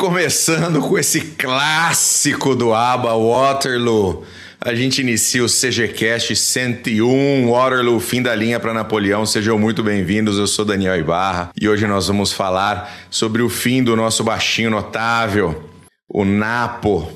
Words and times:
começando 0.00 0.80
com 0.80 0.98
esse 0.98 1.20
clássico 1.20 2.54
do 2.54 2.72
ABBA, 2.72 3.12
Waterloo. 3.18 4.24
A 4.58 4.74
gente 4.74 5.02
inicia 5.02 5.44
o 5.44 5.46
CGCast 5.46 6.34
101, 6.34 7.50
Waterloo, 7.50 8.00
fim 8.00 8.22
da 8.22 8.34
linha 8.34 8.58
para 8.58 8.72
Napoleão. 8.72 9.26
Sejam 9.26 9.58
muito 9.58 9.82
bem-vindos, 9.82 10.38
eu 10.38 10.46
sou 10.46 10.64
Daniel 10.64 10.98
Ibarra 10.98 11.50
e 11.54 11.68
hoje 11.68 11.86
nós 11.86 12.06
vamos 12.06 12.32
falar 12.32 12.90
sobre 13.10 13.42
o 13.42 13.50
fim 13.50 13.84
do 13.84 13.94
nosso 13.94 14.24
baixinho 14.24 14.70
notável, 14.70 15.70
o 16.08 16.24
Napo, 16.24 17.06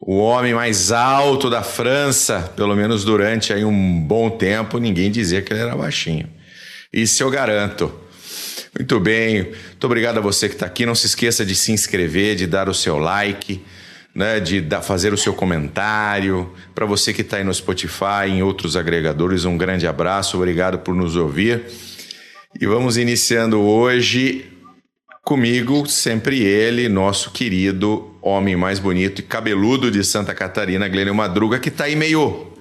o 0.00 0.16
homem 0.16 0.54
mais 0.54 0.90
alto 0.90 1.50
da 1.50 1.62
França, 1.62 2.50
pelo 2.56 2.74
menos 2.74 3.04
durante 3.04 3.52
aí 3.52 3.66
um 3.66 4.00
bom 4.00 4.30
tempo, 4.30 4.78
ninguém 4.78 5.10
dizia 5.10 5.42
que 5.42 5.52
ele 5.52 5.60
era 5.60 5.76
baixinho. 5.76 6.26
Isso 6.90 7.22
eu 7.22 7.30
garanto. 7.30 7.92
Muito 8.76 8.98
bem, 8.98 9.44
muito 9.44 9.84
obrigado 9.84 10.18
a 10.18 10.20
você 10.20 10.48
que 10.48 10.54
está 10.56 10.66
aqui. 10.66 10.84
Não 10.84 10.96
se 10.96 11.06
esqueça 11.06 11.46
de 11.46 11.54
se 11.54 11.70
inscrever, 11.70 12.34
de 12.34 12.44
dar 12.44 12.68
o 12.68 12.74
seu 12.74 12.98
like, 12.98 13.62
né, 14.12 14.40
de 14.40 14.60
dar, 14.60 14.82
fazer 14.82 15.12
o 15.12 15.16
seu 15.16 15.32
comentário. 15.32 16.52
Para 16.74 16.84
você 16.84 17.12
que 17.12 17.22
está 17.22 17.36
aí 17.36 17.44
no 17.44 17.54
Spotify, 17.54 18.26
em 18.28 18.42
outros 18.42 18.76
agregadores, 18.76 19.44
um 19.44 19.56
grande 19.56 19.86
abraço, 19.86 20.36
obrigado 20.36 20.80
por 20.80 20.92
nos 20.92 21.14
ouvir. 21.14 21.62
E 22.60 22.66
vamos 22.66 22.96
iniciando 22.96 23.60
hoje 23.60 24.44
comigo, 25.22 25.86
sempre 25.86 26.42
ele, 26.42 26.88
nosso 26.88 27.30
querido 27.30 28.12
homem 28.20 28.56
mais 28.56 28.80
bonito 28.80 29.20
e 29.20 29.22
cabeludo 29.22 29.88
de 29.88 30.02
Santa 30.02 30.34
Catarina, 30.34 30.88
Glênio 30.88 31.14
Madruga, 31.14 31.60
que 31.60 31.68
está 31.68 31.84
aí 31.84 31.94
meio, 31.94 32.52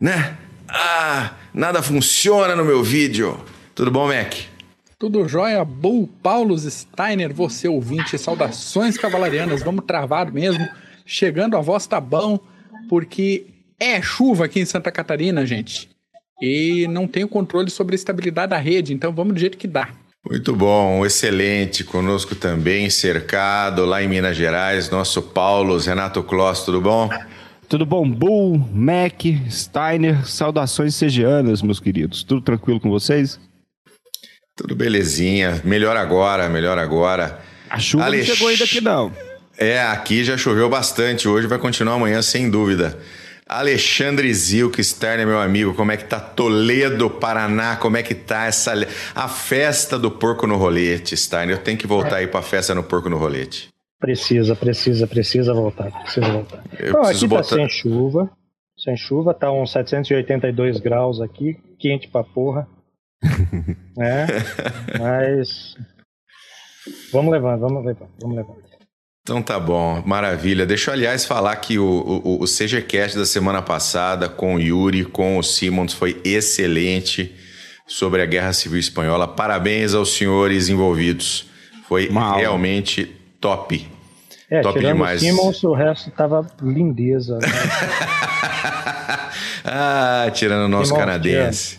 né? 0.00 0.36
Ah, 0.68 1.32
nada 1.52 1.82
funciona 1.82 2.54
no 2.54 2.64
meu 2.64 2.84
vídeo. 2.84 3.38
Tudo 3.74 3.90
bom, 3.90 4.06
Mac? 4.06 4.55
Tudo 4.98 5.28
jóia? 5.28 5.62
Bull 5.62 6.08
Paulo 6.22 6.58
Steiner, 6.58 7.34
você 7.34 7.68
ouvinte, 7.68 8.16
saudações 8.16 8.96
cavalarianas, 8.96 9.62
vamos 9.62 9.84
travar 9.84 10.32
mesmo. 10.32 10.66
Chegando 11.04 11.54
a 11.54 11.60
voz 11.60 11.86
tá 11.86 12.00
bom, 12.00 12.40
porque 12.88 13.46
é 13.78 14.00
chuva 14.00 14.46
aqui 14.46 14.58
em 14.58 14.64
Santa 14.64 14.90
Catarina, 14.90 15.44
gente. 15.44 15.90
E 16.40 16.86
não 16.88 17.06
tenho 17.06 17.28
controle 17.28 17.68
sobre 17.68 17.94
a 17.94 17.96
estabilidade 17.96 18.50
da 18.50 18.56
rede, 18.56 18.94
então 18.94 19.12
vamos 19.12 19.34
do 19.34 19.40
jeito 19.40 19.58
que 19.58 19.68
dá. 19.68 19.90
Muito 20.28 20.56
bom, 20.56 21.04
excelente. 21.04 21.84
Conosco 21.84 22.34
também, 22.34 22.88
cercado 22.88 23.84
lá 23.84 24.02
em 24.02 24.08
Minas 24.08 24.34
Gerais, 24.34 24.88
nosso 24.88 25.20
Paulo, 25.20 25.76
Renato 25.76 26.22
Kloss, 26.22 26.64
tudo 26.64 26.80
bom? 26.80 27.10
Tudo 27.68 27.84
bom, 27.84 28.08
Bull, 28.10 28.58
Mac, 28.72 29.24
Steiner, 29.50 30.26
saudações 30.26 30.94
segianas, 30.94 31.60
meus 31.60 31.80
queridos. 31.80 32.22
Tudo 32.22 32.40
tranquilo 32.40 32.80
com 32.80 32.88
vocês? 32.88 33.38
Tudo 34.56 34.74
belezinha. 34.74 35.60
Melhor 35.62 35.98
agora, 35.98 36.48
melhor 36.48 36.78
agora. 36.78 37.38
A 37.68 37.78
chuva 37.78 38.06
Alex... 38.06 38.26
não 38.26 38.34
chegou 38.34 38.48
ainda 38.48 38.64
aqui, 38.64 38.80
não. 38.80 39.12
É, 39.58 39.82
aqui 39.82 40.24
já 40.24 40.38
choveu 40.38 40.70
bastante. 40.70 41.28
Hoje 41.28 41.46
vai 41.46 41.58
continuar 41.58 41.96
amanhã, 41.96 42.22
sem 42.22 42.48
dúvida. 42.48 42.98
Alexandre 43.46 44.32
Zilk, 44.32 44.82
Sterner, 44.82 45.26
meu 45.26 45.38
amigo, 45.38 45.74
como 45.74 45.92
é 45.92 45.96
que 45.96 46.04
tá 46.04 46.18
Toledo, 46.18 47.10
Paraná? 47.10 47.76
Como 47.76 47.98
é 47.98 48.02
que 48.02 48.14
tá 48.14 48.46
essa 48.46 48.72
a 49.14 49.28
festa 49.28 49.98
do 49.98 50.10
porco 50.10 50.46
no 50.46 50.56
rolete, 50.56 51.14
Sterner? 51.14 51.56
Eu 51.56 51.62
tenho 51.62 51.78
que 51.78 51.86
voltar 51.86 52.16
aí 52.16 52.26
pra 52.26 52.40
festa 52.40 52.74
no 52.74 52.82
porco 52.82 53.10
no 53.10 53.18
rolete. 53.18 53.68
Precisa, 54.00 54.56
precisa, 54.56 55.06
precisa 55.06 55.52
voltar. 55.52 55.92
Precisa 56.02 56.28
voltar. 56.28 56.64
Eu 56.78 56.94
Bom, 56.94 57.02
aqui 57.02 57.20
tá 57.20 57.26
botar... 57.26 57.42
tá 57.42 57.56
sem 57.56 57.68
chuva. 57.68 58.30
Sem 58.76 58.96
chuva, 58.96 59.32
tá 59.32 59.52
uns 59.52 59.70
782 59.72 60.80
graus 60.80 61.20
aqui, 61.20 61.56
quente 61.78 62.08
pra 62.08 62.24
porra 62.24 62.66
né? 63.96 64.26
Mas 64.98 65.76
vamos 67.12 67.32
levando, 67.32 67.60
vamos 67.60 67.84
levando, 67.84 68.10
vamos 68.20 68.36
levando. 68.36 68.66
Então 69.22 69.42
tá 69.42 69.58
bom, 69.58 70.02
maravilha. 70.06 70.64
Deixa 70.64 70.90
eu, 70.90 70.94
aliás, 70.94 71.24
falar 71.24 71.56
que 71.56 71.80
o, 71.80 71.84
o, 71.84 72.42
o 72.42 72.44
CGCast 72.44 73.18
da 73.18 73.26
semana 73.26 73.60
passada 73.60 74.28
com 74.28 74.54
o 74.54 74.60
Yuri, 74.60 75.04
com 75.04 75.36
o 75.36 75.42
Simons, 75.42 75.92
foi 75.92 76.20
excelente 76.24 77.34
sobre 77.88 78.22
a 78.22 78.26
Guerra 78.26 78.52
Civil 78.52 78.78
Espanhola. 78.78 79.26
Parabéns 79.26 79.94
aos 79.94 80.14
senhores 80.14 80.68
envolvidos. 80.68 81.46
Foi 81.88 82.08
realmente 82.36 83.04
top. 83.40 83.88
É, 84.48 84.60
top 84.60 84.78
demais. 84.78 85.20
o 85.20 85.24
Simons, 85.24 85.64
o 85.64 85.72
resto 85.72 86.08
tava 86.12 86.46
lindeza. 86.62 87.38
Né? 87.38 87.48
ah, 89.64 90.30
tirando 90.32 90.66
o 90.66 90.68
nosso 90.68 90.86
Simons, 90.86 91.00
canadense. 91.00 91.78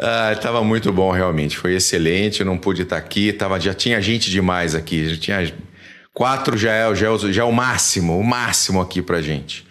Ah, 0.00 0.34
tava 0.40 0.62
muito 0.62 0.92
bom, 0.92 1.10
realmente. 1.10 1.56
Foi 1.56 1.74
excelente. 1.74 2.40
Eu 2.40 2.46
não 2.46 2.56
pude 2.56 2.82
estar 2.82 2.96
aqui. 2.96 3.32
Tava, 3.32 3.58
já 3.58 3.74
tinha 3.74 4.00
gente 4.00 4.30
demais 4.30 4.74
aqui. 4.74 5.08
Já 5.08 5.16
tinha 5.16 5.54
quatro 6.14 6.56
já 6.56 6.72
é, 6.72 6.94
já 6.94 7.12
é, 7.12 7.18
já 7.32 7.42
é 7.42 7.44
o 7.44 7.52
máximo, 7.52 8.18
o 8.18 8.24
máximo 8.24 8.80
aqui 8.80 9.00
pra 9.00 9.22
gente. 9.22 9.66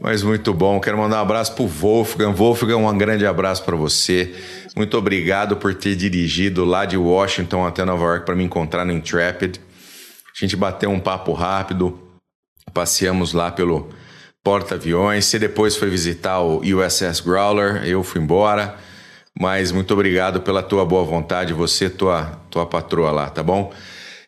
Mas 0.00 0.22
muito 0.22 0.54
bom. 0.54 0.80
Quero 0.80 0.98
mandar 0.98 1.18
um 1.18 1.22
abraço 1.22 1.54
pro 1.54 1.66
Wolfgang. 1.66 2.32
Wolfgang, 2.32 2.76
um 2.76 2.98
grande 2.98 3.26
abraço 3.26 3.64
para 3.64 3.76
você. 3.76 4.32
Muito 4.76 4.96
obrigado 4.96 5.56
por 5.56 5.74
ter 5.74 5.96
dirigido 5.96 6.64
lá 6.64 6.84
de 6.84 6.96
Washington 6.96 7.66
até 7.66 7.84
Nova 7.84 8.04
York 8.04 8.26
para 8.26 8.36
me 8.36 8.44
encontrar 8.44 8.84
no 8.84 8.92
Intrepid. 8.92 9.58
A 9.58 10.40
gente 10.40 10.54
bateu 10.54 10.88
um 10.90 11.00
papo 11.00 11.32
rápido, 11.32 11.98
passeamos 12.72 13.32
lá 13.32 13.50
pelo 13.50 13.88
porta-aviões. 14.44 15.24
Você 15.24 15.36
depois 15.36 15.76
foi 15.76 15.90
visitar 15.90 16.38
o 16.40 16.60
USS 16.60 17.20
Growler, 17.20 17.84
eu 17.84 18.04
fui 18.04 18.20
embora. 18.20 18.76
Mas 19.40 19.70
muito 19.70 19.94
obrigado 19.94 20.40
pela 20.40 20.62
tua 20.62 20.84
boa 20.84 21.04
vontade, 21.04 21.52
você, 21.52 21.88
tua, 21.88 22.40
tua 22.50 22.66
patroa 22.66 23.12
lá, 23.12 23.30
tá 23.30 23.42
bom? 23.42 23.72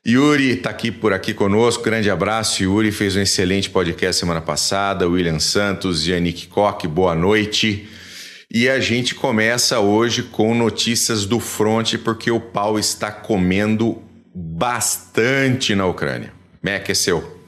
Yuri 0.07 0.51
está 0.51 0.71
aqui 0.71 0.93
por 0.93 1.13
aqui 1.13 1.35
conosco, 1.35 1.83
grande 1.83 2.09
abraço. 2.09 2.63
Yuri 2.63 2.93
fez 2.93 3.17
um 3.17 3.21
excelente 3.21 3.69
podcast 3.69 4.21
semana 4.21 4.41
passada. 4.41 5.09
William 5.09 5.41
Santos, 5.41 6.07
Yannick 6.07 6.47
Koch, 6.47 6.87
boa 6.87 7.15
noite. 7.15 7.89
E 8.51 8.69
a 8.69 8.81
gente 8.81 9.15
começa 9.15 9.81
hoje 9.81 10.23
com 10.23 10.55
notícias 10.55 11.27
do 11.27 11.39
fronte, 11.39 11.99
porque 11.99 12.31
o 12.31 12.41
pau 12.41 12.79
está 12.79 13.11
comendo 13.11 14.01
bastante 14.35 15.75
na 15.75 15.87
Ucrânia. 15.87 16.33
Mac, 16.63 16.89
é 16.89 16.95
seu. 16.95 17.41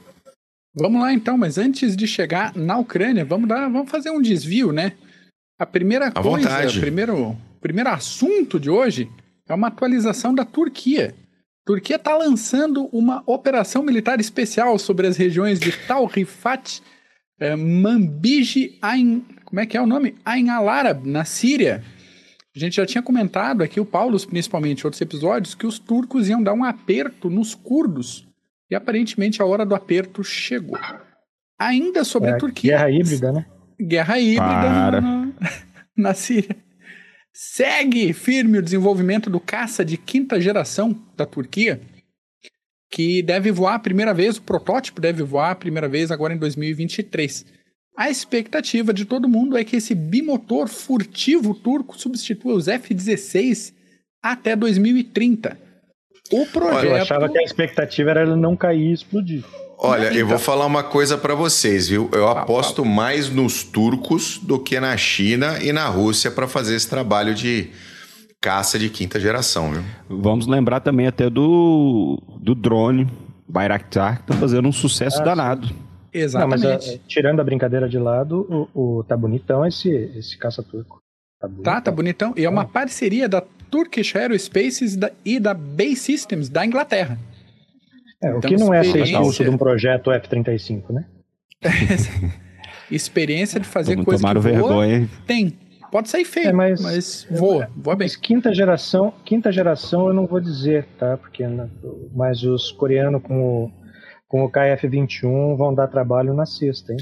Vamos 0.75 1.01
lá 1.01 1.13
então, 1.13 1.37
mas 1.37 1.57
antes 1.57 1.95
de 1.95 2.07
chegar 2.07 2.55
na 2.55 2.77
Ucrânia, 2.77 3.23
vamos 3.23 3.47
dar, 3.47 3.69
vamos 3.69 3.89
fazer 3.89 4.11
um 4.11 4.21
desvio, 4.21 4.71
né? 4.71 4.93
A 5.57 5.65
primeira 5.65 6.07
a 6.07 6.11
coisa, 6.11 6.49
vontade. 6.49 6.79
primeiro 6.79 7.37
primeiro 7.63 7.89
assunto 7.89 8.59
de 8.59 8.69
hoje 8.69 9.09
é 9.47 9.53
uma 9.53 9.67
atualização 9.67 10.35
da 10.35 10.43
Turquia. 10.43 11.15
A 11.63 11.65
Turquia 11.65 11.95
está 11.95 12.15
lançando 12.15 12.89
uma 12.91 13.23
operação 13.25 13.81
militar 13.81 14.19
especial 14.19 14.77
sobre 14.77 15.07
as 15.07 15.15
regiões 15.15 15.61
de 15.61 15.71
Tal 15.87 16.05
Rifat, 16.05 16.83
é, 17.39 17.55
Manbij, 17.55 18.77
Ain, 18.81 19.25
como 19.45 19.61
é 19.61 19.65
que 19.65 19.77
é 19.77 19.81
o 19.81 19.87
nome? 19.87 20.15
Ain 20.25 20.49
al-Arab, 20.49 21.07
na 21.07 21.23
Síria. 21.23 21.81
A 22.53 22.59
gente 22.59 22.75
já 22.75 22.85
tinha 22.85 23.01
comentado 23.01 23.63
aqui, 23.63 23.79
o 23.79 23.85
Paulo, 23.85 24.19
principalmente, 24.27 24.81
em 24.81 24.85
outros 24.85 25.01
episódios, 25.01 25.55
que 25.55 25.65
os 25.65 25.79
turcos 25.79 26.27
iam 26.27 26.43
dar 26.43 26.53
um 26.53 26.65
aperto 26.65 27.29
nos 27.29 27.55
curdos. 27.55 28.27
E 28.69 28.75
aparentemente 28.75 29.41
a 29.41 29.45
hora 29.45 29.65
do 29.65 29.73
aperto 29.73 30.21
chegou. 30.21 30.77
Ainda 31.57 32.03
sobre 32.03 32.29
é, 32.29 32.33
a 32.33 32.37
Turquia. 32.37 32.77
Guerra 32.77 32.91
híbrida, 32.91 33.31
né? 33.31 33.45
Guerra 33.81 34.19
híbrida 34.19 35.01
na, 35.01 35.31
na 35.95 36.13
Síria. 36.13 36.62
Segue 37.33 38.13
firme 38.13 38.59
o 38.59 38.61
desenvolvimento 38.61 39.27
do 39.27 39.39
caça 39.39 39.83
de 39.83 39.97
quinta 39.97 40.39
geração 40.39 40.95
da 41.17 41.25
Turquia, 41.25 41.81
que 42.91 43.23
deve 43.23 43.51
voar 43.51 43.73
a 43.73 43.79
primeira 43.79 44.13
vez, 44.13 44.37
o 44.37 44.41
protótipo 44.43 45.01
deve 45.01 45.23
voar 45.23 45.49
a 45.49 45.55
primeira 45.55 45.89
vez 45.89 46.11
agora 46.11 46.35
em 46.35 46.37
2023. 46.37 47.43
A 47.97 48.07
expectativa 48.07 48.93
de 48.93 49.05
todo 49.05 49.27
mundo 49.27 49.57
é 49.57 49.63
que 49.63 49.75
esse 49.75 49.95
bimotor 49.95 50.67
furtivo 50.67 51.55
turco 51.55 51.97
substitua 51.97 52.53
os 52.53 52.67
F-16 52.67 53.73
até 54.21 54.55
2030. 54.55 55.57
O 56.31 56.45
projeto. 56.45 56.85
Eu 56.85 56.95
achava 56.95 57.29
que 57.29 57.37
a 57.39 57.43
expectativa 57.43 58.11
era 58.11 58.21
ele 58.23 58.35
não 58.35 58.55
cair 58.55 58.89
e 58.89 58.93
explodir. 58.93 59.43
Olha, 59.85 60.13
eu 60.13 60.25
vou 60.25 60.39
falar 60.39 60.65
uma 60.65 60.81
coisa 60.81 61.17
para 61.17 61.35
vocês, 61.35 61.89
viu? 61.89 62.09
Eu 62.13 62.29
aposto 62.29 62.85
mais 62.85 63.29
nos 63.29 63.65
turcos 63.65 64.37
do 64.37 64.57
que 64.57 64.79
na 64.79 64.95
China 64.95 65.61
e 65.61 65.73
na 65.73 65.87
Rússia 65.87 66.31
para 66.31 66.47
fazer 66.47 66.75
esse 66.75 66.89
trabalho 66.89 67.35
de 67.35 67.69
caça 68.39 68.79
de 68.79 68.89
quinta 68.89 69.19
geração, 69.19 69.73
viu? 69.73 69.83
Vamos 70.07 70.47
lembrar 70.47 70.79
também 70.79 71.05
até 71.05 71.29
do, 71.29 72.17
do 72.39 72.55
drone 72.55 73.09
Bayraktar, 73.45 74.21
que 74.21 74.27
tá 74.27 74.33
fazendo 74.35 74.69
um 74.69 74.71
sucesso 74.71 75.19
ah, 75.19 75.25
danado. 75.25 75.69
Exatamente. 76.13 76.63
Não, 76.63 76.69
mas 76.75 76.87
uh, 76.87 76.99
tirando 77.05 77.41
a 77.41 77.43
brincadeira 77.43 77.89
de 77.89 77.99
lado, 77.99 78.69
o, 78.73 78.99
o, 78.99 79.03
tá 79.03 79.17
bonitão 79.17 79.65
esse, 79.65 79.89
esse 80.15 80.37
caça 80.37 80.63
turco. 80.63 81.01
Tá, 81.41 81.49
tá, 81.61 81.81
tá, 81.81 81.91
bonitão. 81.91 82.33
E 82.37 82.45
é 82.45 82.49
uma 82.49 82.63
parceria 82.63 83.27
da 83.27 83.43
Turkish 83.69 84.15
Aerospace 84.15 84.97
e 85.25 85.41
da 85.41 85.53
Base 85.53 85.97
Systems 85.97 86.47
da 86.47 86.65
Inglaterra. 86.65 87.19
É, 88.23 88.27
então, 88.27 88.39
o 88.39 88.41
que 88.41 88.55
não 88.55 88.73
é 88.73 88.83
ser 88.83 89.03
expulso 89.03 89.43
de 89.43 89.49
um 89.49 89.57
projeto 89.57 90.11
F-35, 90.11 90.91
né? 90.91 91.05
experiência 92.89 93.59
de 93.59 93.67
fazer 93.67 93.95
Como 93.95 94.05
coisa 94.05 94.25
que 94.25 94.33
voa, 94.33 94.41
vergonha. 94.41 95.09
tem. 95.27 95.57
Pode 95.91 96.09
sair 96.09 96.25
feio, 96.25 96.47
é, 96.49 96.53
mas, 96.53 96.81
mas 96.81 97.27
voa, 97.29 97.69
voa 97.75 97.95
bem. 97.95 98.07
Mas 98.07 98.15
quinta 98.15 98.51
geração, 98.53 99.13
quinta 99.23 99.51
geração 99.51 100.07
eu 100.07 100.13
não 100.13 100.25
vou 100.25 100.39
dizer, 100.39 100.87
tá? 100.97 101.17
Porque 101.17 101.43
mas 102.15 102.43
os 102.43 102.71
coreanos 102.71 103.21
com 103.21 103.65
o 103.65 103.71
com 104.27 104.43
o 104.43 104.51
KF-21 104.51 105.55
vão 105.55 105.75
dar 105.75 105.87
trabalho 105.87 106.33
na 106.33 106.47
sexta, 106.47 106.91
hein? 106.91 106.97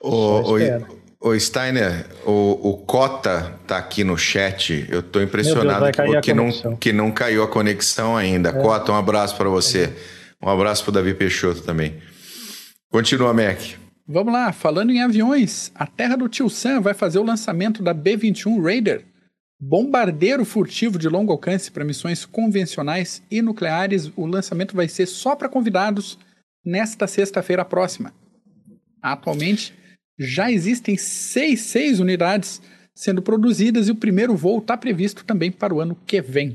O, 0.00 0.52
o, 0.52 1.30
o 1.30 1.40
Steiner, 1.40 2.06
o, 2.24 2.70
o 2.70 2.76
Cota 2.76 3.54
tá 3.66 3.76
aqui 3.76 4.04
no 4.04 4.16
chat. 4.16 4.86
Eu 4.88 5.02
tô 5.02 5.20
impressionado 5.20 5.90
Deus, 5.90 6.20
que, 6.24 6.32
não, 6.32 6.76
que 6.76 6.92
não 6.92 7.10
caiu 7.10 7.42
a 7.42 7.48
conexão 7.48 8.16
ainda. 8.16 8.50
É. 8.50 8.52
Cota, 8.52 8.92
um 8.92 8.94
abraço 8.94 9.36
para 9.36 9.48
você. 9.48 9.92
Um 10.44 10.50
abraço 10.50 10.82
pro 10.84 10.92
Davi 10.92 11.14
Peixoto 11.14 11.62
também. 11.62 12.02
Continua, 12.90 13.32
Mac. 13.32 13.60
Vamos 14.06 14.30
lá, 14.30 14.52
falando 14.52 14.90
em 14.90 15.00
aviões, 15.00 15.72
a 15.74 15.86
terra 15.86 16.16
do 16.16 16.28
Tio 16.28 16.50
Sam 16.50 16.82
vai 16.82 16.92
fazer 16.92 17.18
o 17.18 17.24
lançamento 17.24 17.82
da 17.82 17.94
B-21 17.94 18.62
Raider, 18.62 19.06
bombardeiro 19.58 20.44
furtivo 20.44 20.98
de 20.98 21.08
longo 21.08 21.32
alcance 21.32 21.70
para 21.70 21.82
missões 21.82 22.26
convencionais 22.26 23.22
e 23.30 23.40
nucleares. 23.40 24.12
O 24.14 24.26
lançamento 24.26 24.76
vai 24.76 24.86
ser 24.86 25.06
só 25.06 25.34
para 25.34 25.48
convidados 25.48 26.18
nesta 26.62 27.06
sexta-feira 27.06 27.64
próxima. 27.64 28.12
Atualmente, 29.00 29.72
já 30.18 30.52
existem 30.52 30.98
seis, 30.98 31.60
seis 31.62 32.00
unidades 32.00 32.60
sendo 32.94 33.22
produzidas 33.22 33.88
e 33.88 33.92
o 33.92 33.96
primeiro 33.96 34.36
voo 34.36 34.58
está 34.58 34.76
previsto 34.76 35.24
também 35.24 35.50
para 35.50 35.74
o 35.74 35.80
ano 35.80 35.96
que 36.06 36.20
vem. 36.20 36.54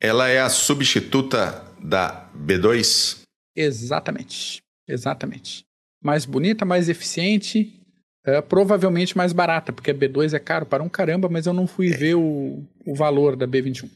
Ela 0.00 0.28
é 0.28 0.40
a 0.40 0.48
substituta 0.48 1.62
da 1.82 2.25
B2? 2.44 3.22
Exatamente, 3.54 4.60
exatamente. 4.88 5.64
Mais 6.02 6.24
bonita, 6.24 6.64
mais 6.64 6.88
eficiente, 6.88 7.80
é, 8.24 8.40
provavelmente 8.40 9.16
mais 9.16 9.32
barata, 9.32 9.72
porque 9.72 9.90
a 9.90 9.94
B2 9.94 10.34
é 10.34 10.38
caro 10.38 10.66
para 10.66 10.82
um 10.82 10.88
caramba, 10.88 11.28
mas 11.28 11.46
eu 11.46 11.52
não 11.52 11.66
fui 11.66 11.90
é. 11.92 11.96
ver 11.96 12.14
o, 12.16 12.64
o 12.84 12.94
valor 12.94 13.36
da 13.36 13.46
B21. 13.46 13.88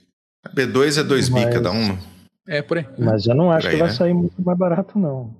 A 0.44 0.50
B2 0.50 1.00
é 1.00 1.04
2 1.04 1.28
mas... 1.28 1.44
bi 1.44 1.52
cada 1.52 1.70
uma? 1.70 1.98
É, 2.48 2.62
por 2.62 2.78
aí. 2.78 2.86
Mas 2.98 3.26
eu 3.26 3.34
não 3.34 3.50
acho 3.52 3.68
aí, 3.68 3.74
que 3.74 3.78
vai 3.80 3.88
né? 3.88 3.94
sair 3.94 4.14
muito 4.14 4.40
mais 4.42 4.58
barato, 4.58 4.98
não. 4.98 5.34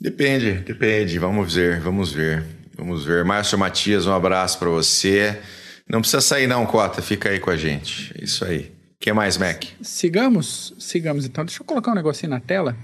Depende, 0.00 0.52
depende. 0.52 1.18
Vamos 1.18 1.54
ver, 1.54 1.80
vamos 1.80 2.12
ver. 2.12 2.44
Vamos 2.76 3.04
ver. 3.04 3.24
Márcio 3.24 3.58
Matias, 3.58 4.06
um 4.06 4.12
abraço 4.12 4.58
para 4.58 4.68
você. 4.68 5.40
Não 5.88 6.00
precisa 6.00 6.20
sair 6.20 6.46
não, 6.46 6.64
Cota. 6.64 7.02
Fica 7.02 7.30
aí 7.30 7.40
com 7.40 7.50
a 7.50 7.56
gente. 7.56 8.12
É 8.16 8.22
isso 8.22 8.44
aí. 8.44 8.70
Que 9.00 9.12
mais, 9.12 9.36
Mac? 9.38 9.64
Sigamos, 9.80 10.74
sigamos 10.78 11.24
então. 11.24 11.44
Deixa 11.44 11.62
eu 11.62 11.66
colocar 11.66 11.92
um 11.92 11.94
negocinho 11.94 12.30
na 12.30 12.40
tela, 12.40 12.76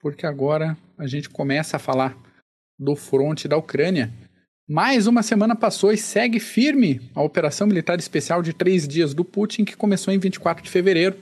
porque 0.00 0.26
agora 0.26 0.76
a 0.96 1.06
gente 1.06 1.28
começa 1.28 1.76
a 1.76 1.80
falar 1.80 2.16
do 2.78 2.94
fronte 2.94 3.48
da 3.48 3.56
Ucrânia. 3.56 4.12
Mais 4.68 5.06
uma 5.06 5.22
semana 5.22 5.56
passou 5.56 5.92
e 5.92 5.98
segue 5.98 6.38
firme 6.38 7.00
a 7.14 7.22
operação 7.22 7.66
militar 7.66 7.98
especial 7.98 8.42
de 8.42 8.52
três 8.52 8.86
dias 8.86 9.12
do 9.12 9.24
Putin, 9.24 9.64
que 9.64 9.76
começou 9.76 10.14
em 10.14 10.18
24 10.18 10.62
de 10.62 10.70
fevereiro 10.70 11.16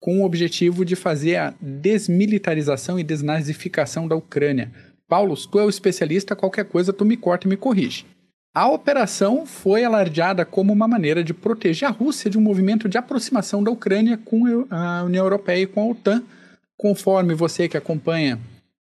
com 0.00 0.20
o 0.20 0.24
objetivo 0.24 0.84
de 0.84 0.94
fazer 0.94 1.36
a 1.36 1.54
desmilitarização 1.60 2.98
e 2.98 3.04
desnazificação 3.04 4.06
da 4.06 4.14
Ucrânia. 4.14 4.70
Paulo, 5.08 5.34
tu 5.34 5.58
é 5.58 5.64
o 5.64 5.70
especialista, 5.70 6.36
qualquer 6.36 6.66
coisa 6.66 6.92
tu 6.92 7.04
me 7.04 7.16
corta 7.16 7.46
e 7.46 7.50
me 7.50 7.56
corrige. 7.56 8.06
A 8.54 8.68
operação 8.68 9.46
foi 9.46 9.84
alardeada 9.84 10.44
como 10.44 10.72
uma 10.72 10.88
maneira 10.88 11.22
de 11.22 11.32
proteger 11.32 11.88
a 11.88 11.92
Rússia 11.92 12.30
de 12.30 12.38
um 12.38 12.40
movimento 12.40 12.88
de 12.88 12.98
aproximação 12.98 13.62
da 13.62 13.70
Ucrânia 13.70 14.18
com 14.18 14.44
a 14.70 15.04
União 15.04 15.24
Europeia 15.24 15.62
e 15.62 15.66
com 15.66 15.82
a 15.82 15.86
OTAN, 15.86 16.22
conforme 16.76 17.34
você 17.34 17.68
que 17.68 17.76
acompanha 17.76 18.38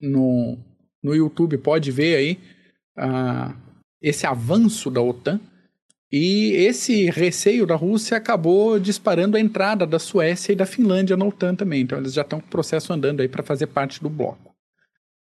no, 0.01 0.57
no 1.03 1.15
YouTube 1.15 1.59
pode 1.59 1.91
ver 1.91 2.17
aí 2.17 2.39
uh, 2.99 3.55
esse 4.01 4.27
avanço 4.27 4.91
da 4.91 5.01
OTAN. 5.01 5.41
E 6.11 6.53
esse 6.53 7.11
receio 7.11 7.67
da 7.67 7.75
Rússia 7.75 8.17
acabou 8.17 8.79
disparando 8.79 9.37
a 9.37 9.41
entrada 9.41 9.87
da 9.87 9.99
Suécia 9.99 10.53
e 10.53 10.57
da 10.57 10.65
Finlândia 10.65 11.19
na 11.19 11.27
OTAN 11.27 11.55
também. 11.55 11.83
Então 11.83 11.99
eles 11.99 12.15
já 12.15 12.23
estão 12.23 12.41
com 12.41 12.47
o 12.47 12.51
processo 12.51 12.93
andando 12.93 13.21
aí 13.21 13.29
para 13.29 13.43
fazer 13.43 13.67
parte 13.67 14.03
do 14.03 14.09
bloco. 14.09 14.55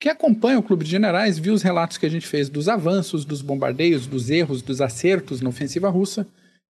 Quem 0.03 0.11
acompanha 0.11 0.59
o 0.59 0.63
Clube 0.65 0.85
de 0.85 0.91
Generais 0.91 1.39
viu 1.39 1.55
os 1.55 1.63
relatos 1.63 1.97
que 1.97 2.05
a 2.05 2.09
gente 2.09 2.27
fez 2.27 2.49
dos 2.49 2.69
avanços, 2.69 3.25
dos 3.25 3.41
bombardeios, 3.41 4.05
dos 4.05 4.31
erros, 4.31 4.61
dos 4.61 4.81
acertos 4.81 5.41
na 5.41 5.49
ofensiva 5.49 5.89
russa 5.89 6.27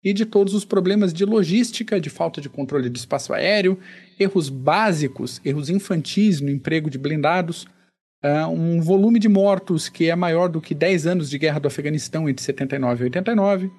e 0.03 0.13
de 0.13 0.27
todos 0.27 0.53
os 0.53 0.63
problemas 0.63 1.11
de 1.11 1.25
logística, 1.25 1.99
de 1.99 2.07
falta 2.07 2.39
de 2.39 2.47
controle 2.49 2.87
do 2.87 2.95
espaço 2.95 3.33
aéreo, 3.33 3.79
erros 4.19 4.47
básicos, 4.47 5.41
erros 5.43 5.71
infantis 5.71 6.39
no 6.39 6.51
emprego 6.51 6.87
de 6.87 6.99
blindados, 6.99 7.65
uh, 8.23 8.47
um 8.47 8.79
volume 8.79 9.17
de 9.17 9.27
mortos 9.27 9.89
que 9.89 10.07
é 10.07 10.15
maior 10.15 10.47
do 10.47 10.61
que 10.61 10.75
10 10.75 11.07
anos 11.07 11.27
de 11.27 11.39
guerra 11.39 11.59
do 11.59 11.67
Afeganistão 11.67 12.29
entre 12.29 12.45
79 12.45 13.01
e 13.01 13.05
89, 13.05 13.71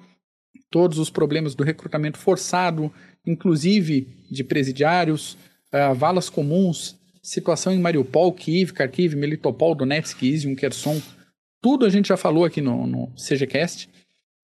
todos 0.69 0.99
os 0.99 1.09
problemas 1.09 1.55
do 1.55 1.63
recrutamento 1.63 2.17
forçado, 2.17 2.91
inclusive 3.25 4.09
de 4.29 4.43
presidiários, 4.43 5.37
uh, 5.73 5.95
valas 5.95 6.29
comuns, 6.29 6.96
situação 7.27 7.73
em 7.73 7.79
Mariupol, 7.79 8.31
Kiev, 8.31 8.71
Kharkiv, 8.71 9.13
Melitopol, 9.13 9.75
Donetsk, 9.75 10.23
Izium, 10.23 10.55
Kherson, 10.55 11.01
tudo 11.61 11.85
a 11.85 11.89
gente 11.89 12.07
já 12.07 12.15
falou 12.15 12.45
aqui 12.45 12.61
no, 12.61 12.87
no 12.87 13.11
CGCast, 13.15 13.89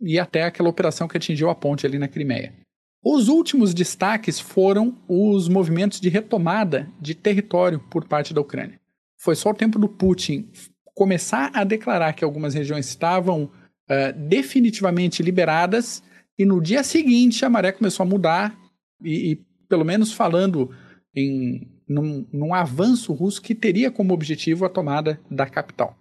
e 0.01 0.19
até 0.19 0.43
aquela 0.43 0.67
operação 0.67 1.07
que 1.07 1.15
atingiu 1.15 1.49
a 1.49 1.55
ponte 1.55 1.85
ali 1.85 1.97
na 1.97 2.09
Crimeia. 2.09 2.53
Os 3.01 3.29
últimos 3.29 3.73
destaques 3.73 4.37
foram 4.37 4.97
os 5.07 5.47
movimentos 5.47 6.01
de 6.01 6.09
retomada 6.09 6.89
de 6.99 7.15
território 7.15 7.79
por 7.89 8.05
parte 8.05 8.33
da 8.33 8.41
Ucrânia. 8.41 8.77
Foi 9.17 9.35
só 9.35 9.51
o 9.51 9.55
tempo 9.55 9.79
do 9.79 9.87
Putin 9.87 10.49
começar 10.93 11.51
a 11.53 11.63
declarar 11.63 12.11
que 12.11 12.25
algumas 12.25 12.53
regiões 12.53 12.89
estavam 12.89 13.43
uh, 13.43 14.27
definitivamente 14.27 15.23
liberadas 15.23 16.03
e 16.37 16.43
no 16.43 16.61
dia 16.61 16.83
seguinte 16.83 17.45
a 17.45 17.49
maré 17.49 17.71
começou 17.71 18.03
a 18.03 18.09
mudar 18.09 18.57
e, 19.01 19.31
e 19.31 19.35
pelo 19.69 19.85
menos 19.85 20.11
falando 20.11 20.69
em 21.15 21.72
num, 21.87 22.25
num 22.31 22.53
avanço 22.53 23.13
russo 23.13 23.41
que 23.41 23.55
teria 23.55 23.91
como 23.91 24.13
objetivo 24.13 24.65
a 24.65 24.69
tomada 24.69 25.19
da 25.29 25.45
capital. 25.45 25.97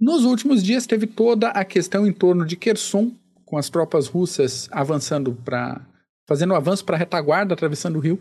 Nos 0.00 0.24
últimos 0.24 0.62
dias 0.62 0.86
teve 0.86 1.06
toda 1.06 1.48
a 1.48 1.64
questão 1.64 2.06
em 2.06 2.12
torno 2.12 2.46
de 2.46 2.56
Kherson, 2.56 3.12
com 3.44 3.58
as 3.58 3.68
tropas 3.68 4.06
russas 4.06 4.68
avançando 4.72 5.34
para 5.44 5.86
fazendo 6.26 6.54
avanço 6.54 6.84
para 6.84 6.94
a 6.94 6.98
retaguarda, 6.98 7.54
atravessando 7.54 7.96
o 7.96 8.00
rio, 8.00 8.16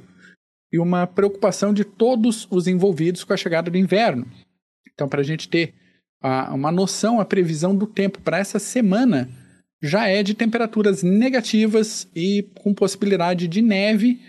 e 0.73 0.79
uma 0.79 1.05
preocupação 1.05 1.71
de 1.71 1.83
todos 1.83 2.47
os 2.49 2.67
envolvidos 2.67 3.23
com 3.23 3.33
a 3.33 3.37
chegada 3.37 3.69
do 3.69 3.77
inverno. 3.77 4.25
Então, 4.91 5.07
para 5.07 5.21
a 5.21 5.23
gente 5.23 5.47
ter 5.47 5.75
a, 6.19 6.51
uma 6.53 6.71
noção, 6.71 7.19
a 7.19 7.25
previsão 7.25 7.75
do 7.75 7.85
tempo 7.85 8.19
para 8.21 8.39
essa 8.39 8.57
semana 8.57 9.29
já 9.81 10.07
é 10.07 10.23
de 10.23 10.33
temperaturas 10.33 11.03
negativas 11.03 12.07
e 12.15 12.49
com 12.63 12.73
possibilidade 12.73 13.47
de 13.47 13.61
neve, 13.61 14.19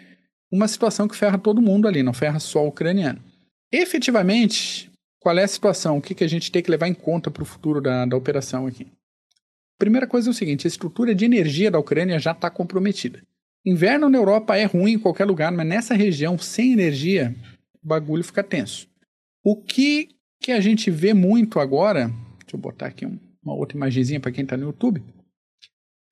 uma 0.50 0.68
situação 0.68 1.06
que 1.06 1.16
ferra 1.16 1.38
todo 1.38 1.62
mundo 1.62 1.86
ali, 1.86 2.02
não 2.02 2.12
ferra 2.12 2.40
só 2.40 2.64
o 2.64 2.68
ucraniano. 2.68 3.22
Efetivamente, 3.72 4.90
qual 5.20 5.38
é 5.38 5.44
a 5.44 5.48
situação? 5.48 5.98
O 5.98 6.02
que, 6.02 6.14
que 6.14 6.24
a 6.24 6.28
gente 6.28 6.50
tem 6.50 6.62
que 6.62 6.70
levar 6.70 6.88
em 6.88 6.94
conta 6.94 7.30
para 7.30 7.42
o 7.42 7.46
futuro 7.46 7.80
da, 7.80 8.04
da 8.04 8.16
operação 8.16 8.66
aqui? 8.66 8.88
Primeira 9.78 10.06
coisa 10.06 10.28
é 10.28 10.32
o 10.32 10.34
seguinte: 10.34 10.66
a 10.66 10.68
estrutura 10.68 11.14
de 11.14 11.24
energia 11.24 11.70
da 11.70 11.78
Ucrânia 11.78 12.18
já 12.18 12.32
está 12.32 12.50
comprometida. 12.50 13.22
Inverno 13.64 14.08
na 14.08 14.18
Europa 14.18 14.56
é 14.56 14.64
ruim 14.64 14.92
em 14.92 14.98
qualquer 14.98 15.26
lugar, 15.26 15.52
mas 15.52 15.66
nessa 15.66 15.94
região, 15.94 16.38
sem 16.38 16.72
energia, 16.72 17.34
o 17.82 17.86
bagulho 17.86 18.24
fica 18.24 18.42
tenso. 18.42 18.88
O 19.44 19.54
que, 19.56 20.08
que 20.40 20.52
a 20.52 20.60
gente 20.60 20.90
vê 20.90 21.12
muito 21.12 21.60
agora, 21.60 22.08
deixa 22.40 22.56
eu 22.56 22.58
botar 22.58 22.86
aqui 22.86 23.04
um, 23.04 23.18
uma 23.42 23.54
outra 23.54 23.76
imagenzinha 23.76 24.20
para 24.20 24.32
quem 24.32 24.44
está 24.44 24.56
no 24.56 24.66
YouTube, 24.66 25.02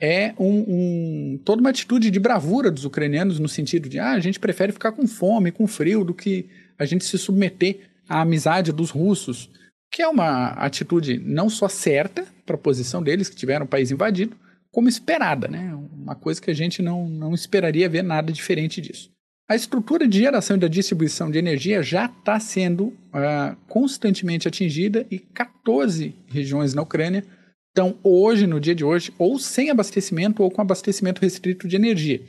é 0.01 0.33
um, 0.39 0.65
um, 0.69 1.41
toda 1.45 1.61
uma 1.61 1.71
atitude 1.71 2.11
de 2.11 2.21
bravura 2.21 2.71
dos 2.71 2.85
ucranianos 2.85 3.39
no 3.39 3.49
sentido 3.49 3.89
de 3.89 3.99
ah, 3.99 4.13
a 4.13 4.21
gente 4.21 4.39
prefere 4.39 4.73
ficar 4.73 4.93
com 4.93 5.07
fome, 5.07 5.51
com 5.51 5.67
frio, 5.67 6.05
do 6.05 6.15
que 6.15 6.47
a 6.79 6.85
gente 6.85 7.05
se 7.05 7.19
submeter 7.19 7.81
à 8.09 8.21
amizade 8.21 8.73
dos 8.73 8.91
russos, 8.91 9.51
que 9.91 10.01
é 10.01 10.09
uma 10.09 10.51
atitude 10.51 11.19
não 11.19 11.51
só 11.51 11.69
certa 11.69 12.25
para 12.47 12.55
a 12.55 12.59
posição 12.59 13.03
deles, 13.03 13.29
que 13.29 13.37
tiveram 13.37 13.67
o 13.67 13.69
país 13.69 13.91
invadido, 13.91 14.37
como 14.71 14.89
esperada, 14.89 15.49
né? 15.49 15.75
Uma 15.93 16.15
coisa 16.15 16.41
que 16.41 16.51
a 16.51 16.55
gente 16.55 16.81
não, 16.81 17.09
não 17.09 17.35
esperaria 17.35 17.89
ver 17.89 18.03
nada 18.03 18.33
diferente 18.33 18.81
disso. 18.81 19.11
A 19.49 19.57
estrutura 19.57 20.07
de 20.07 20.19
geração 20.19 20.57
e 20.57 20.61
da 20.61 20.69
distribuição 20.69 21.31
de 21.31 21.39
energia 21.39 21.83
já 21.83 22.05
está 22.05 22.39
sendo 22.39 22.89
uh, 22.89 23.57
constantemente 23.67 24.47
atingida 24.47 25.07
e 25.11 25.19
14 25.19 26.15
regiões 26.29 26.75
na 26.75 26.83
Ucrânia 26.83 27.25
estão 27.69 27.99
hoje, 28.03 28.47
no 28.47 28.61
dia 28.61 28.75
de 28.75 28.85
hoje, 28.85 29.13
ou 29.19 29.39
sem 29.39 29.71
abastecimento 29.71 30.43
ou 30.43 30.51
com 30.51 30.61
abastecimento 30.61 31.21
restrito 31.21 31.69
de 31.69 31.77
energia. 31.77 32.23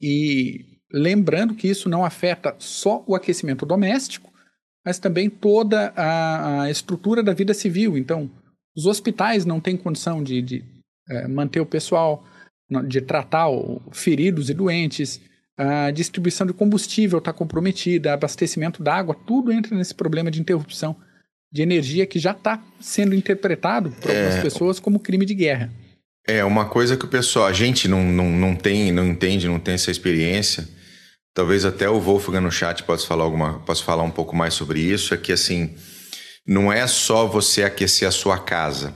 E 0.00 0.64
lembrando 0.92 1.54
que 1.54 1.68
isso 1.68 1.88
não 1.88 2.04
afeta 2.04 2.54
só 2.58 3.04
o 3.06 3.14
aquecimento 3.14 3.64
doméstico, 3.64 4.30
mas 4.84 4.98
também 4.98 5.28
toda 5.30 5.92
a, 5.96 6.62
a 6.62 6.70
estrutura 6.70 7.22
da 7.22 7.32
vida 7.32 7.54
civil. 7.54 7.96
Então, 7.96 8.30
os 8.76 8.86
hospitais 8.86 9.44
não 9.44 9.60
têm 9.60 9.76
condição 9.76 10.22
de, 10.22 10.42
de 10.42 10.64
é, 11.08 11.28
manter 11.28 11.60
o 11.60 11.66
pessoal, 11.66 12.24
de 12.86 13.00
tratar 13.00 13.48
feridos 13.92 14.48
e 14.48 14.54
doentes, 14.54 15.20
a 15.56 15.90
distribuição 15.90 16.46
de 16.46 16.54
combustível 16.54 17.18
está 17.18 17.34
comprometida, 17.34 18.14
abastecimento 18.14 18.82
d'água, 18.82 19.14
tudo 19.26 19.52
entra 19.52 19.76
nesse 19.76 19.94
problema 19.94 20.30
de 20.30 20.40
interrupção 20.40 20.96
de 21.52 21.62
energia 21.62 22.06
que 22.06 22.18
já 22.18 22.30
está 22.30 22.62
sendo 22.80 23.14
interpretado 23.14 23.90
por 24.00 24.10
algumas 24.10 24.36
é... 24.36 24.42
pessoas 24.42 24.78
como 24.78 25.00
crime 25.00 25.26
de 25.26 25.34
guerra. 25.34 25.72
É 26.26 26.44
uma 26.44 26.66
coisa 26.66 26.96
que 26.96 27.04
o 27.04 27.08
pessoal, 27.08 27.46
a 27.46 27.52
gente 27.52 27.88
não, 27.88 28.04
não, 28.04 28.30
não 28.30 28.54
tem, 28.54 28.92
não 28.92 29.06
entende, 29.06 29.48
não 29.48 29.58
tem 29.58 29.74
essa 29.74 29.90
experiência. 29.90 30.68
talvez 31.34 31.64
até 31.64 31.88
o 31.88 31.98
Wolfgang 31.98 32.40
no 32.40 32.52
chat 32.52 32.82
possa 32.84 33.06
falar 33.06 33.24
alguma, 33.24 33.58
possa 33.60 33.82
falar 33.82 34.02
um 34.02 34.10
pouco 34.10 34.36
mais 34.36 34.54
sobre 34.54 34.80
isso, 34.80 35.14
é 35.14 35.16
que 35.16 35.32
assim, 35.32 35.74
não 36.46 36.72
é 36.72 36.86
só 36.86 37.26
você 37.26 37.64
aquecer 37.64 38.06
a 38.06 38.12
sua 38.12 38.38
casa. 38.38 38.94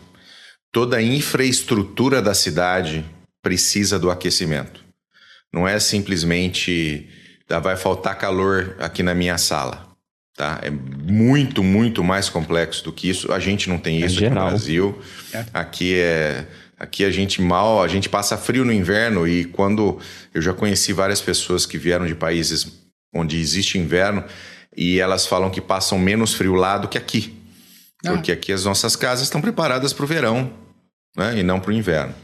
Toda 0.71 0.97
a 0.97 1.03
infraestrutura 1.03 2.21
da 2.21 2.35
cidade 2.35 3.05
precisa 3.43 3.99
do 3.99 4.11
aquecimento. 4.11 4.85
Não 5.53 5.67
é 5.67 5.79
simplesmente 5.79 7.09
ah, 7.49 7.59
vai 7.59 7.77
faltar 7.77 8.19
calor 8.19 8.77
aqui 8.79 9.03
na 9.03 9.15
minha 9.15 9.39
sala. 9.39 9.84
Tá? 10.37 10.61
É 10.63 10.71
muito, 10.71 11.63
muito 11.63 12.03
mais 12.03 12.29
complexo 12.29 12.83
do 12.85 12.93
que 12.93 13.09
isso. 13.09 13.33
A 13.33 13.39
gente 13.39 13.69
não 13.69 13.79
tem 13.79 14.03
é 14.03 14.07
isso 14.07 14.23
é 14.23 14.27
aqui 14.27 14.35
no 14.35 14.41
Brasil. 14.47 15.03
É. 15.33 15.45
Aqui 15.53 15.95
é 15.95 16.47
Aqui 16.77 17.05
a 17.05 17.11
gente 17.11 17.41
mal, 17.41 17.83
a 17.83 17.89
gente 17.89 18.09
passa 18.09 18.37
frio 18.37 18.65
no 18.65 18.73
inverno 18.73 19.29
e 19.29 19.45
quando 19.45 19.99
eu 20.35 20.43
já 20.43 20.53
conheci 20.53 20.93
várias 20.93 21.21
pessoas 21.21 21.65
que 21.65 21.79
vieram 21.79 22.05
de 22.05 22.15
países 22.15 22.67
onde 23.15 23.39
existe 23.39 23.79
inverno 23.79 24.25
e 24.77 24.99
elas 24.99 25.25
falam 25.25 25.51
que 25.51 25.61
passam 25.61 25.99
menos 25.99 26.35
frio 26.35 26.55
lá 26.55 26.77
do 26.77 26.89
que 26.89 26.99
aqui. 26.99 27.41
Ah. 28.05 28.11
Porque 28.13 28.33
aqui 28.33 28.53
as 28.53 28.65
nossas 28.65 28.97
casas 28.97 29.25
estão 29.25 29.41
preparadas 29.41 29.93
para 29.93 30.05
o 30.05 30.09
verão 30.09 30.53
né? 31.17 31.39
e 31.39 31.43
não 31.45 31.61
para 31.61 31.71
o 31.71 31.73
inverno. 31.75 32.15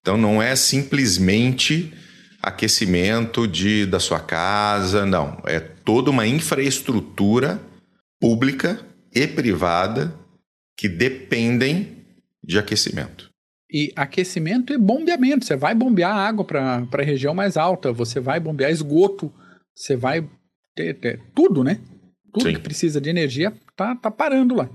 Então 0.00 0.16
não 0.16 0.40
é 0.40 0.54
simplesmente 0.54 1.92
aquecimento 2.42 3.46
de, 3.46 3.86
da 3.86 4.00
sua 4.00 4.20
casa, 4.20 5.04
não. 5.04 5.40
É 5.44 5.60
toda 5.60 6.10
uma 6.10 6.26
infraestrutura 6.26 7.60
pública 8.20 8.80
e 9.14 9.26
privada 9.26 10.14
que 10.76 10.88
dependem 10.88 12.04
de 12.42 12.58
aquecimento. 12.58 13.28
E 13.70 13.92
aquecimento 13.96 14.72
e 14.72 14.78
bombeamento. 14.78 15.44
Você 15.44 15.56
vai 15.56 15.74
bombear 15.74 16.16
água 16.16 16.44
para 16.44 16.86
a 16.90 17.02
região 17.02 17.34
mais 17.34 17.56
alta, 17.56 17.92
você 17.92 18.20
vai 18.20 18.40
bombear 18.40 18.70
esgoto, 18.70 19.32
você 19.74 19.96
vai 19.96 20.26
ter, 20.74 20.94
ter 20.94 21.20
tudo, 21.34 21.62
né? 21.62 21.80
Tudo 22.32 22.46
Sim. 22.46 22.54
que 22.54 22.60
precisa 22.60 23.00
de 23.00 23.10
energia 23.10 23.52
tá, 23.76 23.94
tá 23.96 24.10
parando 24.10 24.54
lá. 24.54 24.70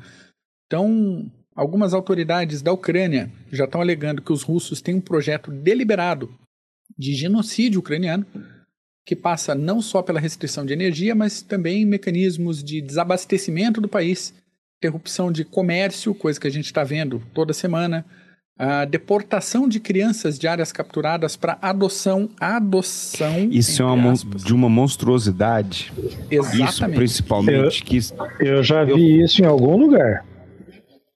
Então, 0.68 1.32
algumas 1.56 1.94
autoridades 1.94 2.62
da 2.62 2.72
Ucrânia 2.72 3.32
já 3.52 3.66
estão 3.66 3.82
alegando 3.82 4.22
que 4.22 4.34
os 4.34 4.44
russos 4.44 4.82
têm 4.82 4.96
um 4.96 5.02
projeto 5.02 5.52
deliberado 5.52 6.34
de 6.98 7.14
genocídio 7.14 7.80
ucraniano 7.80 8.26
que 9.06 9.16
passa 9.16 9.54
não 9.54 9.82
só 9.82 10.02
pela 10.02 10.20
restrição 10.20 10.66
de 10.66 10.74
energia, 10.74 11.14
mas 11.14 11.42
também 11.42 11.86
mecanismos 11.86 12.64
de 12.64 12.82
desabastecimento 12.82 13.82
do 13.82 13.88
país, 13.88 14.34
interrupção 14.80 15.32
de 15.32 15.44
comércio, 15.44 16.16
coisa 16.16 16.40
que 16.40 16.48
a 16.48 16.52
gente 16.52 16.66
está 16.66 16.84
vendo 16.84 17.22
toda 17.34 17.54
semana, 17.54 18.06
a 18.58 18.86
deportação 18.86 19.68
de 19.68 19.80
crianças 19.80 20.38
de 20.38 20.48
áreas 20.48 20.72
capturadas 20.72 21.36
para 21.36 21.58
adoção, 21.62 22.30
adoção. 22.40 23.50
Isso 23.52 23.82
é 23.82 23.86
uma 23.86 24.14
de 24.14 24.54
uma 24.54 24.70
monstruosidade. 24.70 25.92
Exatamente. 26.30 26.70
Isso 26.70 26.90
principalmente 26.90 27.82
eu, 27.82 27.86
que 27.86 28.00
eu 28.40 28.64
já 28.64 28.84
vi 28.84 29.20
eu... 29.20 29.26
isso 29.26 29.42
em 29.42 29.46
algum 29.46 29.76
lugar. 29.76 30.24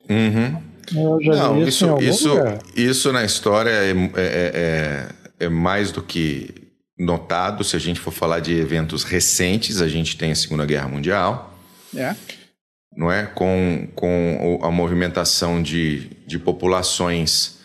Uhum. 0.09 0.67
Eu 0.95 1.21
já 1.21 1.35
Não, 1.35 1.55
vi 1.55 1.67
isso, 1.67 1.85
isso, 1.85 2.09
isso, 2.09 2.29
lugar. 2.29 2.59
isso 2.75 3.11
na 3.11 3.25
história 3.25 3.69
é, 3.69 3.91
é, 3.91 3.95
é, 4.15 5.09
é 5.39 5.49
mais 5.49 5.91
do 5.91 6.01
que 6.01 6.53
notado. 6.97 7.63
Se 7.63 7.75
a 7.75 7.79
gente 7.79 7.99
for 7.99 8.11
falar 8.11 8.39
de 8.39 8.53
eventos 8.53 9.03
recentes, 9.03 9.81
a 9.81 9.87
gente 9.87 10.17
tem 10.17 10.31
a 10.31 10.35
Segunda 10.35 10.65
Guerra 10.65 10.87
Mundial. 10.87 11.57
É 11.95 12.15
não 12.97 13.11
é? 13.11 13.27
com, 13.27 13.87
com 13.93 14.59
a 14.63 14.71
movimentação 14.71 15.61
de, 15.61 16.09
de 16.25 16.39
populações 16.39 17.59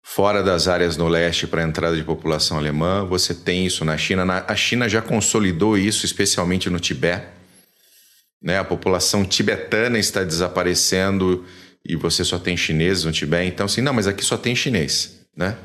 fora 0.00 0.44
das 0.44 0.68
áreas 0.68 0.96
no 0.96 1.08
leste 1.08 1.48
para 1.48 1.60
a 1.60 1.66
entrada 1.66 1.96
de 1.96 2.04
população 2.04 2.56
alemã. 2.56 3.04
Você 3.04 3.34
tem 3.34 3.66
isso 3.66 3.84
na 3.84 3.98
China. 3.98 4.24
Na, 4.24 4.44
a 4.46 4.54
China 4.54 4.88
já 4.88 5.02
consolidou 5.02 5.76
isso, 5.76 6.06
especialmente 6.06 6.70
no 6.70 6.78
Tibete. 6.78 7.26
Né? 8.40 8.60
A 8.60 8.64
população 8.64 9.24
tibetana 9.24 9.98
está 9.98 10.22
desaparecendo 10.22 11.44
e 11.84 11.96
você 11.96 12.22
só 12.22 12.38
tem 12.38 12.56
chineses 12.56 13.02
no 13.02 13.10
Tibete. 13.10 13.48
Então, 13.48 13.66
assim, 13.66 13.80
não, 13.80 13.92
mas 13.92 14.06
aqui 14.06 14.24
só 14.24 14.36
tem 14.36 14.54
chinês. 14.54 15.18
Né? 15.36 15.56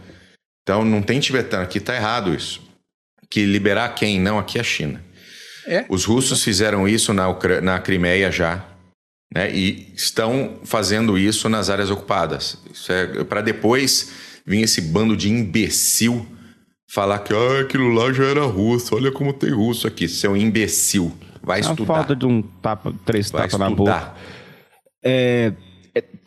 Então, 0.63 0.86
não 0.86 1.01
tem 1.01 1.20
tibetano. 1.20 1.63
Aqui 1.63 1.77
está 1.77 1.96
errado 1.96 2.34
isso. 2.34 2.62
Que 3.30 3.46
liberar 3.46 3.89
quem? 3.89 4.20
Não, 4.20 4.38
aqui 4.38 4.58
é 4.58 4.62
a 4.62 4.63
China. 4.63 5.03
É? 5.65 5.86
Os 5.89 6.06
russos 6.06 6.44
fizeram 6.44 6.88
isso 6.88 7.13
na, 7.13 7.27
na 7.62 7.80
Crimeia 7.80 8.32
já 8.32 8.65
né? 9.34 9.50
E 9.51 9.91
estão 9.96 10.60
fazendo 10.63 11.18
isso 11.18 11.48
nas 11.48 11.70
áreas 11.70 11.89
ocupadas. 11.89 12.58
Isso 12.72 12.91
é 12.91 13.24
para 13.24 13.41
depois 13.41 14.12
vir 14.46 14.62
esse 14.62 14.82
bando 14.82 15.15
de 15.15 15.30
imbecil 15.30 16.25
falar 16.88 17.20
que 17.20 17.34
ah, 17.34 17.62
aquilo 17.62 17.89
lá 17.94 18.12
já 18.12 18.25
era 18.25 18.44
russo. 18.44 18.94
Olha 18.94 19.12
como 19.12 19.32
tem 19.32 19.51
russo 19.51 19.88
aqui. 19.88 20.08
Seu 20.08 20.36
imbecil. 20.36 21.15
Vai 21.41 21.60
é 21.60 21.62
estudar. 21.62 21.86
falta 21.86 22.15
de 22.15 22.25
um 22.25 22.41
tapa, 22.41 22.94
três 23.06 23.32
tapas 23.32 23.58
na 23.58 23.70
boca. 23.70 24.13
É, 25.03 25.53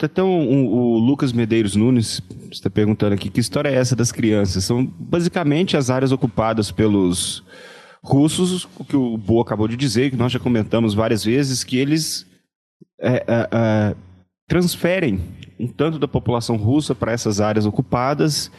é, 0.02 0.06
então, 0.06 0.28
o, 0.28 0.94
o, 0.94 0.98
Lucas 0.98 1.32
Medeiros 1.32 1.76
Nunes 1.76 2.20
está 2.50 2.68
perguntando 2.68 3.14
aqui 3.14 3.30
que 3.30 3.40
história 3.40 3.68
é 3.68 3.74
essa 3.74 3.94
das 3.94 4.10
crianças? 4.10 4.64
São 4.64 4.84
basicamente 4.84 5.76
as 5.76 5.90
áreas 5.90 6.12
ocupadas 6.12 6.70
pelos 6.70 7.44
russos, 8.02 8.68
o 8.78 8.84
que 8.84 8.96
o 8.96 9.16
Bo 9.16 9.40
acabou 9.40 9.66
de 9.66 9.76
dizer, 9.76 10.10
que 10.10 10.16
nós 10.16 10.30
já 10.30 10.38
comentamos 10.38 10.92
várias 10.94 11.24
vezes, 11.24 11.64
que 11.64 11.78
eles 11.78 12.26
é, 13.00 13.24
é, 13.26 13.48
é, 13.50 13.96
transferem 14.46 15.20
um 15.58 15.66
tanto 15.66 15.98
da 15.98 16.08
população 16.08 16.56
russa 16.56 16.94
para 16.94 17.12
essas 17.12 17.40
áreas 17.40 17.64
ocupadas 17.64 18.50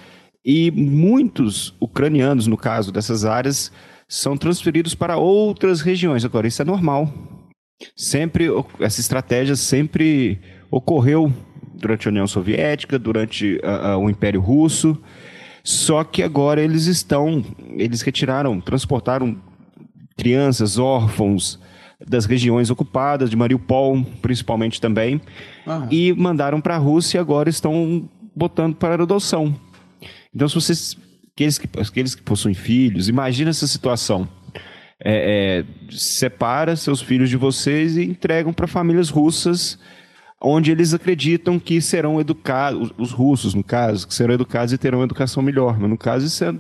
e 0.44 0.72
muitos 0.72 1.76
ucranianos, 1.80 2.48
no 2.48 2.58
caso 2.58 2.92
dessas 2.92 3.26
áreas, 3.26 3.72
são 4.08 4.38
transferidos 4.38 4.96
para 4.96 5.18
outras 5.18 5.82
regiões. 5.82 6.24
Agora, 6.24 6.48
isso 6.48 6.62
é 6.62 6.66
normal. 6.66 7.12
Sempre, 7.96 8.48
essa 8.80 9.02
estratégia 9.02 9.56
sempre 9.56 10.40
ocorreu 10.70 11.32
durante 11.74 12.08
a 12.08 12.12
União 12.12 12.28
Soviética, 12.28 12.98
durante 12.98 13.60
uh, 13.64 13.98
uh, 13.98 13.98
o 13.98 14.10
Império 14.10 14.42
Russo, 14.42 14.98
só 15.64 16.04
que 16.04 16.22
agora 16.22 16.62
eles 16.62 16.86
estão, 16.86 17.44
eles 17.76 18.02
retiraram, 18.02 18.62
transportaram 18.62 19.38
crianças, 20.16 20.78
órfãos, 20.78 21.60
das 22.08 22.26
regiões 22.26 22.70
ocupadas, 22.70 23.30
de 23.30 23.36
Mariupol, 23.36 24.04
principalmente 24.22 24.80
também, 24.80 25.22
ah. 25.66 25.88
e 25.90 26.14
mandaram 26.14 26.62
para 26.62 26.76
a 26.76 26.78
Rússia 26.78 27.18
e 27.18 27.22
agora 27.22 27.50
estão 27.50 28.10
botando 28.36 28.76
para 28.76 29.02
adoção. 29.02 29.56
Então, 30.34 30.48
se 30.48 30.56
vocês, 30.56 30.98
aqueles 31.34 31.58
que, 31.58 31.68
aqueles 31.80 32.14
que 32.14 32.22
possuem 32.22 32.54
filhos, 32.54 33.08
imagina 33.08 33.50
essa 33.50 33.68
situação. 33.68 34.28
É, 35.04 35.64
é, 35.64 35.92
separa 35.92 36.76
seus 36.76 37.02
filhos 37.02 37.30
de 37.30 37.36
vocês 37.36 37.98
e 37.98 38.04
entregam 38.04 38.54
para 38.54 38.66
famílias 38.66 39.10
russas, 39.10 39.78
onde 40.42 40.72
eles 40.72 40.94
acreditam 40.94 41.60
que 41.60 41.82
serão 41.82 42.20
educados, 42.20 42.92
os 42.98 43.12
russos, 43.12 43.54
no 43.54 43.64
caso, 43.64 44.08
que 44.08 44.14
serão 44.14 44.34
educados 44.34 44.74
e 44.74 44.78
terão 44.78 45.04
educação 45.04 45.42
melhor. 45.42 45.80
Mas 45.80 45.90
no 45.90 45.98
caso, 45.98 46.26
isso 46.26 46.44
é 46.44 46.54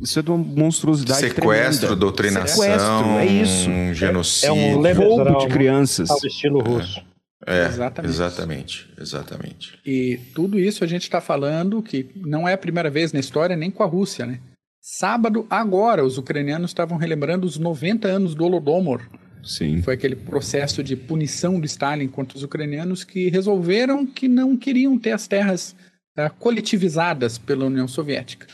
isso 0.00 0.18
é 0.18 0.22
de 0.22 0.30
uma 0.30 0.38
monstruosidade 0.38 1.20
Sequestro, 1.20 1.88
tremenda. 1.88 1.96
doutrinação, 1.96 2.62
Sequestro, 2.62 3.18
é 3.18 3.26
isso. 3.26 3.94
genocídio. 3.94 4.48
É, 4.48 4.52
um 4.52 4.94
roubo 4.94 5.38
de 5.38 5.48
crianças. 5.48 6.10
Ao 6.10 6.18
estilo 6.24 6.60
russo. 6.60 7.02
É, 7.46 7.66
exatamente. 7.66 8.12
exatamente, 8.12 8.94
exatamente. 9.00 9.78
E 9.84 10.18
tudo 10.34 10.58
isso 10.58 10.84
a 10.84 10.86
gente 10.86 11.02
está 11.02 11.20
falando 11.20 11.82
que 11.82 12.10
não 12.16 12.48
é 12.48 12.52
a 12.52 12.58
primeira 12.58 12.90
vez 12.90 13.12
na 13.12 13.20
história, 13.20 13.56
nem 13.56 13.70
com 13.70 13.82
a 13.82 13.86
Rússia, 13.86 14.26
né? 14.26 14.40
Sábado, 14.80 15.46
agora, 15.50 16.04
os 16.04 16.18
ucranianos 16.18 16.70
estavam 16.70 16.96
relembrando 16.96 17.46
os 17.46 17.58
90 17.58 18.08
anos 18.08 18.34
do 18.34 18.44
Holodomor. 18.44 19.02
Sim. 19.48 19.80
Foi 19.80 19.94
aquele 19.94 20.14
processo 20.14 20.82
de 20.84 20.94
punição 20.94 21.58
do 21.58 21.64
Stalin 21.64 22.06
contra 22.06 22.36
os 22.36 22.44
ucranianos 22.44 23.02
que 23.02 23.30
resolveram 23.30 24.06
que 24.06 24.28
não 24.28 24.54
queriam 24.54 24.98
ter 24.98 25.12
as 25.12 25.26
terras 25.26 25.74
uh, 26.18 26.30
coletivizadas 26.38 27.38
pela 27.38 27.64
União 27.64 27.88
Soviética. 27.88 28.46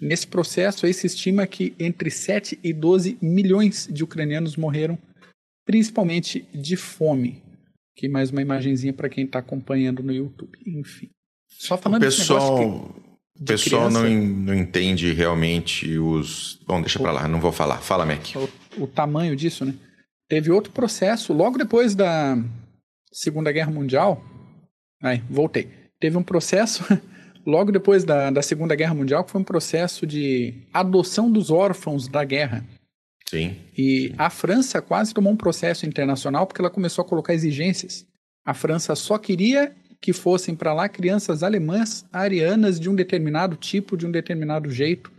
Nesse 0.00 0.28
processo, 0.28 0.86
aí 0.86 0.94
se 0.94 1.08
estima 1.08 1.44
que 1.44 1.74
entre 1.78 2.08
7 2.08 2.56
e 2.62 2.72
12 2.72 3.18
milhões 3.20 3.88
de 3.90 4.04
ucranianos 4.04 4.56
morreram, 4.56 4.96
principalmente 5.66 6.46
de 6.54 6.76
fome. 6.76 7.42
Aqui 7.96 8.08
mais 8.08 8.30
uma 8.30 8.40
imagenzinha 8.40 8.92
para 8.92 9.08
quem 9.08 9.24
está 9.24 9.40
acompanhando 9.40 10.04
no 10.04 10.12
YouTube. 10.12 10.56
Enfim. 10.64 11.08
Só 11.48 11.76
falando 11.76 12.02
o 12.02 12.06
pessoal, 12.06 12.94
o 13.36 13.44
pessoal 13.44 13.90
criança, 13.90 14.08
não, 14.08 14.26
não 14.26 14.54
entende 14.54 15.12
realmente 15.12 15.98
os. 15.98 16.60
Bom, 16.64 16.80
deixa 16.80 17.00
para 17.00 17.10
lá, 17.10 17.26
não 17.26 17.40
vou 17.40 17.50
falar. 17.50 17.78
Fala, 17.78 18.06
Mac. 18.06 18.24
O, 18.36 18.84
o 18.84 18.86
tamanho 18.86 19.34
disso, 19.34 19.64
né? 19.64 19.74
Teve 20.28 20.50
outro 20.50 20.72
processo 20.72 21.32
logo 21.32 21.56
depois 21.56 21.94
da 21.94 22.36
Segunda 23.10 23.50
Guerra 23.50 23.70
Mundial. 23.70 24.22
Aí, 25.02 25.22
voltei. 25.30 25.68
Teve 25.98 26.16
um 26.16 26.22
processo 26.22 26.84
logo 27.46 27.72
depois 27.72 28.04
da, 28.04 28.30
da 28.30 28.42
Segunda 28.42 28.74
Guerra 28.74 28.94
Mundial, 28.94 29.24
que 29.24 29.30
foi 29.30 29.40
um 29.40 29.44
processo 29.44 30.06
de 30.06 30.54
adoção 30.72 31.30
dos 31.30 31.50
órfãos 31.50 32.08
da 32.08 32.24
guerra. 32.24 32.64
Sim. 33.28 33.56
E 33.76 34.14
a 34.16 34.30
França 34.30 34.80
quase 34.80 35.12
tomou 35.12 35.32
um 35.32 35.36
processo 35.36 35.86
internacional 35.86 36.46
porque 36.46 36.60
ela 36.60 36.70
começou 36.70 37.02
a 37.02 37.08
colocar 37.08 37.34
exigências. 37.34 38.06
A 38.44 38.54
França 38.54 38.94
só 38.94 39.18
queria 39.18 39.74
que 40.00 40.12
fossem 40.12 40.54
para 40.54 40.72
lá 40.72 40.88
crianças 40.88 41.42
alemãs 41.42 42.06
arianas 42.12 42.78
de 42.78 42.88
um 42.88 42.94
determinado 42.94 43.56
tipo, 43.56 43.96
de 43.96 44.06
um 44.06 44.10
determinado 44.10 44.70
jeito. 44.70 45.10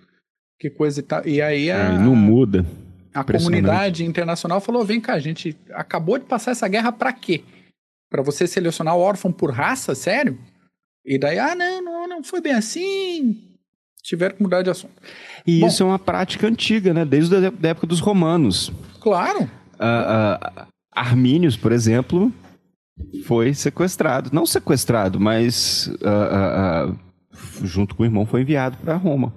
Que 0.60 0.70
coisa 0.70 1.00
e 1.00 1.04
tal. 1.04 1.28
E 1.28 1.42
aí 1.42 1.72
a... 1.72 1.98
não 1.98 2.16
muda. 2.16 2.66
A 3.14 3.24
comunidade 3.24 4.06
internacional 4.06 4.62
falou: 4.62 4.86
vem 4.86 5.02
cá, 5.02 5.14
a 5.14 5.20
gente 5.20 5.58
acabou 5.72 6.18
de 6.18 6.26
passar 6.26 6.52
essa 6.52 6.68
guerra 6.68 6.92
para 6.92 7.12
quê? 7.14 7.44
Para 8.10 8.22
você 8.22 8.48
selecionar 8.48 8.96
o 8.96 9.00
órfão 9.00 9.32
por 9.32 9.52
raça? 9.52 9.94
Sério? 9.94 10.38
E 11.06 11.18
daí, 11.18 11.40
ah, 11.40 11.56
não, 11.56 11.82
não, 11.82 12.08
não 12.08 12.24
foi 12.24 12.42
bem 12.42 12.54
assim. 12.54 13.38
Tiveram 14.04 14.36
que 14.36 14.44
mudar 14.44 14.62
de 14.62 14.70
assunto. 14.70 14.94
E 15.46 15.60
Bom, 15.60 15.68
isso 15.68 15.84
é 15.84 15.86
uma 15.86 16.00
prática 16.00 16.48
antiga, 16.48 16.94
né? 16.94 17.06
Desde 17.06 17.36
a 17.36 17.52
época 17.68 17.88
dos 17.88 18.00
romanos. 18.00 18.72
Claro. 19.00 19.44
Uh, 19.44 20.64
uh, 20.64 20.68
Armínios, 20.92 21.56
por 21.56 21.72
exemplo, 21.72 22.34
foi 23.26 23.54
sequestrado. 23.54 24.30
Não 24.34 24.46
sequestrado, 24.46 25.20
mas 25.20 25.88
uh, 25.88 26.98
junto 27.64 27.96
com 27.96 28.04
o 28.04 28.06
irmão 28.06 28.26
foi 28.26 28.42
enviado 28.42 28.78
para 28.78 28.96
Roma. 28.96 29.34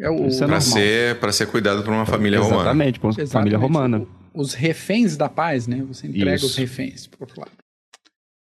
É 0.00 0.08
o... 0.08 0.26
Isso 0.26 0.44
é 0.44 0.46
para 0.46 0.60
ser, 0.60 1.32
ser 1.32 1.46
cuidado 1.46 1.82
por 1.82 1.92
uma 1.92 2.06
família 2.06 2.38
Exatamente, 2.38 2.52
romana. 2.54 2.70
Exatamente, 2.70 3.00
por 3.00 3.10
uma 3.10 3.26
família 3.26 3.58
romana. 3.58 4.06
Os 4.32 4.54
reféns 4.54 5.16
da 5.16 5.28
paz, 5.28 5.66
né? 5.66 5.82
Você 5.88 6.06
entrega 6.06 6.36
Isso. 6.36 6.46
os 6.46 6.56
reféns, 6.56 7.06
por 7.06 7.22
outro 7.22 7.40
lado. 7.40 7.52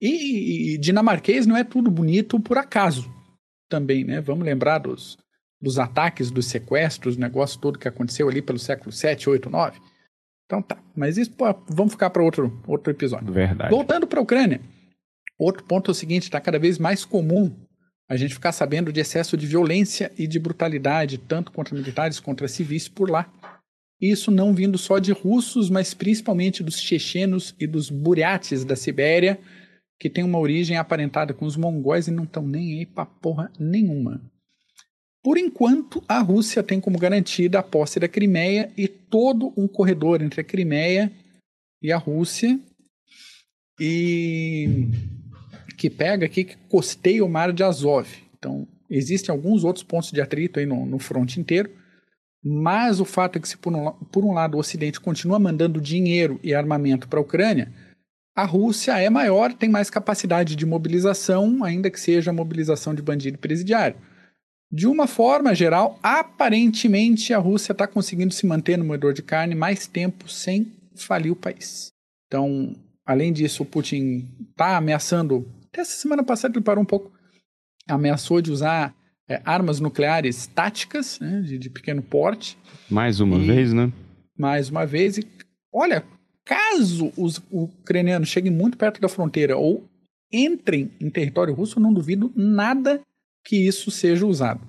E, 0.00 0.74
e, 0.74 0.78
dinamarquês 0.78 1.46
não 1.46 1.56
é 1.56 1.64
tudo 1.64 1.90
bonito 1.90 2.38
por 2.38 2.58
acaso 2.58 3.10
também, 3.68 4.04
né? 4.04 4.20
Vamos 4.20 4.44
lembrar 4.44 4.78
dos, 4.78 5.16
dos 5.60 5.78
ataques, 5.78 6.30
dos 6.30 6.46
sequestros, 6.46 7.16
o 7.16 7.20
negócio 7.20 7.58
todo 7.60 7.78
que 7.78 7.88
aconteceu 7.88 8.28
ali 8.28 8.40
pelo 8.40 8.58
século 8.58 8.92
7, 8.92 9.28
8, 9.28 9.50
9. 9.50 9.80
Então 10.46 10.62
tá, 10.62 10.78
mas 10.94 11.18
isso 11.18 11.32
pô, 11.32 11.44
vamos 11.68 11.92
ficar 11.92 12.10
para 12.10 12.22
outro, 12.22 12.62
outro 12.66 12.90
episódio. 12.90 13.32
Verdade. 13.32 13.70
Voltando 13.70 14.06
para 14.06 14.20
a 14.20 14.22
Ucrânia, 14.22 14.60
outro 15.38 15.64
ponto 15.64 15.90
é 15.90 15.92
o 15.92 15.94
seguinte: 15.94 16.24
está 16.24 16.40
cada 16.40 16.58
vez 16.58 16.78
mais 16.78 17.04
comum 17.04 17.54
a 18.08 18.16
gente 18.16 18.34
ficar 18.34 18.52
sabendo 18.52 18.92
de 18.92 19.00
excesso 19.00 19.36
de 19.36 19.46
violência 19.46 20.10
e 20.16 20.26
de 20.26 20.38
brutalidade, 20.38 21.18
tanto 21.18 21.52
contra 21.52 21.74
militares 21.74 22.18
contra 22.18 22.48
civis 22.48 22.88
por 22.88 23.10
lá. 23.10 23.30
Isso 24.00 24.30
não 24.30 24.54
vindo 24.54 24.78
só 24.78 24.98
de 24.98 25.12
russos, 25.12 25.68
mas 25.68 25.92
principalmente 25.92 26.62
dos 26.62 26.80
chechenos 26.80 27.54
e 27.58 27.66
dos 27.66 27.90
buriates 27.90 28.64
da 28.64 28.76
Sibéria, 28.76 29.38
que 29.98 30.08
tem 30.08 30.24
uma 30.24 30.38
origem 30.38 30.76
aparentada 30.76 31.34
com 31.34 31.44
os 31.44 31.56
mongóis 31.56 32.06
e 32.06 32.12
não 32.12 32.24
estão 32.24 32.46
nem 32.46 32.78
aí 32.78 32.86
pra 32.86 33.04
porra 33.04 33.52
nenhuma. 33.58 34.22
Por 35.22 35.36
enquanto, 35.36 36.02
a 36.08 36.20
Rússia 36.20 36.62
tem 36.62 36.80
como 36.80 36.98
garantida 36.98 37.58
a 37.58 37.62
posse 37.62 37.98
da 37.98 38.08
Crimeia 38.08 38.72
e 38.76 38.86
todo 38.86 39.52
um 39.56 39.66
corredor 39.66 40.22
entre 40.22 40.40
a 40.40 40.44
Crimeia 40.44 41.12
e 41.82 41.92
a 41.92 41.98
Rússia, 41.98 42.58
e 43.80 44.88
que 45.78 45.88
pega 45.88 46.26
aqui, 46.26 46.44
que 46.44 46.56
costeia 46.68 47.25
o 47.25 47.28
mar 47.28 47.52
de 47.52 47.62
Azov. 47.62 48.08
Então, 48.37 48.66
existem 48.90 49.32
alguns 49.32 49.64
outros 49.64 49.85
pontos 49.85 50.11
de 50.11 50.20
atrito 50.20 50.58
aí 50.58 50.66
no, 50.66 50.85
no 50.85 50.99
fronte 50.99 51.40
inteiro, 51.40 51.70
mas 52.44 53.00
o 53.00 53.04
fato 53.04 53.37
é 53.37 53.40
que, 53.40 53.49
se 53.49 53.56
por 53.56 53.75
um, 53.75 53.92
por 54.11 54.25
um 54.25 54.32
lado 54.32 54.56
o 54.56 54.61
Ocidente 54.61 55.00
continua 55.00 55.38
mandando 55.38 55.80
dinheiro 55.80 56.38
e 56.42 56.54
armamento 56.54 57.08
para 57.08 57.18
a 57.18 57.23
Ucrânia, 57.23 57.73
a 58.35 58.44
Rússia 58.44 58.99
é 58.99 59.08
maior, 59.11 59.52
tem 59.52 59.68
mais 59.68 59.90
capacidade 59.90 60.54
de 60.54 60.66
mobilização, 60.66 61.64
ainda 61.64 61.90
que 61.90 61.99
seja 61.99 62.32
mobilização 62.32 62.94
de 62.94 63.02
bandido 63.02 63.38
presidiário. 63.38 63.97
De 64.70 64.87
uma 64.87 65.06
forma 65.06 65.54
geral, 65.54 65.99
aparentemente 66.02 67.32
a 67.32 67.38
Rússia 67.38 67.73
está 67.73 67.87
conseguindo 67.87 68.35
se 68.35 68.47
manter 68.47 68.76
no 68.76 68.85
moedor 68.85 69.12
de 69.12 69.23
carne 69.23 69.54
mais 69.54 69.87
tempo 69.87 70.28
sem 70.28 70.73
falir 70.94 71.32
o 71.32 71.37
país. 71.37 71.88
Então, 72.26 72.76
além 73.04 73.32
disso, 73.32 73.62
o 73.62 73.66
Putin 73.66 74.28
está 74.50 74.76
ameaçando. 74.76 75.49
Até 75.68 75.82
essa 75.82 76.00
semana 76.00 76.22
passada 76.22 76.56
ele 76.56 76.64
parou 76.64 76.82
um 76.82 76.87
pouco. 76.87 77.12
Ameaçou 77.87 78.40
de 78.40 78.50
usar 78.50 78.94
é, 79.28 79.40
armas 79.44 79.81
nucleares 79.81 80.46
táticas, 80.46 81.20
né, 81.20 81.40
de, 81.42 81.59
de, 81.59 81.70
pequeno 81.70 82.02
porte. 82.02 82.59
Mais 82.90 83.20
uma 83.20 83.37
e, 83.37 83.46
vez, 83.46 83.72
né? 83.72 83.92
Mais 84.37 84.70
uma 84.70 84.87
vez. 84.87 85.18
E 85.18 85.26
olha, 85.72 86.04
caso 86.44 87.12
os 87.16 87.40
ucranianos 87.50 88.28
cheguem 88.28 88.52
muito 88.52 88.78
perto 88.78 89.00
da 89.00 89.09
fronteira 89.09 89.57
ou 89.57 89.85
entrem 90.33 90.90
em 91.00 91.11
território 91.11 91.54
russo, 91.54 91.78
eu 91.78 91.83
não 91.83 91.92
duvido 91.92 92.33
nada 92.35 93.00
que 93.44 93.57
isso 93.57 93.90
seja 93.90 94.26
usado. 94.26 94.61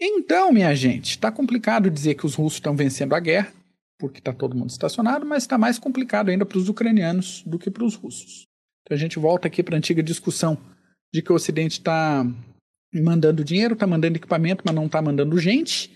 Então, 0.00 0.52
minha 0.52 0.74
gente, 0.74 1.10
está 1.10 1.30
complicado 1.30 1.90
dizer 1.90 2.14
que 2.14 2.26
os 2.26 2.34
russos 2.34 2.54
estão 2.54 2.74
vencendo 2.74 3.14
a 3.14 3.20
guerra, 3.20 3.52
porque 3.98 4.18
está 4.18 4.32
todo 4.32 4.56
mundo 4.56 4.70
estacionado, 4.70 5.24
mas 5.24 5.44
está 5.44 5.56
mais 5.56 5.78
complicado 5.78 6.30
ainda 6.30 6.44
para 6.44 6.58
os 6.58 6.68
ucranianos 6.68 7.42
do 7.46 7.58
que 7.58 7.70
para 7.70 7.84
os 7.84 7.94
russos. 7.94 8.46
Então 8.84 8.96
a 8.96 9.00
gente 9.00 9.18
volta 9.18 9.48
aqui 9.48 9.62
para 9.62 9.76
a 9.76 9.78
antiga 9.78 10.02
discussão 10.02 10.58
de 11.12 11.22
que 11.22 11.32
o 11.32 11.34
Ocidente 11.34 11.78
está 11.78 12.26
mandando 12.92 13.42
dinheiro, 13.42 13.74
está 13.74 13.86
mandando 13.86 14.16
equipamento, 14.16 14.62
mas 14.64 14.74
não 14.74 14.86
está 14.86 15.00
mandando 15.00 15.38
gente. 15.38 15.90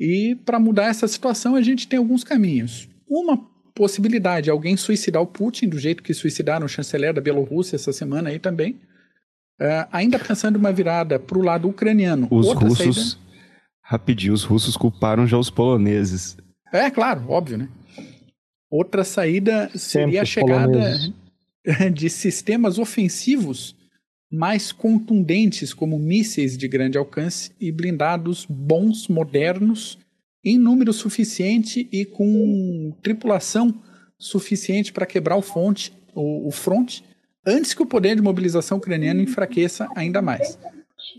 E 0.00 0.34
para 0.44 0.58
mudar 0.58 0.86
essa 0.86 1.06
situação, 1.06 1.54
a 1.54 1.62
gente 1.62 1.86
tem 1.86 1.98
alguns 1.98 2.24
caminhos. 2.24 2.88
Uma 3.06 3.36
possibilidade 3.74 4.48
é 4.48 4.52
alguém 4.52 4.76
suicidar 4.76 5.22
o 5.22 5.26
Putin, 5.26 5.68
do 5.68 5.78
jeito 5.78 6.02
que 6.02 6.14
suicidaram 6.14 6.66
o 6.66 6.68
chanceler 6.68 7.12
da 7.12 7.20
Bielorrússia 7.20 7.76
essa 7.76 7.92
semana 7.92 8.30
aí 8.30 8.38
também. 8.38 8.80
Uh, 9.60 9.86
ainda 9.92 10.18
pensando 10.18 10.56
em 10.56 10.58
uma 10.58 10.72
virada 10.72 11.18
para 11.18 11.38
o 11.38 11.42
lado 11.42 11.68
ucraniano. 11.68 12.26
Os 12.30 12.52
russos, 12.52 13.12
saída... 13.12 13.22
rapidinho, 13.82 14.32
os 14.32 14.42
russos 14.42 14.76
culparam 14.76 15.26
já 15.26 15.38
os 15.38 15.50
poloneses. 15.50 16.36
É, 16.72 16.90
claro, 16.90 17.24
óbvio, 17.28 17.58
né? 17.58 17.68
Outra 18.70 19.04
saída 19.04 19.70
seria 19.74 20.22
a 20.22 20.24
chegada 20.24 20.96
de 21.92 22.08
sistemas 22.10 22.78
ofensivos 22.78 23.76
mais 24.30 24.72
contundentes, 24.72 25.74
como 25.74 25.98
mísseis 25.98 26.56
de 26.56 26.66
grande 26.66 26.96
alcance 26.96 27.52
e 27.60 27.70
blindados 27.70 28.46
bons, 28.48 29.06
modernos, 29.06 29.98
em 30.44 30.58
número 30.58 30.92
suficiente 30.92 31.86
e 31.92 32.04
com 32.04 32.96
tripulação 33.02 33.74
suficiente 34.18 34.92
para 34.92 35.06
quebrar 35.06 35.36
o, 35.36 35.42
fonte, 35.42 35.92
o, 36.14 36.48
o 36.48 36.50
fronte 36.50 37.04
antes 37.46 37.74
que 37.74 37.82
o 37.82 37.86
poder 37.86 38.16
de 38.16 38.22
mobilização 38.22 38.78
ucraniano 38.78 39.20
enfraqueça 39.20 39.86
ainda 39.94 40.22
mais. 40.22 40.58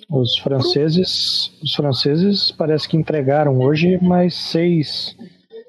Os 0.09 0.37
franceses, 0.39 1.51
os 1.61 1.75
franceses 1.75 2.51
parece 2.51 2.87
que 2.87 2.97
entregaram 2.97 3.59
hoje 3.59 3.97
mais 4.01 4.35
seis, 4.35 5.15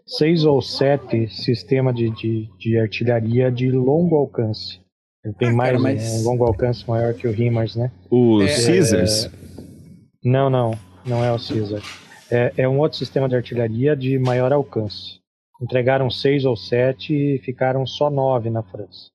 seis 0.06 0.44
ou 0.44 0.60
sete 0.60 1.28
sistemas 1.28 1.94
de, 1.94 2.10
de, 2.10 2.48
de 2.58 2.78
artilharia 2.78 3.50
de 3.50 3.70
longo 3.70 4.16
alcance. 4.16 4.80
Ele 5.24 5.34
tem 5.34 5.48
ah, 5.48 5.54
mais 5.54 5.70
cara, 5.72 5.82
mas... 5.82 6.12
um 6.12 6.24
longo 6.24 6.44
alcance 6.44 6.88
maior 6.88 7.14
que 7.14 7.26
o 7.26 7.32
HIMARS, 7.32 7.76
né? 7.76 7.90
Os 8.10 8.44
é, 8.44 8.66
Caesars? 8.66 9.26
É... 9.26 9.30
Não, 10.22 10.50
não, 10.50 10.78
não 11.04 11.24
é 11.24 11.32
o 11.32 11.38
Caesar. 11.38 11.82
É, 12.30 12.52
é 12.58 12.68
um 12.68 12.78
outro 12.78 12.98
sistema 12.98 13.28
de 13.28 13.36
artilharia 13.36 13.96
de 13.96 14.18
maior 14.18 14.52
alcance. 14.52 15.20
Entregaram 15.62 16.10
seis 16.10 16.44
ou 16.44 16.56
sete 16.56 17.14
e 17.14 17.38
ficaram 17.38 17.86
só 17.86 18.10
nove 18.10 18.50
na 18.50 18.62
França. 18.62 19.08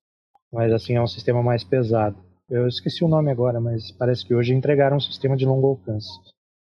Mas 0.52 0.71
assim, 0.71 0.95
é 0.95 1.02
um 1.02 1.08
sistema 1.08 1.43
mais 1.43 1.63
pesado. 1.63 2.17
Eu 2.49 2.67
esqueci 2.67 3.04
o 3.04 3.08
nome 3.08 3.30
agora, 3.30 3.60
mas 3.60 3.91
parece 3.91 4.25
que 4.25 4.34
hoje 4.34 4.54
entregaram 4.54 4.97
um 4.97 5.02
sistema 5.02 5.38
de 5.38 5.45
longo 5.45 5.67
alcance. 5.67 6.10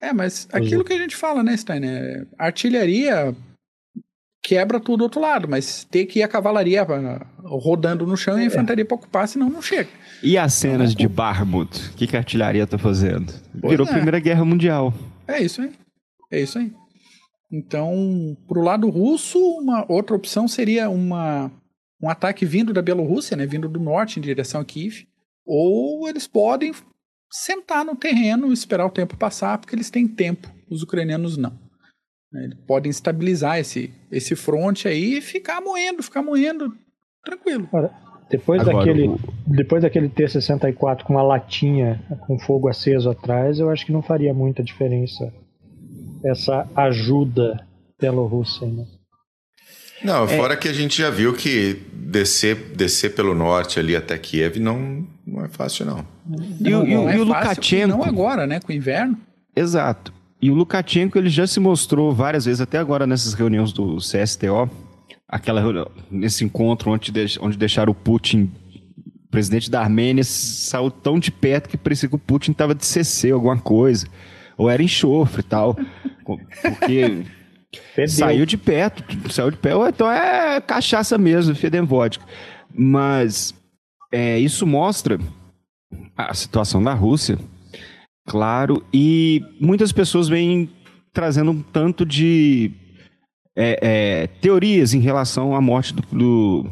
É, 0.01 0.13
mas 0.13 0.49
aquilo 0.53 0.85
que 0.85 0.93
a 0.93 0.99
gente 0.99 1.17
fala, 1.17 1.43
né, 1.43 1.57
Steiner? 1.57 2.27
Artilharia 2.39 3.35
quebra 4.45 4.79
tudo 4.79 4.99
do 4.99 5.05
outro 5.05 5.21
lado, 5.23 5.49
mas 5.49 5.85
ter 5.85 6.05
que 6.05 6.19
ir 6.19 6.23
a 6.23 6.29
cavalaria 6.29 6.83
ah, 6.83 7.27
rodando 7.43 8.07
no 8.07 8.15
chão 8.15 8.37
e 8.37 8.43
a 8.43 8.45
é. 8.45 8.47
infantaria 8.47 8.85
para 8.85 8.95
ocupar, 8.95 9.27
senão 9.27 9.49
não 9.49 9.63
chega. 9.63 9.89
E 10.23 10.37
as 10.37 10.53
cenas 10.53 10.93
então, 10.93 11.07
de 11.07 11.09
Barmut? 11.09 11.89
O 11.89 11.95
que, 11.95 12.07
que 12.07 12.15
a 12.15 12.19
artilharia 12.19 12.67
tá 12.67 12.77
fazendo? 12.77 13.33
Virou 13.55 13.87
é. 13.89 13.91
Primeira 13.91 14.21
Guerra 14.21 14.45
Mundial. 14.45 14.93
É 15.27 15.43
isso 15.43 15.63
aí. 15.63 15.73
É 16.31 16.41
isso 16.41 16.59
aí. 16.59 16.71
Então, 17.51 18.37
pro 18.47 18.61
lado 18.61 18.89
russo, 18.91 19.39
uma 19.39 19.91
outra 19.91 20.15
opção 20.15 20.47
seria 20.47 20.91
uma 20.91 21.51
um 22.03 22.11
ataque 22.11 22.45
vindo 22.45 22.73
da 22.75 22.83
Bielorrússia, 22.83 23.35
né, 23.35 23.47
vindo 23.47 23.67
do 23.67 23.81
norte 23.81 24.19
em 24.19 24.23
direção 24.23 24.61
a 24.61 24.65
Kiev, 24.65 25.07
ou 25.47 26.07
eles 26.07 26.27
podem 26.27 26.75
sentar 27.31 27.83
no 27.83 27.97
terreno, 27.97 28.53
esperar 28.53 28.85
o 28.85 28.91
tempo 28.91 29.17
passar, 29.17 29.57
porque 29.57 29.75
eles 29.75 29.89
têm 29.89 30.07
tempo, 30.07 30.53
os 30.69 30.83
ucranianos 30.83 31.39
não. 31.39 31.64
Né, 32.35 32.47
eles 32.47 32.59
podem 32.67 32.91
estabilizar 32.91 33.61
esse, 33.61 33.95
esse 34.11 34.35
fronte 34.35 34.89
aí 34.89 35.19
e 35.19 35.21
ficar 35.21 35.61
moendo, 35.61 36.03
ficar 36.03 36.21
moendo, 36.21 36.75
tranquilo. 37.25 37.69
Ora, 37.73 37.93
depois, 38.29 38.61
Agora, 38.61 38.79
daquele, 38.79 39.07
o... 39.07 39.19
depois 39.47 39.83
daquele 39.83 40.09
T-64 40.09 41.05
com 41.05 41.13
uma 41.13 41.23
latinha 41.23 42.03
com 42.27 42.37
fogo 42.41 42.69
aceso 42.69 43.09
atrás, 43.09 43.61
eu 43.61 43.71
acho 43.71 43.87
que 43.87 43.93
não 43.93 44.03
faria 44.03 44.35
muita 44.35 44.65
diferença 44.65 45.33
essa 46.25 46.67
ajuda 46.75 47.65
Bielorrússia. 48.01 48.67
Né? 48.67 48.85
Não, 50.03 50.25
é. 50.25 50.37
fora 50.37 50.55
é... 50.55 50.57
que 50.57 50.67
a 50.67 50.73
gente 50.73 51.01
já 51.01 51.11
viu 51.11 51.35
que 51.35 51.83
descer, 51.93 52.57
descer 52.75 53.15
pelo 53.15 53.33
norte 53.33 53.79
ali 53.79 53.95
até 53.95 54.19
Kiev 54.19 54.59
não, 54.59 55.07
não 55.25 55.45
é 55.45 55.49
fácil, 55.49 55.87
não. 55.87 56.05
E, 56.59 56.71
não, 56.71 56.85
e, 56.85 56.95
não 56.95 57.09
é 57.09 57.17
e 57.17 57.21
o 57.21 57.25
Lukashenko. 57.25 57.87
Não 57.87 58.03
agora, 58.03 58.45
né? 58.45 58.59
Com 58.59 58.73
o 58.73 58.75
inverno. 58.75 59.17
Exato. 59.55 60.13
E 60.45 60.51
o 60.51 60.55
Lukashenko 60.55 61.17
ele 61.17 61.31
já 61.31 61.47
se 61.47 61.59
mostrou 61.59 62.13
várias 62.13 62.45
vezes, 62.45 62.61
até 62.61 62.77
agora 62.77 63.07
nessas 63.07 63.33
reuniões 63.33 63.73
do 63.73 63.97
CSTO, 63.97 64.69
aquela 65.27 65.91
nesse 66.11 66.45
encontro 66.45 66.91
onde, 66.91 67.11
onde 67.41 67.57
deixaram 67.57 67.93
o 67.93 67.95
Putin, 67.95 68.53
presidente 69.31 69.71
da 69.71 69.81
Armênia, 69.81 70.23
saiu 70.23 70.91
tão 70.91 71.19
de 71.19 71.33
perto 71.33 71.71
que 71.71 71.79
parecia 71.79 72.11
que 72.11 72.15
o 72.15 72.19
Putin 72.19 72.51
estava 72.51 72.75
de 72.75 72.85
CC, 72.85 73.31
alguma 73.31 73.57
coisa. 73.57 74.07
Ou 74.59 74.69
era 74.69 74.83
enxofre 74.83 75.41
e 75.41 75.45
tal. 75.45 75.79
Porque. 76.61 77.25
Saiu 78.07 78.45
de 78.45 78.59
perto, 78.59 79.03
saiu 79.33 79.51
de 79.51 79.57
perto. 79.57 79.89
Então 79.89 80.13
é 80.13 80.61
cachaça 80.61 81.17
mesmo, 81.17 81.55
fedem 81.55 81.81
vodka. 81.87 82.23
Mas 82.71 83.55
é, 84.13 84.39
isso 84.39 84.67
mostra 84.67 85.19
a 86.15 86.35
situação 86.35 86.83
da 86.83 86.93
Rússia, 86.93 87.39
claro, 88.27 88.85
e 88.93 89.43
muitas 89.61 89.93
pessoas 89.93 90.29
vêm 90.29 90.71
trazendo 91.13 91.53
um 91.53 91.63
tanto 91.63 92.05
de 92.05 92.73
é, 93.57 93.79
é, 93.81 94.27
teorias 94.27 94.95
em 94.95 95.01
relação 95.01 95.55
à 95.55 95.61
morte 95.61 95.95
do, 95.95 96.03
do 96.13 96.71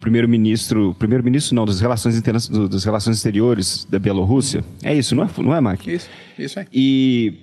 primeiro-ministro, 0.00 0.94
primeiro-ministro 0.98 1.54
não, 1.54 1.66
das 1.66 1.80
relações, 1.80 2.16
internas, 2.16 2.48
das 2.48 2.84
relações 2.84 3.18
exteriores 3.18 3.84
da 3.84 3.98
Bielorrússia. 3.98 4.64
É 4.82 4.94
isso, 4.94 5.14
não 5.14 5.24
é, 5.24 5.28
não 5.38 5.54
é 5.54 5.60
Mark? 5.60 5.86
Isso, 5.86 6.08
isso 6.38 6.58
é. 6.58 6.66
E 6.72 7.34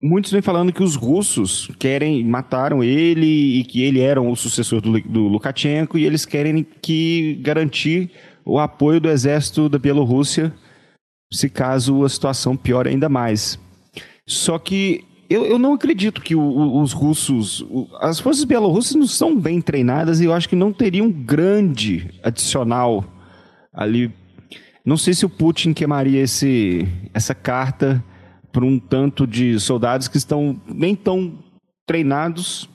muitos 0.00 0.30
vêm 0.30 0.40
falando 0.40 0.72
que 0.72 0.82
os 0.82 0.94
russos 0.94 1.68
querem, 1.78 2.24
mataram 2.24 2.82
ele 2.82 3.58
e 3.58 3.64
que 3.64 3.82
ele 3.82 4.00
era 4.00 4.22
o 4.22 4.36
sucessor 4.36 4.80
do, 4.80 5.00
do 5.00 5.26
Lukashenko 5.26 5.98
e 5.98 6.06
eles 6.06 6.24
querem 6.24 6.64
que 6.80 7.34
garantir 7.42 8.10
o 8.44 8.58
apoio 8.58 9.00
do 9.00 9.10
exército 9.10 9.68
da 9.68 9.78
Bielorrússia 9.78 10.54
se 11.32 11.48
caso 11.48 12.04
a 12.04 12.08
situação 12.08 12.56
piore 12.56 12.90
ainda 12.90 13.08
mais. 13.08 13.58
Só 14.26 14.58
que 14.58 15.04
eu, 15.28 15.44
eu 15.44 15.58
não 15.58 15.74
acredito 15.74 16.20
que 16.20 16.34
o, 16.34 16.80
os 16.80 16.92
russos. 16.92 17.60
O, 17.62 17.88
as 18.00 18.18
forças 18.18 18.44
bielorrussas 18.44 18.96
não 18.96 19.06
são 19.06 19.38
bem 19.38 19.60
treinadas 19.60 20.20
e 20.20 20.24
eu 20.24 20.32
acho 20.32 20.48
que 20.48 20.56
não 20.56 20.72
teria 20.72 21.04
um 21.04 21.12
grande 21.12 22.10
adicional 22.22 23.04
ali. 23.72 24.12
Não 24.84 24.96
sei 24.96 25.14
se 25.14 25.24
o 25.24 25.30
Putin 25.30 25.72
queimaria 25.72 26.20
esse, 26.20 26.88
essa 27.14 27.34
carta 27.34 28.02
para 28.50 28.64
um 28.64 28.78
tanto 28.78 29.26
de 29.26 29.60
soldados 29.60 30.08
que 30.08 30.16
estão 30.16 30.60
nem 30.66 30.96
tão 30.96 31.38
treinados 31.86 32.68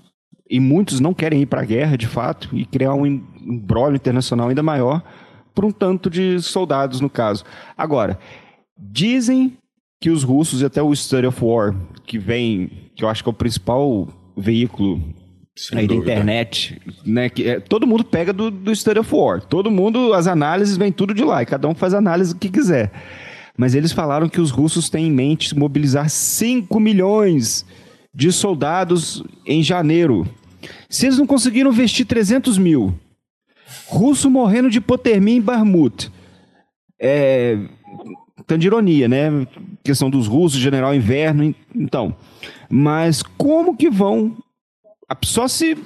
e 0.50 0.60
muitos 0.60 1.00
não 1.00 1.14
querem 1.14 1.42
ir 1.42 1.48
para 1.48 1.62
a 1.62 1.66
guerra 1.66 1.98
de 1.98 2.08
fato 2.08 2.56
e 2.56 2.66
criar 2.66 2.94
um 2.94 3.06
embrólio 3.06 3.96
internacional 3.96 4.48
ainda 4.48 4.64
maior 4.64 5.04
por 5.54 5.66
um 5.66 5.72
tanto 5.72 6.10
de 6.10 6.42
soldados 6.42 7.02
no 7.02 7.10
caso. 7.10 7.44
Agora, 7.78 8.20
dizem 8.78 9.58
que 10.00 10.10
os 10.10 10.24
russos 10.24 10.62
e 10.62 10.66
até 10.66 10.82
o 10.82 10.94
Study 10.96 11.28
of 11.28 11.44
War, 11.44 11.76
que 12.06 12.18
vem, 12.20 12.70
que 12.96 13.04
eu 13.04 13.10
acho 13.10 13.24
que 13.24 13.30
é 13.30 13.32
o 13.32 13.34
principal 13.34 14.08
veículo 14.38 15.02
Sem 15.56 15.80
aí 15.80 15.88
da 15.88 15.96
internet, 15.96 16.82
né? 17.06 17.30
Que 17.30 17.48
é, 17.48 17.60
todo 17.60 17.88
mundo 17.88 18.04
pega 18.04 18.34
do, 18.34 18.52
do 18.52 18.76
Study 18.76 19.00
of 19.00 19.16
War. 19.16 19.42
Todo 19.42 19.72
mundo, 19.72 20.14
as 20.14 20.28
análises 20.28 20.78
vêm 20.78 20.92
tudo 20.92 21.14
de 21.14 21.24
lá, 21.24 21.42
e 21.42 21.46
cada 21.46 21.68
um 21.68 21.76
faz 21.76 21.94
a 21.94 21.98
análise 21.98 22.36
que 22.36 22.50
quiser. 22.50 22.92
Mas 23.58 23.74
eles 23.74 23.92
falaram 23.92 24.28
que 24.28 24.42
os 24.42 24.52
russos 24.52 24.90
têm 24.90 25.08
em 25.08 25.12
mente 25.12 25.58
mobilizar 25.58 26.10
5 26.10 26.78
milhões 26.80 27.66
de 28.14 28.32
soldados 28.32 29.24
em 29.46 29.64
janeiro. 29.64 30.28
Se 30.90 31.06
eles 31.06 31.18
não 31.18 31.26
conseguiram 31.26 31.72
vestir 31.72 32.06
300 32.06 32.58
mil, 32.58 32.94
russo 33.88 34.30
morrendo 34.30 34.70
de 34.70 34.80
hipotermia 34.80 35.36
em 35.36 35.42
Barmut, 35.42 36.12
é, 37.00 37.58
tanto 38.46 38.62
de 38.62 38.68
ironia, 38.68 39.08
né? 39.08 39.48
Questão 39.84 40.10
dos 40.10 40.28
russos, 40.28 40.60
general 40.60 40.94
inverno, 40.94 41.54
então. 41.74 42.16
Mas 42.70 43.22
como 43.22 43.76
que 43.76 43.90
vão 43.90 44.38
só 45.24 45.48
se 45.48 45.78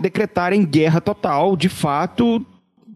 decretarem 0.00 0.64
guerra 0.64 1.00
total, 1.00 1.56
de 1.56 1.68
fato, 1.68 2.44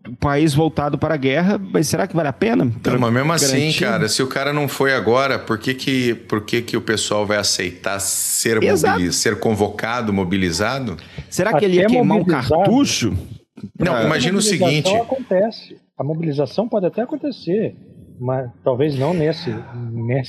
o 0.09 0.17
país 0.17 0.55
voltado 0.55 0.99
para 0.99 1.15
a 1.15 1.17
guerra, 1.17 1.61
mas 1.73 1.89
será 1.89 2.07
que 2.07 2.15
vale 2.15 2.29
a 2.29 2.33
pena? 2.33 2.65
Não, 2.65 2.99
mas 2.99 3.13
mesmo 3.13 3.33
assim, 3.33 3.73
cara, 3.73 4.09
se 4.09 4.23
o 4.23 4.27
cara 4.27 4.53
não 4.53 4.69
foi 4.69 4.93
agora, 4.93 5.39
por 5.39 5.59
que 5.59 5.75
que, 5.75 6.15
por 6.15 6.45
que, 6.45 6.63
que 6.63 6.77
o 6.77 6.81
pessoal 6.81 7.27
vai 7.27 7.39
aceitar 7.39 7.99
ser, 8.01 8.61
ser 9.13 9.39
convocado, 9.39 10.13
mobilizado? 10.13 10.97
Será 11.29 11.51
que 11.51 11.57
Até 11.59 11.67
ele 11.67 11.77
ia 11.77 11.87
queimar 11.87 12.19
um 12.19 12.25
cartucho? 12.25 13.17
Não, 13.79 14.03
imagina 14.05 14.39
o 14.39 14.43
seguinte... 14.43 14.95
acontece. 14.95 15.77
A 15.97 16.03
mobilização 16.03 16.69
pode 16.69 16.87
até 16.87 17.03
acontecer 17.03 17.77
mas 18.23 18.49
talvez 18.63 18.97
não 18.97 19.13
nesse, 19.13 19.53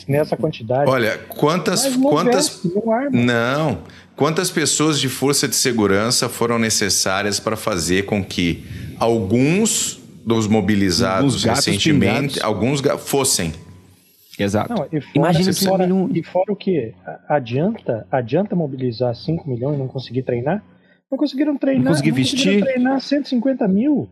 nessa 0.10 0.36
quantidade. 0.36 0.90
Olha, 0.90 1.16
quantas 1.30 1.96
quantas 1.96 2.62
não, 3.12 3.84
quantas 4.16 4.50
pessoas 4.50 5.00
de 5.00 5.08
força 5.08 5.48
de 5.48 5.56
segurança 5.56 6.28
foram 6.28 6.58
necessárias 6.58 7.40
para 7.40 7.56
fazer 7.56 8.06
com 8.06 8.26
que 8.26 8.66
alguns 9.00 10.02
dos 10.26 10.48
mobilizados 10.48 11.44
recentemente, 11.44 12.36
pingados. 12.36 12.42
alguns 12.42 12.82
fossem 13.06 13.54
Exato. 14.40 14.74
Não, 14.74 14.88
e 14.92 15.00
fora, 15.00 15.12
Imagina 15.14 15.52
e 15.52 15.54
fora, 15.54 15.88
e 16.16 16.24
fora 16.24 16.52
o 16.52 16.56
que? 16.56 16.92
Adianta, 17.30 18.08
adianta 18.10 18.56
mobilizar 18.56 19.14
5 19.14 19.48
milhões 19.48 19.76
e 19.76 19.78
não 19.78 19.88
conseguir 19.88 20.24
treinar? 20.24 20.64
Não 21.12 21.20
conseguiram 21.20 21.56
treinar. 21.56 21.84
Não 21.84 21.92
conseguir 21.92 22.10
vestir. 22.10 22.64
treinar 22.64 23.00
150 23.00 23.68
mil. 23.68 24.10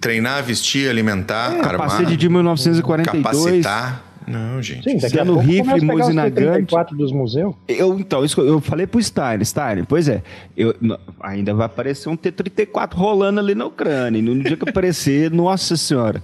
Treinar, 0.00 0.42
vestir, 0.42 0.90
alimentar, 0.90 1.52
é, 1.52 1.60
armar. 1.60 1.88
Capacete 1.88 2.16
de 2.16 2.28
1942. 2.28 3.44
Capacitar. 3.44 4.14
Não, 4.26 4.60
gente. 4.62 4.90
Sim, 4.90 4.96
daqui 4.96 5.18
a 5.18 5.24
pouco 5.24 5.40
rifle, 5.40 5.80
mosinagante. 5.84 6.74
dos 6.92 7.12
museus. 7.12 7.54
Eu, 7.68 7.98
então, 7.98 8.24
isso 8.24 8.40
eu 8.40 8.60
falei 8.60 8.86
pro 8.86 9.02
Stein, 9.02 9.44
Stein, 9.44 9.84
pois 9.84 10.08
é, 10.08 10.22
eu, 10.56 10.74
ainda 11.20 11.52
vai 11.54 11.66
aparecer 11.66 12.08
um 12.08 12.16
T-34 12.16 12.94
rolando 12.94 13.40
ali 13.40 13.54
na 13.54 13.66
Ucrânia. 13.66 14.18
E 14.18 14.22
no 14.22 14.42
dia 14.42 14.56
que 14.56 14.68
aparecer, 14.68 15.30
nossa 15.32 15.76
senhora. 15.76 16.22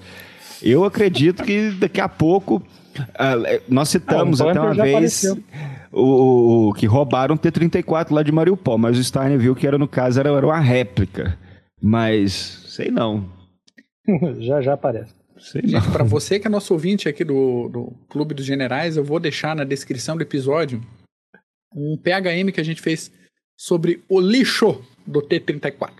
Eu 0.62 0.84
acredito 0.84 1.42
que 1.42 1.70
daqui 1.70 2.00
a 2.00 2.08
pouco, 2.08 2.56
uh, 2.56 3.62
nós 3.68 3.88
citamos 3.88 4.40
ah, 4.40 4.50
até 4.50 4.60
uma 4.60 4.74
vez 4.74 5.24
o, 5.92 6.68
o, 6.68 6.72
que 6.74 6.86
roubaram 6.86 7.34
um 7.34 7.38
T-34 7.38 8.10
lá 8.10 8.22
de 8.22 8.32
Mariupol, 8.32 8.78
mas 8.78 8.98
o 8.98 9.04
Stein 9.04 9.36
viu 9.38 9.54
que 9.54 9.66
era, 9.66 9.78
no 9.78 9.88
caso, 9.88 10.20
era, 10.20 10.30
era 10.30 10.46
uma 10.46 10.58
réplica. 10.58 11.38
Mas 11.80 12.60
Sei 12.66 12.90
não. 12.90 13.28
já 14.38 14.60
já 14.60 14.74
aparece. 14.74 15.14
Sei 15.38 15.62
Gente, 15.64 15.90
para 15.90 16.04
você 16.04 16.38
que 16.38 16.46
é 16.46 16.50
nosso 16.50 16.74
ouvinte 16.74 17.08
aqui 17.08 17.24
do, 17.24 17.68
do 17.68 17.92
Clube 18.08 18.34
dos 18.34 18.44
Generais, 18.44 18.96
eu 18.96 19.04
vou 19.04 19.18
deixar 19.18 19.56
na 19.56 19.64
descrição 19.64 20.16
do 20.16 20.22
episódio 20.22 20.80
um 21.74 21.96
PHM 21.96 22.52
que 22.52 22.60
a 22.60 22.64
gente 22.64 22.82
fez 22.82 23.10
sobre 23.56 24.02
o 24.08 24.20
lixo 24.20 24.84
do 25.06 25.22
T-34, 25.22 25.92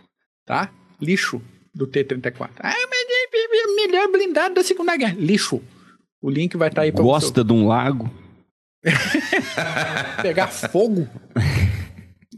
tá? 0.45 0.71
Lixo 1.01 1.41
do 1.75 1.87
T-34. 1.87 2.51
Ah, 2.59 2.75
mas 2.89 3.01
é 3.11 3.67
o 3.67 3.77
melhor 3.77 4.09
blindado 4.11 4.55
da 4.55 4.63
Segunda 4.63 4.97
Guerra. 4.97 5.17
Lixo. 5.19 5.63
O 6.23 6.29
link 6.29 6.57
vai 6.57 6.69
estar 6.69 6.83
tá 6.83 6.85
aí 6.85 6.93
para 6.93 7.03
Gosta 7.03 7.41
você. 7.41 7.45
de 7.45 7.53
um 7.53 7.67
lago? 7.67 8.11
Pegar 10.21 10.49
fogo. 10.49 11.09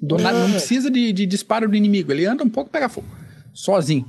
Do 0.00 0.18
nada, 0.18 0.38
não 0.38 0.50
precisa 0.50 0.90
de, 0.90 1.12
de 1.12 1.26
disparo 1.26 1.68
do 1.68 1.76
inimigo. 1.76 2.12
Ele 2.12 2.26
anda 2.26 2.44
um 2.44 2.48
pouco 2.48 2.70
e 2.70 2.72
pega 2.72 2.88
fogo. 2.88 3.21
Sozinho. 3.52 4.06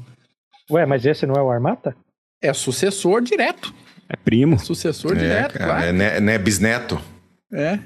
Ué, 0.72 0.86
mas 0.86 1.06
esse 1.06 1.26
não 1.26 1.36
é 1.36 1.42
o 1.42 1.50
Armata? 1.50 1.96
É 2.42 2.54
sucessor 2.54 3.22
direto. 3.22 3.74
É 4.10 4.16
primo. 4.16 4.56
É 4.56 4.60
sucessor 4.60 5.14
é, 5.14 5.20
direto, 5.20 5.54
cara, 5.54 5.66
claro. 5.66 5.86
É, 5.86 5.92
né, 5.92 6.20
né, 6.20 6.38
bisneto. 6.38 7.02
É. 7.52 7.80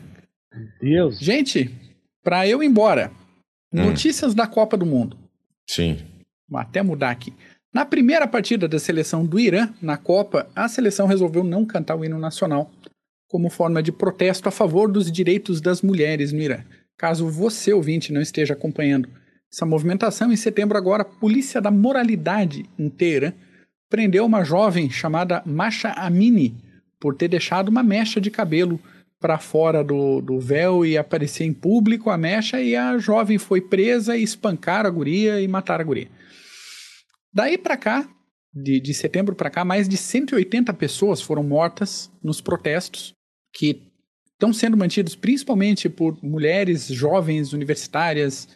Deus. 0.81 1.19
Gente, 1.19 1.71
para 2.23 2.47
eu 2.47 2.63
ir 2.63 2.67
embora, 2.67 3.11
hum. 3.73 3.85
notícias 3.85 4.33
da 4.33 4.47
Copa 4.47 4.75
do 4.77 4.85
Mundo. 4.85 5.17
Sim. 5.69 5.99
Vou 6.49 6.59
até 6.59 6.81
mudar 6.81 7.11
aqui. 7.11 7.33
Na 7.73 7.85
primeira 7.85 8.27
partida 8.27 8.67
da 8.67 8.79
seleção 8.79 9.25
do 9.25 9.39
Irã 9.39 9.69
na 9.81 9.97
Copa, 9.97 10.49
a 10.55 10.67
seleção 10.67 11.05
resolveu 11.05 11.43
não 11.43 11.65
cantar 11.65 11.95
o 11.95 12.03
hino 12.03 12.17
nacional 12.17 12.71
como 13.27 13.49
forma 13.49 13.83
de 13.83 13.91
protesto 13.91 14.47
a 14.47 14.51
favor 14.51 14.89
dos 14.89 15.11
direitos 15.11 15.59
das 15.59 15.81
mulheres 15.81 16.31
no 16.31 16.41
Irã. 16.41 16.63
Caso 16.97 17.29
você, 17.29 17.73
ouvinte, 17.73 18.13
não 18.13 18.21
esteja 18.21 18.53
acompanhando 18.53 19.09
essa 19.51 19.65
movimentação, 19.65 20.31
em 20.31 20.35
setembro 20.35 20.77
agora, 20.77 21.03
a 21.03 21.05
Polícia 21.05 21.61
da 21.61 21.71
Moralidade 21.71 22.65
inteira 22.77 23.35
prendeu 23.89 24.25
uma 24.25 24.43
jovem 24.43 24.89
chamada 24.89 25.41
Masha 25.45 25.91
Amini 25.91 26.55
por 26.99 27.15
ter 27.15 27.27
deixado 27.27 27.69
uma 27.69 27.83
mecha 27.83 28.19
de 28.19 28.29
cabelo 28.29 28.79
para 29.19 29.39
fora 29.39 29.83
do, 29.83 30.21
do 30.21 30.39
véu 30.39 30.85
e 30.85 30.97
aparecer 30.97 31.43
em 31.43 31.53
público 31.53 32.09
a 32.09 32.17
mecha 32.17 32.61
e 32.61 32.75
a 32.75 32.97
jovem 32.97 33.37
foi 33.37 33.61
presa 33.61 34.15
e 34.15 34.23
espancaram 34.23 34.87
a 34.87 34.91
guria 34.91 35.41
e 35.41 35.47
mataram 35.47 35.81
a 35.81 35.85
guria. 35.85 36.09
Daí 37.33 37.57
para 37.57 37.77
cá, 37.77 38.07
de, 38.53 38.79
de 38.79 38.93
setembro 38.93 39.35
para 39.35 39.49
cá, 39.49 39.63
mais 39.63 39.87
de 39.87 39.97
180 39.97 40.73
pessoas 40.73 41.21
foram 41.21 41.43
mortas 41.43 42.11
nos 42.23 42.41
protestos 42.41 43.13
que 43.53 43.81
estão 44.33 44.53
sendo 44.53 44.77
mantidos 44.77 45.15
principalmente 45.15 45.89
por 45.89 46.17
mulheres 46.23 46.87
jovens 46.87 47.53
universitárias, 47.53 48.47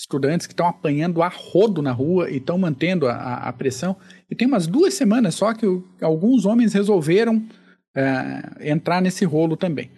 estudantes 0.00 0.46
que 0.46 0.54
estão 0.54 0.66
apanhando 0.66 1.22
a 1.22 1.28
rodo 1.28 1.82
na 1.82 1.92
rua 1.92 2.30
e 2.30 2.38
estão 2.38 2.56
mantendo 2.56 3.06
a, 3.06 3.34
a, 3.34 3.52
pressão. 3.52 3.94
E 4.30 4.34
tem 4.34 4.48
umas 4.48 4.66
duas 4.66 4.94
semanas 4.94 5.34
só 5.34 5.52
que 5.52 5.66
o, 5.66 5.86
alguns 6.00 6.46
homens 6.46 6.72
resolveram 6.72 7.44
é, 7.94 8.70
entrar 8.70 9.02
nesse 9.02 9.26
rolo 9.26 9.58
também. 9.58 9.90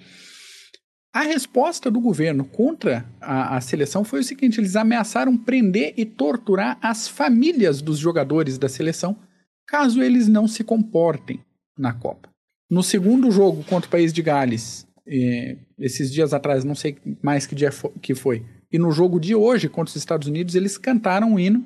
A 1.14 1.22
resposta 1.22 1.88
do 1.90 2.00
governo 2.00 2.44
contra 2.44 3.04
a, 3.20 3.56
a, 3.56 3.60
seleção 3.60 4.02
foi 4.02 4.20
o 4.20 4.24
seguinte: 4.24 4.58
eles 4.58 4.74
ameaçaram 4.74 5.36
prender 5.36 5.94
e 5.96 6.04
torturar 6.04 6.78
as 6.82 7.06
famílias 7.06 7.80
dos 7.80 7.98
jogadores 7.98 8.58
da 8.58 8.68
seleção 8.68 9.16
caso 9.68 10.02
eles 10.02 10.26
não 10.26 10.48
se 10.48 10.64
comportem 10.64 11.40
na 11.78 11.92
Copa. 11.92 12.28
No 12.68 12.82
segundo 12.82 13.30
jogo 13.30 13.62
contra 13.64 13.86
o 13.86 13.90
país 13.90 14.12
de 14.12 14.20
Gales, 14.20 14.86
eh, 15.06 15.58
esses 15.78 16.12
dias 16.12 16.34
atrás, 16.34 16.64
não 16.64 16.74
sei 16.74 16.96
mais 17.22 17.46
que 17.46 17.54
dia 17.54 17.70
que 18.00 18.14
foi, 18.14 18.44
E 18.72 18.78
no 18.78 18.90
jogo 18.90 19.20
de 19.20 19.34
hoje 19.34 19.68
contra 19.68 19.90
os 19.90 19.96
Estados 19.96 20.26
Unidos, 20.26 20.54
eles 20.54 20.78
cantaram 20.78 21.32
um 21.34 21.38
hino 21.38 21.64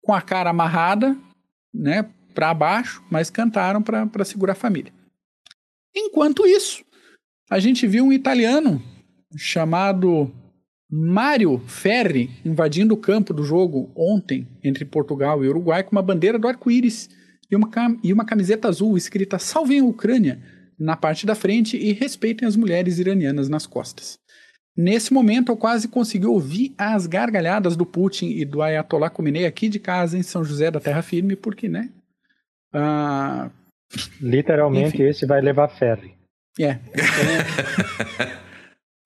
com 0.00 0.12
a 0.12 0.20
cara 0.20 0.50
amarrada, 0.50 1.16
né, 1.72 2.08
para 2.34 2.54
baixo, 2.54 3.02
mas 3.10 3.30
cantaram 3.30 3.82
para 3.82 4.24
segurar 4.24 4.52
a 4.52 4.56
família. 4.56 4.92
Enquanto 5.94 6.46
isso, 6.46 6.84
a 7.50 7.58
gente 7.58 7.86
viu 7.86 8.06
um 8.06 8.12
italiano 8.12 8.82
chamado 9.36 10.30
Mário 10.90 11.58
Ferri 11.66 12.30
invadindo 12.44 12.94
o 12.94 12.98
campo 12.98 13.32
do 13.32 13.42
jogo 13.42 13.90
ontem 13.96 14.46
entre 14.62 14.84
Portugal 14.84 15.44
e 15.44 15.48
Uruguai 15.48 15.82
com 15.82 15.92
uma 15.92 16.02
bandeira 16.02 16.38
do 16.38 16.46
arco-íris 16.46 17.08
e 17.50 17.56
uma, 17.56 17.68
e 18.02 18.12
uma 18.12 18.24
camiseta 18.24 18.68
azul 18.68 18.96
escrita 18.96 19.38
Salvem 19.38 19.80
a 19.80 19.84
Ucrânia 19.84 20.40
na 20.78 20.96
parte 20.96 21.24
da 21.24 21.34
frente 21.34 21.76
e 21.76 21.92
respeitem 21.92 22.46
as 22.46 22.56
mulheres 22.56 22.98
iranianas 22.98 23.48
nas 23.48 23.66
costas. 23.66 24.18
Nesse 24.76 25.12
momento, 25.12 25.52
eu 25.52 25.56
quase 25.56 25.86
consegui 25.86 26.26
ouvir 26.26 26.74
as 26.76 27.06
gargalhadas 27.06 27.76
do 27.76 27.86
Putin 27.86 28.30
e 28.30 28.44
do 28.44 28.60
Ayatollah 28.60 29.10
Khomeini 29.10 29.44
aqui 29.44 29.68
de 29.68 29.78
casa 29.78 30.18
em 30.18 30.22
São 30.22 30.44
José 30.44 30.70
da 30.70 30.80
Terra 30.80 31.00
Firme, 31.00 31.36
porque, 31.36 31.68
né? 31.68 31.90
Ah, 32.72 33.50
Literalmente, 34.20 34.96
enfim. 34.96 35.04
esse 35.04 35.26
vai 35.26 35.40
levar 35.40 35.68
ferry. 35.68 36.14
É. 36.58 36.78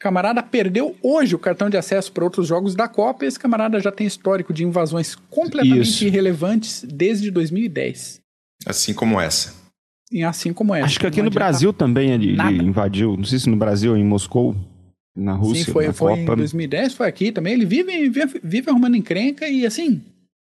Camarada 0.01 0.43
perdeu 0.43 0.97
hoje 1.03 1.35
o 1.35 1.39
cartão 1.39 1.69
de 1.69 1.77
acesso 1.77 2.13
para 2.13 2.23
outros 2.23 2.47
jogos 2.47 2.75
da 2.75 2.87
Copa 2.87 3.25
e 3.25 3.29
esse 3.29 3.39
camarada 3.39 3.81
já 3.81 3.91
tem 3.91 4.07
histórico 4.07 4.53
de 4.53 4.65
invasões 4.65 5.17
completamente 5.29 5.89
Isso. 5.89 6.05
irrelevantes 6.05 6.85
desde 6.85 7.31
2010. 7.33 8.21
Assim 8.65 8.95
como 8.95 9.21
essa. 9.21 9.55
E 10.13 10.23
assim 10.23 10.53
como 10.53 10.73
essa. 10.73 10.87
Acho 10.87 11.01
que 11.01 11.07
aqui 11.07 11.21
no 11.21 11.31
Brasil 11.31 11.73
também 11.73 12.13
ele, 12.13 12.41
ele, 12.41 12.65
invadiu, 12.65 13.17
não 13.17 13.25
sei 13.25 13.41
se 13.41 13.51
no 13.51 13.57
Brasil 13.57 13.91
ou 13.91 13.97
em 13.97 14.05
Moscou, 14.05 14.55
na 15.19 15.33
Rússia, 15.33 15.65
Sim, 15.65 15.73
foi, 15.73 15.87
na 15.89 15.93
foi 15.93 16.13
Copa. 16.13 16.23
em 16.23 16.37
2010, 16.37 16.95
foi 16.95 17.09
aqui 17.09 17.33
também. 17.33 17.55
Ele 17.55 17.67
vive, 17.67 18.09
vive, 18.09 18.41
vive 18.43 18.71
arrumando 18.71 18.97
encrenca 18.97 19.49
e 19.49 19.67
assim, 19.67 20.01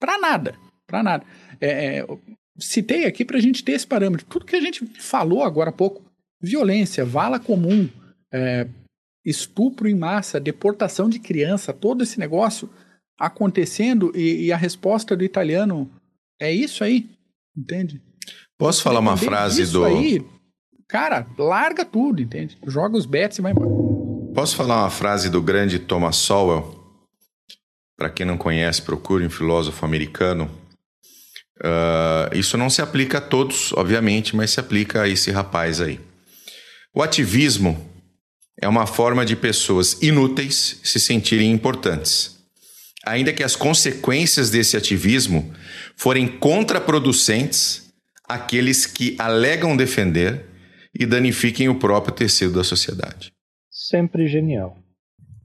pra 0.00 0.18
nada, 0.18 0.56
pra 0.86 1.02
nada. 1.04 1.24
É, 1.60 1.98
é, 1.98 2.06
citei 2.58 3.04
aqui 3.04 3.24
pra 3.24 3.38
gente 3.38 3.62
ter 3.62 3.72
esse 3.72 3.86
parâmetro. 3.86 4.26
Tudo 4.26 4.44
que 4.44 4.56
a 4.56 4.60
gente 4.60 4.84
falou 4.98 5.44
agora 5.44 5.70
há 5.70 5.72
pouco, 5.72 6.02
violência, 6.42 7.04
vala 7.04 7.38
comum, 7.38 7.88
é, 8.32 8.66
estupro 9.24 9.88
em 9.88 9.94
massa, 9.94 10.40
deportação 10.40 11.08
de 11.08 11.20
criança, 11.20 11.72
todo 11.72 12.02
esse 12.02 12.18
negócio 12.18 12.68
acontecendo 13.18 14.12
e, 14.14 14.46
e, 14.46 14.52
a 14.52 14.56
resposta 14.56 15.16
do 15.16 15.24
italiano 15.24 15.88
é 16.40 16.52
isso 16.52 16.82
aí, 16.82 17.08
entende? 17.56 18.02
Posso 18.58 18.82
falar 18.82 18.98
uma 18.98 19.16
frase 19.16 19.64
do. 19.70 19.84
Aí, 19.84 20.22
cara, 20.88 21.26
larga 21.38 21.84
tudo, 21.84 22.20
entende? 22.20 22.58
Joga 22.66 22.96
os 22.96 23.06
bets 23.06 23.38
e 23.38 23.42
vai 23.42 23.52
embora. 23.52 24.15
Posso 24.36 24.54
falar 24.54 24.82
uma 24.82 24.90
frase 24.90 25.30
do 25.30 25.40
grande 25.40 25.78
Thomas 25.78 26.16
Sowell? 26.16 26.78
Para 27.96 28.10
quem 28.10 28.26
não 28.26 28.36
conhece, 28.36 28.82
procure 28.82 29.24
um 29.24 29.30
filósofo 29.30 29.82
americano. 29.82 30.50
Uh, 31.58 32.36
isso 32.36 32.58
não 32.58 32.68
se 32.68 32.82
aplica 32.82 33.16
a 33.16 33.20
todos, 33.22 33.72
obviamente, 33.72 34.36
mas 34.36 34.50
se 34.50 34.60
aplica 34.60 35.00
a 35.00 35.08
esse 35.08 35.30
rapaz 35.30 35.80
aí. 35.80 35.98
O 36.94 37.02
ativismo 37.02 37.90
é 38.60 38.68
uma 38.68 38.86
forma 38.86 39.24
de 39.24 39.34
pessoas 39.34 39.96
inúteis 40.02 40.80
se 40.84 41.00
sentirem 41.00 41.50
importantes, 41.50 42.36
ainda 43.06 43.32
que 43.32 43.42
as 43.42 43.56
consequências 43.56 44.50
desse 44.50 44.76
ativismo 44.76 45.50
forem 45.96 46.28
contraproducentes 46.28 47.84
àqueles 48.28 48.84
que 48.84 49.16
alegam 49.18 49.74
defender 49.74 50.44
e 50.94 51.06
danifiquem 51.06 51.70
o 51.70 51.76
próprio 51.76 52.14
tecido 52.14 52.52
da 52.52 52.64
sociedade. 52.64 53.34
Sempre 53.88 54.26
genial. 54.26 54.76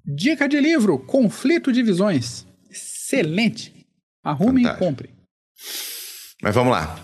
Dica 0.03 0.49
de 0.49 0.59
livro: 0.59 0.97
Conflito 0.97 1.71
de 1.71 1.83
Visões. 1.83 2.47
Excelente. 2.71 3.85
Arrume 4.23 4.63
Fantástico. 4.63 4.83
e 4.83 4.87
compre. 4.87 5.09
Mas 6.41 6.55
vamos 6.55 6.71
lá. 6.71 6.99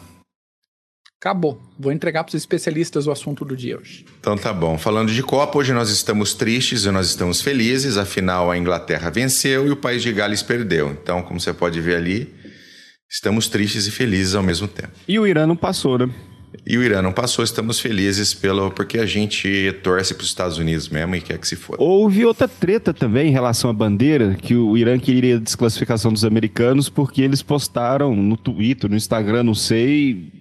Acabou. 1.21 1.61
Vou 1.77 1.91
entregar 1.91 2.23
para 2.23 2.29
os 2.29 2.35
especialistas 2.35 3.05
o 3.05 3.11
assunto 3.11 3.45
do 3.45 3.55
dia 3.55 3.77
hoje. 3.77 4.03
Então 4.19 4.35
tá 4.35 4.51
bom. 4.51 4.79
Falando 4.79 5.11
de 5.11 5.21
Copa, 5.21 5.59
hoje 5.59 5.73
nós 5.73 5.91
estamos 5.91 6.33
tristes 6.33 6.85
e 6.85 6.91
nós 6.91 7.07
estamos 7.07 7.39
felizes. 7.39 7.97
Afinal, 7.97 8.49
a 8.49 8.57
Inglaterra 8.57 9.11
venceu 9.11 9.67
e 9.67 9.69
o 9.69 9.77
país 9.77 10.01
de 10.01 10.11
Gales 10.11 10.41
perdeu. 10.41 10.89
Então, 10.89 11.21
como 11.21 11.39
você 11.39 11.53
pode 11.53 11.79
ver 11.79 11.97
ali, 11.97 12.33
estamos 13.11 13.47
tristes 13.47 13.85
e 13.85 13.91
felizes 13.91 14.33
ao 14.33 14.41
mesmo 14.41 14.67
tempo. 14.67 14.93
E 15.07 15.19
o 15.19 15.27
Irã 15.27 15.45
não 15.45 15.55
passou, 15.55 15.99
né? 15.99 16.09
E 16.65 16.77
o 16.77 16.83
Irã 16.83 17.01
não 17.01 17.13
passou, 17.13 17.43
estamos 17.43 17.79
felizes 17.79 18.33
pelo 18.33 18.71
porque 18.71 18.99
a 18.99 19.05
gente 19.05 19.71
torce 19.83 20.13
para 20.13 20.23
os 20.23 20.27
Estados 20.27 20.57
Unidos 20.57 20.89
mesmo 20.89 21.15
e 21.15 21.21
quer 21.21 21.37
que 21.37 21.47
se 21.47 21.55
for. 21.55 21.75
Houve 21.79 22.25
outra 22.25 22.47
treta 22.47 22.93
também 22.93 23.29
em 23.29 23.31
relação 23.31 23.69
à 23.69 23.73
bandeira, 23.73 24.35
que 24.35 24.55
o 24.55 24.77
Irã 24.77 24.97
queria 24.97 25.39
desclassificação 25.39 26.11
dos 26.11 26.25
americanos 26.25 26.89
porque 26.89 27.21
eles 27.21 27.41
postaram 27.41 28.15
no 28.15 28.35
Twitter, 28.37 28.89
no 28.89 28.95
Instagram, 28.95 29.43
não 29.43 29.53
sei, 29.53 30.31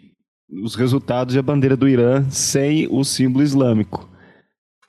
os 0.62 0.74
resultados 0.74 1.34
e 1.34 1.38
a 1.38 1.42
bandeira 1.42 1.76
do 1.76 1.88
Irã 1.88 2.24
sem 2.30 2.88
o 2.90 3.04
símbolo 3.04 3.44
islâmico. 3.44 4.08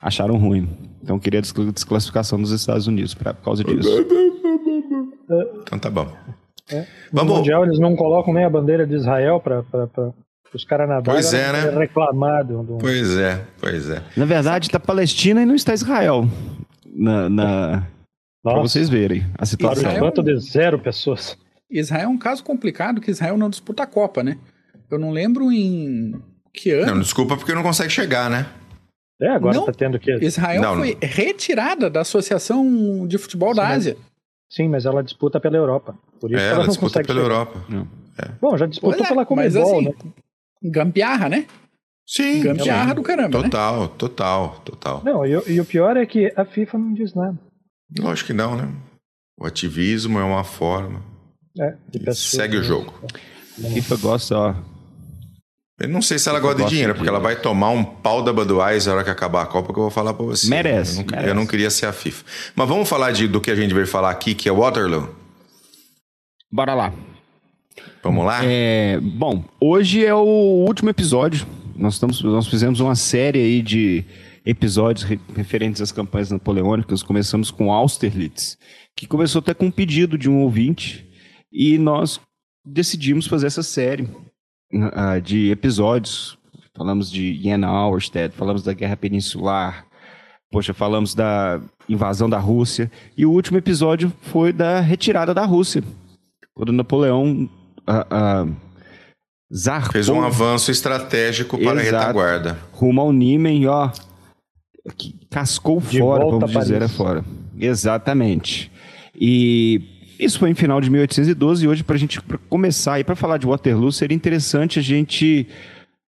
Acharam 0.00 0.36
ruim. 0.36 0.68
Então 1.02 1.18
queria 1.18 1.42
desclassificação 1.42 2.40
dos 2.40 2.52
Estados 2.52 2.86
Unidos 2.86 3.14
pra, 3.14 3.34
por 3.34 3.44
causa 3.44 3.64
disso. 3.64 3.88
Então 5.62 5.78
tá 5.78 5.90
bom. 5.90 6.12
É. 6.70 6.80
No 6.80 6.86
Vamos. 7.12 7.38
Mundial 7.38 7.64
eles 7.64 7.78
não 7.78 7.96
colocam 7.96 8.32
nem 8.32 8.44
a 8.44 8.50
bandeira 8.50 8.86
de 8.86 8.94
Israel 8.94 9.40
para 9.40 9.62
os 10.56 10.64
caras 10.64 10.88
nadarem. 10.88 11.20
Pois 11.20 11.34
é, 11.34 11.52
né? 11.52 11.78
Reclamado. 11.78 12.62
Do... 12.62 12.78
Pois 12.78 13.16
é, 13.16 13.44
pois 13.60 13.90
é. 13.90 14.02
Na 14.16 14.24
verdade, 14.24 14.66
está 14.66 14.80
Palestina 14.80 15.42
e 15.42 15.46
não 15.46 15.54
está 15.54 15.74
Israel. 15.74 16.26
Na, 16.86 17.28
na... 17.28 17.86
Para 18.42 18.60
vocês 18.60 18.88
verem 18.88 19.26
a 19.36 19.44
situação. 19.44 19.84
Para 19.84 19.96
enquanto 19.96 20.22
de 20.22 20.38
zero 20.38 20.78
pessoas. 20.78 21.36
Israel 21.70 22.04
é 22.04 22.08
um 22.08 22.18
caso 22.18 22.42
complicado 22.42 23.00
que 23.00 23.10
Israel 23.10 23.36
não 23.36 23.50
disputa 23.50 23.82
a 23.82 23.86
Copa, 23.86 24.22
né? 24.22 24.38
Eu 24.90 24.98
não 24.98 25.10
lembro 25.10 25.52
em 25.52 26.14
que 26.52 26.70
ano. 26.70 26.94
Não, 26.94 27.00
desculpa 27.00 27.36
porque 27.36 27.54
não 27.54 27.62
consegue 27.62 27.90
chegar, 27.90 28.30
né? 28.30 28.46
É, 29.20 29.30
agora 29.30 29.56
não, 29.56 29.66
tá 29.66 29.72
tendo 29.72 29.98
que. 29.98 30.12
Israel 30.24 30.62
não, 30.62 30.76
foi 30.76 30.92
não. 30.92 30.98
retirada 31.02 31.90
da 31.90 32.00
Associação 32.00 33.06
de 33.06 33.18
Futebol 33.18 33.50
Sim, 33.50 33.56
da 33.56 33.68
Ásia. 33.68 33.96
Mas, 33.98 34.06
sim, 34.48 34.68
mas 34.68 34.86
ela 34.86 35.02
disputa 35.02 35.40
pela 35.40 35.56
Europa. 35.56 35.94
Por 36.20 36.30
isso 36.30 36.40
é, 36.40 36.46
ela, 36.46 36.54
ela 36.54 36.62
não 36.62 36.68
disputa 36.68 37.02
pela 37.02 37.20
chegar. 37.20 37.20
Europa. 37.20 37.64
É. 38.18 38.30
Bom, 38.40 38.56
já 38.56 38.66
disputou 38.66 39.04
é, 39.04 39.08
pela 39.08 39.26
Comebol, 39.26 39.78
assim, 39.78 39.84
né? 39.86 39.92
Gambiarra, 40.62 41.28
né? 41.28 41.46
Sim. 42.06 42.42
Gambiarra 42.42 42.90
sim. 42.90 42.94
do 42.94 43.02
caramba. 43.02 43.38
Né? 43.38 43.44
Total, 43.44 43.82
né? 43.82 43.90
total, 43.98 44.62
total. 44.64 45.02
Não, 45.04 45.26
e, 45.26 45.30
e, 45.46 45.60
o 45.60 45.64
pior 45.64 45.96
é 45.96 46.06
que 46.06 46.32
a 46.36 46.44
FIFA 46.44 46.78
não 46.78 46.94
diz 46.94 47.14
nada. 47.14 47.38
Lógico 47.98 48.28
que 48.28 48.32
não, 48.32 48.56
né? 48.56 48.68
O 49.38 49.46
ativismo 49.46 50.18
é 50.18 50.24
uma 50.24 50.44
forma. 50.44 51.02
É, 51.60 51.74
segue 52.12 52.56
o 52.56 52.62
jogo. 52.62 52.92
A 53.64 53.68
FIFA 53.68 53.96
gosta, 53.96 54.38
ó. 54.38 54.54
Eu 55.80 55.88
não 55.88 56.02
sei 56.02 56.18
se 56.18 56.28
ela 56.28 56.40
gosta 56.40 56.64
de 56.64 56.70
dinheiro, 56.70 56.92
porque 56.92 57.08
ela 57.08 57.20
vai 57.20 57.36
tomar 57.36 57.70
um 57.70 57.84
pau 57.84 58.20
da 58.20 58.32
Budweiser 58.32 58.88
na 58.88 58.96
hora 58.96 59.04
que 59.04 59.10
acabar 59.10 59.42
a 59.42 59.46
Copa, 59.46 59.72
que 59.72 59.78
eu 59.78 59.84
vou 59.84 59.90
falar 59.90 60.12
pra 60.12 60.26
você. 60.26 60.48
Merece. 60.48 60.98
Eu 60.98 61.04
não, 61.04 61.10
merece. 61.10 61.28
Eu 61.28 61.34
não 61.36 61.46
queria 61.46 61.70
ser 61.70 61.86
a 61.86 61.92
FIFA. 61.92 62.24
Mas 62.56 62.68
vamos 62.68 62.88
falar 62.88 63.12
de, 63.12 63.28
do 63.28 63.40
que 63.40 63.50
a 63.50 63.54
gente 63.54 63.72
veio 63.72 63.86
falar 63.86 64.10
aqui, 64.10 64.34
que 64.34 64.48
é 64.48 64.52
Waterloo? 64.52 65.14
Bora 66.50 66.74
lá. 66.74 66.92
Vamos 68.08 68.24
lá? 68.24 68.42
É, 68.42 68.98
bom, 69.00 69.44
hoje 69.60 70.02
é 70.02 70.14
o 70.14 70.64
último 70.66 70.88
episódio. 70.88 71.46
Nós, 71.76 71.92
estamos, 71.92 72.22
nós 72.22 72.46
fizemos 72.46 72.80
uma 72.80 72.94
série 72.94 73.38
aí 73.38 73.60
de 73.60 74.02
episódios 74.46 75.04
referentes 75.36 75.82
às 75.82 75.92
campanhas 75.92 76.30
napoleônicas. 76.30 77.02
Começamos 77.02 77.50
com 77.50 77.70
Austerlitz, 77.70 78.56
que 78.96 79.06
começou 79.06 79.40
até 79.40 79.52
com 79.52 79.66
um 79.66 79.70
pedido 79.70 80.16
de 80.16 80.26
um 80.26 80.40
ouvinte. 80.40 81.06
E 81.52 81.76
nós 81.76 82.18
decidimos 82.64 83.26
fazer 83.26 83.46
essa 83.46 83.62
série 83.62 84.04
uh, 84.72 85.20
de 85.22 85.50
episódios. 85.50 86.38
Falamos 86.74 87.10
de 87.10 87.34
Jena 87.42 87.66
Auerstedt, 87.66 88.34
falamos 88.34 88.62
da 88.62 88.72
Guerra 88.72 88.96
Peninsular, 88.96 89.86
poxa, 90.50 90.72
falamos 90.72 91.14
da 91.14 91.60
invasão 91.86 92.30
da 92.30 92.38
Rússia. 92.38 92.90
E 93.18 93.26
o 93.26 93.32
último 93.32 93.58
episódio 93.58 94.10
foi 94.22 94.50
da 94.50 94.80
retirada 94.80 95.34
da 95.34 95.44
Rússia. 95.44 95.84
Quando 96.54 96.72
Napoleão 96.72 97.46
uh, 97.88 98.46
uh, 98.46 98.56
zarpou, 99.54 99.92
Fez 99.92 100.08
um 100.08 100.22
avanço 100.22 100.70
estratégico 100.70 101.56
para 101.58 101.82
exato, 101.82 101.96
a 101.96 102.00
retaguarda. 102.00 102.58
Rumo 102.72 103.00
ao 103.00 103.12
Niemen, 103.12 103.66
ó. 103.66 103.90
Que 104.96 105.14
cascou 105.30 105.80
De 105.80 105.98
fora, 105.98 106.24
vamos 106.24 106.50
dizer, 106.50 106.82
é 106.82 106.88
fora. 106.88 107.24
Exatamente. 107.58 108.70
E 109.14 109.82
isso 110.18 110.38
foi 110.38 110.50
em 110.50 110.54
final 110.54 110.80
de 110.80 110.90
1812 110.90 111.64
e 111.64 111.68
hoje, 111.68 111.84
para 111.84 111.96
a 111.96 111.98
gente 111.98 112.20
pra 112.20 112.38
começar 112.48 112.98
e 112.98 113.04
para 113.04 113.16
falar 113.16 113.38
de 113.38 113.46
Waterloo, 113.46 113.92
seria 113.92 114.16
interessante 114.16 114.78
a 114.78 114.82
gente 114.82 115.46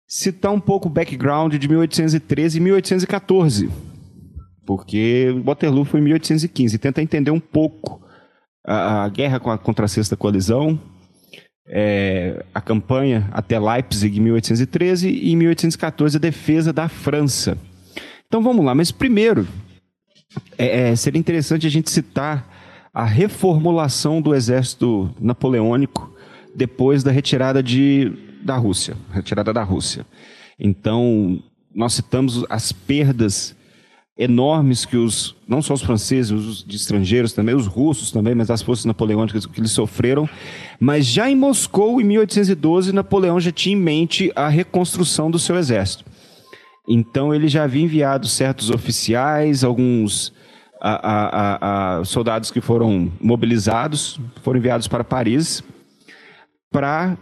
citar 0.07 0.53
um 0.53 0.61
pouco 0.61 0.89
o 0.89 0.91
background 0.91 1.55
de 1.55 1.69
1813 1.69 2.59
e 2.59 2.61
1814. 2.61 3.71
Porque 4.65 5.35
Waterloo 5.45 5.85
foi 5.85 6.01
em 6.01 6.05
1815. 6.05 6.79
Tentar 6.79 7.03
entender 7.03 7.31
um 7.31 7.41
pouco 7.41 8.01
a, 8.67 9.05
a 9.05 9.09
guerra 9.09 9.39
contra 9.39 9.85
a 9.85 9.89
Sexta 9.89 10.17
Coalizão, 10.17 10.79
é, 11.69 12.45
a 12.55 12.61
campanha 12.61 13.29
até 13.33 13.59
Leipzig 13.59 14.19
em 14.19 14.23
1813 14.23 15.09
e 15.09 15.33
em 15.33 15.37
1814 15.37 16.17
a 16.17 16.21
defesa 16.21 16.73
da 16.73 16.89
França. 16.89 17.59
Então 18.27 18.43
vamos 18.43 18.65
lá, 18.65 18.75
mas 18.75 18.91
primeiro 18.91 19.47
é, 20.59 20.91
é, 20.91 20.97
seria 20.97 21.19
interessante 21.19 21.67
a 21.67 21.71
gente 21.71 21.91
citar 21.91 22.55
a 22.93 23.05
reformulação 23.05 24.23
do 24.23 24.35
exército 24.35 25.15
napoleônico 25.21 26.15
depois 26.55 27.03
da 27.03 27.11
retirada 27.11 27.63
de, 27.63 28.13
da 28.43 28.57
Rússia, 28.57 28.97
retirada 29.13 29.53
da 29.53 29.63
Rússia. 29.63 30.07
Então, 30.59 31.43
nós 31.75 31.93
citamos 31.93 32.45
as 32.49 32.73
perdas 32.73 33.55
enormes 34.19 34.87
que 34.87 34.97
os, 34.97 35.37
não 35.47 35.61
só 35.61 35.75
os 35.75 35.83
franceses, 35.83 36.31
os 36.31 36.65
de 36.65 36.77
estrangeiros 36.77 37.33
também, 37.33 37.55
os 37.55 37.67
russos 37.67 38.11
também, 38.11 38.35
mas 38.35 38.51
as 38.51 38.63
forças 38.63 38.87
napoleônicas 38.87 39.45
que 39.45 39.61
eles 39.61 39.73
sofreram. 39.73 40.29
Mas 40.81 41.07
já 41.07 41.31
em 41.31 41.37
Moscou, 41.37 42.01
em 42.01 42.05
1812, 42.05 42.93
Napoleão 42.93 43.39
já 43.39 43.53
tinha 43.53 43.77
em 43.77 43.81
mente 43.81 44.33
a 44.35 44.49
reconstrução 44.49 45.31
do 45.31 45.39
seu 45.39 45.57
exército. 45.57 46.05
Então 46.89 47.35
ele 47.35 47.49
já 47.49 47.65
havia 47.65 47.83
enviado 47.85 48.27
certos 48.27 48.71
oficiais, 48.71 49.65
alguns 49.65 50.33
a, 50.81 50.95
a, 50.95 51.99
a, 51.99 52.05
soldados 52.05 52.51
que 52.51 52.61
foram 52.61 53.13
mobilizados, 53.21 54.21
foram 54.43 54.59
enviados 54.59 54.87
para 54.87 55.05
Paris 55.05 55.63
para 56.71 57.17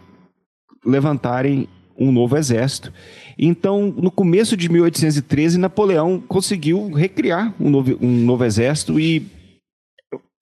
levantarem 0.85 1.69
um 1.99 2.13
novo 2.13 2.37
exército. 2.37 2.93
Então, 3.39 3.93
no 3.97 4.11
começo 4.11 4.57
de 4.57 4.69
1813, 4.69 5.59
Napoleão 5.59 6.21
conseguiu 6.21 6.91
recriar 6.91 7.55
um 7.61 7.69
novo, 7.69 7.99
um 8.01 8.25
novo 8.25 8.45
exército 8.45 8.99
e 8.99 9.27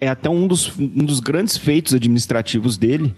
é 0.00 0.08
até 0.08 0.28
um 0.28 0.46
dos, 0.46 0.76
um 0.78 1.04
dos 1.04 1.20
grandes 1.20 1.56
feitos 1.56 1.94
administrativos 1.94 2.76
dele. 2.76 3.14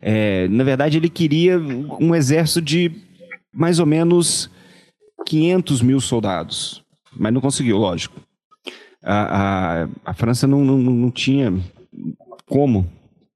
É, 0.00 0.48
na 0.48 0.64
verdade, 0.64 0.98
ele 0.98 1.08
queria 1.08 1.58
um 1.58 2.14
exército 2.14 2.60
de 2.60 2.90
mais 3.52 3.78
ou 3.78 3.86
menos 3.86 4.50
500 5.26 5.80
mil 5.80 6.00
soldados, 6.00 6.82
mas 7.16 7.32
não 7.32 7.40
conseguiu, 7.40 7.78
lógico. 7.78 8.20
A, 9.02 9.84
a, 9.84 9.88
a 10.04 10.14
França 10.14 10.46
não, 10.46 10.64
não, 10.64 10.78
não 10.78 11.10
tinha 11.10 11.52
como 12.46 12.90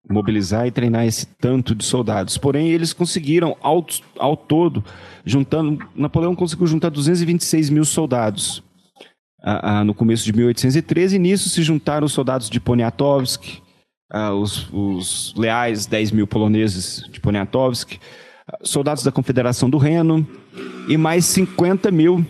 mobilizar 0.08 0.66
e 0.66 0.70
treinar 0.70 1.06
esse 1.06 1.26
tanto 1.26 1.74
de 1.74 1.84
soldados. 1.84 2.38
Porém, 2.38 2.68
eles 2.68 2.92
conseguiram, 2.92 3.56
ao, 3.60 3.84
ao 4.18 4.36
todo, 4.36 4.82
juntando. 5.24 5.78
Napoleão 5.94 6.34
conseguiu 6.34 6.66
juntar 6.66 6.88
226 6.90 7.70
mil 7.70 7.84
soldados 7.84 8.62
no 9.84 9.94
começo 9.94 10.24
de 10.24 10.32
1813, 10.32 11.16
e 11.16 11.18
nisso 11.18 11.48
se 11.48 11.62
juntaram 11.62 12.06
os 12.06 12.12
soldados 12.12 12.50
de 12.50 12.58
Poniatowsk, 12.58 13.60
a, 14.10 14.34
os, 14.34 14.68
os, 14.72 15.34
leais 15.36 15.86
10 15.86 16.10
mil 16.12 16.26
poloneses 16.26 17.04
de 17.10 17.20
Poniatowsk, 17.20 17.98
soldados 18.62 19.04
da 19.04 19.12
Confederação 19.12 19.70
do 19.70 19.78
Reno 19.78 20.26
e 20.88 20.96
mais 20.96 21.24
50 21.26 21.90
mil. 21.90 22.24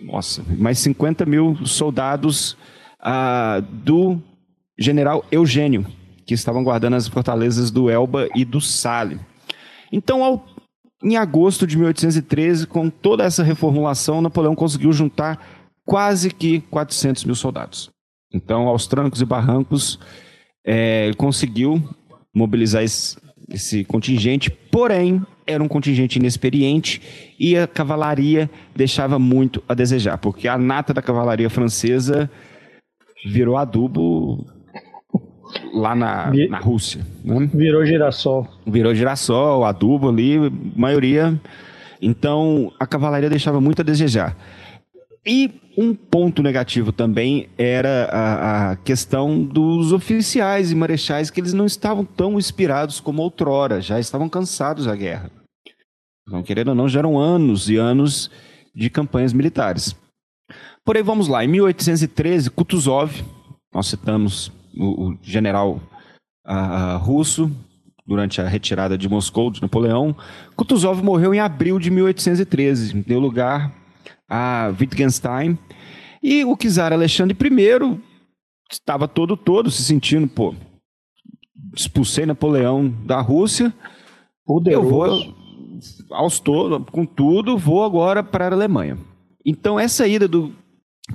Nossa, 0.00 0.42
mais 0.58 0.78
50 0.80 1.24
mil 1.24 1.56
soldados 1.64 2.56
do 3.84 4.18
general 4.78 5.24
Eugênio, 5.30 5.86
que 6.26 6.34
estavam 6.34 6.64
guardando 6.64 6.94
as 6.94 7.08
fortalezas 7.08 7.70
do 7.70 7.90
Elba 7.90 8.28
e 8.34 8.44
do 8.44 8.60
Sale. 8.60 9.20
Então, 9.92 10.24
ao, 10.24 10.44
em 11.02 11.16
agosto 11.16 11.66
de 11.66 11.76
1813, 11.76 12.66
com 12.66 12.88
toda 12.88 13.24
essa 13.24 13.42
reformulação, 13.42 14.20
Napoleão 14.20 14.54
conseguiu 14.54 14.92
juntar 14.92 15.38
quase 15.84 16.30
que 16.30 16.60
400 16.62 17.24
mil 17.24 17.34
soldados. 17.34 17.90
Então, 18.32 18.66
aos 18.68 18.86
trancos 18.86 19.20
e 19.20 19.24
barrancos, 19.24 19.98
é, 20.66 21.06
ele 21.06 21.14
conseguiu 21.14 21.82
mobilizar 22.34 22.82
esse, 22.82 23.16
esse 23.48 23.84
contingente, 23.84 24.50
porém, 24.50 25.22
era 25.46 25.62
um 25.62 25.68
contingente 25.68 26.18
inexperiente 26.18 27.34
e 27.38 27.56
a 27.56 27.66
cavalaria 27.66 28.50
deixava 28.74 29.18
muito 29.18 29.62
a 29.68 29.74
desejar, 29.74 30.18
porque 30.18 30.48
a 30.48 30.56
nata 30.56 30.94
da 30.94 31.02
cavalaria 31.02 31.50
francesa 31.50 32.30
virou 33.26 33.56
adubo 33.56 34.46
lá 35.72 35.94
na, 35.94 36.32
na 36.48 36.58
Rússia. 36.58 37.04
Né? 37.24 37.48
Virou 37.52 37.84
girassol. 37.84 38.48
Virou 38.66 38.94
girassol, 38.94 39.64
adubo 39.64 40.08
ali, 40.08 40.38
maioria. 40.76 41.38
Então 42.00 42.72
a 42.78 42.86
cavalaria 42.86 43.30
deixava 43.30 43.60
muito 43.60 43.80
a 43.80 43.84
desejar. 43.84 44.36
E 45.26 45.50
um 45.76 45.94
ponto 45.94 46.42
negativo 46.42 46.92
também 46.92 47.48
era 47.56 48.04
a, 48.12 48.70
a, 48.70 48.76
questão 48.76 49.42
dos 49.42 49.90
oficiais 49.90 50.70
e 50.70 50.74
marechais, 50.74 51.30
que 51.30 51.40
eles 51.40 51.54
não 51.54 51.64
estavam 51.64 52.04
tão 52.04 52.38
inspirados 52.38 53.00
como 53.00 53.22
outrora, 53.22 53.80
já 53.80 53.98
estavam 53.98 54.28
cansados 54.28 54.86
da 54.86 54.94
guerra. 54.94 55.30
Então, 56.28 56.42
querendo 56.42 56.68
ou 56.68 56.74
não, 56.74 56.88
já 56.88 57.00
eram 57.00 57.18
anos 57.18 57.68
e 57.68 57.76
anos 57.76 58.30
de 58.74 58.88
campanhas 58.90 59.32
militares. 59.32 59.96
Porém, 60.84 61.02
vamos 61.02 61.26
lá, 61.26 61.44
em 61.44 61.48
1813, 61.48 62.50
Kutuzov, 62.50 63.24
nós 63.72 63.86
citamos 63.86 64.52
o, 64.76 65.10
o 65.10 65.18
general 65.22 65.80
uh, 66.46 66.98
russo, 66.98 67.50
durante 68.06 68.40
a 68.40 68.48
retirada 68.48 68.98
de 68.98 69.08
Moscou 69.08 69.50
de 69.50 69.62
Napoleão. 69.62 70.14
Kutuzov 70.56 71.02
morreu 71.02 71.34
em 71.34 71.40
abril 71.40 71.78
de 71.78 71.90
1813, 71.90 73.02
deu 73.02 73.18
lugar 73.18 73.72
a 74.28 74.72
Wittgenstein. 74.78 75.58
E 76.22 76.44
o 76.44 76.56
czar 76.56 76.92
Alexandre 76.92 77.36
I 77.40 78.00
estava 78.70 79.06
todo 79.06 79.36
todo 79.36 79.70
se 79.70 79.82
sentindo, 79.82 80.26
pô, 80.26 80.54
expulsei 81.74 82.26
Napoleão 82.26 82.88
da 82.88 83.20
Rússia, 83.20 83.72
Poderoso. 84.44 84.86
eu 84.86 84.90
vou 84.90 85.44
aos 86.10 86.38
todos, 86.38 86.88
com 86.90 87.04
tudo, 87.04 87.58
vou 87.58 87.84
agora 87.84 88.22
para 88.22 88.48
a 88.48 88.52
Alemanha. 88.52 88.98
Então 89.44 89.78
essa 89.78 90.06
ida 90.06 90.26
do 90.26 90.52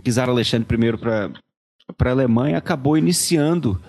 czar 0.03 0.29
Alexandre 0.29 0.67
I 0.75 0.97
para 0.97 1.31
para 1.97 2.10
a 2.10 2.13
Alemanha 2.13 2.58
acabou 2.58 2.97
iniciando 2.97 3.82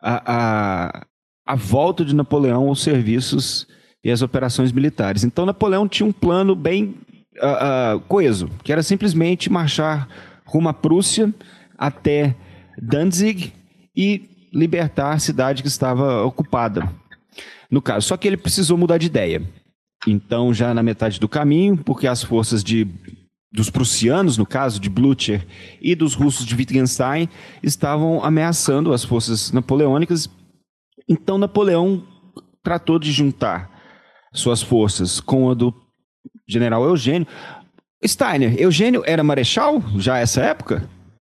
a, 0.00 0.22
a, 0.26 1.06
a 1.46 1.54
volta 1.54 2.04
de 2.04 2.14
Napoleão 2.14 2.68
aos 2.68 2.82
serviços 2.82 3.66
e 4.04 4.10
às 4.10 4.22
operações 4.22 4.72
militares. 4.72 5.24
Então 5.24 5.46
Napoleão 5.46 5.88
tinha 5.88 6.06
um 6.06 6.12
plano 6.12 6.54
bem 6.54 6.96
uh, 7.38 7.96
uh, 7.96 8.00
coeso, 8.00 8.48
que 8.62 8.72
era 8.72 8.82
simplesmente 8.82 9.50
marchar 9.50 10.08
rumo 10.44 10.68
à 10.68 10.74
Prússia 10.74 11.32
até 11.78 12.34
Danzig 12.80 13.52
e 13.96 14.28
libertar 14.52 15.12
a 15.12 15.18
cidade 15.18 15.62
que 15.62 15.68
estava 15.68 16.24
ocupada. 16.24 16.90
No 17.70 17.80
caso, 17.80 18.08
só 18.08 18.16
que 18.16 18.26
ele 18.26 18.36
precisou 18.36 18.76
mudar 18.76 18.98
de 18.98 19.06
ideia. 19.06 19.42
Então, 20.06 20.52
já 20.52 20.74
na 20.74 20.82
metade 20.82 21.20
do 21.20 21.28
caminho, 21.28 21.76
porque 21.76 22.06
as 22.06 22.22
forças 22.22 22.64
de 22.64 22.88
dos 23.52 23.68
prussianos, 23.68 24.38
no 24.38 24.46
caso 24.46 24.78
de 24.78 24.88
Blücher, 24.88 25.46
e 25.80 25.94
dos 25.94 26.14
russos 26.14 26.46
de 26.46 26.54
Wittgenstein, 26.54 27.28
estavam 27.62 28.22
ameaçando 28.22 28.92
as 28.92 29.04
forças 29.04 29.50
napoleônicas. 29.50 30.28
Então 31.08 31.36
Napoleão 31.36 32.04
tratou 32.62 32.98
de 32.98 33.10
juntar 33.10 33.70
suas 34.32 34.62
forças 34.62 35.20
com 35.20 35.50
a 35.50 35.54
do 35.54 35.74
general 36.48 36.84
Eugênio. 36.84 37.26
Steiner, 38.06 38.54
Eugênio 38.58 39.02
era 39.04 39.22
marechal 39.24 39.82
já 39.96 40.18
essa 40.18 40.40
época? 40.42 40.88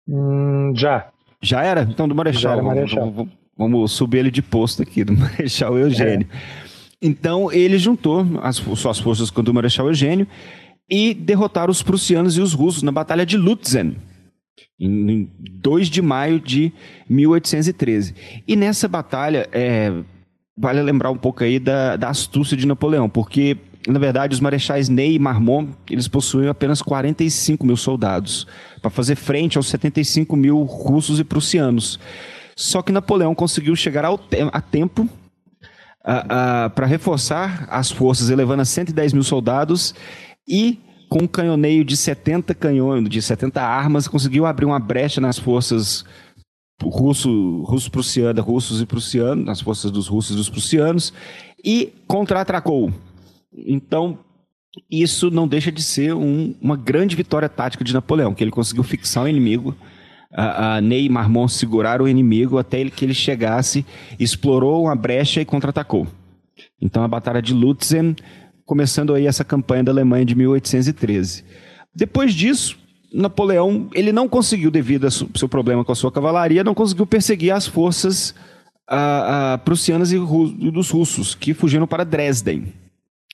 Hum, 0.06 0.72
já. 0.76 1.08
Já 1.40 1.62
era? 1.62 1.82
Então 1.82 2.06
do 2.06 2.14
marechal. 2.14 2.56
Já 2.56 2.62
marechal. 2.62 3.00
Vamos, 3.00 3.16
vamos, 3.16 3.32
vamos, 3.56 3.92
subir 3.92 4.18
ele 4.18 4.30
de 4.30 4.42
posto 4.42 4.82
aqui, 4.82 5.02
do 5.02 5.14
marechal 5.16 5.78
Eugênio. 5.78 6.28
É. 6.30 6.62
Então 7.00 7.50
ele 7.50 7.78
juntou 7.78 8.24
as 8.42 8.56
suas 8.56 9.00
forças 9.00 9.30
com 9.30 9.40
o 9.40 9.54
marechal 9.54 9.88
Eugênio 9.88 10.26
e 10.88 11.14
derrotar 11.14 11.70
os 11.70 11.82
prussianos 11.82 12.36
e 12.36 12.40
os 12.40 12.52
russos 12.52 12.82
na 12.82 12.92
Batalha 12.92 13.24
de 13.24 13.36
Lutzen, 13.36 13.96
em 14.78 15.30
2 15.38 15.88
de 15.88 16.02
maio 16.02 16.40
de 16.40 16.72
1813. 17.08 18.14
E 18.46 18.56
nessa 18.56 18.88
batalha, 18.88 19.48
é, 19.52 19.92
vale 20.56 20.82
lembrar 20.82 21.10
um 21.10 21.16
pouco 21.16 21.44
aí 21.44 21.58
da, 21.58 21.96
da 21.96 22.08
astúcia 22.08 22.56
de 22.56 22.66
Napoleão, 22.66 23.08
porque, 23.08 23.56
na 23.86 23.98
verdade, 23.98 24.34
os 24.34 24.40
marechais 24.40 24.88
Ney 24.88 25.14
e 25.14 25.18
Marmont, 25.18 25.72
eles 25.90 26.08
possuíam 26.08 26.50
apenas 26.50 26.82
45 26.82 27.64
mil 27.64 27.76
soldados, 27.76 28.46
para 28.80 28.90
fazer 28.90 29.16
frente 29.16 29.56
aos 29.56 29.68
75 29.68 30.36
mil 30.36 30.62
russos 30.62 31.20
e 31.20 31.24
prussianos. 31.24 31.98
Só 32.56 32.82
que 32.82 32.92
Napoleão 32.92 33.34
conseguiu 33.34 33.74
chegar 33.74 34.04
ao 34.04 34.18
te 34.18 34.38
a 34.52 34.60
tempo 34.60 35.08
para 36.74 36.86
reforçar 36.86 37.66
as 37.70 37.90
forças, 37.90 38.28
elevando 38.28 38.62
a 38.62 38.64
110 38.64 39.12
mil 39.12 39.22
soldados 39.22 39.94
e 40.46 40.78
com 41.08 41.24
um 41.24 41.26
canhoneio 41.26 41.84
de 41.84 41.96
70 41.96 42.54
canhões, 42.54 43.08
de 43.08 43.20
70 43.20 43.60
armas, 43.60 44.08
conseguiu 44.08 44.46
abrir 44.46 44.64
uma 44.64 44.78
brecha 44.78 45.20
nas 45.20 45.38
forças 45.38 46.04
russo, 46.82 47.62
russo 47.64 47.90
prussiana, 47.90 48.40
russos 48.40 48.80
e 48.80 48.86
prussianos, 48.86 49.44
nas 49.44 49.60
forças 49.60 49.90
dos 49.90 50.08
russos 50.08 50.32
e 50.32 50.36
dos 50.36 50.48
prussianos, 50.48 51.12
e 51.62 51.92
contra-atacou. 52.06 52.92
Então, 53.54 54.18
isso 54.90 55.30
não 55.30 55.46
deixa 55.46 55.70
de 55.70 55.82
ser 55.82 56.14
um, 56.14 56.54
uma 56.60 56.76
grande 56.76 57.14
vitória 57.14 57.48
tática 57.48 57.84
de 57.84 57.92
Napoleão, 57.92 58.34
que 58.34 58.42
ele 58.42 58.50
conseguiu 58.50 58.82
fixar 58.82 59.24
o 59.24 59.28
inimigo, 59.28 59.76
a, 60.32 60.76
a 60.76 60.80
Ney 60.80 61.04
e 61.04 61.08
Marmont 61.10 61.52
seguraram 61.52 62.06
o 62.06 62.08
inimigo 62.08 62.58
até 62.58 62.80
ele, 62.80 62.90
que 62.90 63.04
ele 63.04 63.14
chegasse, 63.14 63.84
explorou 64.18 64.84
uma 64.84 64.96
brecha 64.96 65.40
e 65.40 65.44
contra-atacou. 65.44 66.06
Então 66.80 67.02
a 67.02 67.08
Batalha 67.08 67.42
de 67.42 67.52
Lutzen 67.52 68.16
começando 68.72 69.12
aí 69.12 69.26
essa 69.26 69.44
campanha 69.44 69.84
da 69.84 69.92
Alemanha 69.92 70.24
de 70.24 70.34
1813. 70.34 71.44
Depois 71.94 72.32
disso, 72.32 72.78
Napoleão 73.12 73.90
ele 73.92 74.10
não 74.12 74.26
conseguiu, 74.26 74.70
devido 74.70 75.04
ao 75.04 75.10
seu 75.10 75.46
problema 75.46 75.84
com 75.84 75.92
a 75.92 75.94
sua 75.94 76.10
cavalaria, 76.10 76.64
não 76.64 76.72
conseguiu 76.72 77.06
perseguir 77.06 77.52
as 77.52 77.66
forças 77.66 78.34
a, 78.88 79.52
a, 79.52 79.58
prussianas 79.58 80.10
e 80.10 80.18
dos 80.18 80.88
russos, 80.88 81.34
que 81.34 81.52
fugiram 81.52 81.86
para 81.86 82.02
Dresden. 82.02 82.72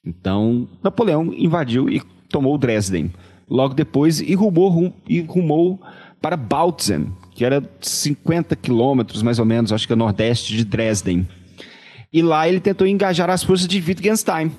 Então, 0.05 0.67
Napoleão 0.83 1.33
invadiu 1.33 1.89
e 1.89 2.03
tomou 2.29 2.59
Dresden. 2.59 3.13
Logo 3.49 3.75
depois, 3.75 4.21
e 4.21 4.35
rumou, 4.35 4.93
e 5.09 5.21
rumou 5.21 5.81
para 6.21 6.37
Bautzen, 6.37 7.13
que 7.31 7.45
era 7.45 7.63
50 7.81 8.57
quilômetros, 8.57 9.23
mais 9.23 9.39
ou 9.39 9.45
menos, 9.45 9.73
acho 9.73 9.87
que 9.87 9.93
é 9.93 9.97
nordeste 9.97 10.57
de 10.57 10.65
Dresden. 10.65 11.29
E 12.13 12.23
lá 12.23 12.49
ele 12.49 12.59
tentou 12.59 12.89
engajar 12.89 13.31
as 13.31 13.45
forças 13.45 13.69
de 13.69 13.79
Wittgenstein. 13.79 14.51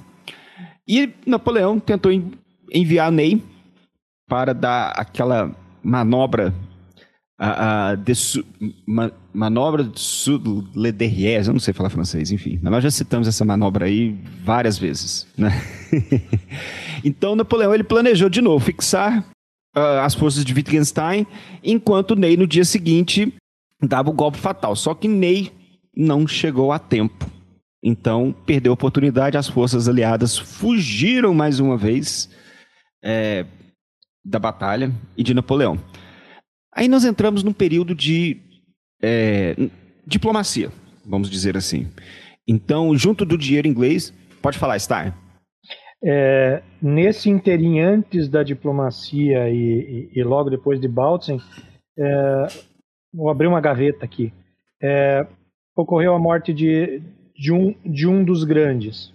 E 0.89 1.13
Napoleão 1.23 1.79
tentou 1.79 2.11
enviar 2.73 3.11
Ney 3.11 3.43
para 4.27 4.55
dar 4.55 4.89
aquela 4.97 5.55
manobra 5.83 6.51
a, 7.37 7.89
a 7.91 7.95
de 7.95 8.15
su, 8.15 8.43
ma, 8.87 9.11
manobra 9.31 9.83
de 9.83 9.99
sud 9.99 10.67
le 10.75 10.91
derrière, 10.91 11.45
eu 11.45 11.53
não 11.53 11.59
sei 11.59 11.73
falar 11.73 11.91
francês, 11.91 12.31
enfim. 12.31 12.59
Nós 12.61 12.83
já 12.83 12.89
citamos 12.89 13.27
essa 13.27 13.45
manobra 13.45 13.85
aí 13.85 14.17
várias 14.43 14.79
vezes, 14.79 15.27
né? 15.37 15.51
então 17.05 17.35
Napoleão 17.35 17.73
ele 17.73 17.83
planejou 17.83 18.27
de 18.27 18.41
novo 18.41 18.65
fixar 18.65 19.19
uh, 19.77 20.01
as 20.03 20.15
forças 20.15 20.43
de 20.43 20.53
Wittgenstein, 20.53 21.25
enquanto 21.63 22.15
Ney 22.15 22.35
no 22.35 22.47
dia 22.47 22.65
seguinte 22.65 23.31
dava 23.81 24.09
o 24.09 24.13
golpe 24.13 24.39
fatal. 24.39 24.75
Só 24.75 24.95
que 24.95 25.07
Ney 25.07 25.51
não 25.95 26.27
chegou 26.27 26.71
a 26.71 26.79
tempo. 26.79 27.38
Então 27.81 28.33
perdeu 28.45 28.71
a 28.71 28.73
oportunidade, 28.73 29.37
as 29.37 29.47
forças 29.47 29.87
aliadas 29.87 30.37
fugiram 30.37 31.33
mais 31.33 31.59
uma 31.59 31.77
vez 31.77 32.29
é, 33.03 33.45
da 34.23 34.37
batalha 34.37 34.91
e 35.15 35.23
de 35.23 35.33
Napoleão. 35.33 35.77
Aí 36.73 36.87
nós 36.87 37.05
entramos 37.05 37.43
num 37.43 37.53
período 37.53 37.95
de 37.95 38.37
é, 39.01 39.55
diplomacia, 40.05 40.69
vamos 41.05 41.29
dizer 41.29 41.55
assim. 41.55 41.87
Então, 42.47 42.95
junto 42.97 43.25
do 43.25 43.37
dinheiro 43.37 43.67
inglês, 43.67 44.13
pode 44.41 44.57
falar, 44.57 44.79
Star. 44.79 45.15
É, 46.03 46.63
nesse 46.81 47.29
interim 47.29 47.79
antes 47.79 48.29
da 48.29 48.41
diplomacia 48.41 49.49
e, 49.49 50.09
e, 50.13 50.19
e 50.19 50.23
logo 50.23 50.49
depois 50.49 50.79
de 50.79 50.87
Bautzen, 50.87 51.39
é, 51.97 52.47
vou 53.13 53.29
abrir 53.29 53.47
uma 53.47 53.61
gaveta 53.61 54.05
aqui. 54.05 54.33
É, 54.81 55.27
ocorreu 55.75 56.13
a 56.13 56.19
morte 56.19 56.53
de, 56.53 57.01
de, 57.39 57.53
um, 57.53 57.73
de 57.85 58.05
um 58.05 58.23
dos 58.23 58.43
grandes, 58.43 59.13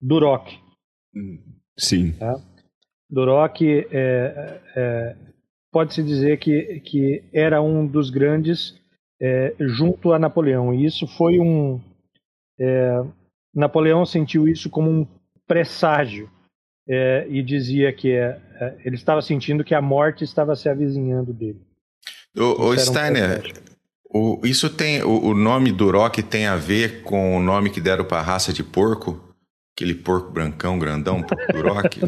Duroc. 0.00 0.48
Sim. 1.78 2.12
Tá? 2.12 2.40
Duroc 3.08 3.62
é, 3.62 4.60
é 4.76 5.16
pode-se 5.72 6.02
dizer 6.02 6.38
que, 6.38 6.80
que 6.80 7.22
era 7.32 7.62
um 7.62 7.86
dos 7.86 8.10
grandes 8.10 8.74
é, 9.20 9.54
junto 9.60 10.12
a 10.12 10.18
Napoleão. 10.18 10.74
E 10.74 10.84
isso 10.84 11.06
foi 11.06 11.38
um. 11.38 11.80
É, 12.58 13.02
Napoleão 13.54 14.04
sentiu 14.04 14.48
isso 14.48 14.68
como 14.68 14.90
um 14.90 15.06
presságio 15.46 16.28
é, 16.88 17.26
e 17.28 17.42
dizia 17.42 17.92
que 17.92 18.10
é, 18.10 18.40
é, 18.54 18.76
ele 18.84 18.96
estava 18.96 19.22
sentindo 19.22 19.64
que 19.64 19.74
a 19.74 19.80
morte 19.80 20.24
estava 20.24 20.56
se 20.56 20.68
avizinhando 20.68 21.32
dele. 21.32 21.60
O, 22.36 22.68
o 22.68 22.78
Steiner, 22.78 23.42
um 23.46 23.79
o, 24.12 24.40
isso 24.44 24.68
tem 24.68 25.02
o, 25.02 25.26
o 25.26 25.34
nome 25.34 25.70
do 25.70 25.90
Rock 25.90 26.22
tem 26.22 26.46
a 26.46 26.56
ver 26.56 27.02
com 27.02 27.36
o 27.36 27.40
nome 27.40 27.70
que 27.70 27.80
deram 27.80 28.04
para 28.04 28.18
a 28.18 28.22
raça 28.22 28.52
de 28.52 28.64
porco? 28.64 29.20
Aquele 29.76 29.94
porco 29.94 30.32
brancão, 30.32 30.78
grandão, 30.78 31.22
porco 31.22 31.52
do 31.52 31.62
rock? 31.62 32.00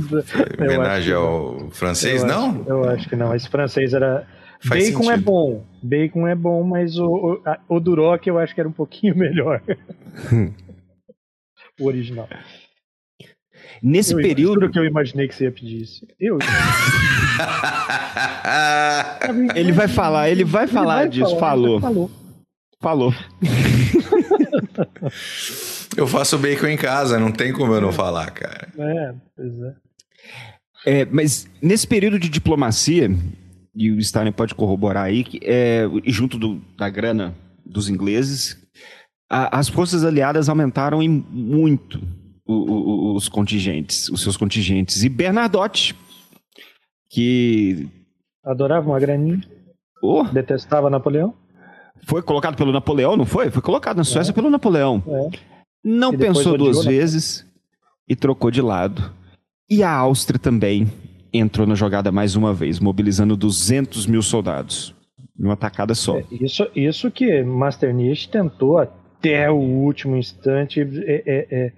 homenagem 0.61 1.15
ao 1.15 1.71
francês, 1.71 2.23
eu 2.23 2.29
não? 2.29 2.51
Acho, 2.51 2.69
eu 2.69 2.85
acho 2.91 3.09
que 3.09 3.17
não. 3.17 3.35
Esse 3.35 3.49
francês 3.49 3.95
era. 3.95 4.27
Faz 4.61 4.91
Bacon 4.91 5.05
é 5.05 5.05
sentido. 5.05 5.13
é 5.13 5.17
bom. 5.17 5.65
Bacon 5.83 6.29
é 6.29 6.35
bom, 6.35 6.63
mas 6.65 6.99
o, 6.99 7.07
o, 7.07 7.43
a, 7.49 7.59
o 7.69 7.81
Duroc 7.81 8.27
eu 8.27 8.39
acho 8.39 8.55
que 8.55 8.61
era 8.61 8.69
um 8.69 8.73
pouquinho 8.73 9.17
melhor. 9.17 9.63
o 11.81 11.87
original. 11.87 12.29
Nesse 13.83 14.13
eu, 14.13 14.19
período. 14.19 14.69
que 14.71 14.79
eu 14.79 14.85
imaginei 14.85 15.27
que 15.27 15.35
você 15.35 15.45
ia 15.45 15.51
pedir 15.51 15.81
isso. 15.83 16.07
Eu. 16.21 16.39
ele 19.57 19.73
vai 19.73 19.89
falar, 19.89 20.31
ele 20.31 20.45
vai 20.45 20.69
falar 20.69 21.01
vai 21.01 21.09
disso. 21.09 21.37
Falar, 21.37 21.81
falou. 21.81 21.81
Falou. 21.81 22.11
Falou. 22.81 23.13
Eu 25.97 26.07
faço 26.07 26.39
bacon 26.39 26.69
em 26.69 26.77
casa, 26.77 27.19
não 27.19 27.31
tem 27.31 27.53
como 27.53 27.75
eu 27.75 27.83
não 27.83 27.93
falar, 27.93 28.31
cara. 28.31 28.67
É, 28.79 29.15
pois 29.37 29.53
é. 29.63 29.75
é 30.87 31.05
mas 31.05 31.47
nesse 31.61 31.87
período 31.87 32.19
de 32.19 32.31
diplomacia, 32.31 33.11
e 33.75 33.91
o 33.91 33.99
Stalin 33.99 34.33
pode 34.33 34.55
corroborar 34.55 35.05
aí, 35.05 35.23
que, 35.23 35.39
é, 35.43 35.85
junto 36.07 36.39
do, 36.39 36.63
da 36.79 36.89
grana 36.89 37.35
dos 37.65 37.91
ingleses, 37.91 38.57
a, 39.31 39.59
as 39.59 39.69
forças 39.69 40.03
aliadas 40.03 40.49
aumentaram 40.49 41.03
em 41.03 41.11
muito 41.11 42.01
o, 42.47 42.55
o, 42.55 43.15
os 43.15 43.29
contingentes, 43.29 44.09
os 44.09 44.23
seus 44.23 44.37
contingentes. 44.37 45.03
E 45.03 45.09
Bernadotte, 45.09 45.95
que... 47.09 47.89
Adorava 48.45 48.89
uma 48.89 48.99
graninha. 48.99 49.41
Oh. 50.03 50.25
Detestava 50.25 50.91
Napoleão. 50.91 51.35
Foi 52.05 52.23
colocado 52.23 52.57
pelo 52.57 52.73
Napoleão, 52.73 53.17
não 53.17 53.25
foi? 53.25 53.51
Foi 53.51 53.63
colocado 53.63 53.97
na 53.97 54.05
Suécia 54.05 54.33
é. 54.33 54.35
pelo 54.35 54.51
Napoleão. 54.51 55.03
É. 55.07 55.39
Não 55.85 56.17
pensou 56.17 56.59
duas 56.59 56.85
vezes 56.85 57.47
e 58.09 58.17
trocou 58.17 58.51
de 58.51 58.61
lado. 58.61 59.13
E 59.71 59.83
a 59.83 59.91
Áustria 59.91 60.39
também 60.39 60.91
entrou 61.33 61.67
na 61.67 61.75
jogada 61.75 62.13
mais 62.13 62.37
uma 62.37 62.53
vez, 62.53 62.79
mobilizando 62.79 63.37
200 63.37 64.07
mil 64.07 64.23
soldados. 64.23 64.95
Numa 65.39 65.57
tacada 65.57 65.95
só. 65.95 66.19
É, 66.19 66.25
isso, 66.31 66.69
isso 66.75 67.11
que 67.11 67.43
Masternish 67.43 68.27
tentou 68.27 68.79
até 68.79 69.51
o 69.51 69.57
último 69.57 70.17
instante 70.17 70.81
é, 71.07 71.73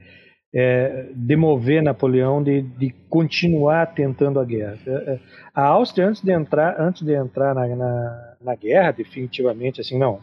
é, 0.55 0.61
é, 0.61 0.63
é 0.63 1.13
demover 1.15 1.83
Napoleão 1.83 2.43
de, 2.43 2.63
de, 2.63 2.91
continuar 3.09 3.87
tentando 3.95 4.39
a 4.39 4.45
guerra. 4.45 4.79
É, 4.87 5.19
a 5.55 5.67
Áustria, 5.67 6.09
antes 6.09 6.23
de 6.23 6.33
entrar, 6.33 6.81
antes 6.81 7.03
de 7.03 7.13
entrar 7.15 7.55
na, 7.55 7.67
na, 7.75 8.37
na 8.41 8.55
guerra, 8.55 8.93
definitivamente, 8.93 9.81
assim, 9.81 9.99
não. 9.99 10.21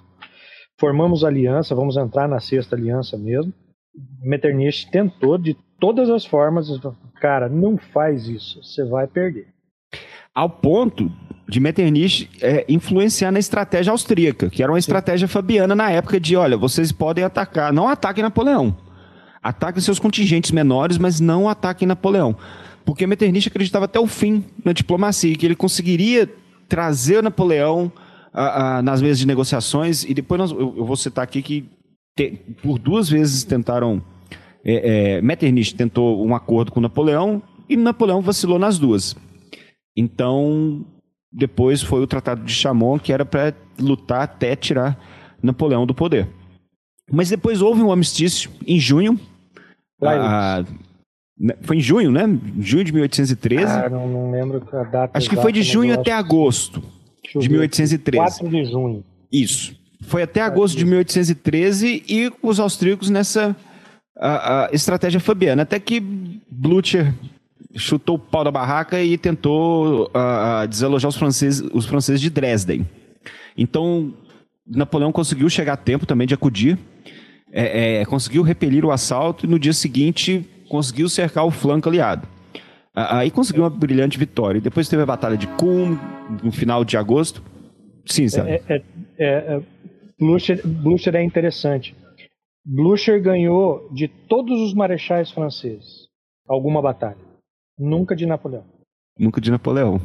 Formamos 0.79 1.23
aliança, 1.23 1.75
vamos 1.75 1.97
entrar 1.97 2.27
na 2.27 2.39
sexta 2.39 2.75
aliança 2.75 3.17
mesmo. 3.17 3.53
Metternich 4.23 4.89
tentou 4.89 5.37
de 5.37 5.55
todas 5.79 6.09
as 6.09 6.25
formas, 6.25 6.67
cara, 7.19 7.49
não 7.49 7.77
faz 7.77 8.27
isso, 8.27 8.63
você 8.63 8.85
vai 8.85 9.05
perder. 9.07 9.47
Ao 10.33 10.49
ponto 10.49 11.11
de 11.49 11.59
Metternich 11.59 12.29
é, 12.41 12.63
influenciar 12.69 13.31
na 13.31 13.39
estratégia 13.39 13.91
austríaca, 13.91 14.49
que 14.49 14.63
era 14.63 14.71
uma 14.71 14.79
estratégia 14.79 15.27
fabiana 15.27 15.75
na 15.75 15.91
época 15.91 16.19
de, 16.19 16.37
olha, 16.37 16.55
vocês 16.55 16.93
podem 16.93 17.23
atacar, 17.23 17.73
não 17.73 17.89
ataquem 17.89 18.23
Napoleão. 18.23 18.90
Ataquem 19.41 19.81
seus 19.81 19.99
contingentes 19.99 20.51
menores, 20.51 20.97
mas 20.97 21.19
não 21.19 21.49
ataquem 21.49 21.87
Napoleão. 21.87 22.35
Porque 22.85 23.07
Metternich 23.07 23.47
acreditava 23.47 23.85
até 23.85 23.99
o 23.99 24.07
fim 24.07 24.43
na 24.63 24.73
diplomacia, 24.73 25.35
que 25.35 25.45
ele 25.45 25.55
conseguiria 25.55 26.29
trazer 26.67 27.21
Napoleão 27.23 27.91
nas 28.83 29.01
mesas 29.01 29.19
de 29.19 29.27
negociações, 29.27 30.03
e 30.03 30.13
depois 30.13 30.39
nós, 30.39 30.51
eu, 30.51 30.73
eu 30.77 30.85
vou 30.85 30.95
citar 30.95 31.23
aqui 31.23 31.41
que 31.41 31.65
te, 32.15 32.39
por 32.61 32.79
duas 32.79 33.09
vezes 33.09 33.43
tentaram. 33.43 34.01
É, 34.63 35.17
é, 35.17 35.21
Metternich 35.21 35.73
tentou 35.73 36.25
um 36.25 36.35
acordo 36.35 36.71
com 36.71 36.79
Napoleão 36.79 37.41
e 37.67 37.75
Napoleão 37.75 38.21
vacilou 38.21 38.59
nas 38.59 38.77
duas. 38.77 39.15
Então, 39.97 40.85
depois 41.31 41.81
foi 41.81 42.01
o 42.01 42.07
Tratado 42.07 42.43
de 42.43 42.53
Chamon, 42.53 42.99
que 42.99 43.11
era 43.11 43.25
para 43.25 43.55
lutar 43.79 44.21
até 44.21 44.55
tirar 44.55 44.99
Napoleão 45.41 45.85
do 45.85 45.95
poder. 45.95 46.27
Mas 47.11 47.29
depois 47.29 47.61
houve 47.61 47.81
um 47.81 47.91
armistício 47.91 48.51
em 48.65 48.79
junho. 48.79 49.19
A, 50.01 50.63
né, 51.39 51.55
foi 51.61 51.77
em 51.77 51.81
junho, 51.81 52.11
né? 52.11 52.21
Junho 52.59 52.83
de 52.83 52.91
1813. 52.91 53.65
Ah, 53.65 53.89
não, 53.89 54.07
não 54.07 54.31
lembro 54.31 54.63
a 54.73 54.83
data. 54.83 55.17
Acho 55.17 55.29
que 55.29 55.35
foi 55.35 55.51
de 55.51 55.63
junho 55.63 55.93
até 55.93 56.11
agosto 56.11 56.83
de 57.39 57.49
1813. 57.49 58.17
4 58.17 58.49
de 58.49 58.65
junho. 58.65 59.03
Isso. 59.31 59.75
Foi 60.03 60.23
até 60.23 60.41
agosto 60.41 60.77
de 60.77 60.85
1813 60.85 62.03
e 62.07 62.31
os 62.41 62.59
austríacos 62.59 63.09
nessa 63.09 63.55
a, 64.17 64.65
a 64.65 64.69
estratégia 64.71 65.19
fabiana. 65.19 65.63
Até 65.63 65.79
que 65.79 65.99
Blücher 66.49 67.13
chutou 67.75 68.15
o 68.15 68.19
pau 68.19 68.43
da 68.43 68.51
barraca 68.51 69.01
e 69.01 69.17
tentou 69.17 70.05
uh, 70.07 70.67
desalojar 70.67 71.09
os 71.09 71.15
franceses, 71.15 71.67
os 71.73 71.85
franceses 71.85 72.21
de 72.21 72.29
Dresden. 72.29 72.87
Então, 73.57 74.13
Napoleão 74.67 75.11
conseguiu 75.11 75.49
chegar 75.49 75.73
a 75.73 75.77
tempo 75.77 76.05
também 76.05 76.27
de 76.27 76.33
acudir, 76.33 76.77
é, 77.51 78.01
é, 78.01 78.05
conseguiu 78.05 78.43
repelir 78.43 78.85
o 78.85 78.91
assalto 78.91 79.45
e 79.45 79.49
no 79.49 79.59
dia 79.59 79.73
seguinte 79.73 80.47
conseguiu 80.69 81.09
cercar 81.09 81.45
o 81.45 81.51
flanco 81.51 81.89
aliado. 81.89 82.27
Aí 82.93 83.31
conseguiu 83.31 83.63
uma 83.63 83.69
brilhante 83.69 84.17
vitória. 84.17 84.57
E 84.57 84.61
depois 84.61 84.89
teve 84.89 85.01
a 85.01 85.05
Batalha 85.05 85.37
de 85.37 85.47
Kulm, 85.47 85.97
no 86.43 86.51
final 86.51 86.83
de 86.83 86.97
agosto. 86.97 87.41
Sim, 88.05 88.27
sabe? 88.27 88.51
É, 88.51 88.63
é, 88.67 88.83
é, 89.17 89.25
é 89.27 89.61
Blucher, 90.19 90.61
Blucher 90.65 91.15
é 91.15 91.23
interessante. 91.23 91.95
Blucher 92.65 93.21
ganhou 93.21 93.89
de 93.91 94.07
todos 94.07 94.59
os 94.59 94.73
marechais 94.73 95.31
franceses 95.31 96.07
alguma 96.47 96.81
batalha. 96.81 97.17
Nunca 97.77 98.15
de 98.15 98.25
Napoleão. 98.25 98.63
Nunca 99.17 99.39
de 99.39 99.49
Napoleão. 99.49 99.99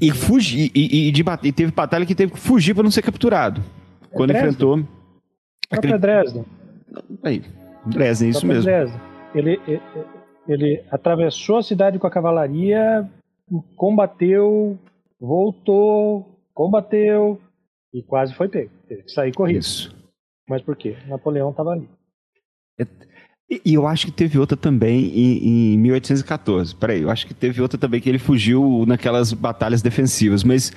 E, 0.00 0.10
fugi, 0.10 0.70
e, 0.74 1.08
e, 1.08 1.12
de, 1.12 1.24
e 1.44 1.52
teve 1.52 1.72
batalha 1.72 2.04
que 2.04 2.14
teve 2.14 2.32
que 2.32 2.38
fugir 2.38 2.74
para 2.74 2.82
não 2.82 2.90
ser 2.90 3.02
capturado. 3.02 3.62
É 4.10 4.14
quando 4.14 4.32
enfrentou. 4.32 4.84
Aquele... 5.72 5.98
Dresden. 5.98 6.44
Aí, 7.22 7.42
Dresden, 7.86 8.30
isso 8.30 8.46
mesmo. 8.46 8.64
Dresden. 8.64 9.00
Ele, 9.34 9.60
ele, 9.66 9.82
ele 10.46 10.84
atravessou 10.90 11.58
a 11.58 11.62
cidade 11.62 11.98
com 11.98 12.06
a 12.06 12.10
cavalaria, 12.10 13.08
combateu, 13.76 14.78
voltou, 15.20 16.38
combateu 16.54 17.40
e 17.92 18.02
quase 18.02 18.34
foi 18.34 18.48
pego. 18.48 18.70
Teve 18.88 19.02
que 19.04 19.12
sair 19.12 19.32
correndo. 19.32 19.60
Isso. 19.60 19.94
Mas 20.48 20.62
por 20.62 20.76
quê? 20.76 20.96
Napoleão 21.06 21.50
estava 21.50 21.70
ali. 21.70 21.88
É, 22.78 22.86
e 23.64 23.74
eu 23.74 23.86
acho 23.86 24.06
que 24.06 24.12
teve 24.12 24.38
outra 24.38 24.56
também 24.56 25.06
em, 25.06 25.74
em 25.74 25.78
1814. 25.78 26.74
Peraí, 26.74 27.02
eu 27.02 27.10
acho 27.10 27.26
que 27.26 27.34
teve 27.34 27.60
outra 27.60 27.78
também 27.78 28.00
que 28.00 28.08
ele 28.08 28.18
fugiu 28.18 28.84
naquelas 28.86 29.32
batalhas 29.32 29.82
defensivas. 29.82 30.42
Mas 30.42 30.72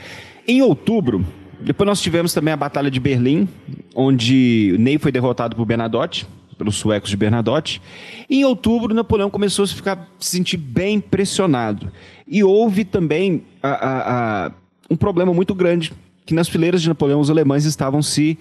em 0.48 0.62
outubro, 0.62 1.26
depois 1.62 1.88
nós 1.88 2.02
tivemos 2.02 2.34
também 2.34 2.54
a 2.54 2.58
Batalha 2.58 2.90
de 2.92 3.00
Berlim, 3.00 3.48
onde 3.96 4.76
Ney 4.80 4.98
foi 4.98 5.12
derrotado 5.12 5.56
por 5.56 5.66
Bernadotte, 5.66 6.28
pelos 6.58 6.76
suecos 6.76 7.10
de 7.10 7.18
Bernadotte. 7.18 7.82
Em 8.30 8.44
outubro, 8.46 8.94
Napoleão 8.94 9.30
começou 9.30 9.64
a 9.64 9.68
se, 9.68 9.76
ficar, 9.76 10.10
se 10.20 10.32
sentir 10.32 10.58
bem 10.58 11.00
pressionado. 11.00 11.92
E 12.28 12.44
houve 12.44 12.86
também 12.86 13.44
a, 13.62 13.70
a, 13.70 14.46
a, 14.48 14.52
um 14.90 14.96
problema 14.96 15.34
muito 15.34 15.54
grande, 15.54 15.94
que 16.26 16.34
nas 16.34 16.48
fileiras 16.48 16.82
de 16.82 16.88
Napoleão 16.88 17.20
os 17.20 17.30
alemães 17.30 17.66
estavam 17.66 18.02
se 18.02 18.38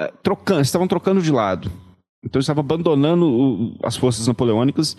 uh, 0.00 0.12
trocando, 0.22 0.60
estavam 0.60 0.86
trocando 0.86 1.20
de 1.20 1.30
lado. 1.30 1.70
Então 2.24 2.40
estava 2.40 2.60
abandonando 2.60 3.26
o, 3.26 3.76
as 3.82 3.96
forças 3.96 4.26
napoleônicas 4.26 4.96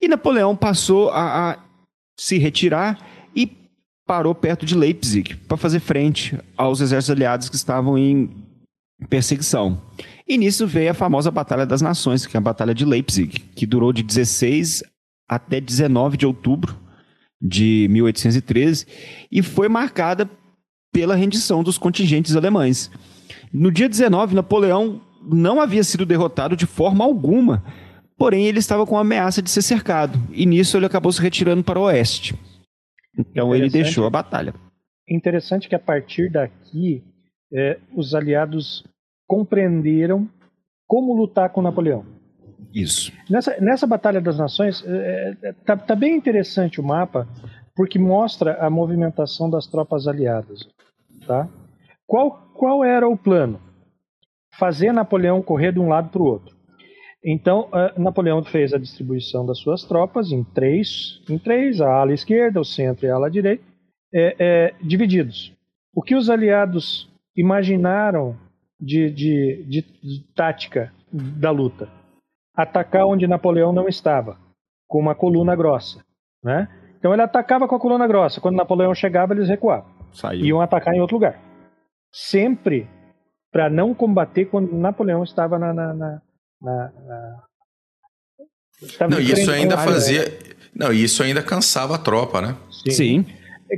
e 0.00 0.08
Napoleão 0.08 0.56
passou 0.56 1.10
a, 1.10 1.56
se 2.18 2.36
retirar 2.36 2.98
e 2.98 3.21
parou 4.12 4.34
perto 4.34 4.66
de 4.66 4.74
Leipzig 4.74 5.36
para 5.48 5.56
fazer 5.56 5.80
frente 5.80 6.38
aos 6.54 6.82
exércitos 6.82 7.16
aliados 7.16 7.48
que 7.48 7.56
estavam 7.56 7.96
em 7.96 8.28
perseguição. 9.08 9.80
E 10.28 10.36
nisso 10.36 10.66
veio 10.66 10.90
a 10.90 10.94
famosa 10.94 11.30
Batalha 11.30 11.64
das 11.64 11.80
Nações, 11.80 12.26
que 12.26 12.36
é 12.36 12.38
a 12.38 12.42
Batalha 12.42 12.74
de 12.74 12.84
Leipzig, 12.84 13.38
que 13.56 13.64
durou 13.64 13.90
de 13.90 14.02
16 14.02 14.82
até 15.26 15.62
19 15.62 16.18
de 16.18 16.26
outubro 16.26 16.78
de 17.40 17.88
1813 17.90 18.86
e 19.32 19.40
foi 19.40 19.66
marcada 19.66 20.28
pela 20.92 21.14
rendição 21.14 21.62
dos 21.62 21.78
contingentes 21.78 22.36
alemães. 22.36 22.90
No 23.50 23.72
dia 23.72 23.88
19, 23.88 24.34
Napoleão 24.34 25.00
não 25.22 25.58
havia 25.58 25.82
sido 25.82 26.04
derrotado 26.04 26.54
de 26.54 26.66
forma 26.66 27.02
alguma, 27.02 27.64
porém 28.18 28.44
ele 28.44 28.58
estava 28.58 28.84
com 28.84 28.98
a 28.98 29.00
ameaça 29.00 29.40
de 29.40 29.48
ser 29.48 29.62
cercado, 29.62 30.20
e 30.32 30.44
nisso 30.44 30.76
ele 30.76 30.84
acabou 30.84 31.10
se 31.10 31.22
retirando 31.22 31.64
para 31.64 31.80
o 31.80 31.84
oeste. 31.84 32.34
Então 33.16 33.54
ele 33.54 33.68
deixou 33.68 34.06
a 34.06 34.10
batalha. 34.10 34.54
Interessante 35.08 35.68
que 35.68 35.74
a 35.74 35.78
partir 35.78 36.30
daqui 36.30 37.02
é, 37.52 37.78
os 37.94 38.14
aliados 38.14 38.84
compreenderam 39.26 40.28
como 40.86 41.14
lutar 41.14 41.50
com 41.50 41.62
Napoleão. 41.62 42.04
Isso. 42.72 43.12
Nessa, 43.28 43.60
nessa 43.60 43.86
Batalha 43.86 44.20
das 44.20 44.38
Nações, 44.38 44.82
é, 44.86 45.36
é, 45.42 45.52
tá, 45.52 45.76
tá 45.76 45.94
bem 45.94 46.16
interessante 46.16 46.80
o 46.80 46.84
mapa, 46.84 47.28
porque 47.74 47.98
mostra 47.98 48.54
a 48.64 48.70
movimentação 48.70 49.50
das 49.50 49.66
tropas 49.66 50.06
aliadas. 50.06 50.66
Tá? 51.26 51.48
Qual, 52.06 52.52
qual 52.54 52.84
era 52.84 53.06
o 53.06 53.16
plano? 53.16 53.60
fazer 54.54 54.92
Napoleão 54.92 55.42
correr 55.42 55.72
de 55.72 55.80
um 55.80 55.88
lado 55.88 56.10
para 56.10 56.22
o 56.22 56.26
outro. 56.26 56.56
Então, 57.24 57.68
uh, 57.68 58.00
Napoleão 58.00 58.42
fez 58.42 58.72
a 58.74 58.78
distribuição 58.78 59.46
das 59.46 59.58
suas 59.58 59.84
tropas 59.84 60.32
em 60.32 60.42
três, 60.42 61.22
em 61.30 61.38
três, 61.38 61.80
a 61.80 61.88
ala 61.88 62.12
esquerda, 62.12 62.60
o 62.60 62.64
centro 62.64 63.06
e 63.06 63.10
a 63.10 63.14
ala 63.14 63.30
direita, 63.30 63.62
é, 64.12 64.36
é, 64.38 64.74
divididos. 64.82 65.52
O 65.94 66.02
que 66.02 66.14
os 66.14 66.28
aliados 66.28 67.08
imaginaram 67.36 68.36
de, 68.80 69.10
de, 69.10 69.64
de, 69.68 69.82
de 69.82 70.34
tática 70.34 70.92
da 71.12 71.50
luta? 71.50 71.88
Atacar 72.54 73.06
onde 73.06 73.26
Napoleão 73.26 73.72
não 73.72 73.88
estava, 73.88 74.36
com 74.88 74.98
uma 74.98 75.14
coluna 75.14 75.54
grossa. 75.54 76.04
Né? 76.42 76.68
Então 76.98 77.12
ele 77.12 77.22
atacava 77.22 77.68
com 77.68 77.74
a 77.74 77.80
coluna 77.80 78.06
grossa. 78.06 78.40
Quando 78.40 78.56
Napoleão 78.56 78.94
chegava, 78.94 79.32
eles 79.32 79.48
recuavam. 79.48 79.90
Saiu. 80.12 80.44
Iam 80.44 80.60
atacar 80.60 80.94
em 80.94 81.00
outro 81.00 81.16
lugar. 81.16 81.40
Sempre 82.12 82.88
para 83.50 83.70
não 83.70 83.94
combater 83.94 84.46
quando 84.46 84.72
Napoleão 84.72 85.22
estava 85.22 85.58
na. 85.58 85.72
na, 85.72 85.94
na, 85.94 86.22
na 86.62 86.90
estava 88.80 89.10
não, 89.10 89.20
isso 89.20 89.50
ainda 89.50 89.76
fazia. 89.78 90.24
Né? 90.24 90.38
Não, 90.74 90.92
isso 90.92 91.22
ainda 91.22 91.42
cansava 91.42 91.94
a 91.94 91.98
tropa, 91.98 92.40
né? 92.40 92.56
Sim. 92.70 92.90
Sim. 92.90 93.26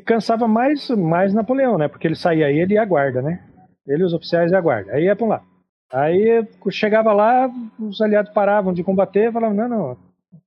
Cansava 0.06 0.48
mais, 0.48 0.88
mais 0.90 1.32
Napoleão, 1.32 1.78
né? 1.78 1.88
Porque 1.88 2.06
ele 2.06 2.16
saía 2.16 2.50
ele 2.50 2.74
e 2.74 2.78
a 2.78 2.84
guarda, 2.84 3.22
né? 3.22 3.40
Ele, 3.86 4.04
os 4.04 4.12
oficiais 4.12 4.50
e 4.50 4.54
a 4.54 4.60
guarda. 4.60 4.92
Aí 4.92 5.04
ia 5.04 5.16
para 5.16 5.26
lá. 5.26 5.42
Aí 5.92 6.44
chegava 6.70 7.12
lá, 7.12 7.48
os 7.78 8.00
aliados 8.00 8.32
paravam 8.32 8.72
de 8.72 8.82
combater 8.82 9.28
e 9.28 9.32
falavam: 9.32 9.56
não, 9.56 9.68
não, 9.68 9.98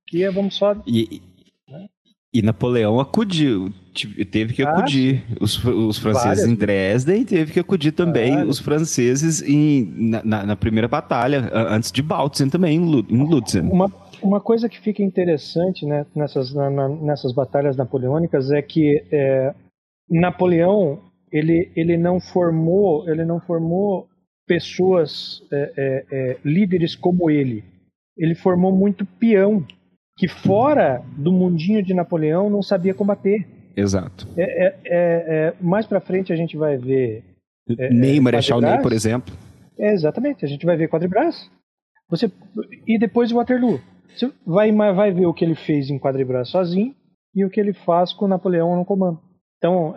aqui 0.06 0.24
é, 0.24 0.30
vamos 0.30 0.54
só. 0.56 0.76
E, 0.86 1.22
e 2.32 2.42
Napoleão 2.42 3.00
acudiu, 3.00 3.72
teve 4.30 4.52
que 4.52 4.62
ah, 4.62 4.70
acudir 4.70 5.24
os, 5.40 5.64
os 5.64 5.98
franceses 5.98 6.40
várias. 6.40 6.46
em 6.46 6.54
Dresden 6.54 7.22
e 7.22 7.24
teve 7.24 7.52
que 7.52 7.60
acudir 7.60 7.92
também 7.92 8.34
várias. 8.34 8.48
os 8.48 8.58
franceses 8.58 9.40
em, 9.42 9.84
na, 9.96 10.22
na, 10.22 10.46
na, 10.46 10.56
primeira 10.56 10.86
batalha, 10.86 11.50
antes 11.52 11.90
de 11.90 12.02
Bautzen 12.02 12.50
também, 12.50 12.76
em 12.76 13.24
Lutzen. 13.24 13.62
Uma, 13.62 13.90
uma 14.22 14.40
coisa 14.40 14.68
que 14.68 14.78
fica 14.78 15.02
interessante 15.02 15.86
né, 15.86 16.04
nessas, 16.14 16.52
na, 16.52 16.88
nessas 16.88 17.32
batalhas 17.32 17.76
napoleônicas 17.78 18.50
é 18.50 18.60
que 18.60 19.02
é, 19.10 19.54
Napoleão 20.10 21.00
ele, 21.32 21.72
ele 21.74 21.96
não 21.96 22.20
formou 22.20 23.08
ele 23.08 23.24
não 23.24 23.40
formou 23.40 24.06
pessoas 24.46 25.42
é, 25.50 25.72
é, 25.76 26.04
é 26.10 26.36
líderes 26.44 26.94
como 26.94 27.30
ele. 27.30 27.64
Ele 28.18 28.34
formou 28.34 28.72
muito 28.72 29.06
peão 29.06 29.64
que 30.18 30.26
fora 30.26 31.00
do 31.16 31.32
mundinho 31.32 31.80
de 31.80 31.94
Napoleão 31.94 32.50
não 32.50 32.60
sabia 32.60 32.92
combater. 32.92 33.46
Exato. 33.76 34.26
É, 34.36 34.42
é, 34.42 34.66
é, 34.66 34.74
é 34.90 35.54
mais 35.60 35.86
para 35.86 36.00
frente 36.00 36.32
a 36.32 36.36
gente 36.36 36.56
vai 36.56 36.76
ver. 36.76 37.22
É, 37.78 37.90
Ney, 37.90 38.18
é, 38.18 38.20
Marechal 38.20 38.60
Ney, 38.60 38.82
por 38.82 38.92
exemplo. 38.92 39.32
exatamente, 39.78 40.44
a 40.44 40.48
gente 40.48 40.66
vai 40.66 40.76
ver 40.76 40.88
Quadribras. 40.88 41.48
Você, 42.10 42.30
e 42.86 42.98
depois 42.98 43.30
Waterloo. 43.30 43.80
Você 44.08 44.32
vai, 44.44 44.72
vai 44.72 45.12
ver 45.12 45.26
o 45.26 45.32
que 45.34 45.44
ele 45.44 45.54
fez 45.54 45.88
em 45.88 45.98
Quadribras 45.98 46.48
sozinho 46.48 46.94
e 47.32 47.44
o 47.44 47.50
que 47.50 47.60
ele 47.60 47.72
faz 47.72 48.12
com 48.12 48.26
Napoleão 48.26 48.74
no 48.74 48.84
comando. 48.84 49.20
Então, 49.58 49.94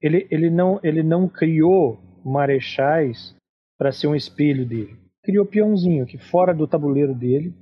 ele, 0.00 0.26
ele, 0.30 0.50
não, 0.50 0.78
ele 0.82 1.02
não 1.02 1.28
criou 1.28 1.98
marechais 2.24 3.34
para 3.78 3.92
ser 3.92 4.06
um 4.06 4.14
espelho 4.14 4.64
dele. 4.64 4.96
Criou 5.24 5.44
peãozinho 5.44 6.06
que 6.06 6.16
fora 6.16 6.54
do 6.54 6.66
tabuleiro 6.66 7.14
dele 7.14 7.52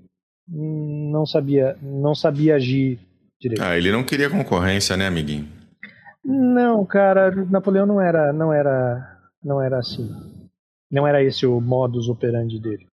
não 0.50 1.24
sabia, 1.24 1.76
não 1.80 2.14
sabia 2.14 2.56
agir 2.56 2.98
direito. 3.40 3.62
Ah, 3.62 3.76
ele 3.76 3.92
não 3.92 4.02
queria 4.02 4.28
concorrência, 4.28 4.96
né, 4.96 5.06
amiguinho? 5.06 5.48
Não, 6.24 6.84
cara, 6.84 7.30
Napoleão 7.46 7.86
não 7.86 8.00
era, 8.00 8.32
não 8.32 8.52
era, 8.52 9.18
não 9.42 9.62
era 9.62 9.78
assim. 9.78 10.10
Não 10.90 11.06
era 11.06 11.22
esse 11.22 11.46
o 11.46 11.60
modus 11.60 12.08
operandi 12.08 12.60
dele. 12.60 12.86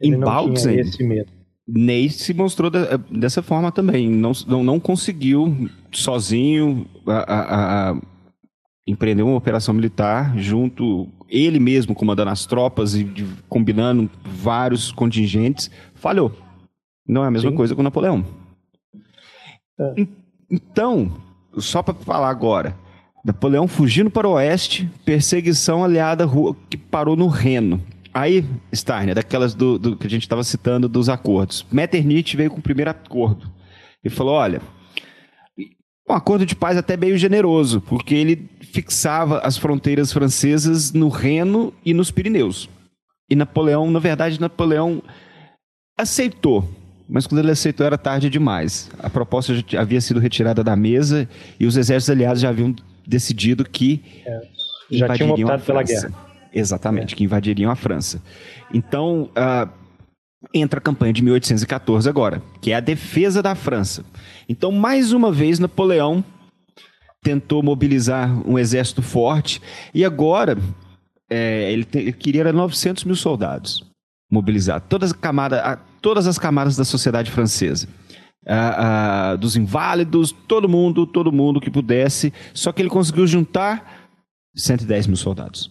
Ele 0.00 0.16
em 0.16 0.20
Bautzen, 0.20 0.78
esse 0.78 1.04
medo. 1.04 1.30
Ney 1.68 2.08
se 2.08 2.34
mostrou 2.34 2.70
de, 2.70 2.78
dessa 3.10 3.42
forma 3.42 3.70
também. 3.70 4.08
Não, 4.08 4.32
não, 4.46 4.64
não 4.64 4.80
conseguiu 4.80 5.68
sozinho 5.92 6.86
a, 7.06 7.34
a, 7.34 7.90
a 7.90 8.00
empreender 8.86 9.22
uma 9.22 9.36
operação 9.36 9.74
militar 9.74 10.36
junto 10.36 11.08
ele 11.28 11.60
mesmo 11.60 11.94
comandando 11.94 12.30
as 12.30 12.44
tropas 12.44 12.94
e 12.94 13.04
de, 13.04 13.24
combinando 13.48 14.10
vários 14.24 14.90
contingentes. 14.90 15.70
Falhou. 15.94 16.32
Não 17.10 17.24
é 17.24 17.26
a 17.26 17.30
mesma 17.30 17.50
Sim. 17.50 17.56
coisa 17.56 17.74
com 17.74 17.82
Napoleão. 17.82 18.24
É. 19.80 20.06
Então, 20.48 21.12
só 21.58 21.82
para 21.82 21.92
falar 21.94 22.30
agora, 22.30 22.76
Napoleão 23.24 23.66
fugindo 23.66 24.08
para 24.08 24.28
o 24.28 24.32
oeste, 24.32 24.88
perseguição 25.04 25.82
aliada 25.82 26.24
que 26.68 26.76
parou 26.76 27.16
no 27.16 27.26
Reno. 27.26 27.82
Aí, 28.14 28.44
Steiner, 28.72 29.16
daquelas 29.16 29.54
do, 29.54 29.76
do 29.76 29.96
que 29.96 30.06
a 30.06 30.10
gente 30.10 30.22
estava 30.22 30.44
citando 30.44 30.88
dos 30.88 31.08
acordos. 31.08 31.66
Metternich 31.70 32.36
veio 32.36 32.50
com 32.50 32.58
o 32.58 32.62
primeiro 32.62 32.90
acordo 32.90 33.50
e 34.04 34.08
falou: 34.08 34.34
olha, 34.34 34.62
um 36.08 36.12
acordo 36.12 36.46
de 36.46 36.54
paz 36.54 36.76
até 36.76 36.96
meio 36.96 37.18
generoso, 37.18 37.80
porque 37.80 38.14
ele 38.14 38.48
fixava 38.60 39.40
as 39.40 39.56
fronteiras 39.58 40.12
francesas 40.12 40.92
no 40.92 41.08
Reno 41.08 41.72
e 41.84 41.92
nos 41.92 42.12
Pirineus. 42.12 42.68
E 43.28 43.34
Napoleão, 43.34 43.90
na 43.90 43.98
verdade, 43.98 44.40
Napoleão 44.40 45.02
aceitou 45.98 46.68
mas 47.10 47.26
quando 47.26 47.40
ele 47.40 47.50
aceitou 47.50 47.84
era 47.84 47.98
tarde 47.98 48.30
demais. 48.30 48.88
A 49.00 49.10
proposta 49.10 49.52
já 49.66 49.80
havia 49.80 50.00
sido 50.00 50.20
retirada 50.20 50.62
da 50.62 50.76
mesa 50.76 51.28
e 51.58 51.66
os 51.66 51.76
exércitos 51.76 52.10
aliados 52.10 52.40
já 52.40 52.48
haviam 52.48 52.74
decidido 53.06 53.64
que 53.64 54.00
é, 54.24 54.42
já 54.90 55.08
tinham 55.14 55.32
optado 55.32 55.62
pela 55.64 55.82
guerra. 55.82 56.12
Exatamente, 56.54 57.14
é. 57.14 57.16
que 57.16 57.24
invadiriam 57.24 57.70
a 57.70 57.74
França. 57.74 58.22
Então, 58.72 59.28
uh, 59.30 59.68
entra 60.54 60.78
a 60.78 60.82
campanha 60.82 61.12
de 61.12 61.22
1814 61.22 62.08
agora, 62.08 62.40
que 62.60 62.70
é 62.70 62.76
a 62.76 62.80
defesa 62.80 63.42
da 63.42 63.56
França. 63.56 64.04
Então, 64.48 64.70
mais 64.70 65.12
uma 65.12 65.32
vez, 65.32 65.58
Napoleão 65.58 66.24
tentou 67.22 67.62
mobilizar 67.62 68.30
um 68.48 68.58
exército 68.58 69.02
forte 69.02 69.60
e 69.92 70.04
agora 70.04 70.56
é, 71.28 71.72
ele, 71.72 71.84
te, 71.84 71.98
ele, 71.98 72.12
queria 72.12 72.52
900 72.52 73.04
mil 73.04 73.16
soldados 73.16 73.84
mobilizar 74.30 74.80
todas, 74.80 75.12
camada, 75.12 75.80
todas 76.00 76.26
as 76.26 76.38
camadas 76.38 76.76
da 76.76 76.84
sociedade 76.84 77.30
francesa. 77.30 77.88
Uh, 78.46 79.34
uh, 79.34 79.38
dos 79.38 79.54
inválidos, 79.54 80.32
todo 80.48 80.68
mundo, 80.68 81.06
todo 81.06 81.30
mundo 81.30 81.60
que 81.60 81.70
pudesse, 81.70 82.32
só 82.54 82.72
que 82.72 82.80
ele 82.80 82.88
conseguiu 82.88 83.26
juntar 83.26 84.08
110 84.56 85.08
mil 85.08 85.16
soldados. 85.16 85.70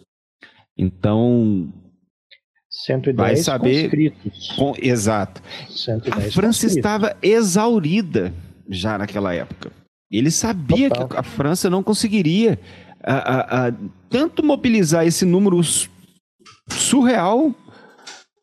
Então, 0.78 1.74
110 2.70 3.16
vai 3.16 3.36
saber, 3.36 3.82
conscritos. 3.84 4.52
Com, 4.56 4.74
exato. 4.78 5.42
a 5.42 6.22
França 6.22 6.32
conscritos. 6.32 6.64
estava 6.64 7.18
exaurida 7.22 8.34
já 8.70 8.98
naquela 8.98 9.34
época. 9.34 9.72
Ele 10.12 10.32
sabia 10.32 10.90
Total. 10.90 11.08
que 11.08 11.18
a 11.18 11.24
França 11.24 11.70
não 11.70 11.84
conseguiria 11.84 12.60
a, 13.04 13.68
a, 13.68 13.74
tanto 14.10 14.44
mobilizar 14.44 15.06
esse 15.06 15.26
número 15.26 15.60
surreal, 16.70 17.54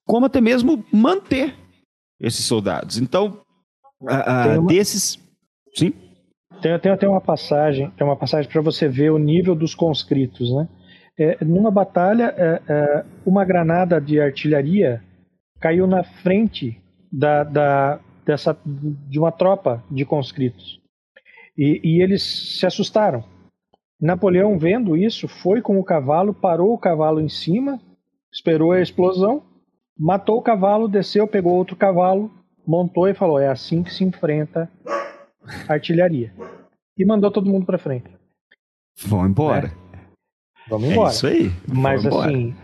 como 0.04 0.26
até 0.26 0.40
mesmo 0.40 0.84
manter 0.92 1.54
esses 2.20 2.44
soldados. 2.44 2.98
Então, 2.98 3.40
uma... 4.00 4.66
desses. 4.66 5.18
Sim? 5.74 5.92
Tem, 6.60 6.78
tem, 6.78 6.96
tem 6.96 7.08
uma 7.08 7.20
passagem, 7.20 7.90
tem 7.90 8.06
uma 8.06 8.16
passagem 8.16 8.50
para 8.50 8.62
você 8.62 8.88
ver 8.88 9.10
o 9.10 9.18
nível 9.18 9.54
dos 9.54 9.74
conscritos, 9.74 10.52
né? 10.54 10.68
É, 11.18 11.44
numa 11.44 11.70
batalha, 11.70 12.34
é, 12.36 12.62
é, 12.68 13.04
uma 13.24 13.44
granada 13.44 13.98
de 14.00 14.20
artilharia 14.20 15.02
caiu 15.58 15.86
na 15.86 16.04
frente 16.04 16.78
da, 17.10 17.42
da, 17.42 18.00
dessa, 18.24 18.56
de 18.64 19.18
uma 19.18 19.32
tropa 19.32 19.82
de 19.90 20.04
conscritos. 20.04 20.78
E, 21.56 21.80
e, 21.82 22.02
eles 22.02 22.58
se 22.58 22.66
assustaram. 22.66 23.24
Napoleão, 23.98 24.58
vendo 24.58 24.94
isso, 24.94 25.26
foi 25.26 25.62
com 25.62 25.78
o 25.78 25.84
cavalo, 25.84 26.34
parou 26.34 26.74
o 26.74 26.78
cavalo 26.78 27.18
em 27.18 27.30
cima, 27.30 27.80
esperou 28.30 28.72
a 28.72 28.82
explosão, 28.82 29.42
matou 29.98 30.38
o 30.38 30.42
cavalo, 30.42 30.88
desceu, 30.88 31.26
pegou 31.26 31.54
outro 31.54 31.76
cavalo, 31.76 32.30
montou 32.66 33.08
e 33.08 33.14
falou: 33.14 33.38
é 33.38 33.48
assim 33.48 33.82
que 33.82 33.92
se 33.92 34.04
enfrenta 34.04 34.70
artilharia. 35.68 36.32
E 36.98 37.04
mandou 37.04 37.30
todo 37.30 37.50
mundo 37.50 37.66
para 37.66 37.78
frente. 37.78 38.08
Vão 39.04 39.26
embora. 39.26 39.68
É. 39.92 39.98
Vamos 40.68 40.90
embora. 40.90 41.10
É 41.10 41.12
isso 41.12 41.26
aí. 41.26 41.50
Mas 41.68 42.06
assim, 42.06 42.54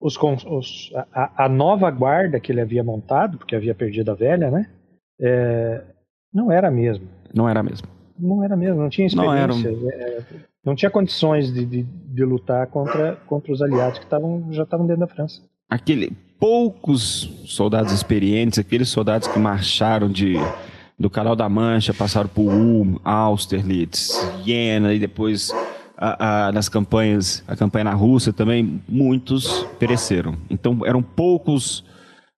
os, 0.00 0.16
os, 0.16 0.92
a, 1.12 1.44
a, 1.44 1.48
nova 1.48 1.90
guarda 1.90 2.40
que 2.40 2.50
ele 2.50 2.60
havia 2.60 2.82
montado, 2.82 3.38
porque 3.38 3.54
havia 3.54 3.74
perdido 3.74 4.10
a 4.10 4.14
velha, 4.14 4.50
né? 4.50 4.70
É, 5.20 5.84
não 6.32 6.50
era 6.50 6.70
mesmo. 6.70 7.06
Não 7.34 7.48
era 7.48 7.62
mesmo. 7.62 7.88
Não 8.18 8.42
era 8.42 8.56
mesmo, 8.56 8.80
não 8.80 8.88
tinha 8.88 9.06
experiência. 9.06 9.70
Não, 9.70 9.90
é, 9.90 10.24
não 10.64 10.74
tinha 10.74 10.90
condições 10.90 11.52
de, 11.52 11.64
de, 11.64 11.82
de, 11.84 12.24
lutar 12.24 12.66
contra, 12.66 13.14
contra 13.26 13.52
os 13.52 13.62
aliados 13.62 14.00
que 14.00 14.06
tavam, 14.06 14.52
já 14.52 14.64
estavam 14.64 14.86
dentro 14.86 15.00
da 15.00 15.06
França. 15.06 15.40
Aquele 15.68 16.16
poucos 16.38 17.30
soldados 17.44 17.92
experientes, 17.92 18.58
aqueles 18.58 18.88
soldados 18.88 19.28
que 19.28 19.38
marcharam 19.38 20.08
de 20.08 20.36
do 20.98 21.08
Canal 21.08 21.36
da 21.36 21.48
Mancha, 21.48 21.94
passaram 21.94 22.28
por 22.28 22.52
Ulm, 22.52 22.96
Austerlitz, 23.04 24.20
Jena 24.44 24.92
e 24.92 24.98
depois 24.98 25.52
a, 25.96 26.46
a, 26.46 26.52
nas 26.52 26.68
campanhas, 26.68 27.42
a 27.46 27.54
campanha 27.54 27.84
na 27.84 27.94
Rússia 27.94 28.32
também, 28.32 28.80
muitos 28.88 29.64
pereceram. 29.78 30.36
Então 30.50 30.80
eram 30.84 31.00
poucos 31.02 31.84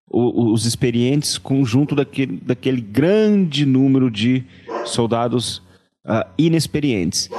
os, 0.07 0.61
os 0.61 0.65
experientes 0.65 1.37
conjunto 1.37 1.95
daquele, 1.95 2.39
daquele 2.43 2.81
grande 2.81 3.65
número 3.65 4.11
de 4.11 4.43
soldados 4.85 5.57
uh, 6.05 6.27
inexperientes. 6.37 7.29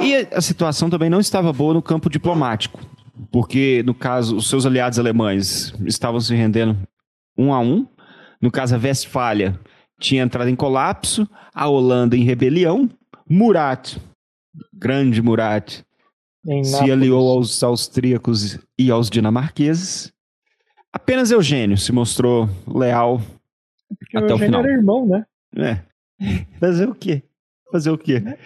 E 0.00 0.26
a 0.32 0.40
situação 0.40 0.90
também 0.90 1.10
não 1.10 1.20
estava 1.20 1.52
boa 1.52 1.74
no 1.74 1.82
campo 1.82 2.10
diplomático, 2.10 2.80
porque 3.30 3.82
no 3.84 3.94
caso 3.94 4.36
os 4.36 4.48
seus 4.48 4.66
aliados 4.66 4.98
alemães 4.98 5.72
estavam 5.86 6.20
se 6.20 6.34
rendendo 6.34 6.76
um 7.36 7.52
a 7.52 7.60
um. 7.60 7.86
No 8.40 8.50
caso 8.50 8.74
a 8.74 8.78
Westfália 8.78 9.58
tinha 10.00 10.22
entrado 10.22 10.48
em 10.48 10.56
colapso, 10.56 11.28
a 11.54 11.68
Holanda 11.68 12.16
em 12.16 12.24
rebelião, 12.24 12.88
Murat 13.28 13.96
grande 14.72 15.22
Murat 15.22 15.82
se 16.64 16.90
aliou 16.90 17.30
aos 17.30 17.62
austríacos 17.62 18.58
e 18.78 18.90
aos 18.90 19.08
dinamarqueses. 19.08 20.12
Apenas 20.92 21.30
Eugênio 21.30 21.78
se 21.78 21.92
mostrou 21.92 22.48
leal 22.66 23.22
Porque 23.98 24.18
até 24.18 24.32
o, 24.32 24.36
o 24.36 24.38
final. 24.38 24.60
era 24.62 24.72
irmão, 24.72 25.06
né? 25.06 25.24
É. 25.56 25.82
Fazer 26.58 26.88
o 26.88 26.94
quê? 26.94 27.22
Fazer 27.70 27.90
o 27.90 27.98
quê? 27.98 28.22
É. 28.26 28.38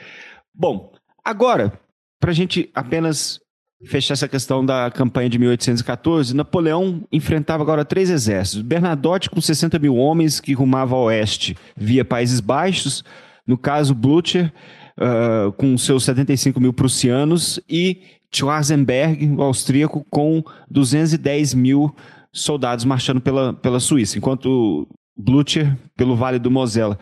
Bom, 0.54 0.92
agora, 1.24 1.72
para 2.20 2.30
a 2.30 2.34
gente 2.34 2.70
apenas 2.74 3.40
fechar 3.84 4.14
essa 4.14 4.28
questão 4.28 4.64
da 4.64 4.90
campanha 4.90 5.28
de 5.28 5.38
1814, 5.38 6.34
Napoleão 6.34 7.04
enfrentava 7.12 7.62
agora 7.62 7.84
três 7.84 8.08
exércitos. 8.10 8.62
Bernadotte 8.62 9.28
com 9.28 9.40
60 9.40 9.78
mil 9.78 9.96
homens 9.96 10.40
que 10.40 10.54
rumava 10.54 10.94
a 10.94 11.00
oeste 11.00 11.56
via 11.76 12.04
Países 12.04 12.40
Baixos. 12.40 13.04
No 13.46 13.58
caso, 13.58 13.94
Blucher 13.94 14.52
uh, 14.96 15.52
com 15.52 15.76
seus 15.76 16.04
75 16.04 16.60
mil 16.60 16.72
prussianos, 16.72 17.60
e 17.68 18.00
Schwarzenberg, 18.34 19.34
o 19.36 19.42
austríaco, 19.42 20.04
com 20.10 20.42
210 20.70 21.54
mil 21.54 21.94
soldados 22.32 22.84
marchando 22.84 23.20
pela, 23.20 23.52
pela 23.54 23.80
Suíça, 23.80 24.18
enquanto 24.18 24.88
Blucher 25.16 25.76
pelo 25.96 26.16
Vale 26.16 26.38
do 26.38 26.50
Mosela. 26.50 26.98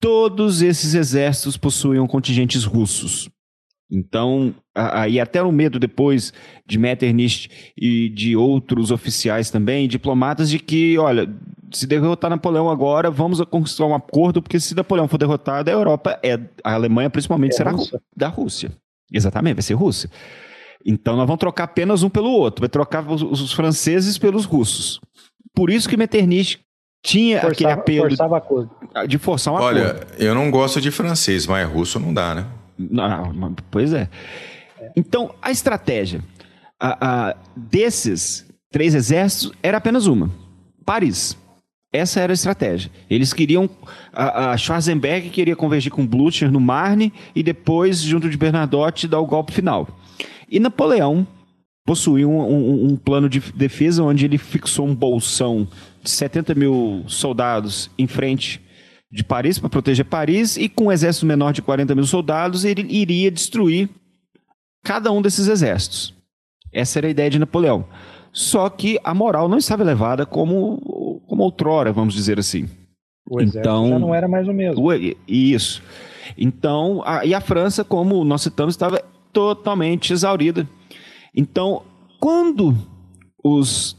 Todos 0.00 0.62
esses 0.62 0.94
exércitos 0.94 1.56
possuíam 1.56 2.06
contingentes 2.06 2.64
russos. 2.64 3.28
Então, 3.90 4.52
aí 4.74 5.20
até 5.20 5.42
o 5.42 5.52
medo 5.52 5.78
depois 5.78 6.32
de 6.66 6.78
Metternich 6.78 7.48
e 7.76 8.08
de 8.08 8.36
outros 8.36 8.90
oficiais 8.90 9.50
também, 9.50 9.86
diplomatas, 9.86 10.50
de 10.50 10.58
que, 10.58 10.98
olha, 10.98 11.32
se 11.72 11.86
derrotar 11.86 12.30
Napoleão 12.30 12.68
agora, 12.68 13.10
vamos 13.10 13.40
conquistar 13.42 13.86
um 13.86 13.94
acordo, 13.94 14.42
porque 14.42 14.58
se 14.58 14.74
Napoleão 14.74 15.06
for 15.06 15.18
derrotado, 15.18 15.70
a 15.70 15.72
Europa 15.72 16.18
é 16.22 16.38
a 16.64 16.74
Alemanha 16.74 17.10
principalmente 17.10 17.52
é 17.52 17.56
será 17.56 17.70
Rússia. 17.70 18.00
da 18.16 18.28
Rússia. 18.28 18.72
Exatamente, 19.12 19.54
vai 19.54 19.62
ser 19.62 19.74
Rússia. 19.74 20.10
Então 20.84 21.16
nós 21.16 21.26
vamos 21.26 21.40
trocar 21.40 21.64
apenas 21.64 22.02
um 22.02 22.08
pelo 22.08 22.30
outro, 22.30 22.62
vai 22.62 22.68
trocar 22.68 23.08
os, 23.08 23.22
os 23.22 23.52
franceses 23.52 24.18
pelos 24.18 24.44
russos. 24.44 25.00
Por 25.54 25.70
isso 25.70 25.88
que 25.88 25.96
Metternich 25.96 26.58
tinha 27.04 27.40
forçava, 27.40 27.52
aquele 27.52 27.70
apelo 27.70 28.08
de, 28.08 29.08
de 29.08 29.18
forçar 29.18 29.54
um 29.54 29.56
Olha, 29.56 29.90
acordo. 29.90 30.06
Olha, 30.12 30.24
eu 30.24 30.34
não 30.34 30.50
gosto 30.50 30.80
de 30.80 30.90
francês, 30.90 31.46
mas 31.46 31.68
russo 31.68 32.00
não 32.00 32.12
dá, 32.12 32.34
né? 32.34 32.46
Não, 32.78 33.54
pois 33.70 33.92
é. 33.92 34.08
Então, 34.94 35.34
a 35.40 35.50
estratégia 35.50 36.22
a, 36.78 37.28
a, 37.28 37.36
desses 37.56 38.46
três 38.70 38.94
exércitos 38.94 39.52
era 39.62 39.78
apenas 39.78 40.06
uma: 40.06 40.30
Paris. 40.84 41.36
Essa 41.92 42.20
era 42.20 42.32
a 42.32 42.34
estratégia. 42.34 42.90
Eles 43.08 43.32
queriam. 43.32 43.70
A, 44.12 44.50
a 44.50 44.56
Schwarzenberg 44.56 45.30
queria 45.30 45.56
convergir 45.56 45.90
com 45.90 46.06
Blucher 46.06 46.50
no 46.50 46.60
Marne 46.60 47.12
e 47.34 47.42
depois, 47.42 48.00
junto 48.00 48.28
de 48.28 48.36
Bernadotte, 48.36 49.08
dar 49.08 49.20
o 49.20 49.26
golpe 49.26 49.52
final. 49.52 49.88
E 50.50 50.60
Napoleão 50.60 51.26
possuía 51.86 52.28
um, 52.28 52.40
um, 52.40 52.86
um, 52.86 52.96
plano 52.96 53.28
de 53.28 53.40
defesa 53.52 54.02
onde 54.02 54.24
ele 54.24 54.36
fixou 54.36 54.86
um 54.86 54.94
bolsão 54.94 55.66
de 56.02 56.10
70 56.10 56.54
mil 56.54 57.04
soldados 57.06 57.88
em 57.96 58.08
frente 58.08 58.60
de 59.16 59.24
Paris 59.24 59.58
para 59.58 59.68
proteger 59.70 60.04
Paris 60.04 60.56
e 60.56 60.68
com 60.68 60.84
um 60.84 60.92
exército 60.92 61.26
menor 61.26 61.52
de 61.52 61.62
40 61.62 61.94
mil 61.94 62.04
soldados 62.04 62.64
ele 62.64 62.86
iria 62.88 63.30
destruir 63.30 63.88
cada 64.84 65.10
um 65.10 65.22
desses 65.22 65.48
exércitos. 65.48 66.14
Essa 66.72 67.00
era 67.00 67.06
a 67.06 67.10
ideia 67.10 67.30
de 67.30 67.38
Napoleão. 67.38 67.86
Só 68.32 68.68
que 68.68 69.00
a 69.02 69.14
moral 69.14 69.48
não 69.48 69.56
estava 69.56 69.82
elevada 69.82 70.26
como, 70.26 71.22
como 71.26 71.42
outrora, 71.42 71.92
vamos 71.92 72.12
dizer 72.14 72.38
assim. 72.38 72.68
O 73.28 73.40
então, 73.40 73.88
já 73.88 73.98
não 73.98 74.14
era 74.14 74.28
mais 74.28 74.46
o 74.46 74.52
mesmo. 74.52 74.92
Isso. 75.26 75.82
Então, 76.36 77.02
a, 77.04 77.24
e 77.24 77.32
a 77.32 77.40
França, 77.40 77.82
como 77.82 78.22
nós 78.24 78.42
citamos, 78.42 78.74
estava 78.74 79.02
totalmente 79.32 80.12
exaurida. 80.12 80.68
Então, 81.34 81.82
quando 82.20 82.76
os 83.42 83.96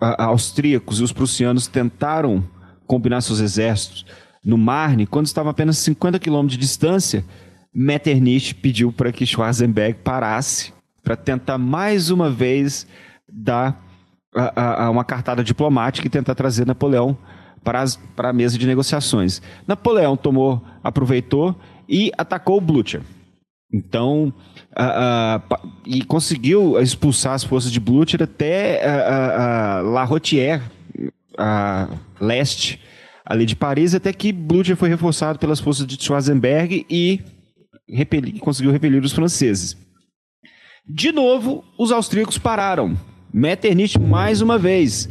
a, 0.00 0.24
austríacos 0.26 1.00
e 1.00 1.02
os 1.02 1.12
prussianos 1.12 1.66
tentaram 1.66 2.44
combinar 2.86 3.20
seus 3.20 3.40
exércitos 3.40 4.06
no 4.44 4.58
Marne, 4.58 5.06
quando 5.06 5.26
estavam 5.26 5.50
apenas 5.50 5.78
50 5.78 6.18
quilômetros 6.18 6.58
de 6.58 6.66
distância, 6.66 7.24
Metternich 7.72 8.54
pediu 8.54 8.92
para 8.92 9.10
que 9.10 9.24
Schwarzenberg 9.24 9.98
parasse 10.04 10.72
para 11.02 11.16
tentar 11.16 11.58
mais 11.58 12.10
uma 12.10 12.30
vez 12.30 12.86
dar 13.28 13.82
a, 14.34 14.84
a, 14.84 14.90
uma 14.90 15.04
cartada 15.04 15.42
diplomática 15.42 16.06
e 16.06 16.10
tentar 16.10 16.34
trazer 16.34 16.66
Napoleão 16.66 17.16
para, 17.62 17.80
as, 17.80 17.96
para 17.96 18.30
a 18.30 18.32
mesa 18.32 18.58
de 18.58 18.66
negociações. 18.66 19.40
Napoleão 19.66 20.16
tomou, 20.16 20.62
aproveitou 20.82 21.56
e 21.88 22.12
atacou 22.16 22.60
Blucher. 22.60 23.02
Então, 23.72 24.32
e 25.84 26.04
conseguiu 26.04 26.80
expulsar 26.80 27.32
as 27.32 27.42
forças 27.42 27.72
de 27.72 27.80
Blucher 27.80 28.22
até 28.22 28.80
La 29.82 30.04
Rotière, 30.04 30.62
a 31.36 31.88
leste 32.20 32.80
ali 33.24 33.46
de 33.46 33.56
Paris, 33.56 33.94
até 33.94 34.12
que 34.12 34.32
Blucher 34.32 34.76
foi 34.76 34.88
reforçado 34.88 35.38
pelas 35.38 35.60
forças 35.60 35.86
de 35.86 36.02
Schwarzenberg 36.02 36.84
e 36.90 37.20
repelir, 37.88 38.38
conseguiu 38.38 38.70
repelir 38.70 39.02
os 39.02 39.12
franceses. 39.12 39.76
De 40.86 41.10
novo, 41.12 41.64
os 41.78 41.90
austríacos 41.90 42.36
pararam. 42.36 42.96
Metternich 43.32 43.98
mais 43.98 44.42
uma 44.42 44.58
vez. 44.58 45.08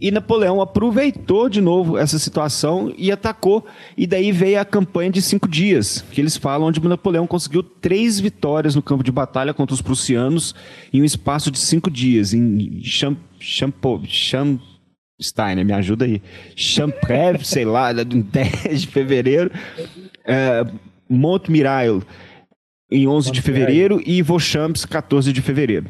E 0.00 0.10
Napoleão 0.10 0.62
aproveitou 0.62 1.50
de 1.50 1.60
novo 1.60 1.98
essa 1.98 2.18
situação 2.18 2.92
e 2.96 3.12
atacou. 3.12 3.66
E 3.98 4.06
daí 4.06 4.32
veio 4.32 4.58
a 4.58 4.64
campanha 4.64 5.10
de 5.10 5.20
cinco 5.20 5.46
dias, 5.46 6.02
que 6.10 6.20
eles 6.20 6.38
falam, 6.38 6.68
onde 6.68 6.80
Napoleão 6.80 7.26
conseguiu 7.26 7.62
três 7.62 8.18
vitórias 8.18 8.74
no 8.74 8.80
campo 8.80 9.04
de 9.04 9.12
batalha 9.12 9.52
contra 9.52 9.74
os 9.74 9.82
prussianos 9.82 10.54
em 10.90 11.02
um 11.02 11.04
espaço 11.04 11.50
de 11.50 11.58
cinco 11.58 11.90
dias, 11.90 12.32
em 12.32 12.82
Champ, 12.82 13.18
Champo, 13.38 14.02
Champ, 14.06 14.58
Steiner, 15.20 15.64
me 15.64 15.72
ajuda 15.72 16.04
aí. 16.04 16.22
Champrev, 16.56 17.42
sei 17.44 17.64
lá, 17.64 17.92
10 17.92 18.80
de 18.80 18.86
fevereiro. 18.86 19.50
É, 20.24 20.64
Montmirail, 21.08 22.02
em 22.90 23.06
11 23.06 23.30
de 23.30 23.42
fevereiro, 23.42 24.00
e 24.04 24.22
Vauchamps, 24.22 24.84
14 24.84 25.32
de 25.32 25.40
fevereiro. 25.40 25.86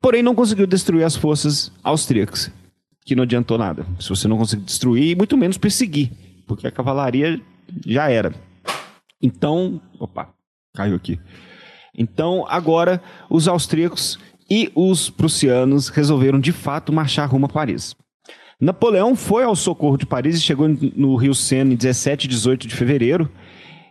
Porém, 0.00 0.22
não 0.22 0.34
conseguiu 0.34 0.66
destruir 0.66 1.04
as 1.04 1.16
forças 1.16 1.72
austríacas 1.82 2.50
que 3.04 3.14
não 3.14 3.24
adiantou 3.24 3.58
nada. 3.58 3.86
Se 4.00 4.08
você 4.08 4.26
não 4.26 4.38
conseguir 4.38 4.64
destruir, 4.64 5.16
muito 5.16 5.36
menos 5.36 5.58
perseguir, 5.58 6.10
porque 6.46 6.66
a 6.66 6.70
cavalaria 6.70 7.40
já 7.86 8.10
era. 8.10 8.32
Então, 9.22 9.80
opa, 9.98 10.30
caiu 10.74 10.96
aqui. 10.96 11.20
Então, 11.96 12.44
agora 12.48 13.00
os 13.30 13.46
austríacos 13.46 14.18
e 14.50 14.70
os 14.74 15.10
prussianos 15.10 15.88
resolveram 15.88 16.40
de 16.40 16.52
fato 16.52 16.92
marchar 16.92 17.28
rumo 17.30 17.46
a 17.46 17.48
Paris. 17.48 17.94
Napoleão 18.64 19.14
foi 19.14 19.44
ao 19.44 19.54
socorro 19.54 19.98
de 19.98 20.06
Paris 20.06 20.38
e 20.38 20.40
chegou 20.40 20.66
no 20.68 21.16
Rio 21.16 21.34
Sena 21.34 21.74
em 21.74 21.76
17 21.76 22.24
e 22.24 22.28
18 22.28 22.66
de 22.66 22.74
fevereiro. 22.74 23.30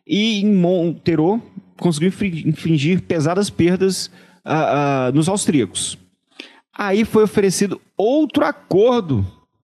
E 0.06 0.42
em 0.42 0.52
Montereau 0.52 1.40
conseguiu 1.80 2.12
infligir 2.46 3.02
pesadas 3.02 3.52
perdas 3.52 4.08
uh, 4.44 5.10
uh, 5.10 5.12
nos 5.14 5.30
austríacos. 5.30 5.98
Aí 6.76 7.06
foi 7.06 7.24
oferecido 7.24 7.80
outro 7.96 8.44
acordo. 8.46 9.26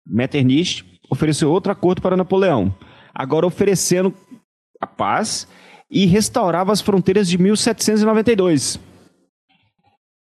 Metternich 0.06 0.84
ofereceu 1.10 1.50
outro 1.50 1.72
acordo 1.72 2.00
para 2.00 2.16
Napoleão, 2.16 2.72
agora 3.12 3.46
oferecendo 3.46 4.14
a 4.80 4.86
paz 4.86 5.48
e 5.90 6.06
restaurava 6.06 6.72
as 6.72 6.80
fronteiras 6.80 7.28
de 7.28 7.36
1792. 7.36 8.78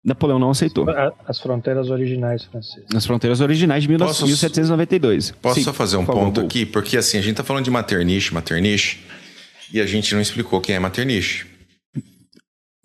Napoleão 0.03 0.37
não 0.37 0.49
aceitou. 0.49 0.85
As 1.25 1.39
fronteiras 1.39 1.89
originais 1.89 2.43
francesas. 2.43 2.85
As 2.93 3.05
fronteiras 3.05 3.39
originais 3.39 3.83
de 3.83 3.97
posso, 3.97 4.25
1792. 4.25 5.31
Posso 5.31 5.55
Sim, 5.55 5.63
só 5.63 5.71
fazer 5.71 5.95
um 5.95 6.05
ponto 6.05 6.35
favor, 6.35 6.45
aqui? 6.45 6.65
Porque 6.65 6.97
assim, 6.97 7.17
a 7.17 7.21
gente 7.21 7.31
está 7.31 7.43
falando 7.43 7.63
de 7.63 7.71
Metternich, 7.71 8.33
Metternich, 8.33 8.99
e 9.71 9.79
a 9.79 9.85
gente 9.85 10.13
não 10.13 10.21
explicou 10.21 10.59
quem 10.59 10.75
é 10.75 10.79
Metternich. 10.79 11.45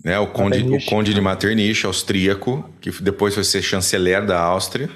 Né? 0.04 0.16
O, 0.20 0.28
conde, 0.28 0.62
o 0.62 0.84
conde 0.86 1.12
de 1.12 1.20
Metternich, 1.20 1.84
austríaco, 1.84 2.64
que 2.80 2.90
depois 3.02 3.34
foi 3.34 3.42
ser 3.42 3.62
chanceler 3.62 4.24
da 4.24 4.40
Áustria. 4.40 4.88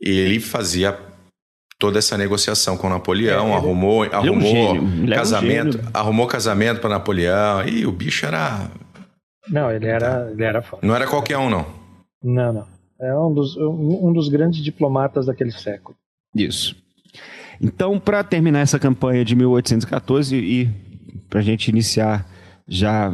Ele 0.00 0.40
fazia 0.40 0.98
toda 1.78 1.98
essa 1.98 2.16
negociação 2.16 2.76
com 2.78 2.88
Napoleão, 2.88 3.48
é, 3.48 3.54
arrumou, 3.54 4.04
é 4.04 4.14
arrumou 4.14 4.76
é 4.76 4.80
um 4.80 5.06
casamento, 5.08 5.78
um 5.78 5.90
arrumou 5.92 6.26
casamento 6.26 6.80
para 6.80 6.90
Napoleão. 6.90 7.68
E 7.68 7.86
o 7.86 7.92
bicho 7.92 8.24
era 8.24 8.70
Não, 9.48 9.70
ele 9.70 9.86
era, 9.86 10.30
ele 10.30 10.44
era 10.44 10.64
Não 10.82 10.94
era 10.94 11.06
qualquer 11.06 11.38
um 11.38 11.48
não. 11.48 11.66
Não, 12.22 12.52
não. 12.52 12.66
É 13.00 13.14
um 13.14 13.32
dos, 13.32 13.56
um 13.56 14.12
dos 14.12 14.28
grandes 14.28 14.62
diplomatas 14.64 15.26
daquele 15.26 15.52
século. 15.52 15.96
Isso. 16.34 16.74
Então, 17.60 17.98
para 17.98 18.24
terminar 18.24 18.60
essa 18.60 18.78
campanha 18.78 19.24
de 19.24 19.34
1814 19.34 20.36
e 20.36 20.70
para 21.28 21.40
a 21.40 21.42
gente 21.42 21.68
iniciar 21.68 22.26
já 22.66 23.12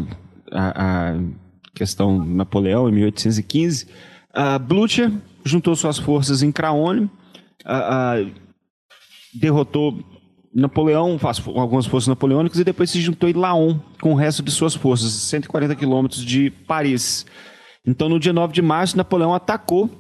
a, 0.50 1.10
a 1.10 1.20
questão 1.74 2.24
Napoleão 2.24 2.88
em 2.88 2.92
1815, 2.92 3.88
a 4.32 4.58
Blucher 4.58 5.10
juntou 5.44 5.74
suas 5.74 5.98
forças 5.98 6.42
em 6.42 6.52
a, 7.64 8.16
derrotou 9.34 9.98
Napoleão, 10.54 11.18
algumas 11.54 11.86
forças 11.86 12.08
napoleônicas, 12.08 12.58
e 12.58 12.64
depois 12.64 12.90
se 12.90 13.00
juntou 13.00 13.28
em 13.28 13.32
Laon 13.32 13.78
com 14.00 14.12
o 14.12 14.16
resto 14.16 14.42
de 14.42 14.50
suas 14.50 14.74
forças, 14.74 15.10
140 15.12 15.74
quilômetros 15.74 16.24
de 16.24 16.50
Paris. 16.50 17.24
Então, 17.86 18.08
no 18.08 18.20
dia 18.20 18.32
9 18.32 18.52
de 18.52 18.62
março, 18.62 18.96
Napoleão 18.96 19.34
atacou 19.34 19.90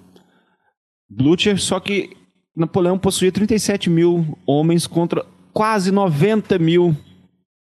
Blucher, 1.08 1.58
só 1.60 1.80
que 1.80 2.16
Napoleão 2.54 2.98
possuía 2.98 3.32
37 3.32 3.88
mil 3.88 4.38
homens 4.46 4.86
contra 4.86 5.24
quase 5.52 5.90
90 5.90 6.58
mil 6.58 6.96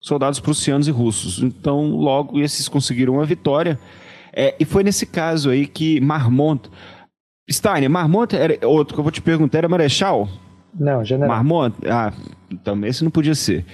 soldados 0.01 0.39
prussianos 0.39 0.87
e 0.87 0.91
russos. 0.91 1.43
Então, 1.43 1.91
logo, 1.91 2.41
esses 2.41 2.69
conseguiram 2.69 3.21
a 3.21 3.25
vitória. 3.25 3.79
É, 4.33 4.55
e 4.61 4.65
foi 4.65 4.85
nesse 4.85 5.07
caso 5.07 5.51
aí 5.51 5.67
que 5.67 6.01
Marmont. 6.01 6.71
Steiner, 7.51 7.89
Marmont 7.89 8.35
era 8.35 8.67
outro 8.67 8.95
que 8.95 9.01
eu 9.01 9.05
vou 9.05 9.13
te 9.13 9.23
perguntar, 9.23 9.59
era 9.59 9.69
Marechal? 9.69 10.29
Não, 10.79 11.05
general. 11.05 11.37
Marmont? 11.37 11.77
Ah, 11.87 12.13
então 12.51 12.85
esse 12.85 13.03
não 13.03 13.11
podia 13.11 13.35
ser. 13.35 13.65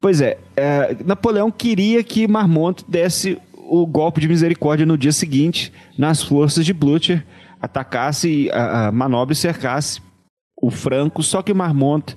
Pois 0.00 0.20
é, 0.20 0.38
é, 0.56 0.96
Napoleão 1.04 1.50
queria 1.50 2.02
que 2.04 2.28
Marmont 2.28 2.84
desse 2.88 3.38
o 3.68 3.86
golpe 3.86 4.20
de 4.20 4.28
misericórdia 4.28 4.86
no 4.86 4.96
dia 4.96 5.12
seguinte 5.12 5.72
nas 5.98 6.22
forças 6.22 6.64
de 6.64 6.72
Blucher, 6.72 7.24
atacasse 7.60 8.48
a, 8.52 8.86
a 8.86 8.92
manobra 8.92 9.32
e 9.32 9.36
cercasse 9.36 10.00
o 10.60 10.70
Franco, 10.70 11.22
só 11.22 11.42
que 11.42 11.52
Marmont 11.52 12.16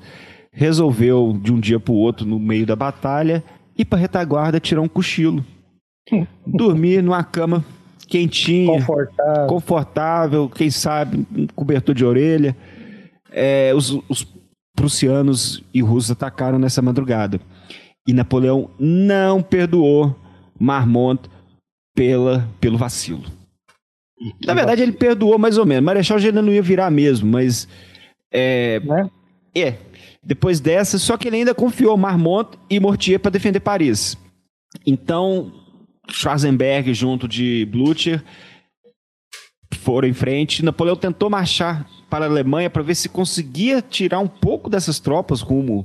resolveu, 0.51 1.37
de 1.41 1.51
um 1.51 1.59
dia 1.59 1.79
para 1.79 1.93
o 1.93 1.97
outro, 1.97 2.25
no 2.25 2.39
meio 2.39 2.65
da 2.65 2.75
batalha, 2.75 3.43
ir 3.77 3.85
para 3.85 3.99
retaguarda 3.99 4.59
tirar 4.59 4.81
um 4.81 4.87
cochilo. 4.87 5.43
Dormir 6.45 7.03
numa 7.03 7.23
cama 7.23 7.63
quentinha, 8.07 8.79
confortável, 8.79 9.47
confortável 9.47 10.49
quem 10.49 10.71
sabe, 10.71 11.25
um 11.35 11.47
cobertor 11.47 11.93
de 11.93 12.03
orelha. 12.03 12.55
É, 13.31 13.73
os, 13.75 13.91
os 14.07 14.27
prussianos 14.75 15.63
e 15.73 15.81
russos 15.81 16.11
atacaram 16.11 16.57
nessa 16.57 16.81
madrugada. 16.81 17.39
E 18.07 18.13
Napoleão 18.13 18.69
não 18.79 19.41
perdoou 19.41 20.15
Marmont 20.59 21.29
pela, 21.95 22.47
pelo 22.59 22.77
vacilo. 22.77 23.25
Na 24.45 24.53
verdade, 24.53 24.81
ele 24.81 24.91
perdoou 24.91 25.37
mais 25.37 25.57
ou 25.57 25.65
menos. 25.65 25.83
Marechal 25.83 26.19
já 26.19 26.31
não 26.31 26.51
ia 26.51 26.61
virar 26.61 26.89
mesmo, 26.91 27.29
mas. 27.29 27.67
É, 28.31 28.79
né? 28.81 29.09
é, 29.55 29.75
depois 30.23 30.59
dessa, 30.59 30.97
só 30.97 31.17
que 31.17 31.27
ele 31.27 31.37
ainda 31.37 31.55
confiou 31.55 31.97
Marmont 31.97 32.57
e 32.69 32.79
Mortier 32.79 33.19
para 33.19 33.31
defender 33.31 33.59
Paris. 33.59 34.17
Então, 34.85 35.51
Schwarzenberg 36.09 36.93
junto 36.93 37.27
de 37.27 37.65
Blucher 37.71 38.23
foram 39.89 40.07
em 40.07 40.13
frente. 40.13 40.63
Napoleão 40.63 40.95
tentou 40.95 41.31
marchar 41.31 41.83
para 42.11 42.25
a 42.25 42.27
Alemanha 42.27 42.69
para 42.69 42.83
ver 42.83 42.93
se 42.93 43.09
conseguia 43.09 43.81
tirar 43.81 44.19
um 44.19 44.27
pouco 44.27 44.69
dessas 44.69 44.99
tropas 44.99 45.41
rumo 45.41 45.83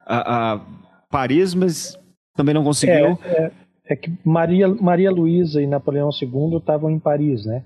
a, 0.00 0.54
a 0.54 0.60
Paris, 1.08 1.54
mas 1.54 1.96
também 2.34 2.52
não 2.52 2.64
conseguiu. 2.64 3.16
É, 3.22 3.44
é, 3.44 3.52
é 3.90 3.96
que 3.96 4.12
Maria, 4.24 4.66
Maria 4.68 5.08
Luísa 5.08 5.62
e 5.62 5.68
Napoleão 5.68 6.10
II 6.10 6.56
estavam 6.58 6.90
em 6.90 6.98
Paris, 6.98 7.46
né? 7.46 7.62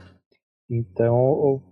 Então, 0.71 1.63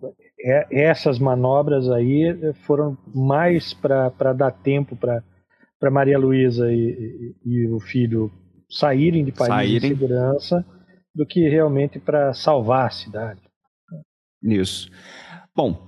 é, 0.43 0.67
essas 0.71 1.19
manobras 1.19 1.91
aí 1.91 2.35
foram 2.67 2.97
mais 3.15 3.75
para 3.75 4.33
dar 4.33 4.51
tempo 4.51 4.97
para 4.97 5.91
Maria 5.91 6.19
Luísa 6.19 6.73
e, 6.73 7.35
e, 7.45 7.51
e, 7.53 7.69
o 7.69 7.79
filho 7.79 8.31
saírem 8.67 9.27
de 9.27 9.33
Paris 9.33 9.55
saírem. 9.55 9.91
em 9.91 9.95
segurança 9.95 10.65
do 11.15 11.27
que 11.27 11.47
realmente 11.51 11.99
para 11.99 12.33
salvar 12.33 12.87
a 12.87 12.91
cidade. 12.91 13.46
Bom, 15.55 15.87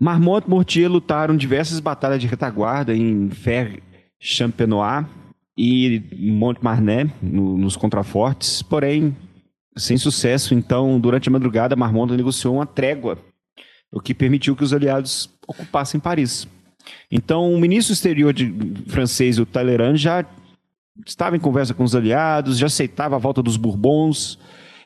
Marmont 0.00 0.46
e 0.46 0.50
Mortier 0.50 0.90
lutaram 0.90 1.36
diversas 1.36 1.80
batalhas 1.80 2.20
de 2.20 2.26
retaguarda 2.26 2.94
em 2.94 3.30
Fer 3.30 3.82
Champenois 4.18 5.06
e 5.56 6.02
Montmarnet, 6.18 7.12
no, 7.22 7.56
nos 7.56 7.76
contrafortes, 7.76 8.62
porém 8.62 9.16
sem 9.76 9.96
sucesso. 9.96 10.54
Então, 10.54 10.98
durante 10.98 11.28
a 11.28 11.32
madrugada, 11.32 11.76
Marmont 11.76 12.12
negociou 12.14 12.56
uma 12.56 12.66
trégua, 12.66 13.18
o 13.92 14.00
que 14.00 14.14
permitiu 14.14 14.56
que 14.56 14.64
os 14.64 14.72
aliados 14.72 15.30
ocupassem 15.46 16.00
Paris. 16.00 16.48
Então, 17.10 17.52
o 17.52 17.60
ministro 17.60 17.92
exterior 17.92 18.32
de, 18.32 18.52
francês, 18.88 19.38
o 19.38 19.46
Talleyrand, 19.46 19.96
já 19.96 20.24
estava 21.06 21.36
em 21.36 21.40
conversa 21.40 21.74
com 21.74 21.84
os 21.84 21.94
aliados, 21.94 22.58
já 22.58 22.66
aceitava 22.66 23.16
a 23.16 23.18
volta 23.18 23.42
dos 23.42 23.56
Bourbons. 23.56 24.38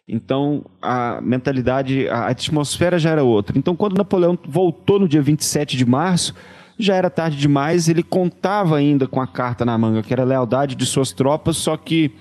Então, 0.08 0.64
a 0.80 1.20
mentalidade, 1.20 2.08
a 2.08 2.28
atmosfera 2.28 2.98
já 2.98 3.10
era 3.10 3.22
outra. 3.22 3.58
Então, 3.58 3.76
quando 3.76 3.98
Napoleão 3.98 4.38
voltou 4.48 4.98
no 4.98 5.06
dia 5.06 5.20
27 5.20 5.76
de 5.76 5.84
março, 5.84 6.34
já 6.78 6.94
era 6.94 7.10
tarde 7.10 7.36
demais, 7.36 7.88
ele 7.88 8.02
contava 8.02 8.76
ainda 8.76 9.06
com 9.06 9.20
a 9.20 9.26
carta 9.26 9.64
na 9.64 9.76
manga, 9.76 10.02
que 10.02 10.12
era 10.12 10.22
a 10.22 10.26
lealdade 10.26 10.74
de 10.74 10.86
suas 10.86 11.12
tropas, 11.12 11.58
só 11.58 11.76
que 11.76 12.12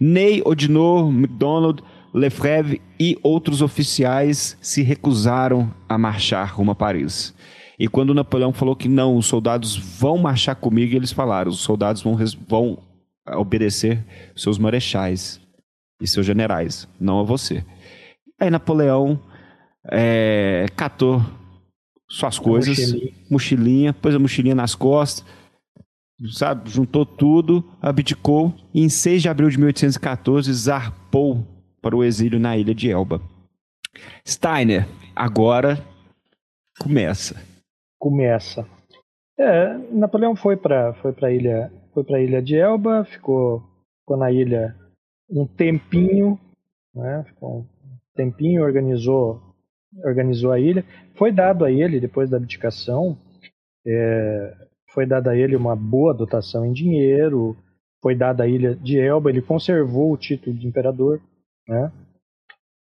Ney, 0.00 0.42
Odinot, 0.44 1.12
MacDonald 1.12 1.82
Lefebvre 2.12 2.80
e 2.98 3.18
outros 3.22 3.62
oficiais 3.62 4.56
se 4.60 4.82
recusaram 4.82 5.72
a 5.88 5.98
marchar 5.98 6.54
rumo 6.54 6.72
a 6.72 6.74
Paris. 6.74 7.34
E 7.78 7.86
quando 7.86 8.14
Napoleão 8.14 8.52
falou 8.52 8.74
que 8.74 8.88
não, 8.88 9.16
os 9.16 9.26
soldados 9.26 9.76
vão 9.76 10.18
marchar 10.18 10.56
comigo, 10.56 10.96
eles 10.96 11.12
falaram, 11.12 11.50
os 11.50 11.60
soldados 11.60 12.02
vão, 12.02 12.18
vão 12.48 12.78
obedecer 13.36 14.04
seus 14.34 14.58
marechais. 14.58 15.40
E 16.00 16.06
seus 16.06 16.24
generais, 16.24 16.88
não 17.00 17.20
a 17.20 17.22
você. 17.22 17.64
Aí 18.40 18.50
Napoleão 18.50 19.20
é, 19.90 20.66
catou 20.76 21.22
suas 22.08 22.38
coisas, 22.38 22.78
mochilinha. 22.78 23.12
mochilinha, 23.30 23.92
pôs 23.92 24.14
a 24.14 24.18
mochilinha 24.18 24.54
nas 24.54 24.74
costas, 24.74 25.24
sabe, 26.32 26.70
juntou 26.70 27.04
tudo, 27.04 27.64
abdicou 27.80 28.54
e 28.72 28.82
em 28.82 28.88
6 28.88 29.22
de 29.22 29.28
abril 29.28 29.48
de 29.48 29.58
1814 29.58 30.52
zarpou 30.52 31.46
para 31.82 31.96
o 31.96 32.02
exílio 32.02 32.38
na 32.38 32.56
ilha 32.56 32.74
de 32.74 32.90
Elba. 32.90 33.20
Steiner, 34.26 34.86
agora 35.14 35.84
começa. 36.78 37.36
Começa. 37.98 38.66
É, 39.38 39.76
Napoleão 39.92 40.34
foi 40.34 40.56
para 40.56 40.94
foi 40.94 41.12
para 41.12 41.32
ilha 41.32 41.72
foi 41.92 42.04
para 42.04 42.16
a 42.18 42.20
ilha 42.20 42.42
de 42.42 42.56
Elba, 42.56 43.04
ficou, 43.04 43.62
ficou 44.00 44.16
na 44.16 44.30
ilha 44.30 44.74
um 45.30 45.46
tempinho, 45.46 46.38
né? 46.94 47.24
Ficou 47.26 47.60
um 47.60 47.66
tempinho, 48.14 48.62
organizou 48.62 49.42
organizou 50.04 50.52
a 50.52 50.60
ilha. 50.60 50.84
Foi 51.14 51.32
dado 51.32 51.64
a 51.64 51.70
ele 51.70 52.00
depois 52.00 52.28
da 52.30 52.36
abdicação, 52.36 53.16
é, 53.86 54.54
foi 54.92 55.06
dada 55.06 55.30
a 55.30 55.36
ele 55.36 55.56
uma 55.56 55.74
boa 55.74 56.14
dotação 56.14 56.64
em 56.64 56.72
dinheiro, 56.72 57.56
foi 58.02 58.14
dada 58.14 58.44
a 58.44 58.46
ilha 58.46 58.74
de 58.76 58.98
Elba, 58.98 59.30
ele 59.30 59.42
conservou 59.42 60.12
o 60.12 60.16
título 60.16 60.56
de 60.56 60.66
imperador, 60.66 61.20
né? 61.66 61.92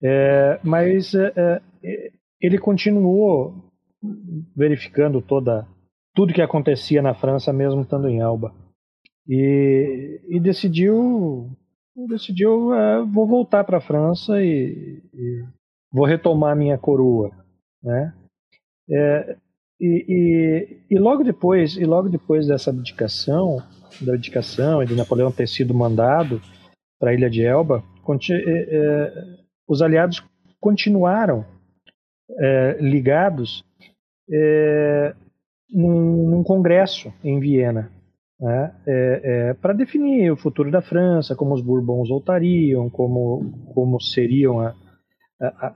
É, 0.03 0.59
mas 0.63 1.13
é, 1.15 1.61
é 1.83 2.11
ele 2.39 2.59
continuou 2.59 3.71
verificando 4.55 5.21
toda 5.23 5.67
tudo 6.13 6.33
que 6.33 6.41
acontecia 6.41 7.01
na 7.01 7.15
França 7.15 7.51
mesmo 7.51 7.81
estando 7.81 8.07
em 8.07 8.19
Elba 8.19 8.53
e, 9.27 10.21
e 10.27 10.39
decidiu 10.39 11.49
decidiu 12.05 12.73
é, 12.73 13.03
vou 13.03 13.25
voltar 13.25 13.63
para 13.63 13.77
a 13.77 13.81
França 13.81 14.41
e, 14.41 15.01
e, 15.13 15.45
vou 15.91 16.05
retomar 16.05 16.55
minha 16.55 16.77
coroa 16.77 17.31
né? 17.81 18.13
É, 18.89 19.37
e, 19.79 20.05
e, 20.07 20.95
e, 20.95 20.99
logo 20.99 21.23
depois 21.23 21.75
e 21.75 21.85
logo 21.85 22.09
depois 22.09 22.47
dessa 22.47 22.69
abdicação 22.69 23.57
da 24.01 24.13
abdicação 24.13 24.83
e 24.83 24.85
de 24.85 24.95
Napoleão 24.95 25.31
ter 25.31 25.47
sido 25.47 25.73
mandado 25.73 26.41
para 26.99 27.11
a 27.11 27.13
ilha 27.13 27.29
de 27.29 27.43
Elba 27.43 27.83
é, 28.31 28.35
é, 28.35 29.13
os 29.67 29.81
aliados 29.81 30.23
continuaram 30.59 31.45
é, 32.39 32.77
ligados 32.79 33.63
é, 34.31 35.15
num, 35.69 36.29
num, 36.29 36.43
congresso 36.43 37.13
em 37.23 37.39
Viena 37.39 37.91
né, 38.39 38.75
é, 38.85 39.21
é, 39.23 39.53
para 39.55 39.73
definir 39.73 40.31
o 40.31 40.37
futuro 40.37 40.69
da 40.69 40.81
França, 40.81 41.35
como 41.35 41.53
os 41.53 41.61
Bourbons 41.61 42.09
voltariam, 42.09 42.89
como, 42.89 43.51
como 43.73 43.99
seriam 43.99 44.59
a, 44.59 44.75
a, 45.41 45.47
a, 45.47 45.75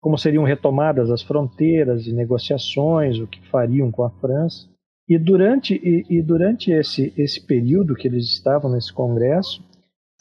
como 0.00 0.18
seriam 0.18 0.44
retomadas 0.44 1.10
as 1.10 1.22
fronteiras 1.22 2.06
e 2.06 2.12
negociações, 2.12 3.18
o 3.18 3.26
que 3.26 3.40
fariam 3.48 3.90
com 3.90 4.04
a 4.04 4.10
França. 4.10 4.68
E 5.08 5.18
durante, 5.18 5.74
e, 5.74 6.18
e 6.18 6.22
durante 6.22 6.70
esse, 6.70 7.14
esse 7.16 7.44
período 7.46 7.94
que 7.94 8.08
eles 8.08 8.24
estavam 8.24 8.70
nesse 8.70 8.92
congresso, 8.92 9.64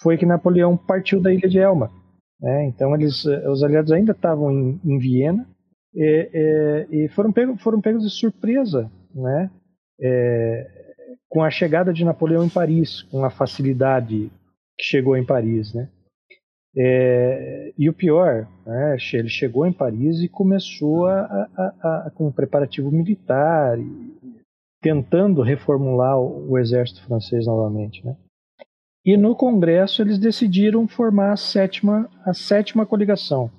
foi 0.02 0.18
que 0.18 0.26
Napoleão 0.26 0.78
partiu 0.78 1.22
da 1.22 1.34
ilha 1.34 1.50
de 1.50 1.60
Elma. 1.60 1.90
Né? 2.40 2.66
Então 2.68 2.94
eles, 2.94 3.26
os 3.26 3.64
aliados 3.64 3.92
ainda 3.92 4.12
estavam 4.12 4.52
em, 4.52 4.80
em 4.84 4.98
Viena 5.00 5.48
e, 5.94 6.30
e, 6.92 7.06
e, 7.06 7.10
foram, 7.10 7.32
pegos, 7.32 7.62
foram 7.62 7.82
pegos 7.82 8.04
de 8.04 8.10
surpresa 8.10 8.92
né? 9.16 9.50
É, 10.02 10.75
com 11.36 11.44
a 11.44 11.52
chegada 11.52 11.92
de 11.92 12.06
Napoleão 12.06 12.46
em 12.46 12.50
Paris, 12.50 13.02
com 13.12 13.26
a 13.26 13.30
facilidade 13.30 14.32
que 14.80 14.86
chegou 14.86 15.18
em 15.18 15.26
Paris. 15.26 15.74
Né? 15.74 15.90
É, 16.74 17.74
e 17.78 17.90
o 17.90 17.94
pior, 17.94 18.48
né, 18.66 18.96
ele 19.12 19.28
chegou 19.28 19.66
em 19.68 19.74
Paris 19.74 20.22
e 20.22 20.30
começou 20.30 21.08
a, 21.08 21.50
a, 21.58 22.06
a, 22.08 22.12
com 22.16 22.28
um 22.28 22.32
preparativo 22.32 22.90
militar, 22.90 23.78
tentando 24.82 25.42
reformular 25.42 26.18
o, 26.18 26.52
o 26.52 26.58
exército 26.58 27.04
francês 27.04 27.46
novamente. 27.46 28.06
Né? 28.06 28.16
E 29.06 29.18
no 29.18 29.36
Congresso 29.36 30.02
eles 30.02 30.18
decidiram 30.18 30.88
formar 30.88 31.34
a 31.34 31.38
sétima, 31.38 32.10
a 32.26 32.34
sétima 32.34 32.86
coligação. 32.86 33.52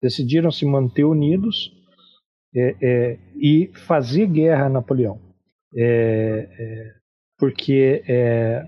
Decidiram 0.00 0.52
se 0.52 0.64
manter 0.64 1.02
unidos 1.02 1.72
é, 2.54 2.76
é, 2.80 3.18
e 3.34 3.72
fazer 3.74 4.28
guerra 4.28 4.66
a 4.66 4.70
Napoleão. 4.70 5.18
É, 5.76 6.48
é 6.56 7.03
porque 7.38 8.02
é, 8.08 8.66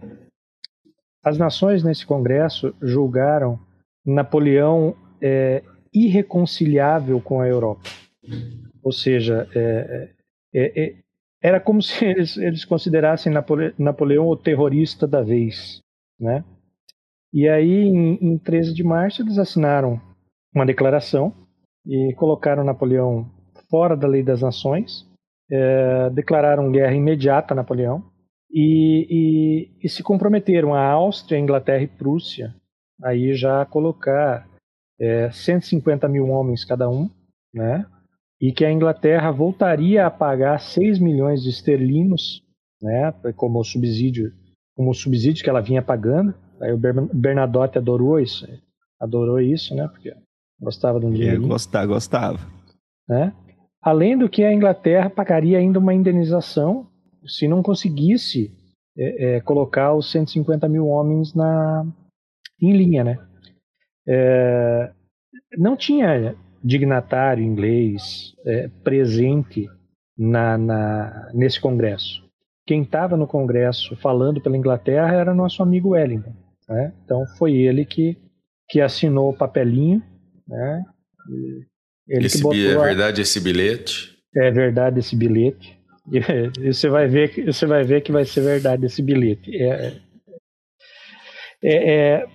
as 1.25 1.39
nações 1.39 1.83
nesse 1.83 2.07
Congresso 2.07 2.75
julgaram 2.81 3.59
Napoleão 4.05 4.97
é, 5.21 5.63
irreconciliável 5.93 7.21
com 7.21 7.41
a 7.41 7.49
Europa. 7.49 7.89
Ou 8.83 8.93
seja, 8.93 9.49
era 11.43 11.61
como 11.61 11.81
se 11.83 12.05
eles, 12.05 12.37
eles 12.37 12.65
considerassem 12.65 13.33
Napoleão 13.79 14.29
o 14.29 14.37
terrorista 14.37 15.07
da 15.07 15.23
vez. 15.23 15.81
Né? 16.19 16.45
E 17.33 17.49
aí, 17.49 17.85
em, 17.85 18.15
em 18.21 18.39
13 18.39 18.73
de 18.73 18.83
março, 18.83 19.23
eles 19.23 19.39
assinaram 19.39 20.01
uma 20.55 20.65
declaração 20.65 21.35
e 21.85 22.15
colocaram 22.15 22.65
Napoleão 22.65 23.31
fora 23.71 23.97
da 23.97 24.09
lei 24.09 24.23
das 24.23 24.43
nações, 24.43 25.07
é, 25.51 26.11
declararam 26.11 26.73
guerra 26.73 26.95
imediata 26.95 27.53
a 27.53 27.57
Napoleão 27.57 28.03
e, 28.51 29.07
e, 29.11 29.87
e, 29.87 29.89
se 29.89 30.03
comprometeram 30.03 30.75
a 30.75 30.85
Áustria, 30.85 31.39
Inglaterra 31.39 31.83
e 31.83 31.89
Prússia 31.89 32.55
aí 33.03 33.35
já 33.35 33.65
colocar 33.67 34.49
é, 34.99 35.31
150 35.31 36.09
mil 36.09 36.29
homens 36.29 36.65
cada 36.65 36.89
um, 36.89 37.11
né? 37.53 37.87
E 38.41 38.53
que 38.53 38.65
a 38.65 38.73
Inglaterra 38.73 39.31
voltaria 39.31 40.07
a 40.07 40.11
pagar 40.11 40.61
6 40.61 40.99
milhões 40.99 41.43
de 41.43 41.51
esterlinos, 41.51 42.43
né? 42.81 43.13
Como 43.35 43.63
subsídio 43.65 44.33
como 44.77 44.93
subsídio 44.93 45.43
que 45.43 45.49
ela 45.49 45.63
vinha 45.63 45.81
pagando. 45.81 46.35
Aí 46.61 46.71
o 46.71 46.79
Bernadotte 46.79 47.79
adorou 47.79 48.21
isso, 48.21 48.47
adorou 49.01 49.41
isso, 49.41 49.75
né? 49.75 49.89
Porque 49.89 50.15
gostava 50.61 51.01
do 51.01 51.11
dinheiro. 51.11 51.49
Gostava, 51.49 51.87
gostava. 51.87 52.39
Né? 53.09 53.33
Além 53.83 54.19
do 54.19 54.29
que 54.29 54.45
a 54.45 54.53
Inglaterra 54.53 55.09
pagaria 55.09 55.59
ainda 55.59 55.79
uma 55.79 55.95
indenização 55.95 56.89
se 57.29 57.49
não 57.49 57.63
conseguisse 57.63 58.51
é, 58.97 59.37
é, 59.37 59.41
colocar 59.41 59.95
os 59.95 60.11
150 60.11 60.69
mil 60.69 60.87
homens 60.87 61.35
na, 61.35 61.87
em 62.61 62.77
linha, 62.77 63.05
né? 63.05 63.19
É, 64.09 64.93
não 65.59 65.77
tinha 65.77 66.37
dignatário 66.63 67.45
inglês 67.45 68.35
é, 68.45 68.69
presente 68.83 69.67
na, 70.17 70.57
na, 70.57 71.31
nesse 71.35 71.61
congresso 71.61 72.27
quem 72.67 72.83
estava 72.83 73.17
no 73.17 73.27
Congresso 73.27 73.97
falando 73.97 74.41
pela 74.41 74.57
Inglaterra 74.57 75.15
era 75.15 75.33
nosso 75.33 75.63
amigo 75.63 75.91
Wellington. 75.91 76.35
Né? 76.69 76.93
Então 77.05 77.25
foi 77.39 77.55
ele 77.55 77.87
que, 77.87 78.19
que 78.69 78.81
assinou 78.81 79.31
o 79.31 79.37
papelinho. 79.37 80.03
Né? 80.49 80.85
Ele 82.09 82.27
esse, 82.27 82.43
que 82.47 82.67
é 82.67 82.77
verdade 82.77 83.21
esse 83.23 83.41
bilhete? 83.41 84.19
É 84.35 84.51
verdade 84.51 84.99
esse 84.99 85.15
bilhete. 85.15 85.76
E, 86.63 86.73
você 86.73 86.89
vai 86.89 87.09
ver 87.09 87.33
que 87.33 87.45
você 87.45 87.67
vai 87.67 87.83
ver 87.85 88.01
que 88.01 88.13
vai 88.13 88.25
ser 88.25 88.41
verdade 88.41 88.87
esse 88.87 89.03
bilhete. 89.03 89.57
É, 89.57 90.01
é, 91.63 91.95
é 91.95 92.27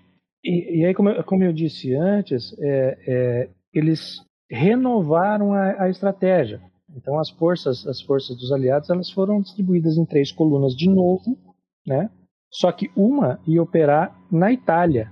e, 0.43 0.79
e, 0.79 0.85
aí 0.85 0.93
como, 0.93 1.23
como 1.23 1.43
eu 1.43 1.53
disse 1.53 1.93
antes, 1.93 2.53
é, 2.59 2.97
é, 3.07 3.49
eles 3.73 4.21
renovaram 4.49 5.53
a, 5.53 5.83
a 5.83 5.89
estratégia. 5.89 6.61
Então 6.95 7.17
as 7.19 7.29
forças, 7.29 7.87
as 7.87 8.01
forças 8.01 8.35
dos 8.37 8.51
aliados, 8.51 8.89
elas 8.89 9.09
foram 9.09 9.41
distribuídas 9.41 9.97
em 9.97 10.05
três 10.05 10.31
colunas 10.31 10.75
de 10.75 10.89
novo, 10.89 11.37
né? 11.85 12.09
Só 12.49 12.71
que 12.71 12.91
uma 12.95 13.39
ia 13.47 13.63
operar 13.63 14.13
na 14.29 14.51
Itália 14.51 15.09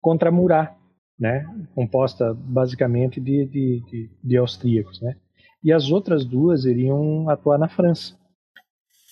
contra 0.00 0.30
Murat, 0.30 0.72
né? 1.18 1.44
Composta 1.74 2.32
basicamente 2.32 3.20
de, 3.20 3.44
de, 3.46 3.80
de, 3.90 4.10
de 4.22 4.36
austríacos, 4.36 5.00
né? 5.00 5.16
E 5.62 5.72
as 5.72 5.90
outras 5.90 6.24
duas 6.24 6.64
iriam 6.64 7.28
atuar 7.28 7.58
na 7.58 7.68
França. 7.68 8.16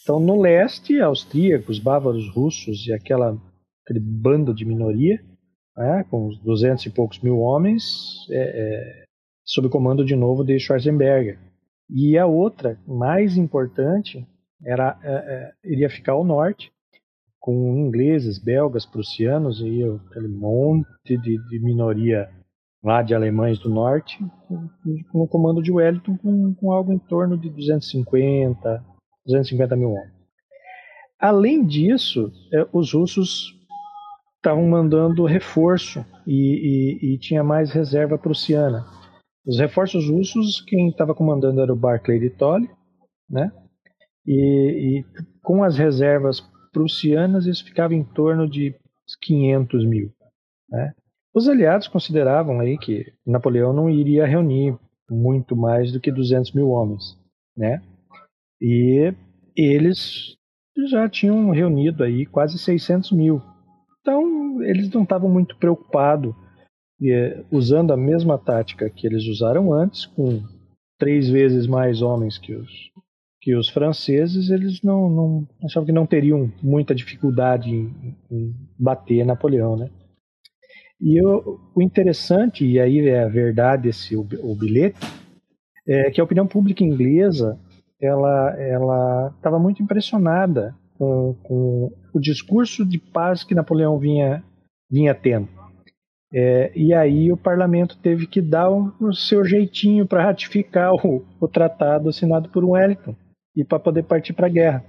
Então 0.02 0.20
no 0.20 0.40
leste, 0.40 1.00
austríacos, 1.00 1.78
bávaros, 1.78 2.28
russos 2.28 2.86
e 2.86 2.92
aquela 2.92 3.40
aquele 3.84 4.00
bando 4.00 4.54
de 4.54 4.64
minoria, 4.64 5.22
né? 5.76 6.04
com 6.10 6.28
uns 6.28 6.38
duzentos 6.38 6.86
e 6.86 6.90
poucos 6.90 7.20
mil 7.20 7.38
homens, 7.38 8.26
é, 8.30 8.42
é, 8.42 9.04
sob 9.44 9.68
comando 9.68 10.04
de 10.04 10.16
novo 10.16 10.42
de 10.42 10.58
Schwarzenberger. 10.58 11.38
E 11.90 12.16
a 12.16 12.26
outra, 12.26 12.78
mais 12.86 13.36
importante, 13.36 14.26
era, 14.64 14.98
é, 15.02 15.12
é, 15.12 15.52
iria 15.64 15.90
ficar 15.90 16.12
ao 16.12 16.24
norte, 16.24 16.72
com 17.38 17.76
ingleses, 17.76 18.38
belgas, 18.38 18.86
prussianos 18.86 19.60
e 19.60 19.82
aquele 20.08 20.28
monte 20.28 21.18
de, 21.18 21.36
de, 21.48 21.60
minoria 21.60 22.30
lá 22.84 23.02
de 23.02 23.14
alemães 23.14 23.58
do 23.58 23.70
norte, 23.70 24.18
no 25.12 25.26
comando 25.26 25.62
de 25.62 25.72
Wellington, 25.72 26.18
com, 26.18 26.54
com 26.54 26.70
algo 26.70 26.92
em 26.92 26.98
torno 26.98 27.38
de 27.38 27.48
250, 27.48 28.84
250 29.24 29.74
mil 29.74 29.90
homens. 29.90 30.12
Além 31.18 31.64
disso, 31.64 32.30
é, 32.52 32.66
os 32.70 32.92
russos 32.92 33.58
estavam 34.36 34.68
mandando 34.68 35.24
reforço 35.24 36.04
e, 36.26 37.00
e, 37.02 37.14
e, 37.14 37.18
tinha 37.18 37.42
mais 37.42 37.72
reserva 37.72 38.18
prussiana. 38.18 38.84
Os 39.46 39.58
reforços 39.58 40.10
russos, 40.10 40.60
quem 40.60 40.90
estava 40.90 41.14
comandando 41.14 41.62
era 41.62 41.72
o 41.72 41.76
Barclay 41.76 42.18
de 42.18 42.28
Tolly, 42.28 42.68
né? 43.28 43.50
E, 44.26 45.00
e, 45.00 45.04
com 45.42 45.62
as 45.62 45.78
reservas 45.78 46.42
prussianas, 46.70 47.46
isso 47.46 47.64
ficava 47.64 47.94
em 47.94 48.04
torno 48.04 48.46
de 48.48 48.74
500 49.22 49.86
mil. 49.86 50.12
Né? 50.68 50.92
Os 51.34 51.48
aliados 51.48 51.88
consideravam 51.88 52.60
aí 52.60 52.78
que 52.78 53.12
Napoleão 53.26 53.72
não 53.72 53.90
iria 53.90 54.24
reunir 54.24 54.78
muito 55.10 55.56
mais 55.56 55.90
do 55.92 56.00
que 56.00 56.12
200 56.12 56.52
mil 56.52 56.68
homens, 56.68 57.18
né? 57.56 57.82
E 58.62 59.12
eles 59.56 60.36
já 60.88 61.08
tinham 61.08 61.50
reunido 61.50 62.04
aí 62.04 62.24
quase 62.24 62.56
600 62.56 63.10
mil. 63.10 63.42
Então, 64.00 64.62
eles 64.62 64.88
não 64.90 65.02
estavam 65.02 65.28
muito 65.28 65.56
preocupados 65.56 66.34
eh, 67.02 67.44
usando 67.50 67.92
a 67.92 67.96
mesma 67.96 68.38
tática 68.38 68.88
que 68.88 69.06
eles 69.06 69.26
usaram 69.26 69.72
antes, 69.72 70.06
com 70.06 70.40
três 70.98 71.28
vezes 71.28 71.66
mais 71.66 72.00
homens 72.00 72.38
que 72.38 72.54
os, 72.54 72.70
que 73.40 73.56
os 73.56 73.68
franceses, 73.68 74.50
eles 74.50 74.82
não, 74.82 75.10
não 75.10 75.48
achavam 75.64 75.86
que 75.86 75.92
não 75.92 76.06
teriam 76.06 76.50
muita 76.62 76.94
dificuldade 76.94 77.70
em, 77.70 78.16
em 78.30 78.54
bater 78.78 79.24
Napoleão, 79.26 79.76
né? 79.76 79.90
E 81.04 81.22
o, 81.22 81.60
o, 81.74 81.82
interessante, 81.82 82.64
e 82.64 82.80
aí 82.80 83.06
é 83.06 83.24
a 83.24 83.28
verdade 83.28 83.90
esse 83.90 84.16
o, 84.16 84.26
o 84.42 84.56
bilhete, 84.56 84.98
é 85.86 86.10
que 86.10 86.18
a 86.18 86.24
opinião 86.24 86.46
pública 86.46 86.82
inglesa 86.82 87.60
ela 88.00 88.56
ela 88.58 89.34
estava 89.36 89.58
muito 89.58 89.82
impressionada 89.82 90.74
com, 90.96 91.36
com, 91.42 91.92
o 92.14 92.18
discurso 92.18 92.86
de 92.86 92.98
paz 92.98 93.44
que 93.44 93.54
Napoleão 93.54 93.98
vinha 93.98 94.42
vinha 94.90 95.14
tendo. 95.14 95.46
É, 96.32 96.72
e 96.74 96.94
aí 96.94 97.30
o 97.30 97.36
parlamento 97.36 97.98
teve 97.98 98.26
que 98.26 98.40
dar 98.40 98.70
o, 98.70 98.90
o 98.98 99.12
seu 99.12 99.44
jeitinho 99.44 100.06
para 100.06 100.24
ratificar 100.24 100.90
o, 100.94 101.22
o, 101.38 101.46
tratado 101.46 102.08
assinado 102.08 102.48
por 102.48 102.64
Wellington 102.64 103.14
e 103.54 103.62
para 103.62 103.78
poder 103.78 104.04
partir 104.04 104.32
para 104.32 104.46
a 104.46 104.50
guerra. 104.50 104.82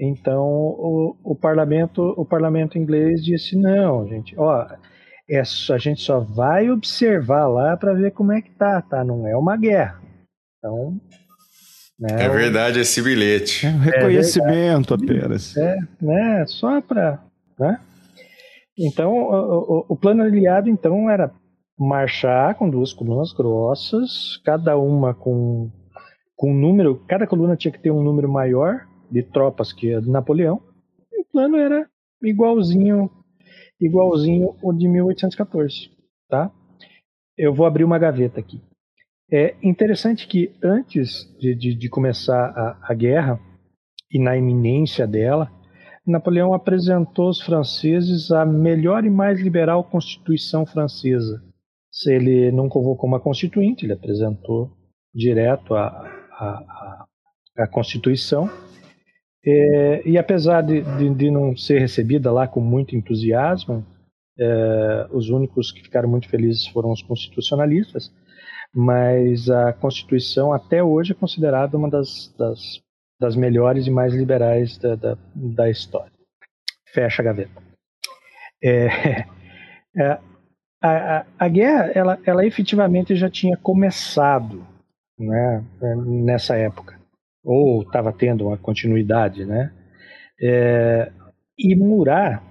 Então 0.00 0.42
o, 0.42 1.16
o, 1.22 1.36
parlamento 1.36 2.02
o 2.16 2.24
parlamento 2.24 2.78
inglês 2.78 3.22
disse 3.22 3.56
não, 3.60 4.08
gente, 4.08 4.34
ó, 4.38 4.66
é, 5.28 5.40
a 5.40 5.78
gente 5.78 6.02
só 6.02 6.20
vai 6.20 6.70
observar 6.70 7.46
lá 7.46 7.76
para 7.76 7.94
ver 7.94 8.12
como 8.12 8.32
é 8.32 8.42
que 8.42 8.50
tá, 8.50 8.82
tá? 8.82 9.04
Não 9.04 9.26
é 9.26 9.36
uma 9.36 9.56
guerra. 9.56 10.00
Então 10.58 11.00
né? 11.98 12.24
É 12.24 12.28
verdade 12.28 12.80
esse 12.80 13.00
bilhete. 13.00 13.66
É 13.66 13.70
um 13.70 13.78
reconhecimento 13.78 14.94
é 14.94 14.96
apenas. 14.96 15.56
É, 15.56 15.78
né? 16.00 16.44
Só 16.46 16.80
para. 16.80 17.22
Né? 17.58 17.80
Então, 18.76 19.12
o, 19.12 19.78
o, 19.78 19.86
o, 19.90 19.96
plano 19.96 20.22
aliado 20.22 20.68
então 20.68 21.08
era 21.08 21.32
marchar 21.78 22.56
com 22.56 22.68
duas 22.68 22.92
colunas 22.92 23.32
grossas, 23.32 24.40
cada 24.44 24.76
uma 24.76 25.14
com, 25.14 25.70
com 26.36 26.50
um 26.50 26.58
número, 26.58 26.96
cada 27.06 27.26
coluna 27.26 27.56
tinha 27.56 27.70
que 27.70 27.80
ter 27.80 27.92
um 27.92 28.02
número 28.02 28.28
maior 28.28 28.86
de 29.10 29.22
tropas 29.22 29.72
que 29.72 29.94
a 29.94 30.00
de 30.00 30.10
Napoleão. 30.10 30.60
E 31.12 31.20
o 31.20 31.24
plano 31.24 31.56
era 31.56 31.86
igualzinho 32.22 33.08
igualzinho 33.80 34.56
o 34.62 34.72
de 34.72 34.88
1814, 34.88 35.90
tá? 36.28 36.50
Eu 37.36 37.52
vou 37.52 37.66
abrir 37.66 37.84
uma 37.84 37.98
gaveta 37.98 38.40
aqui. 38.40 38.62
É 39.30 39.56
interessante 39.62 40.28
que 40.28 40.54
antes 40.62 41.24
de, 41.38 41.54
de, 41.54 41.74
de 41.74 41.88
começar 41.88 42.50
a, 42.50 42.78
a 42.92 42.94
guerra 42.94 43.40
e 44.10 44.18
na 44.18 44.36
iminência 44.36 45.06
dela, 45.06 45.50
Napoleão 46.06 46.52
apresentou 46.52 47.28
aos 47.28 47.40
franceses 47.40 48.30
a 48.30 48.44
melhor 48.44 49.04
e 49.04 49.10
mais 49.10 49.40
liberal 49.40 49.82
Constituição 49.84 50.66
francesa. 50.66 51.42
Se 51.90 52.12
ele 52.12 52.52
não 52.52 52.68
convocou 52.68 53.08
uma 53.08 53.20
constituinte, 53.20 53.86
ele 53.86 53.94
apresentou 53.94 54.70
direto 55.14 55.74
a, 55.74 55.86
a, 55.86 56.46
a, 56.46 57.06
a 57.64 57.68
Constituição. 57.68 58.50
É, 59.46 60.02
e 60.08 60.16
apesar 60.16 60.62
de, 60.62 60.82
de, 60.96 61.14
de, 61.14 61.30
não 61.30 61.56
ser 61.56 61.78
recebida 61.78 62.32
lá 62.32 62.48
com 62.48 62.60
muito 62.60 62.96
entusiasmo, 62.96 63.84
é, 64.38 65.06
os 65.12 65.28
únicos 65.28 65.70
que 65.70 65.82
ficaram 65.82 66.08
muito 66.08 66.28
felizes 66.28 66.66
foram 66.66 66.90
os 66.90 67.02
constitucionalistas 67.02 68.10
mas 68.74 69.48
a 69.48 69.72
Constituição 69.72 70.52
até 70.52 70.82
hoje 70.82 71.12
é 71.12 71.14
considerada 71.14 71.76
uma 71.76 71.88
das, 71.88 72.34
das, 72.36 72.82
das 73.20 73.36
melhores 73.36 73.86
e 73.86 73.90
mais 73.90 74.12
liberais 74.12 74.76
da, 74.76 74.96
da, 74.96 75.16
da 75.34 75.70
história. 75.70 76.10
Fecha 76.92 77.22
a 77.22 77.24
gaveta. 77.24 77.62
É, 78.62 78.86
é, 79.96 80.18
a, 80.82 81.18
a, 81.18 81.26
a, 81.38 81.48
guerra, 81.48 81.92
ela, 81.94 82.18
ela 82.26 82.44
efetivamente 82.44 83.14
já 83.14 83.30
tinha 83.30 83.56
começado 83.56 84.66
né, 85.16 85.64
nessa 86.04 86.56
época, 86.56 86.93
ou 87.44 87.82
estava 87.82 88.12
tendo 88.12 88.46
uma 88.46 88.56
continuidade, 88.56 89.44
né? 89.44 89.72
É, 90.40 91.12
e 91.58 91.76
Murat, 91.76 92.42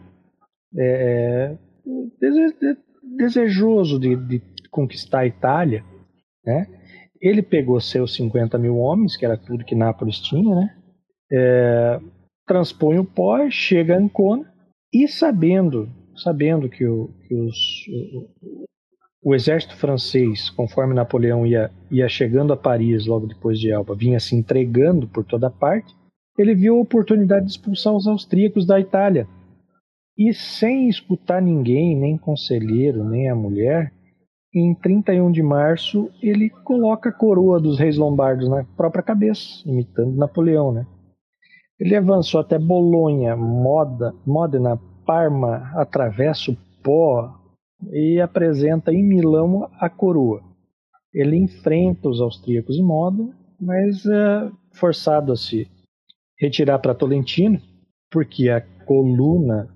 é, 0.77 1.57
desejoso 3.17 3.99
de, 3.99 4.15
de 4.15 4.41
conquistar 4.69 5.19
a 5.19 5.27
Itália, 5.27 5.83
né? 6.45 6.67
Ele 7.21 7.41
pegou 7.41 7.79
seus 7.79 8.13
50 8.15 8.57
mil 8.57 8.77
homens, 8.77 9.15
que 9.15 9.25
era 9.25 9.37
tudo 9.37 9.65
que 9.65 9.75
Nápoles 9.75 10.19
tinha, 10.19 10.55
né? 10.55 10.75
É, 11.31 11.99
transpõe 12.45 12.99
o 12.99 13.05
pó, 13.05 13.49
chega 13.49 13.95
a 13.95 13.99
Ancona 13.99 14.51
e 14.93 15.07
sabendo, 15.07 15.89
sabendo 16.15 16.69
que, 16.69 16.85
o, 16.85 17.07
que 17.27 17.33
os, 17.33 17.57
o, 19.23 19.33
exército 19.33 19.75
francês, 19.75 20.49
conforme 20.49 20.93
Napoleão 20.93 21.45
ia, 21.45 21.71
ia 21.89 22.07
chegando 22.07 22.53
a 22.53 22.57
Paris 22.57 23.05
logo 23.05 23.27
depois 23.27 23.59
de 23.59 23.71
Elba, 23.71 23.95
vinha 23.95 24.19
se 24.19 24.35
entregando 24.35 25.07
por 25.07 25.23
toda 25.23 25.49
parte, 25.49 25.95
ele 26.37 26.55
viu 26.55 26.77
a 26.77 26.81
oportunidade 26.81 27.45
de 27.45 27.51
expulsar 27.51 27.93
os 27.93 28.07
austríacos 28.07 28.65
da 28.65 28.79
Itália. 28.79 29.27
E 30.17 30.33
sem 30.33 30.89
escutar 30.89 31.41
ninguém, 31.41 31.95
nem 31.95 32.17
conselheiro, 32.17 33.03
nem 33.03 33.29
a 33.29 33.35
mulher, 33.35 33.91
em 34.53 34.75
31 34.75 35.31
de 35.31 35.41
março, 35.41 36.09
ele 36.21 36.49
coloca 36.49 37.09
a 37.09 37.13
coroa 37.13 37.59
dos 37.59 37.79
reis 37.79 37.97
lombardos 37.97 38.47
na 38.47 38.63
própria 38.77 39.01
cabeça, 39.01 39.63
imitando 39.65 40.15
Napoleão, 40.15 40.71
né? 40.71 40.85
Ele 41.79 41.95
avançou 41.95 42.39
até 42.39 42.59
Bolonha, 42.59 43.35
Moda, 43.35 44.13
Modena, 44.25 44.79
Parma, 45.05 45.71
atravessa 45.75 46.51
o 46.51 46.57
Pó 46.83 47.42
e 47.91 48.19
apresenta 48.21 48.93
em 48.93 49.03
Milão 49.03 49.69
a 49.79 49.89
coroa. 49.89 50.41
Ele 51.13 51.37
enfrenta 51.37 52.09
os 52.09 52.21
austríacos 52.21 52.77
em 52.77 52.83
Modena, 52.83 53.35
mas 53.59 54.05
é 54.05 54.51
forçado 54.73 55.31
a 55.31 55.35
se 55.35 55.67
retirar 56.39 56.79
para 56.79 56.95
Tolentino, 56.95 57.61
porque 58.11 58.49
a 58.49 58.61
coluna 58.85 59.69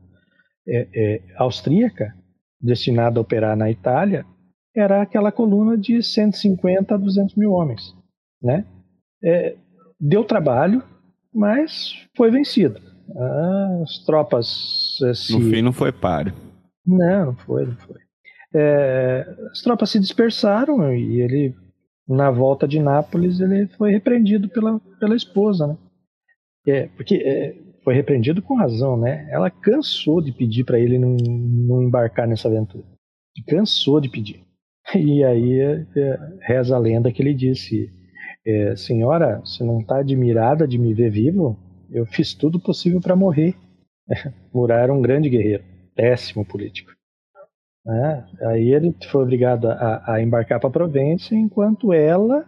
é, 0.67 0.87
é, 0.93 1.21
austríaca, 1.37 2.13
destinada 2.59 3.19
a 3.19 3.21
operar 3.21 3.55
na 3.55 3.69
Itália, 3.69 4.25
era 4.75 5.01
aquela 5.01 5.31
coluna 5.31 5.77
de 5.77 6.01
150 6.03 6.93
a 6.93 6.97
200 6.97 7.35
mil 7.35 7.51
homens. 7.51 7.95
Né? 8.41 8.65
É, 9.23 9.55
deu 9.99 10.23
trabalho, 10.23 10.83
mas 11.33 12.07
foi 12.15 12.29
vencido. 12.29 12.79
As 13.81 13.99
tropas. 14.05 14.99
Eh, 15.03 15.13
se... 15.13 15.33
No 15.33 15.49
fim 15.49 15.61
não 15.61 15.71
foi 15.71 15.91
páreo. 15.91 16.33
Não, 16.87 17.25
não 17.27 17.35
foi, 17.35 17.65
não 17.65 17.75
foi. 17.75 17.97
É, 18.55 19.25
as 19.51 19.61
tropas 19.61 19.89
se 19.89 19.99
dispersaram 19.99 20.93
e 20.93 21.21
ele, 21.21 21.53
na 22.07 22.31
volta 22.31 22.67
de 22.67 22.79
Nápoles, 22.79 23.39
ele 23.39 23.67
foi 23.67 23.91
repreendido 23.91 24.47
pela, 24.49 24.79
pela 24.99 25.15
esposa, 25.15 25.67
né? 25.67 25.77
É, 26.65 26.87
porque 26.87 27.15
é, 27.15 27.55
foi 27.83 27.93
repreendido 27.93 28.41
com 28.41 28.55
razão, 28.55 28.97
né? 28.97 29.27
Ela 29.31 29.49
cansou 29.49 30.21
de 30.21 30.31
pedir 30.31 30.63
para 30.63 30.79
ele 30.79 30.97
não, 30.97 31.15
não 31.15 31.81
embarcar 31.81 32.27
nessa 32.27 32.47
aventura. 32.47 32.83
Cansou 33.47 34.01
de 34.01 34.09
pedir. 34.09 34.43
E 34.95 35.21
aí 35.21 35.59
é, 35.59 35.85
reza 36.41 36.73
a 36.73 36.79
lenda 36.79 37.11
que 37.11 37.21
ele 37.21 37.33
disse: 37.33 37.91
é, 38.45 38.75
Senhora, 38.77 39.41
você 39.41 39.61
não 39.63 39.81
está 39.81 39.99
admirada 39.99 40.65
de 40.65 40.77
me 40.77 40.93
ver 40.93 41.11
vivo? 41.11 41.59
Eu 41.91 42.05
fiz 42.05 42.33
tudo 42.33 42.57
possível 42.59 43.01
para 43.01 43.15
morrer. 43.15 43.53
Murat 44.53 44.83
era 44.83 44.93
um 44.93 45.01
grande 45.01 45.29
guerreiro, 45.29 45.63
péssimo 45.97 46.45
político. 46.45 46.91
É, 47.85 48.47
aí 48.47 48.73
ele 48.73 48.95
foi 49.09 49.23
obrigado 49.23 49.67
a, 49.69 50.13
a 50.13 50.21
embarcar 50.21 50.59
para 50.59 50.69
Provença, 50.69 51.33
enquanto 51.33 51.91
ela 51.91 52.45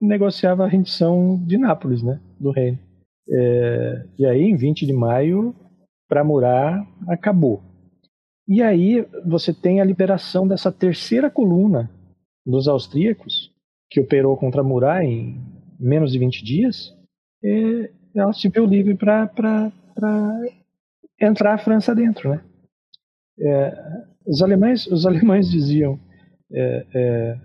negociava 0.00 0.64
a 0.64 0.68
rendição 0.68 1.36
de 1.44 1.58
Nápoles, 1.58 2.02
né, 2.02 2.20
do 2.40 2.50
reino. 2.50 2.78
É, 3.28 4.06
e 4.18 4.24
aí, 4.24 4.42
em 4.42 4.56
20 4.56 4.86
de 4.86 4.92
maio, 4.92 5.54
para 6.08 6.24
Murat, 6.24 6.86
acabou. 7.08 7.62
E 8.46 8.62
aí 8.62 9.06
você 9.26 9.52
tem 9.52 9.80
a 9.80 9.84
liberação 9.84 10.48
dessa 10.48 10.72
terceira 10.72 11.30
coluna 11.30 11.90
dos 12.46 12.66
austríacos, 12.66 13.52
que 13.90 14.00
operou 14.00 14.36
contra 14.36 14.62
Murat 14.62 15.04
em 15.04 15.38
menos 15.78 16.12
de 16.12 16.18
20 16.18 16.42
dias, 16.44 16.96
ela 18.14 18.32
se 18.32 18.48
viu 18.48 18.64
livre 18.64 18.94
para 18.94 19.70
entrar 21.20 21.54
a 21.54 21.58
França 21.58 21.94
dentro, 21.94 22.30
né? 22.30 22.42
É, 23.40 23.72
os 24.26 24.42
alemães, 24.42 24.86
os 24.86 25.06
alemães 25.06 25.48
diziam, 25.50 25.98
é, 26.52 26.86
é, 26.94 27.38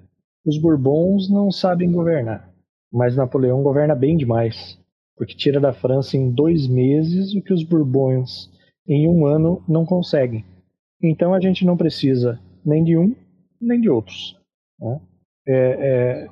os 0.45 0.57
Bourbons 0.57 1.29
não 1.29 1.51
sabem 1.51 1.91
governar, 1.91 2.49
mas 2.91 3.15
Napoleão 3.15 3.63
governa 3.63 3.95
bem 3.95 4.17
demais, 4.17 4.77
porque 5.15 5.35
tira 5.35 5.59
da 5.59 5.73
França 5.73 6.17
em 6.17 6.31
dois 6.31 6.67
meses 6.67 7.33
o 7.35 7.41
que 7.41 7.53
os 7.53 7.63
Bourbons 7.63 8.51
em 8.87 9.07
um 9.07 9.25
ano 9.25 9.63
não 9.67 9.85
conseguem. 9.85 10.43
Então 11.01 11.33
a 11.33 11.39
gente 11.39 11.65
não 11.65 11.77
precisa 11.77 12.39
nem 12.65 12.83
de 12.83 12.97
um 12.97 13.15
nem 13.63 13.79
de 13.79 13.89
outros. 13.89 14.37
Né? 14.79 14.99
É, 15.47 15.55
é, 15.55 16.27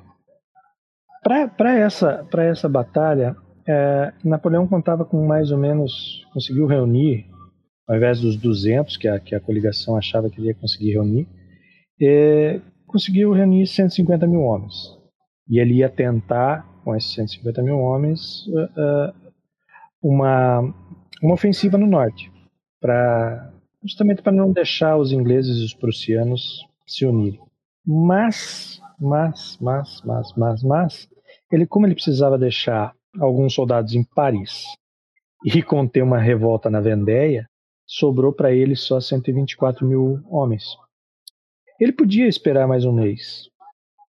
Para 1.22 1.78
essa, 1.78 2.26
essa 2.38 2.68
batalha, 2.68 3.34
é, 3.66 4.12
Napoleão 4.24 4.66
contava 4.66 5.04
com 5.04 5.26
mais 5.26 5.50
ou 5.50 5.58
menos, 5.58 6.26
conseguiu 6.32 6.66
reunir, 6.66 7.26
ao 7.88 7.96
invés 7.96 8.20
dos 8.20 8.36
200 8.36 8.96
que 8.96 9.08
a, 9.08 9.18
que 9.18 9.34
a 9.34 9.40
coligação 9.40 9.96
achava 9.96 10.30
que 10.30 10.40
ele 10.40 10.48
ia 10.48 10.54
conseguir 10.54 10.92
reunir, 10.92 11.26
é, 12.00 12.60
conseguiu 12.86 13.32
reunir 13.32 13.66
150 13.66 14.26
mil 14.26 14.42
homens. 14.42 14.74
E 15.48 15.58
ele 15.58 15.74
ia 15.74 15.88
tentar, 15.88 16.66
com 16.84 16.94
esses 16.94 17.12
150 17.14 17.62
mil 17.62 17.78
homens, 17.78 18.46
uh, 18.46 19.10
uh, 19.10 19.32
uma, 20.02 20.60
uma 21.22 21.34
ofensiva 21.34 21.76
no 21.76 21.86
norte, 21.86 22.30
pra, 22.80 23.52
justamente 23.82 24.22
para 24.22 24.32
não 24.32 24.52
deixar 24.52 24.96
os 24.96 25.12
ingleses 25.12 25.58
e 25.58 25.64
os 25.64 25.74
prussianos 25.74 26.66
se 26.86 27.04
unirem. 27.04 27.40
Mas, 27.84 28.80
mas, 28.98 29.58
mas, 29.60 30.00
mas, 30.04 30.32
mas, 30.36 30.62
mas, 30.62 31.08
ele, 31.50 31.66
como 31.66 31.86
ele 31.86 31.94
precisava 31.94 32.38
deixar 32.38 32.94
alguns 33.20 33.54
soldados 33.54 33.94
em 33.94 34.04
Paris 34.04 34.64
e 35.44 35.62
conter 35.62 36.02
uma 36.02 36.18
revolta 36.18 36.70
na 36.70 36.80
Vendéia, 36.80 37.48
sobrou 37.86 38.32
para 38.32 38.52
ele 38.52 38.76
só 38.76 39.00
124 39.00 39.86
mil 39.86 40.20
homens. 40.28 40.64
Ele 41.80 41.92
podia 41.92 42.26
esperar 42.26 42.66
mais 42.66 42.84
um 42.84 42.92
mês. 42.92 43.48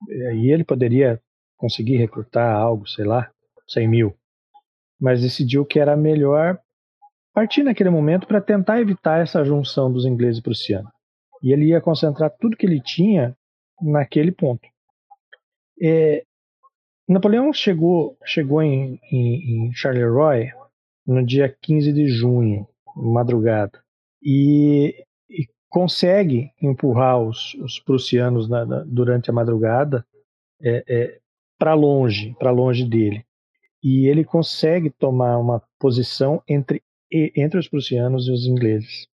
E 0.09 0.51
ele 0.51 0.63
poderia 0.63 1.22
conseguir 1.57 1.97
recrutar 1.97 2.55
algo, 2.55 2.88
sei 2.88 3.05
lá, 3.05 3.32
100 3.67 3.88
mil. 3.88 4.15
Mas 4.99 5.22
decidiu 5.22 5.65
que 5.65 5.80
era 5.80 5.95
melhor 5.95 6.59
partir 7.34 7.63
naquele 7.63 7.89
momento 7.89 8.28
para 8.28 8.41
tentar 8.41 8.82
evitar 8.82 9.22
essa 9.22 9.43
junção 9.43 9.91
dos 9.91 10.05
ingleses 10.05 10.39
e 10.39 10.43
prussianos. 10.43 10.91
E 11.41 11.51
ele 11.51 11.67
ia 11.67 11.82
concentrar 11.82 12.32
tudo 12.39 12.57
que 12.57 12.65
ele 12.65 12.82
tinha 12.82 13.36
naquele 13.82 14.32
ponto. 14.32 14.67
É, 15.82 16.24
Napoleão 17.07 17.51
chegou, 17.51 18.17
chegou 18.24 18.61
em, 18.61 18.99
em, 19.11 19.67
em, 19.67 19.74
Charleroi 19.74 20.51
no 21.05 21.26
dia 21.26 21.53
15 21.61 21.91
de 21.91 22.07
junho, 22.07 22.67
madrugada, 22.95 23.81
e, 24.21 25.05
e 25.29 25.45
consegue 25.69 26.51
empurrar 26.61 27.19
os, 27.19 27.53
os 27.55 27.79
prussianos 27.79 28.49
na, 28.49 28.65
na, 28.65 28.83
durante 28.85 29.29
a 29.29 29.33
madrugada 29.33 30.05
é, 30.61 30.83
é, 30.87 31.19
para 31.57 31.73
longe, 31.73 32.35
para 32.39 32.51
longe 32.51 32.85
dele. 32.85 33.25
E 33.83 34.07
ele 34.07 34.23
consegue 34.23 34.89
tomar 34.89 35.37
uma 35.37 35.61
posição 35.79 36.41
entre, 36.47 36.83
entre 37.11 37.59
os 37.59 37.67
prussianos 37.67 38.27
e 38.27 38.31
os 38.31 38.45
ingleses. 38.45 39.07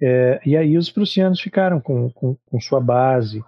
É, 0.00 0.40
e 0.44 0.56
aí 0.56 0.76
os 0.76 0.90
prussianos 0.90 1.40
ficaram 1.40 1.80
com, 1.80 2.10
com, 2.10 2.36
com 2.44 2.60
sua 2.60 2.80
base 2.80 3.42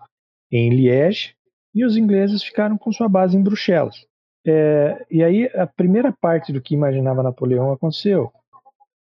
em 0.50 0.70
Liège 0.70 1.34
e 1.74 1.84
os 1.84 1.96
ingleses 1.96 2.42
ficaram 2.42 2.78
com 2.78 2.90
sua 2.90 3.09
base 3.09 3.36
em 3.36 3.42
Bruxelas. 3.42 4.06
É, 4.46 5.06
e 5.11 5.22
aí 5.22 5.44
a 5.54 5.66
primeira 5.66 6.12
parte 6.12 6.52
do 6.52 6.61
que 6.61 6.74
imaginava 6.74 7.22
Napoleão 7.22 7.70
aconteceu. 7.72 8.32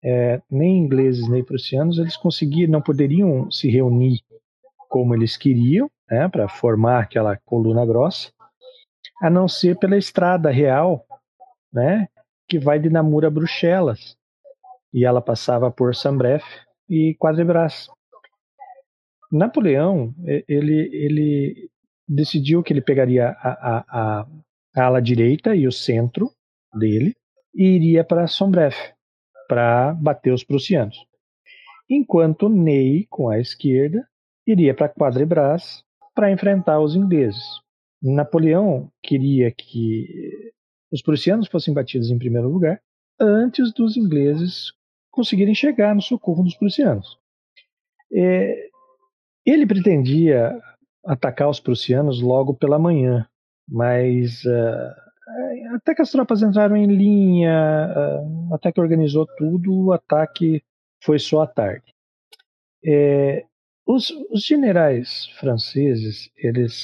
É, 0.05 0.42
nem 0.50 0.84
ingleses 0.84 1.28
nem 1.28 1.42
prussianos 1.42 1.98
eles 1.98 2.16
conseguiram, 2.16 2.72
não 2.72 2.82
poderiam 2.82 3.50
se 3.50 3.70
reunir 3.70 4.20
como 4.88 5.14
eles 5.14 5.36
queriam, 5.36 5.90
né, 6.11 6.28
para 6.28 6.46
formar 6.46 7.00
aquela 7.00 7.36
coluna 7.44 7.86
grossa, 7.86 8.30
a 9.22 9.30
não 9.30 9.48
ser 9.48 9.78
pela 9.78 9.96
estrada 9.96 10.50
real, 10.50 11.07
né, 11.72 12.07
que 12.46 12.59
vai 12.59 12.78
de 12.78 12.90
Namur 12.90 13.24
a 13.24 13.30
Bruxelas. 13.30 14.16
E 14.92 15.05
ela 15.05 15.20
passava 15.20 15.70
por 15.70 15.94
Sambref 15.94 16.44
e 16.88 17.16
Quadribras. 17.18 17.88
Napoleão, 19.32 20.14
ele, 20.46 20.90
ele 20.92 21.70
decidiu 22.07 22.62
que 22.62 22.72
ele 22.72 22.82
pegaria 22.82 23.30
a, 23.30 23.48
a, 23.48 23.84
a, 23.88 24.26
a 24.76 24.84
ala 24.84 25.02
direita 25.02 25.57
e 25.57 25.66
o 25.66 25.72
centro 25.72 26.30
dele 26.72 27.16
e 27.55 27.64
iria 27.64 28.05
para 28.05 28.26
Sombref 28.26 28.92
para 29.49 29.92
bater 29.95 30.32
os 30.32 30.45
prussianos. 30.45 30.97
Enquanto 31.88 32.49
Ney, 32.49 33.07
com 33.11 33.28
a 33.28 33.38
esquerda, 33.38 34.07
iria 34.47 34.74
para 34.74 34.88
Quadribras 34.88 35.84
para 36.14 36.30
enfrentar 36.30 36.80
os 36.80 36.95
ingleses. 36.95 37.42
Napoleão 38.03 38.90
queria 39.03 39.51
que 39.51 40.53
os 40.92 41.03
prussianos 41.03 41.49
fossem 41.49 41.74
batidos 41.74 42.11
em 42.11 42.18
primeiro 42.18 42.49
lugar 42.49 42.80
antes 43.18 43.72
dos 43.72 43.97
ingleses 43.97 44.72
conseguirem 45.11 45.55
chegar 45.55 45.95
no 45.95 46.03
socorro 46.03 46.42
dos 46.42 46.57
prussianos. 46.57 47.18
É, 48.12 48.68
ele 49.47 49.66
pretendia 49.66 50.61
atacar 51.05 51.49
os 51.49 51.61
prussianos 51.61 52.20
logo 52.20 52.55
pela 52.55 52.78
manhã, 52.78 53.26
mas 53.68 54.45
uh, 54.45 55.03
até 55.75 55.95
que 55.95 56.03
as 56.03 56.11
tropas 56.11 56.43
entraram 56.43 56.77
em 56.77 56.87
linha, 56.87 57.89
uh, 57.97 58.55
até 58.55 58.70
que 58.70 58.81
organizou 58.81 59.27
tudo, 59.39 59.87
o 59.87 59.93
ataque 59.93 60.62
foi 61.03 61.18
só 61.18 61.43
à 61.43 61.47
tarde. 61.47 61.95
É, 62.85 63.45
os, 63.87 64.11
os, 64.31 64.45
generais 64.45 65.27
franceses, 65.39 66.31
eles 66.37 66.75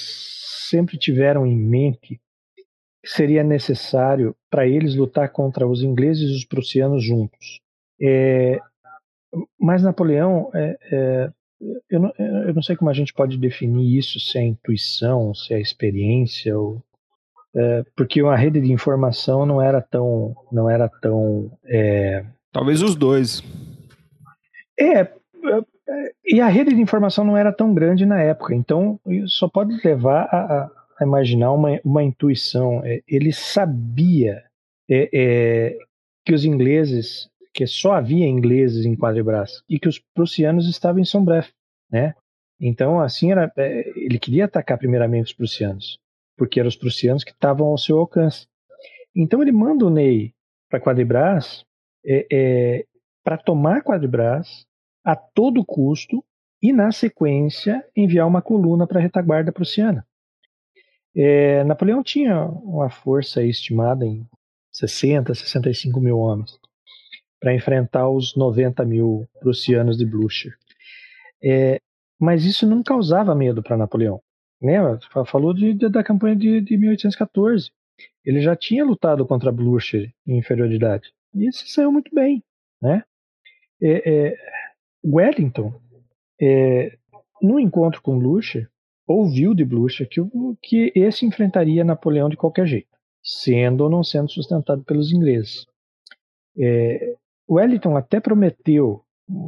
sempre 0.68 0.98
tiveram 0.98 1.46
em 1.46 1.56
mente 1.56 2.20
que 3.02 3.10
seria 3.10 3.42
necessário 3.42 4.34
para 4.50 4.66
eles 4.66 4.94
lutar 4.94 5.30
contra 5.30 5.66
os 5.66 5.82
ingleses 5.82 6.30
e 6.30 6.36
os 6.36 6.44
prussianos 6.44 7.02
juntos. 7.02 7.60
É, 8.00 8.58
mas 9.58 9.82
Napoleão 9.82 10.50
é, 10.54 10.76
é, 10.92 11.32
eu 11.90 12.00
não, 12.00 12.12
eu 12.18 12.54
não 12.54 12.62
sei 12.62 12.76
como 12.76 12.90
a 12.90 12.94
gente 12.94 13.12
pode 13.12 13.36
definir 13.36 13.98
isso, 13.98 14.18
se 14.18 14.38
é 14.38 14.42
intuição, 14.42 15.34
se 15.34 15.52
é 15.52 15.60
experiência, 15.60 16.58
ou, 16.58 16.82
é, 17.54 17.84
porque 17.96 18.22
uma 18.22 18.36
rede 18.36 18.60
de 18.60 18.72
informação 18.72 19.44
não 19.44 19.60
era 19.60 19.80
tão, 19.80 20.34
não 20.52 20.68
era 20.70 20.88
tão. 20.88 21.50
É... 21.64 22.24
Talvez 22.52 22.82
os 22.82 22.94
dois. 22.94 23.42
É, 24.78 25.00
é, 25.00 25.10
e 26.24 26.40
a 26.40 26.48
rede 26.48 26.74
de 26.74 26.80
informação 26.80 27.24
não 27.24 27.36
era 27.36 27.52
tão 27.52 27.74
grande 27.74 28.06
na 28.06 28.20
época, 28.20 28.54
então 28.54 29.00
só 29.26 29.48
pode 29.48 29.78
levar 29.84 30.22
a, 30.30 30.70
a 30.98 31.04
imaginar 31.04 31.52
uma, 31.52 31.80
uma 31.84 32.02
intuição. 32.02 32.82
É, 32.84 33.02
ele 33.06 33.32
sabia 33.32 34.42
é, 34.88 35.76
que 36.24 36.32
os 36.32 36.44
ingleses 36.44 37.28
que 37.52 37.66
só 37.66 37.94
havia 37.94 38.26
ingleses 38.26 38.86
em 38.86 38.96
Quadribras 38.96 39.62
e 39.68 39.78
que 39.78 39.88
os 39.88 39.98
prussianos 40.14 40.68
estavam 40.68 41.00
em 41.00 41.04
Sombref, 41.04 41.50
né? 41.90 42.14
Então, 42.60 43.00
assim, 43.00 43.32
era, 43.32 43.52
ele 43.56 44.18
queria 44.18 44.44
atacar 44.44 44.78
primeiramente 44.78 45.26
os 45.26 45.32
prussianos, 45.32 45.98
porque 46.40 46.58
eram 46.58 46.70
os 46.70 46.76
prussianos 46.76 47.22
que 47.22 47.32
estavam 47.32 47.66
ao 47.66 47.76
seu 47.76 47.98
alcance. 47.98 48.46
Então, 49.14 49.42
ele 49.42 49.52
manda 49.52 49.84
o 49.84 49.90
Ney 49.90 50.32
para 50.70 50.80
Quadribras 50.80 51.66
é, 52.02 52.26
é, 52.32 52.86
para 53.22 53.36
tomar 53.36 53.82
Quadribras 53.82 54.64
a 55.04 55.14
todo 55.14 55.62
custo 55.62 56.24
e, 56.62 56.72
na 56.72 56.92
sequência, 56.92 57.84
enviar 57.94 58.26
uma 58.26 58.40
coluna 58.40 58.86
para 58.86 58.98
a 58.98 59.02
retaguarda 59.02 59.52
prussiana. 59.52 60.02
É, 61.14 61.62
Napoleão 61.64 62.02
tinha 62.02 62.46
uma 62.46 62.88
força 62.88 63.42
estimada 63.42 64.06
em 64.06 64.26
60, 64.72 65.34
65 65.34 66.00
mil 66.00 66.18
homens 66.18 66.58
para 67.38 67.54
enfrentar 67.54 68.08
os 68.08 68.34
90 68.34 68.82
mil 68.86 69.28
prussianos 69.40 69.98
de 69.98 70.06
Blucher. 70.06 70.56
É, 71.44 71.78
mas 72.18 72.46
isso 72.46 72.66
não 72.66 72.82
causava 72.82 73.34
medo 73.34 73.62
para 73.62 73.76
Napoleão. 73.76 74.22
Lembra? 74.60 74.98
Falou 75.26 75.54
de, 75.54 75.72
de, 75.72 75.88
da 75.88 76.04
campanha 76.04 76.36
de, 76.36 76.60
de 76.60 76.76
1814. 76.76 77.70
Ele 78.24 78.40
já 78.40 78.54
tinha 78.54 78.84
lutado 78.84 79.26
contra 79.26 79.50
Blucher 79.50 80.12
em 80.26 80.38
inferioridade. 80.38 81.12
E 81.34 81.48
isso 81.48 81.66
saiu 81.68 81.90
muito 81.90 82.14
bem. 82.14 82.42
Né? 82.80 83.02
É, 83.82 84.10
é, 84.10 84.36
Wellington, 85.04 85.80
é, 86.40 86.96
no 87.40 87.58
encontro 87.58 88.02
com 88.02 88.18
Blucher, 88.18 88.68
ouviu 89.06 89.54
de 89.54 89.64
Blucher 89.64 90.08
que, 90.08 90.20
que 90.62 90.92
esse 90.94 91.24
enfrentaria 91.24 91.82
Napoleão 91.84 92.28
de 92.28 92.36
qualquer 92.36 92.66
jeito, 92.66 92.96
sendo 93.22 93.84
ou 93.84 93.90
não 93.90 94.04
sendo 94.04 94.30
sustentado 94.30 94.84
pelos 94.84 95.12
ingleses. 95.12 95.66
É, 96.58 97.16
Wellington 97.48 97.96
até 97.96 98.20
prometeu, 98.20 99.02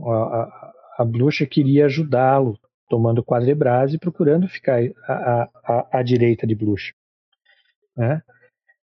a, 0.06 0.10
a, 0.10 0.72
a 0.98 1.04
Blucher 1.04 1.48
queria 1.48 1.86
ajudá-lo, 1.86 2.58
tomando 2.92 3.24
quadrebras 3.24 3.94
e 3.94 3.98
procurando 3.98 4.46
ficar 4.46 4.82
à, 5.08 6.02
direita 6.02 6.46
de 6.46 6.54
Blucher. 6.54 6.94
Né? 7.96 8.20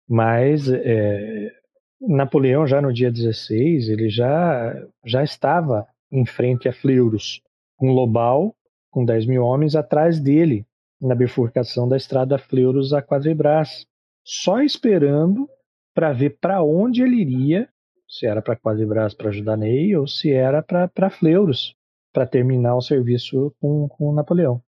Mas 0.08 0.70
é, 0.72 1.52
Napoleão, 2.00 2.66
já 2.66 2.80
no 2.80 2.94
dia 2.94 3.12
16, 3.12 3.90
ele 3.90 4.08
já, 4.08 4.74
já 5.04 5.22
estava 5.22 5.86
em 6.10 6.24
frente 6.24 6.66
a 6.66 6.72
Fleurus, 6.72 7.42
com 7.76 7.92
Lobal, 7.92 8.56
com 8.90 9.04
10 9.04 9.26
mil 9.26 9.44
homens, 9.44 9.76
atrás 9.76 10.18
dele, 10.18 10.64
na 10.98 11.14
bifurcação 11.14 11.86
da 11.86 11.98
estrada 11.98 12.38
Fleuros 12.38 12.94
a 12.94 13.02
Quadribras, 13.02 13.86
só 14.24 14.62
esperando 14.62 15.46
para 15.94 16.10
ver 16.14 16.38
para 16.40 16.62
onde 16.62 17.02
ele 17.02 17.16
iria, 17.16 17.68
se 18.08 18.24
era 18.24 18.40
para 18.40 18.56
Quadribras 18.56 19.12
para 19.12 19.28
ajudar 19.28 19.58
Ney 19.58 19.94
ou 19.94 20.06
se 20.06 20.32
era 20.32 20.62
para 20.62 21.10
Fleuros, 21.10 21.76
para 22.12 22.26
terminar 22.26 22.76
o 22.76 22.82
serviço 22.82 23.54
com, 23.60 23.88
com 23.88 24.12
Napoleão. 24.12 24.62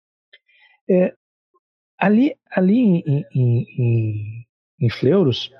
É, 0.89 1.13
ali 1.97 2.35
ali 2.51 2.77
em, 2.77 3.25
em, 3.33 3.65
em, 3.77 4.45
em 4.79 4.89
Fleuros, 4.89 5.51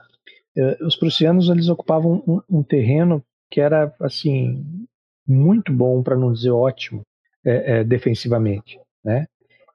é, 0.58 0.84
os 0.84 0.96
prussianos 0.96 1.50
eles 1.50 1.70
ocupavam 1.70 2.24
um, 2.28 2.42
um, 2.60 2.64
terreno 2.64 3.24
que 3.50 3.62
era 3.62 3.94
assim 4.02 4.88
muito 5.26 5.72
bom, 5.72 6.04
para 6.04 6.18
não 6.18 6.34
dizer 6.34 6.52
ótimo, 6.52 7.06
é, 7.46 7.80
é, 7.80 7.84
defensivamente, 7.84 8.80
né? 9.04 9.28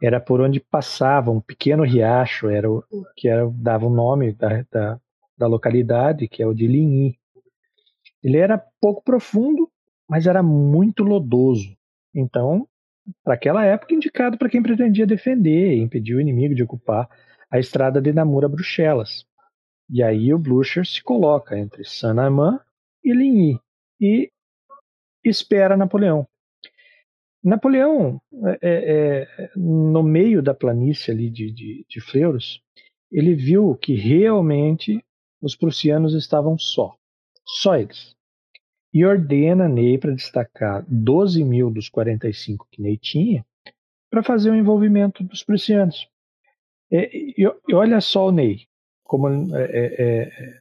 Era 0.02 0.20
por 0.20 0.42
onde 0.42 0.60
passava 0.60 1.30
um 1.30 1.40
pequeno 1.40 1.82
riacho, 1.82 2.48
era 2.48 2.70
o 2.70 2.84
que 3.16 3.28
era, 3.28 3.48
dava 3.50 3.86
o 3.86 3.90
nome 3.90 4.32
da, 4.34 4.62
da, 4.70 5.00
da 5.38 5.46
localidade, 5.46 6.28
que 6.28 6.42
é 6.42 6.46
o 6.46 6.52
de 6.52 6.66
Ligny. 6.66 7.18
Ele 8.22 8.36
era 8.36 8.62
pouco 8.78 9.02
profundo, 9.02 9.70
mas 10.06 10.26
era 10.26 10.42
muito 10.42 11.02
lodoso. 11.02 11.75
Então, 12.16 12.66
para 13.22 13.34
aquela 13.34 13.64
época, 13.64 13.94
indicado 13.94 14.38
para 14.38 14.48
quem 14.48 14.62
pretendia 14.62 15.06
defender 15.06 15.74
e 15.74 15.80
impedir 15.80 16.14
o 16.14 16.20
inimigo 16.20 16.54
de 16.54 16.62
ocupar 16.62 17.08
a 17.50 17.58
estrada 17.58 18.00
de 18.00 18.12
Namur 18.12 18.44
a 18.44 18.48
Bruxelas. 18.48 19.26
E 19.88 20.02
aí 20.02 20.32
o 20.32 20.38
Blucher 20.38 20.84
se 20.86 21.02
coloca 21.02 21.56
entre 21.56 21.84
Saint-Amand 21.84 22.60
e 23.04 23.12
Ligny 23.12 23.60
e 24.00 24.32
espera 25.22 25.76
Napoleão. 25.76 26.26
Napoleão, 27.44 28.20
é, 28.44 28.58
é, 28.62 29.44
é, 29.44 29.50
no 29.54 30.02
meio 30.02 30.42
da 30.42 30.52
planície 30.52 31.12
ali 31.12 31.30
de, 31.30 31.52
de, 31.52 31.86
de 31.88 32.00
Fleuros, 32.00 32.60
ele 33.12 33.34
viu 33.34 33.76
que 33.76 33.94
realmente 33.94 35.04
os 35.40 35.54
prussianos 35.54 36.14
estavam 36.14 36.58
só, 36.58 36.96
só 37.44 37.76
eles. 37.76 38.15
E 38.96 39.04
ordena 39.04 39.68
Ney 39.68 39.98
para 39.98 40.14
destacar 40.14 40.82
12 40.88 41.44
mil 41.44 41.70
dos 41.70 41.86
45 41.90 42.66
que 42.72 42.80
Ney 42.80 42.96
tinha 42.96 43.44
para 44.10 44.22
fazer 44.22 44.50
o 44.50 44.54
envolvimento 44.54 45.22
dos 45.22 45.44
prussianos. 45.44 46.08
E, 46.90 47.34
e, 47.36 47.42
e 47.68 47.74
olha 47.74 48.00
só 48.00 48.28
o 48.28 48.32
Ney, 48.32 48.60
como 49.04 49.28
é, 49.54 49.64
é, 49.64 49.94
é, 49.98 50.60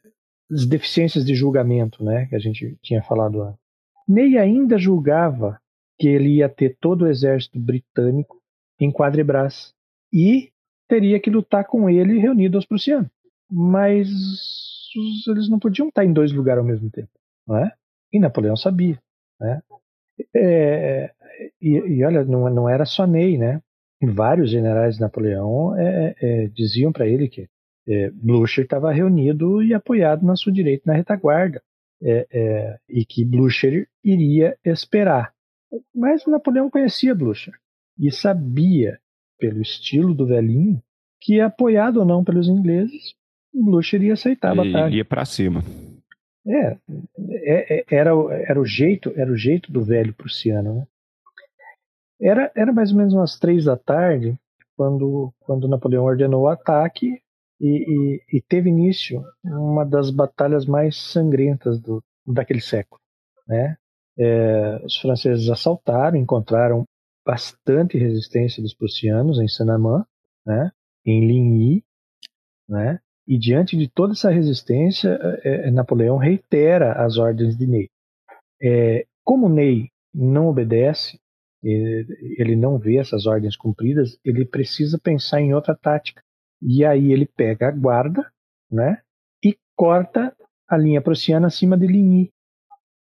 as 0.51 0.65
deficiências 0.65 1.25
de 1.25 1.33
julgamento, 1.33 2.03
né, 2.03 2.25
que 2.25 2.35
a 2.35 2.39
gente 2.39 2.77
tinha 2.81 3.01
falado 3.01 3.41
antes. 3.41 3.61
Ney 4.05 4.37
ainda 4.37 4.77
julgava 4.77 5.57
que 5.97 6.09
ele 6.09 6.39
ia 6.39 6.49
ter 6.49 6.75
todo 6.81 7.03
o 7.03 7.07
exército 7.07 7.57
britânico 7.57 8.41
em 8.77 8.91
Quadribras 8.91 9.73
e 10.11 10.51
teria 10.89 11.21
que 11.21 11.29
lutar 11.29 11.65
com 11.65 11.89
ele 11.89 12.19
reunido 12.19 12.57
aos 12.57 12.65
prussianos. 12.65 13.09
Mas 13.49 14.09
eles 15.25 15.47
não 15.47 15.57
podiam 15.57 15.87
estar 15.87 16.03
em 16.03 16.11
dois 16.11 16.33
lugares 16.33 16.59
ao 16.59 16.67
mesmo 16.67 16.89
tempo, 16.89 17.11
não 17.47 17.59
é? 17.59 17.71
E 18.15 18.19
Napoleão 18.19 18.55
sabia, 18.55 18.97
né? 19.39 19.61
É, 20.33 21.11
e, 21.61 21.71
e, 21.71 22.05
olha, 22.05 22.23
não, 22.23 22.49
não, 22.49 22.69
era 22.69 22.85
só 22.85 23.05
Ney, 23.05 23.37
né? 23.37 23.61
Vários 24.01 24.49
generais 24.49 24.95
de 24.95 25.01
Napoleão 25.01 25.77
é, 25.77 26.15
é, 26.21 26.47
diziam 26.47 26.93
para 26.93 27.05
ele 27.05 27.27
que 27.27 27.49
é, 27.85 28.09
Blucher 28.11 28.63
estava 28.63 28.93
reunido 28.93 29.61
e 29.61 29.73
apoiado 29.73 30.25
na 30.25 30.37
sua 30.37 30.53
direita 30.53 30.83
na 30.85 30.93
retaguarda 30.93 31.61
é, 32.01 32.25
é, 32.31 32.79
e 32.87 33.03
que 33.03 33.25
Blucher 33.25 33.85
iria 34.01 34.57
esperar. 34.63 35.33
Mas 35.93 36.25
Napoleão 36.25 36.69
conhecia 36.69 37.13
Blucher 37.13 37.53
e 37.99 38.11
sabia, 38.13 38.97
pelo 39.37 39.61
estilo 39.61 40.13
do 40.13 40.25
velhinho, 40.25 40.81
que 41.19 41.41
apoiado 41.41 41.97
ou 41.97 42.05
não 42.05 42.23
pelos 42.23 42.47
ingleses, 42.47 43.13
Blucher 43.53 44.01
ia 44.01 44.13
aceitar 44.13 44.51
a 44.53 44.55
batalha. 44.55 44.95
Ia 44.95 45.03
para 45.03 45.25
cima. 45.25 45.61
É, 46.47 46.77
é, 47.29 47.79
é, 47.79 47.85
era, 47.89 48.11
era 48.47 48.59
o 48.59 48.65
jeito, 48.65 49.11
era 49.15 49.31
o 49.31 49.37
jeito 49.37 49.71
do 49.71 49.83
velho 49.83 50.13
prussiano, 50.13 50.75
né? 50.75 50.87
Era, 52.21 52.51
era 52.55 52.71
mais 52.71 52.91
ou 52.91 52.97
menos 52.97 53.13
umas 53.13 53.37
três 53.37 53.65
da 53.65 53.75
tarde 53.75 54.37
quando, 54.77 55.33
quando 55.41 55.67
Napoleão 55.67 56.03
ordenou 56.03 56.43
o 56.43 56.47
ataque 56.47 57.21
e, 57.59 58.21
e, 58.31 58.37
e 58.37 58.41
teve 58.41 58.69
início 58.69 59.23
uma 59.43 59.85
das 59.85 60.09
batalhas 60.11 60.65
mais 60.65 60.95
sangrentas 60.97 61.79
do, 61.79 62.03
daquele 62.25 62.61
século. 62.61 63.01
Né? 63.47 63.77
É, 64.17 64.81
os 64.85 64.97
franceses 64.97 65.49
assaltaram, 65.49 66.17
encontraram 66.17 66.85
bastante 67.25 67.97
resistência 67.97 68.61
dos 68.61 68.73
prussianos 68.73 69.39
em 69.39 69.47
Saint-Amand, 69.47 70.05
né? 70.45 70.71
em 71.05 71.27
Ligny, 71.27 71.83
né? 72.67 72.99
E 73.27 73.37
diante 73.37 73.75
de 73.75 73.87
toda 73.87 74.13
essa 74.13 74.29
resistência, 74.29 75.17
é, 75.43 75.67
é, 75.67 75.71
Napoleão 75.71 76.17
reitera 76.17 76.93
as 76.93 77.17
ordens 77.17 77.57
de 77.57 77.65
Ney. 77.65 77.89
É, 78.61 79.05
como 79.23 79.49
Ney 79.49 79.89
não 80.13 80.47
obedece, 80.47 81.19
ele 81.63 82.55
não 82.55 82.77
vê 82.77 82.97
essas 82.97 83.25
ordens 83.25 83.57
cumpridas, 83.57 84.19
ele 84.23 84.45
precisa 84.45 84.99
pensar 84.99 85.41
em 85.41 85.53
outra 85.53 85.75
tática. 85.75 86.21
E 86.61 86.85
aí 86.85 87.11
ele 87.11 87.25
pega 87.25 87.69
a 87.69 87.71
guarda, 87.71 88.31
né? 88.71 89.01
E 89.43 89.57
corta 89.75 90.35
a 90.67 90.77
linha 90.77 91.01
prussiana 91.01 91.47
acima 91.47 91.75
de 91.75 91.87
Ligny. 91.87 92.31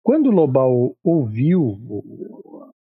Quando 0.04 0.30
Lobau 0.30 0.96
ouviu 1.04 1.64
o, 1.64 2.72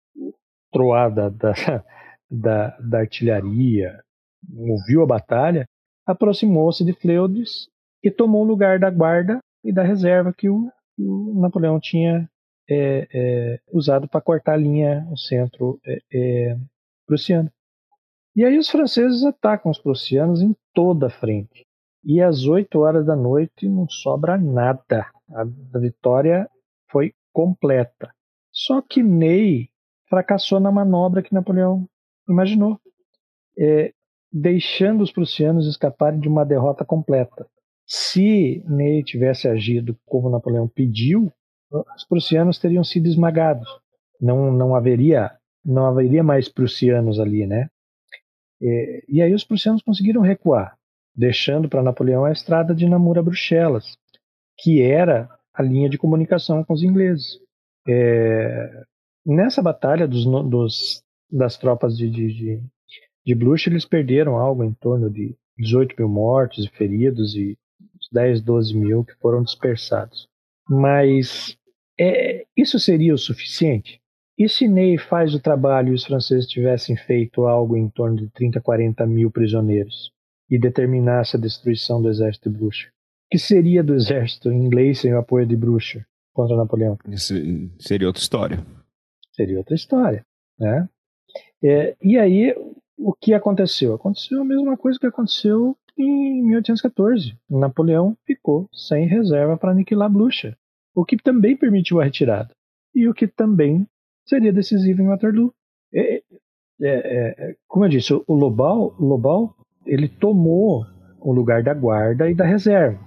troada 0.71 1.31
da, 1.31 1.53
da, 2.31 2.79
da 2.79 2.99
artilharia, 2.99 4.03
ouviu 4.55 5.03
a 5.03 5.07
batalha, 5.07 5.67
aproximou-se 6.07 6.85
de 6.85 6.93
Fleudes 6.93 7.69
e 8.03 8.11
tomou 8.11 8.43
o 8.43 8.47
lugar 8.47 8.79
da 8.79 8.91
guarda 8.91 9.39
e 9.65 9.73
da 9.73 9.83
reserva 9.83 10.33
que 10.33 10.49
o, 10.49 10.71
que 10.97 11.03
o 11.03 11.41
Napoleão 11.41 11.79
tinha 11.79 12.29
é, 12.69 13.09
é, 13.13 13.61
usado 13.73 14.09
para 14.09 14.21
cortar 14.21 14.55
a 14.55 14.57
linha, 14.57 15.07
o 15.11 15.17
centro 15.17 15.81
é, 15.87 15.99
é 16.13 16.57
prussiano. 17.07 17.51
E 18.35 18.45
aí 18.45 18.57
os 18.57 18.71
franceses 18.71 19.25
atacam 19.25 19.71
os 19.71 19.79
prussianos 19.79 20.41
em 20.41 20.57
toda 20.73 21.07
a 21.07 21.11
frente. 21.11 21.67
E 22.05 22.21
às 22.21 22.47
8 22.47 22.79
horas 22.81 23.07
da 23.07 23.15
noite 23.15 23.69
não 23.69 23.89
sobra 23.89 24.39
nada. 24.39 25.07
A, 25.31 25.79
vitória 25.79 26.49
foi 26.91 27.13
completa. 27.33 28.13
Só 28.51 28.83
que 28.83 29.03
Ney 29.03 29.69
fracassou 30.09 30.59
na 30.59 30.73
manobra 30.73 31.23
que 31.23 31.33
Napoleão 31.33 31.87
imaginou, 32.29 32.81
é, 33.59 33.93
deixando 34.33 35.03
os 35.03 35.13
prussianos 35.13 35.67
escaparem 35.67 36.19
de 36.19 36.29
uma 36.29 36.45
derrota 36.45 36.85
completa. 36.85 37.47
Se 37.87 38.65
Ney 38.67 39.03
tivesse 39.03 39.49
agido 39.49 39.97
como 40.07 40.31
Napoleão 40.31 40.69
pediu, 40.69 41.31
os 41.97 42.05
prussianos 42.05 42.59
teriam 42.59 42.85
sido 42.85 43.07
esmagados. 43.07 43.69
Não, 44.21 44.53
não 44.53 44.75
haveria 44.75 45.31
não 45.65 45.87
haveria 45.87 46.23
mais 46.23 46.49
prussianos 46.49 47.21
ali, 47.21 47.47
né? 47.47 47.69
E, 48.61 49.05
e 49.09 49.23
aí 49.23 49.33
os 49.35 49.45
prussianos 49.45 49.83
conseguiram 49.83 50.21
recuar, 50.21 50.77
deixando 51.15 51.69
para 51.69 51.83
Napoleão 51.83 52.25
a 52.25 52.33
estrada 52.33 52.75
de 52.75 52.89
Namur 52.89 53.19
a 53.19 53.23
Bruxelas, 53.23 53.97
que 54.59 54.83
era 54.83 55.29
a 55.55 55.63
linha 55.63 55.89
de 55.89 55.99
comunicação 55.99 56.65
com 56.65 56.73
os 56.73 56.83
ingleses. 56.83 57.39
É, 57.87 58.85
nessa 59.27 59.63
batalha 59.63 60.07
dos, 60.07 60.25
dos, 60.25 61.03
das 61.31 61.57
tropas 61.57 61.97
de, 61.97 62.09
de, 62.09 62.33
de, 62.33 62.63
de 63.25 63.35
Blucher, 63.35 63.73
eles 63.73 63.85
perderam 63.85 64.37
algo 64.37 64.65
em 64.65 64.73
torno 64.73 65.11
de 65.11 65.37
18 65.59 65.95
mil 65.99 66.09
mortos 66.09 66.65
e 66.65 66.69
feridos 66.69 67.35
e 67.35 67.57
10, 68.13 68.43
12 68.43 68.77
mil 68.77 69.05
que 69.05 69.15
foram 69.15 69.43
dispersados. 69.43 70.29
Mas 70.69 71.57
é, 71.99 72.45
isso 72.57 72.79
seria 72.79 73.15
o 73.15 73.19
suficiente? 73.19 74.01
E 74.39 74.49
se 74.49 74.67
Ney 74.67 74.99
faz 74.99 75.35
o 75.35 75.41
trabalho 75.41 75.91
e 75.91 75.95
os 75.95 76.05
franceses 76.05 76.47
tivessem 76.47 76.97
feito 76.97 77.47
algo 77.47 77.77
em 77.77 77.89
torno 77.89 78.17
de 78.17 78.31
30, 78.31 78.61
40 78.61 79.07
mil 79.07 79.31
prisioneiros 79.31 80.11
e 80.51 80.59
determinasse 80.59 81.37
a 81.37 81.41
destruição 81.41 82.01
do 82.01 82.09
exército 82.09 82.51
de? 82.51 82.91
O 83.27 83.33
que 83.33 83.39
seria 83.39 83.83
do 83.83 83.95
exército 83.95 84.51
inglês 84.51 85.01
sem 85.01 85.13
o 85.15 85.19
apoio 85.19 85.47
de 85.47 85.57
Blucher 85.57 86.05
contra 86.33 86.57
Napoleão? 86.57 86.99
Isso 87.09 87.35
seria 87.79 88.07
outra 88.07 88.23
história. 88.23 88.67
Seria 89.33 89.59
outra 89.59 89.75
história. 89.75 90.25
Né? 90.59 90.89
É, 91.63 91.97
e 92.03 92.19
aí, 92.19 92.55
o 93.05 93.13
que 93.13 93.35
aconteceu? 93.35 93.95
Aconteceu 93.95 94.41
a 94.41 94.45
mesma 94.45 94.77
coisa 94.77 94.99
que 94.99 95.07
aconteceu 95.07 95.77
em 95.99 96.43
1814. 96.43 97.37
Napoleão 97.51 98.17
ficou 98.25 98.69
sem 98.73 99.07
reserva 99.07 99.57
para 99.57 99.73
aniquilar 99.73 100.11
Blucher, 100.11 100.57
o 100.95 101.05
que 101.05 101.17
também 101.17 101.57
permitiu 101.57 102.01
a 102.01 102.05
retirada 102.05 102.55
e 102.95 103.09
o 103.09 103.15
que 103.15 103.27
também 103.27 103.87
seria 104.27 104.53
decisivo 104.53 105.03
em 105.03 105.09
Waterloo. 105.09 105.53
É, 105.95 106.17
é, 106.17 106.23
é, 106.81 107.57
como 107.67 107.85
eu 107.85 107.89
disse, 107.89 108.13
o 108.13 108.35
Lobau, 108.35 108.95
o 108.99 109.05
Lobau 109.05 109.55
ele 109.87 110.09
tomou 110.09 110.85
o 111.21 111.33
lugar 111.33 111.63
da 111.63 111.75
guarda 111.75 112.31
e 112.31 112.35
da 112.35 112.45
reserva. 112.45 113.01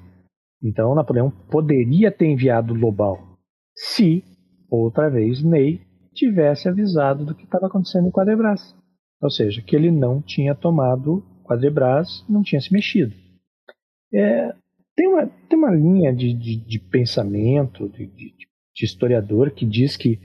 Então 0.62 0.96
Napoleão 0.96 1.30
poderia 1.50 2.12
ter 2.12 2.28
enviado 2.28 2.74
Lobau 2.74 3.38
se 3.76 4.24
outra 4.70 5.10
vez 5.10 5.44
Ney 5.44 5.82
tivesse 6.14 6.70
avisado 6.70 7.26
do 7.26 7.36
que 7.36 7.44
estava 7.44 7.68
acontecendo 7.68 8.08
em 8.08 8.12
Quadrebras. 8.12 8.76
Ou 9.22 9.30
seja, 9.30 9.62
que 9.62 9.76
ele 9.76 9.92
não 9.92 10.22
tinha 10.22 10.54
tomado 10.54 11.24
Quadrebras, 11.44 12.26
não 12.28 12.42
tinha 12.42 12.60
se 12.60 12.74
mexido. 12.74 13.16
É, 14.14 14.54
tem, 14.96 15.08
uma, 15.08 15.28
tem 15.28 15.58
uma 15.58 15.72
linha 15.72 16.14
de, 16.14 16.34
de, 16.34 16.56
de 16.56 16.80
pensamento 16.80 17.90
de, 17.90 18.08
de, 18.08 18.34
de, 18.74 18.86
historiador 18.86 19.52
que 19.52 19.66
diz 19.66 19.96
que 19.96 20.20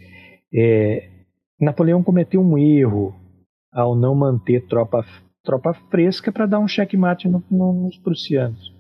é, 0.52 1.08
Napoleão 1.60 2.02
cometeu 2.02 2.40
um 2.40 2.56
erro 2.58 3.14
ao 3.72 3.94
não 3.94 4.14
manter 4.14 4.66
tropa, 4.66 5.04
tropa 5.44 5.74
fresca 5.90 6.32
para 6.32 6.46
dar 6.46 6.58
um 6.58 6.68
checkmate 6.68 7.28
no, 7.28 7.42
no, 7.50 7.72
nos 7.84 7.98
prussianos. 7.98 8.72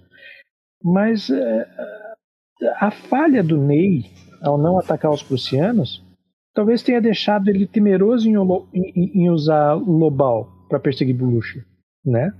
Mas 0.82 1.28
é, 1.30 1.66
a 2.78 2.90
falha 2.90 3.42
do 3.42 3.58
Ney 3.58 4.04
ao 4.42 4.56
não 4.56 4.78
atacar 4.78 5.12
os 5.12 5.22
prussianos 5.22 6.02
talvez 6.54 6.82
tenha 6.82 7.00
deixado 7.00 7.48
ele 7.48 7.66
temeroso 7.66 8.28
em, 8.28 8.34
em, 8.74 9.22
em 9.22 9.30
usar 9.30 9.74
Lobau 9.74 10.48
para 10.68 10.80
perseguir 10.80 11.16
Blucher, 11.16 11.64
né? 12.04 12.32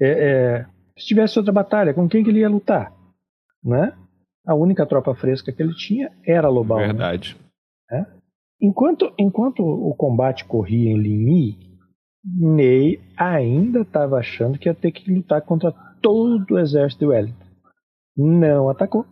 É, 0.00 0.08
é, 0.08 0.66
se 0.96 1.06
tivesse 1.06 1.38
outra 1.38 1.52
batalha, 1.52 1.94
com 1.94 2.08
quem 2.08 2.22
que 2.22 2.30
ele 2.30 2.40
ia 2.40 2.48
lutar, 2.48 2.92
né? 3.62 3.92
A 4.46 4.54
única 4.54 4.86
tropa 4.86 5.14
fresca 5.14 5.52
que 5.52 5.62
ele 5.62 5.74
tinha 5.74 6.10
era 6.24 6.48
Lobau. 6.48 6.78
Né? 6.78 6.86
Verdade. 6.86 7.36
Né? 7.90 8.06
Enquanto, 8.60 9.12
enquanto 9.18 9.60
o 9.60 9.94
combate 9.94 10.44
corria 10.44 10.90
em 10.90 10.98
Ligny, 10.98 11.68
Ney 12.24 13.00
ainda 13.16 13.82
estava 13.82 14.18
achando 14.18 14.58
que 14.58 14.68
ia 14.68 14.74
ter 14.74 14.90
que 14.90 15.12
lutar 15.12 15.42
contra 15.42 15.72
todo 16.02 16.54
o 16.54 16.58
exército 16.58 17.00
de 17.00 17.06
Wellington. 17.06 17.46
Não 18.16 18.68
atacou. 18.68 19.06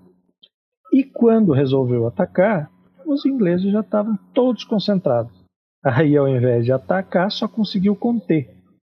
E 0.93 1.05
quando 1.05 1.53
resolveu 1.53 2.07
atacar, 2.07 2.71
os 3.07 3.25
ingleses 3.25 3.71
já 3.71 3.81
estavam 3.81 4.19
todos 4.35 4.65
concentrados. 4.65 5.33
Aí, 5.85 6.17
ao 6.17 6.29
invés 6.29 6.65
de 6.65 6.73
atacar, 6.73 7.31
só 7.31 7.47
conseguiu 7.47 7.95
conter. 7.95 8.51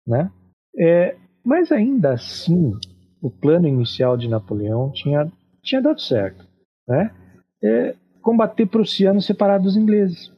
Né? 0.06 0.30
É, 0.78 1.16
mas 1.44 1.72
ainda 1.72 2.14
assim, 2.14 2.74
o 3.22 3.30
plano 3.30 3.68
inicial 3.68 4.18
de 4.18 4.28
Napoleão 4.28 4.92
tinha, 4.92 5.32
tinha 5.64 5.82
dado 5.82 6.02
certo. 6.02 6.46
Né? 6.88 7.12
É, 7.64 7.96
combater 8.22 8.66
prussianos 8.66 9.26
separados 9.26 9.74
dos 9.74 9.78
ingleses. 9.78 10.32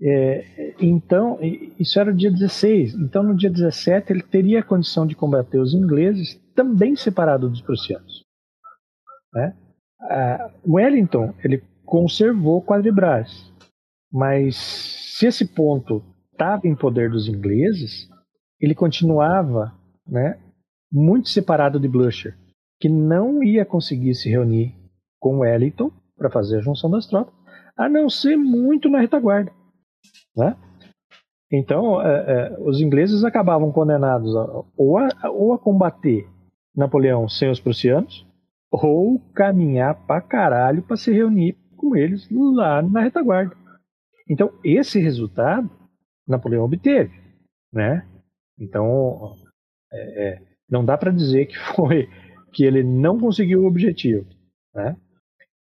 É, 0.00 0.74
então, 0.80 1.38
isso 1.78 2.00
era 2.00 2.10
o 2.10 2.14
dia 2.14 2.30
16. 2.30 2.94
Então, 2.94 3.22
no 3.22 3.36
dia 3.36 3.50
17, 3.50 4.12
ele 4.12 4.22
teria 4.22 4.60
a 4.60 4.64
condição 4.64 5.06
de 5.06 5.14
combater 5.14 5.58
os 5.58 5.74
ingleses 5.74 6.40
também 6.54 6.96
separado 6.96 7.48
dos 7.48 7.60
prussianos. 7.60 8.24
Né? 9.32 9.54
Wellington 10.66 11.32
ele 11.44 11.62
conservou 11.92 12.62
Quadribras, 12.62 13.52
mas 14.10 14.56
se 14.56 15.26
esse 15.26 15.46
ponto 15.46 16.02
estava 16.32 16.66
em 16.66 16.74
poder 16.74 17.10
dos 17.10 17.28
ingleses, 17.28 18.08
ele 18.58 18.74
continuava 18.74 19.74
né, 20.08 20.40
muito 20.90 21.28
separado 21.28 21.78
de 21.78 21.86
Blucher, 21.86 22.34
que 22.80 22.88
não 22.88 23.42
ia 23.42 23.66
conseguir 23.66 24.14
se 24.14 24.30
reunir 24.30 24.74
com 25.20 25.40
Wellington 25.40 25.92
para 26.16 26.30
fazer 26.30 26.56
a 26.56 26.62
junção 26.62 26.88
das 26.88 27.06
tropas, 27.06 27.34
a 27.76 27.90
não 27.90 28.08
ser 28.08 28.38
muito 28.38 28.88
na 28.88 28.98
retaguarda. 28.98 29.52
Né? 30.34 30.56
Então, 31.52 32.00
é, 32.00 32.06
é, 32.06 32.56
os 32.60 32.80
ingleses 32.80 33.22
acabavam 33.22 33.70
condenados 33.70 34.34
a, 34.34 34.64
ou, 34.78 34.96
a, 34.96 35.10
ou 35.30 35.52
a 35.52 35.58
combater 35.58 36.26
Napoleão 36.74 37.28
sem 37.28 37.50
os 37.50 37.60
prussianos, 37.60 38.26
ou 38.70 39.20
caminhar 39.34 40.06
pra 40.06 40.22
caralho 40.22 40.80
para 40.80 40.96
se 40.96 41.12
reunir 41.12 41.60
com 41.82 41.96
eles 41.96 42.28
lá 42.30 42.80
na 42.80 43.00
retaguarda. 43.00 43.56
Então, 44.30 44.52
esse 44.64 45.00
resultado 45.00 45.68
Napoleão 46.26 46.64
obteve, 46.64 47.12
né? 47.72 48.06
Então, 48.58 49.34
é, 49.92 50.28
é, 50.28 50.42
não 50.70 50.84
dá 50.84 50.96
para 50.96 51.10
dizer 51.10 51.46
que 51.46 51.58
foi 51.74 52.08
que 52.52 52.64
ele 52.64 52.84
não 52.84 53.18
conseguiu 53.18 53.62
o 53.62 53.66
objetivo, 53.66 54.26
né? 54.72 54.96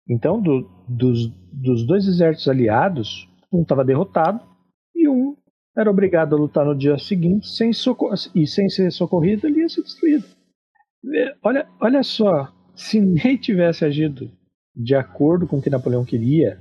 Então, 0.08 0.40
do, 0.40 0.68
dos, 0.86 1.28
dos 1.50 1.86
dois 1.86 2.06
exércitos 2.06 2.48
aliados, 2.48 3.28
um 3.50 3.62
estava 3.62 3.84
derrotado 3.84 4.44
e 4.94 5.08
um 5.08 5.36
era 5.76 5.90
obrigado 5.90 6.34
a 6.34 6.38
lutar 6.38 6.66
no 6.66 6.76
dia 6.76 6.98
seguinte 6.98 7.48
sem 7.48 7.70
e 8.34 8.46
sem 8.46 8.68
ser 8.68 8.90
socorrido, 8.90 9.46
ele 9.46 9.60
ia 9.60 9.68
ser 9.68 9.82
destruído. 9.82 10.26
Olha, 11.42 11.66
olha 11.80 12.02
só, 12.02 12.52
se 12.74 13.00
Ney 13.00 13.38
tivesse 13.38 13.84
agido 13.84 14.30
de 14.74 14.94
acordo 14.94 15.46
com 15.46 15.58
o 15.58 15.62
que 15.62 15.70
Napoleão 15.70 16.04
queria, 16.04 16.58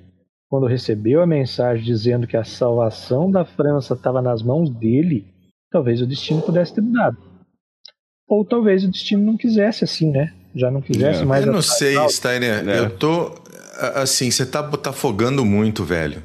quando 0.49 0.67
recebeu 0.67 1.21
a 1.21 1.27
mensagem 1.27 1.83
dizendo 1.83 2.27
que 2.27 2.35
a 2.35 2.43
salvação 2.43 3.31
da 3.31 3.45
França 3.45 3.93
estava 3.93 4.21
nas 4.21 4.43
mãos 4.43 4.69
dele, 4.69 5.25
talvez 5.71 6.01
o 6.01 6.07
destino 6.07 6.41
pudesse 6.41 6.75
ter 6.75 6.81
mudado. 6.81 7.17
Ou 8.27 8.43
talvez 8.45 8.83
o 8.83 8.89
destino 8.89 9.23
não 9.23 9.37
quisesse 9.37 9.83
assim, 9.83 10.11
né? 10.11 10.33
Já 10.53 10.69
não 10.69 10.81
quisesse 10.81 11.21
é. 11.21 11.25
mais. 11.25 11.45
Eu 11.45 11.53
não 11.53 11.61
sei, 11.61 11.95
Steiner. 12.09 12.67
É. 12.67 12.79
Eu 12.79 12.89
tô. 12.89 13.33
Assim, 13.95 14.29
você 14.29 14.45
tá, 14.45 14.61
tá 14.63 14.89
afogando 14.89 15.45
muito, 15.45 15.83
velho. 15.83 16.21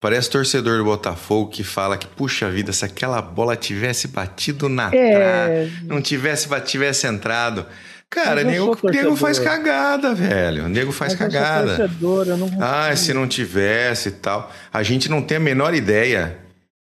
Parece 0.00 0.30
torcedor 0.30 0.78
do 0.78 0.84
Botafogo 0.84 1.50
que 1.50 1.64
fala 1.64 1.96
que, 1.96 2.06
puxa 2.06 2.50
vida, 2.50 2.72
se 2.72 2.84
aquela 2.84 3.22
bola 3.22 3.56
tivesse 3.56 4.06
batido 4.06 4.68
na 4.68 4.94
é... 4.94 5.14
trave, 5.14 5.86
não 5.86 6.00
tivesse, 6.00 6.48
tivesse 6.60 7.06
entrado. 7.06 7.66
Cara, 8.14 8.42
o 8.42 8.44
nego, 8.44 8.78
nego 8.84 9.16
faz 9.16 9.40
cagada, 9.40 10.14
velho. 10.14 10.66
O 10.66 10.68
nego 10.68 10.92
faz 10.92 11.14
Mas 11.14 11.18
cagada. 11.18 11.90
Eu 12.00 12.24
eu 12.24 12.48
ah, 12.60 12.94
se 12.94 13.12
não 13.12 13.26
tivesse 13.26 14.10
e 14.10 14.12
tal. 14.12 14.52
A 14.72 14.84
gente 14.84 15.10
não 15.10 15.20
tem 15.20 15.36
a 15.36 15.40
menor 15.40 15.74
ideia. 15.74 16.38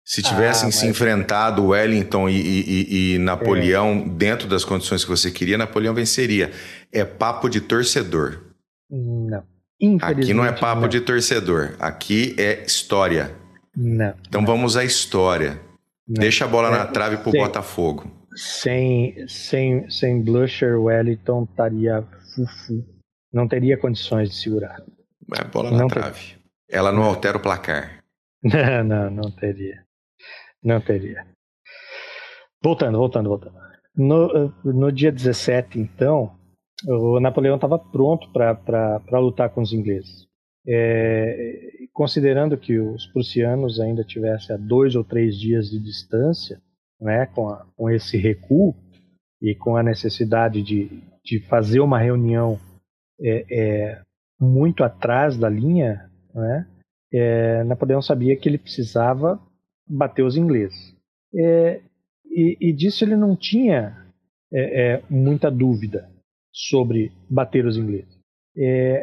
Se 0.05 0.23
tivessem 0.23 0.69
ah, 0.69 0.73
se 0.73 0.87
enfrentado 0.87 1.67
Wellington 1.67 2.29
e, 2.29 2.37
e, 2.37 3.15
e 3.15 3.19
Napoleão 3.19 4.05
é. 4.07 4.09
dentro 4.09 4.47
das 4.47 4.65
condições 4.65 5.03
que 5.03 5.11
você 5.11 5.33
queria, 5.33 5.59
Napoleão 5.59 5.93
venceria. 5.93 6.53
É 6.93 7.05
papo 7.05 7.49
de 7.49 7.61
torcedor. 7.61 8.39
Não. 8.89 9.43
Aqui 10.01 10.33
não 10.33 10.45
é 10.45 10.53
papo 10.53 10.83
não. 10.83 10.89
de 10.89 11.01
torcedor. 11.01 11.75
Aqui 11.81 12.37
é 12.39 12.63
história. 12.65 13.35
Não. 13.77 14.15
Então 14.29 14.43
não. 14.43 14.47
vamos 14.47 14.77
à 14.77 14.85
história. 14.85 15.61
Não. 16.07 16.21
Deixa 16.21 16.45
a 16.45 16.49
bola 16.49 16.69
é, 16.69 16.71
na 16.71 16.87
trave 16.87 17.17
pro 17.17 17.33
Botafogo 17.33 18.09
sem, 18.37 19.27
sem, 19.27 19.89
sem 19.89 20.23
Blusher, 20.23 20.79
Wellington 20.79 21.45
estaria 21.45 22.03
fufu. 22.35 22.85
Não 23.33 23.49
teria 23.49 23.79
condições 23.79 24.31
de 24.31 24.37
segurar. 24.37 24.83
É 25.35 25.45
bola 25.45 25.71
na 25.71 25.79
não 25.79 25.89
trave. 25.89 26.35
Ter... 26.35 26.77
Ela 26.77 26.93
não 26.93 27.03
altera 27.03 27.39
o 27.39 27.43
placar. 27.43 28.05
Não, 28.45 28.85
não, 28.85 29.11
não 29.11 29.31
teria. 29.31 29.83
Não 30.63 30.81
teria. 30.81 31.27
Voltando, 32.63 32.99
voltando, 32.99 33.29
voltando. 33.29 33.57
No, 33.97 34.55
no 34.63 34.93
dia 34.93 35.11
17, 35.11 35.81
então, 35.81 36.39
o 36.87 37.19
Napoleão 37.19 37.57
estava 37.57 37.79
pronto 37.79 38.31
para 38.33 39.19
lutar 39.19 39.51
com 39.51 39.63
os 39.63 39.73
ingleses. 39.73 40.29
É, 40.69 41.89
considerando 41.93 42.57
que 42.59 42.79
os 42.79 43.07
prussianos 43.07 43.81
ainda 43.81 44.05
tivessem 44.05 44.55
a 44.55 44.59
dois 44.59 44.95
ou 44.95 45.03
três 45.03 45.37
dias 45.37 45.71
de 45.71 45.81
distância, 45.81 46.61
né, 47.01 47.27
com, 47.27 47.49
a, 47.49 47.67
com 47.77 47.91
esse 47.91 48.17
recuo 48.17 48.75
e 49.41 49.55
com 49.55 49.77
a 49.77 49.83
necessidade 49.83 50.63
de, 50.63 51.03
de 51.25 51.41
fazer 51.41 51.81
uma 51.81 51.99
reunião 51.99 52.59
é, 53.21 53.45
é, 53.51 54.03
muito 54.41 54.85
atrás 54.85 55.37
da 55.37 55.49
linha, 55.49 56.11
né, 56.35 56.67
é, 57.13 57.65
Napoleão 57.65 58.03
sabia 58.03 58.37
que 58.37 58.49
ele 58.49 58.59
precisava 58.59 59.41
bater 59.89 60.23
os 60.23 60.37
ingleses. 60.37 60.95
É, 61.35 61.81
e, 62.25 62.57
e, 62.61 62.73
disso 62.73 63.05
ele 63.05 63.17
não 63.17 63.37
tinha 63.37 64.07
é, 64.53 64.95
é, 64.95 65.03
muita 65.09 65.51
dúvida 65.51 66.11
sobre 66.53 67.13
bater 67.29 67.67
os 67.67 67.77
ingleses. 67.77 68.17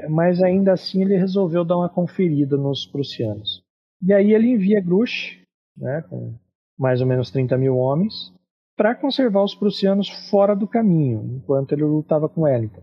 mas 0.10 0.41
ainda 0.41 0.74
assim 0.74 1.03
ele 1.03 1.15
resolveu 1.15 1.64
dar 1.64 1.78
uma 1.78 1.90
conferida 1.90 2.57
nos 2.57 2.86
prussianos. 2.86 3.64
E 4.02 4.11
aí 4.11 4.34
ele 4.34 4.49
envia 4.49 4.82
Grush, 4.82 5.40
né, 5.78 6.03
com 6.10 6.34
mais 6.78 7.02
ou 7.02 7.08
menos 7.08 7.32
30 7.32 7.58
mil 7.58 7.78
homens, 7.78 8.34
para 8.76 8.95
conservar 8.95 9.44
os 9.44 9.54
prussianos 9.54 10.10
fora 10.30 10.56
do 10.56 10.68
caminho, 10.68 11.38
enquanto 11.38 11.74
ele 11.74 11.84
lutava 11.84 12.28
com 12.28 12.41
Wellington. 12.41 12.82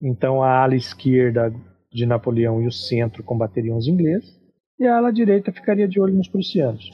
Então 0.00 0.42
a 0.42 0.62
ala 0.62 0.74
esquerda 0.74 1.54
de 1.92 2.06
Napoleão 2.06 2.62
e 2.62 2.66
o 2.66 2.72
centro 2.72 3.22
combateriam 3.22 3.76
os 3.76 3.86
ingleses, 3.86 4.40
e 4.78 4.86
a 4.86 4.96
ala 4.96 5.12
direita 5.12 5.52
ficaria 5.52 5.86
de 5.86 6.00
olho 6.00 6.14
nos 6.14 6.28
prussianos. 6.28 6.90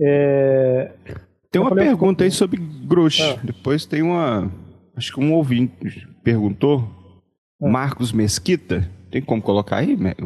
É... 0.00 0.92
Tem 1.50 1.60
uma 1.60 1.70
Napoleão 1.70 1.88
pergunta 1.88 2.24
ficou... 2.24 2.24
aí 2.24 2.30
sobre 2.30 2.60
Grush. 2.86 3.20
Ah. 3.20 3.40
Depois 3.42 3.84
tem 3.84 4.02
uma. 4.02 4.50
Acho 4.96 5.12
que 5.12 5.20
um 5.20 5.32
ouvinte 5.34 6.08
perguntou. 6.22 6.88
Ah. 7.60 7.68
Marcos 7.68 8.12
Mesquita. 8.12 8.88
Tem 9.10 9.20
como 9.20 9.42
colocar 9.42 9.78
aí, 9.78 9.96
Mac? 9.96 10.18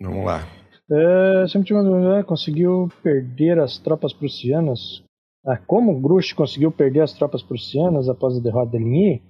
Vamos 0.00 0.24
lá. 0.24 0.46
É, 0.92 1.48
sempre 1.48 1.72
né, 1.72 2.22
conseguiu 2.22 2.90
perder 3.02 3.58
as 3.58 3.78
tropas 3.78 4.12
prussianas. 4.12 5.02
Ah, 5.44 5.56
como 5.56 5.98
Grush 5.98 6.34
conseguiu 6.34 6.70
perder 6.70 7.00
as 7.00 7.14
tropas 7.14 7.42
prussianas 7.42 8.08
após 8.08 8.36
a 8.36 8.40
derrota 8.40 8.72
de 8.72 8.78
Ligny? 8.78 9.22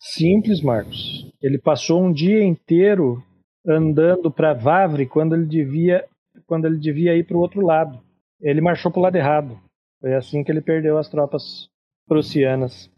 Simples, 0.00 0.60
Marcos. 0.60 1.30
Ele 1.40 1.58
passou 1.58 2.02
um 2.02 2.12
dia 2.12 2.42
inteiro 2.42 3.22
andando 3.66 4.30
para 4.30 4.52
Vavre 4.52 5.06
quando 5.06 5.34
ele 5.34 5.46
devia 5.46 6.04
quando 6.46 6.66
ele 6.66 6.78
devia 6.78 7.16
ir 7.16 7.24
para 7.24 7.36
o 7.36 7.40
outro 7.40 7.64
lado. 7.64 8.02
Ele 8.40 8.60
marchou 8.60 8.90
para 8.90 8.98
o 8.98 9.02
lado 9.02 9.16
errado. 9.16 9.58
Foi 10.00 10.14
assim 10.14 10.42
que 10.42 10.50
ele 10.50 10.60
perdeu 10.60 10.98
as 10.98 11.08
tropas 11.08 11.68
prussianas. 12.06 12.90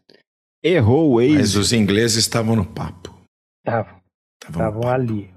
Errou 0.62 1.12
o 1.12 1.16
Mas 1.16 1.54
os 1.54 1.72
ingleses 1.72 2.16
estavam 2.16 2.56
no 2.56 2.64
papo. 2.64 3.14
Estavam. 3.64 4.00
Estavam 4.42 4.88
ali. 4.88 5.35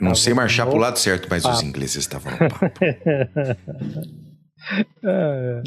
Não 0.00 0.14
sei 0.14 0.34
marchar 0.34 0.66
para 0.66 0.76
o 0.76 0.78
lado 0.78 0.98
certo, 0.98 1.26
mas 1.30 1.42
papo. 1.42 1.54
os 1.54 1.62
ingleses 1.62 1.96
estavam 1.96 2.32
no 2.32 2.38
papo. 2.38 2.80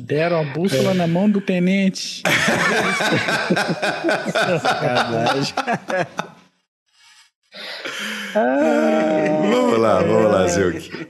Deram 0.03 0.41
a 0.41 0.43
bússola 0.43 0.91
é. 0.91 0.93
na 0.93 1.07
mão 1.07 1.29
do 1.29 1.39
tenente. 1.39 2.21
Sacanagem. 4.61 5.53
Ah, 8.35 9.41
vamos 9.49 9.79
lá, 9.79 10.01
vamos 10.03 10.31
lá, 10.31 10.47
Zilk. 10.47 11.07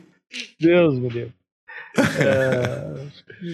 Deus, 0.60 1.00
meu 1.00 1.10
Deus. 1.10 1.32
É, 1.98 3.08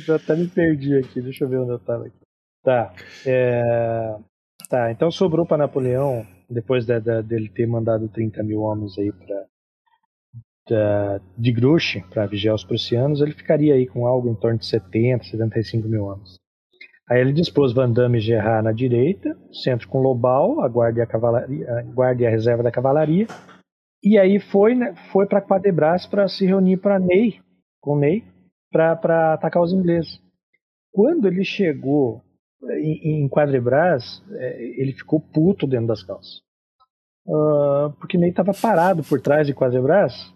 já 0.05 0.15
até 0.17 0.35
me 0.35 0.47
perdi 0.47 0.97
aqui, 0.97 1.21
deixa 1.21 1.45
eu 1.45 1.49
ver 1.49 1.59
onde 1.59 1.71
eu 1.71 1.77
estava 1.77 2.05
aqui. 2.05 2.15
Tá. 2.63 2.93
É, 3.25 4.15
tá, 4.69 4.91
então 4.91 5.09
sobrou 5.09 5.45
para 5.45 5.57
Napoleão, 5.57 6.25
depois 6.49 6.85
de, 6.85 6.99
de, 6.99 7.21
dele 7.23 7.49
ter 7.49 7.65
mandado 7.65 8.07
30 8.09 8.43
mil 8.43 8.61
homens 8.61 8.97
aí 8.97 9.11
para 9.11 9.45
de 11.37 11.51
Grush 11.51 12.01
para 12.09 12.25
vigiar 12.25 12.55
os 12.55 12.63
prussianos, 12.63 13.21
ele 13.21 13.33
ficaria 13.33 13.75
aí 13.75 13.85
com 13.85 14.07
algo 14.07 14.29
em 14.29 14.35
torno 14.35 14.57
de 14.57 14.65
70, 14.65 15.25
75 15.25 15.87
mil 15.87 16.05
homens. 16.05 16.35
Aí 17.07 17.21
ele 17.21 17.33
dispôs 17.33 17.71
Van 17.71 17.91
Damme 17.91 18.17
e 18.17 18.21
Gerard 18.21 18.63
na 18.63 18.71
direita, 18.71 19.37
centro 19.51 19.87
com 19.87 20.01
Lobau, 20.01 20.61
a 20.61 20.67
guarda 20.67 20.99
e 20.99 21.01
a, 21.03 21.05
cavalaria, 21.05 21.71
a, 21.71 21.81
guarda 21.83 22.23
e 22.23 22.25
a 22.25 22.31
reserva 22.31 22.63
da 22.63 22.71
cavalaria, 22.71 23.27
e 24.03 24.17
aí 24.17 24.39
foi, 24.39 24.73
né, 24.73 24.95
foi 25.11 25.27
para 25.27 25.41
Quadebras 25.41 26.07
para 26.07 26.27
se 26.27 26.45
reunir 26.45 26.77
para 26.77 26.99
Ney, 26.99 27.39
com 27.79 27.95
Ney, 27.95 28.23
para 28.71 29.33
atacar 29.33 29.61
os 29.61 29.71
ingleses. 29.71 30.19
Quando 30.91 31.27
ele 31.27 31.43
chegou 31.43 32.23
em, 32.71 33.23
em 33.23 33.29
Quadebras, 33.29 34.23
é, 34.31 34.81
ele 34.81 34.93
ficou 34.93 35.19
puto 35.19 35.67
dentro 35.67 35.87
das 35.87 36.01
calças. 36.01 36.41
Uh, 37.27 37.91
porque 37.99 38.17
Ney 38.17 38.29
estava 38.29 38.51
parado 38.53 39.03
por 39.03 39.21
trás 39.21 39.45
de 39.45 39.53
Quadebras, 39.53 40.33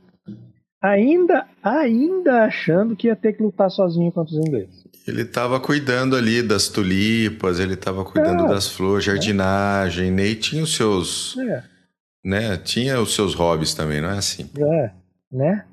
ainda, 0.81 1.45
ainda 1.61 2.43
achando 2.45 2.95
que 2.95 3.07
ia 3.07 3.15
ter 3.15 3.33
que 3.33 3.43
lutar 3.43 3.69
sozinho 3.69 4.11
contra 4.11 4.33
os 4.33 4.47
ingleses. 4.47 4.87
Ele 5.07 5.23
estava 5.23 5.59
cuidando 5.59 6.15
ali 6.15 6.41
das 6.41 6.67
tulipas, 6.67 7.59
ele 7.59 7.73
estava 7.73 8.05
cuidando 8.05 8.45
é, 8.45 8.47
das 8.47 8.69
flores, 8.69 9.05
jardinagem, 9.05 10.07
é. 10.07 10.11
Ney 10.11 10.35
tinha 10.35 10.63
os 10.63 10.75
seus, 10.75 11.37
é. 11.37 11.63
né? 12.23 12.57
Tinha 12.57 13.01
os 13.01 13.15
seus 13.15 13.33
hobbies 13.33 13.73
também, 13.73 14.01
não 14.01 14.09
é 14.09 14.17
assim? 14.17 14.49
É, 14.57 14.91
né? 15.31 15.65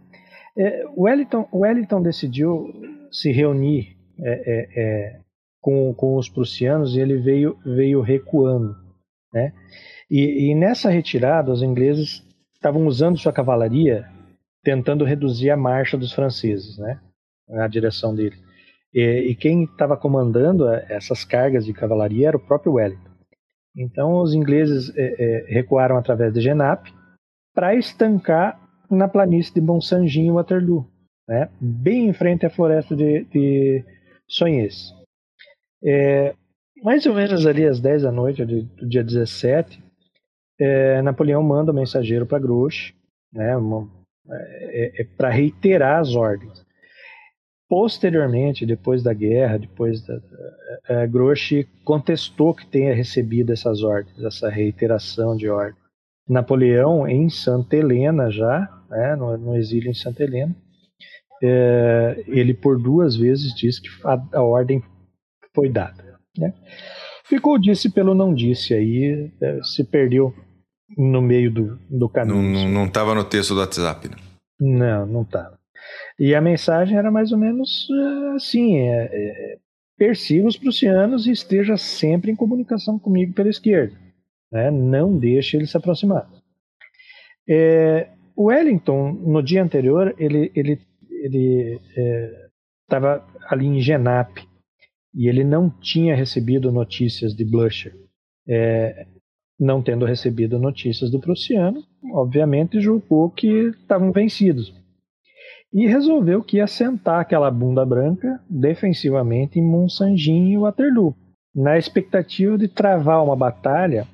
É, 0.57 0.85
Wellington, 0.97 1.47
Wellington 1.53 2.03
decidiu 2.03 2.73
se 3.13 3.31
reunir 3.31 3.97
é, 4.19 4.69
é, 4.75 5.21
com, 5.61 5.93
com 5.93 6.17
os 6.17 6.29
prussianos 6.29 6.97
e 6.97 7.01
ele 7.01 7.19
veio, 7.19 7.59
veio 7.65 8.01
recuando, 8.01 8.75
né? 9.33 9.53
E, 10.11 10.51
e 10.51 10.55
nessa 10.55 10.89
retirada, 10.89 11.53
os 11.53 11.63
ingleses 11.63 12.23
estavam 12.55 12.87
usando 12.87 13.19
sua 13.19 13.33
cavalaria 13.33 14.09
tentando 14.67 15.05
reduzir 15.05 15.49
a 15.49 15.57
marcha 15.57 15.97
dos 15.97 16.13
franceses, 16.13 16.77
né? 16.77 16.99
Na 17.49 17.69
direção 17.69 18.13
dele. 18.13 18.35
E, 18.93 19.31
e 19.31 19.35
quem 19.37 19.63
estava 19.63 19.97
comandando 19.97 20.69
essas 20.69 21.25
cargas 21.25 21.65
de 21.65 21.73
cavalaria 21.73 22.27
era 22.27 22.37
o 22.37 22.45
próprio 22.45 22.73
Wellington. 22.73 23.13
Então 23.77 24.21
os 24.21 24.35
ingleses 24.35 24.93
é, 24.97 25.05
é, 25.05 25.47
recuaram 25.47 25.97
através 25.97 26.35
de 26.35 26.41
Genappe 26.41 26.93
para 27.55 27.77
estancar 27.77 28.61
na 28.91 29.07
planície 29.07 29.55
de 29.55 29.61
Bonsanjin 29.61 30.27
e 30.27 30.33
Waterloo, 30.33 30.85
né? 31.29 31.49
bem 31.61 32.09
em 32.09 32.13
frente 32.13 32.45
à 32.45 32.51
floresta 32.51 32.97
de, 32.97 33.25
de 33.27 33.85
Sonhês. 34.27 34.93
É, 35.85 36.35
mais 36.83 37.07
ou 37.07 37.15
menos 37.15 37.47
ali 37.47 37.65
às 37.65 37.79
10 37.79 38.03
da 38.03 38.11
noite 38.11 38.45
do 38.45 38.89
dia 38.89 39.05
17, 39.05 39.81
é, 40.59 41.01
Napoleão 41.03 41.41
manda 41.41 41.71
um 41.71 41.75
mensageiro 41.75 42.27
para 42.27 42.41
Grouchy, 42.41 42.97
né, 43.33 43.57
é, 44.31 44.99
é, 44.99 45.03
é 45.03 45.05
para 45.17 45.31
reiterar 45.31 46.01
as 46.01 46.15
ordens. 46.15 46.65
Posteriormente, 47.69 48.65
depois 48.65 49.03
da 49.03 49.13
guerra, 49.13 49.59
depois 49.59 50.01
da, 50.03 50.21
a, 50.89 51.03
a 51.03 51.07
Grouchy 51.07 51.65
contestou 51.85 52.55
que 52.55 52.67
tenha 52.67 52.95
recebido 52.95 53.53
essas 53.53 53.83
ordens, 53.83 54.23
essa 54.23 54.49
reiteração 54.49 55.37
de 55.37 55.49
ordem. 55.49 55.77
Napoleão, 56.29 57.07
em 57.07 57.29
Santa 57.29 57.77
Helena 57.77 58.31
já, 58.31 58.69
né, 58.91 59.17
no, 59.17 59.37
no, 59.37 59.57
exílio 59.57 59.91
em 59.91 59.95
Santa 59.95 60.25
Helena, 60.25 60.55
é, 61.43 62.25
ele 62.27 62.55
por 62.55 62.81
duas 62.81 63.17
vezes 63.17 63.55
disse 63.55 63.83
que 63.83 63.89
a, 64.05 64.21
a 64.39 64.43
ordem 64.43 64.83
foi 65.55 65.69
dada. 65.69 66.19
Né? 66.37 66.53
Ficou 67.25 67.59
disse 67.59 67.91
pelo 67.91 68.15
não 68.15 68.33
disse, 68.35 68.75
aí 68.75 69.31
é, 69.41 69.61
se 69.63 69.85
perdeu 69.85 70.35
no 70.97 71.21
meio 71.21 71.51
do, 71.51 71.79
do 71.91 72.09
caminho. 72.09 72.69
Não 72.69 72.87
estava 72.87 73.15
no 73.15 73.25
texto 73.25 73.55
do 73.55 73.61
WhatsApp, 73.61 74.09
né? 74.09 74.17
Não, 74.61 75.07
não 75.07 75.23
estava. 75.23 75.59
E 76.19 76.35
a 76.35 76.41
mensagem 76.41 76.97
era 76.97 77.11
mais 77.11 77.33
ou 77.33 77.39
menos 77.39 77.89
eh, 77.91 78.35
assim: 78.35 78.79
é, 78.79 79.11
é, 79.13 79.59
persiga 79.97 80.47
os 80.47 80.57
prussianos 80.57 81.27
e 81.27 81.33
esteja 81.33 81.77
sempre 81.77 82.31
em 82.31 82.37
comunicação 82.37 82.99
comigo 82.99 83.33
pela 83.33 83.49
esquerda. 83.49 83.97
Né? 84.51 84.71
Não 84.71 85.17
deixe 85.17 85.57
eles 85.57 85.71
se 85.71 85.77
aproximar. 85.77 86.29
É, 87.49 88.09
Wellington, 88.37 89.13
no 89.13 89.43
dia 89.43 89.63
anterior, 89.63 90.15
ele 90.19 90.51
ele 90.55 90.81
ele 91.11 91.81
estava 92.83 93.25
é, 93.41 93.47
ali 93.49 93.67
em 93.67 93.81
Genappe 93.81 94.47
e 95.15 95.29
ele 95.29 95.45
não 95.45 95.71
tinha 95.71 96.15
recebido 96.15 96.73
notícias 96.73 97.35
de 97.35 97.45
Blucher. 97.45 97.95
É, 98.49 99.07
não 99.59 99.83
tendo 99.83 100.05
recebido 100.05 100.59
notícias 100.59 101.11
do 101.11 101.19
prussiano, 101.19 101.83
obviamente 102.13 102.81
julgou 102.81 103.31
que 103.31 103.69
estavam 103.69 104.13
vencidos. 104.13 104.75
E 105.73 105.87
resolveu 105.87 106.43
que 106.43 106.59
ia 106.59 106.67
sentar 106.67 107.21
aquela 107.21 107.51
bunda 107.51 107.85
branca 107.85 108.41
defensivamente 108.49 109.59
em 109.59 109.63
Monsangin 109.63 110.53
e 110.53 110.59
Waterloo, 110.59 111.15
na 111.55 111.79
expectativa 111.79 112.57
de 112.57 112.69
travar 112.69 113.25
uma 113.25 113.37
batalha 113.37 114.07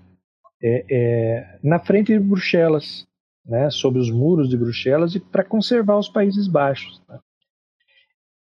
é, 0.63 0.85
é, 0.89 1.59
na 1.63 1.79
frente 1.79 2.13
de 2.13 2.21
Bruxelas, 2.21 3.07
né, 3.45 3.69
sobre 3.71 4.01
os 4.01 4.11
muros 4.11 4.49
de 4.49 4.57
Bruxelas, 4.57 5.15
e 5.15 5.21
para 5.21 5.45
conservar 5.45 5.99
os 5.99 6.09
Países 6.09 6.47
Baixos. 6.47 7.03
Né. 7.09 7.19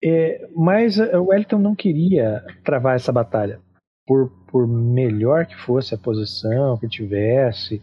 É, 0.05 0.49
mas 0.55 0.99
Wellington 0.99 1.59
não 1.59 1.75
queria 1.75 2.45
travar 2.65 2.97
essa 2.97 3.13
batalha 3.13 3.61
por, 4.09 4.31
por 4.51 4.67
melhor 4.67 5.45
que 5.45 5.55
fosse 5.55 5.95
a 5.95 5.99
posição 5.99 6.79
que 6.79 6.89
tivesse, 6.89 7.83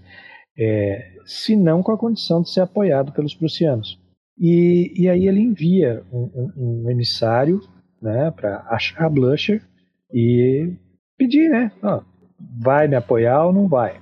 é, 0.57 1.11
se 1.23 1.55
não 1.55 1.83
com 1.83 1.91
a 1.91 1.97
condição 1.97 2.41
de 2.41 2.49
ser 2.49 2.61
apoiado 2.61 3.11
pelos 3.11 3.35
prussianos. 3.35 4.01
E, 4.37 4.91
e 4.97 5.07
aí 5.07 5.27
ele 5.27 5.39
envia 5.39 6.03
um, 6.11 6.51
um, 6.57 6.83
um 6.83 6.89
emissário 6.89 7.61
né, 8.01 8.31
para 8.31 8.65
achar 8.69 9.07
Blucher 9.07 9.61
e 10.11 10.73
pedir, 11.17 11.47
né? 11.49 11.71
Ó, 11.83 12.01
vai 12.59 12.87
me 12.87 12.95
apoiar 12.95 13.45
ou 13.45 13.53
não 13.53 13.67
vai? 13.67 14.01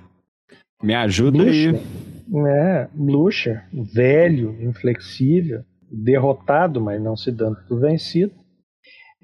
Me 0.82 0.94
ajuda 0.94 1.38
Blucher, 1.38 1.74
aí. 1.74 1.82
É, 2.46 2.88
Blucher, 2.92 3.64
velho, 3.72 4.56
inflexível, 4.62 5.62
derrotado, 5.90 6.80
mas 6.80 7.00
não 7.00 7.16
se 7.16 7.30
dando 7.30 7.56
por 7.68 7.78
vencido, 7.78 8.32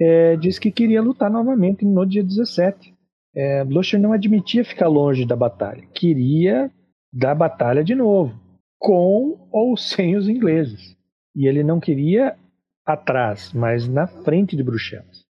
é, 0.00 0.36
disse 0.36 0.60
que 0.60 0.70
queria 0.70 1.02
lutar 1.02 1.30
novamente 1.30 1.84
no 1.84 2.06
dia 2.06 2.24
17. 2.24 2.94
É, 3.34 3.64
Blucher 3.64 4.00
não 4.00 4.12
admitia 4.12 4.64
ficar 4.64 4.88
longe 4.88 5.24
da 5.24 5.36
batalha, 5.36 5.86
queria 5.94 6.70
dar 7.12 7.34
batalha 7.34 7.84
de 7.84 7.94
novo, 7.94 8.34
com 8.78 9.48
ou 9.52 9.76
sem 9.76 10.16
os 10.16 10.28
ingleses. 10.28 10.96
E 11.36 11.46
ele 11.46 11.62
não 11.62 11.78
queria 11.78 12.36
atrás, 12.84 13.52
mas 13.52 13.86
na 13.86 14.06
frente 14.06 14.56
de 14.56 14.62
Bruxelas. 14.62 15.24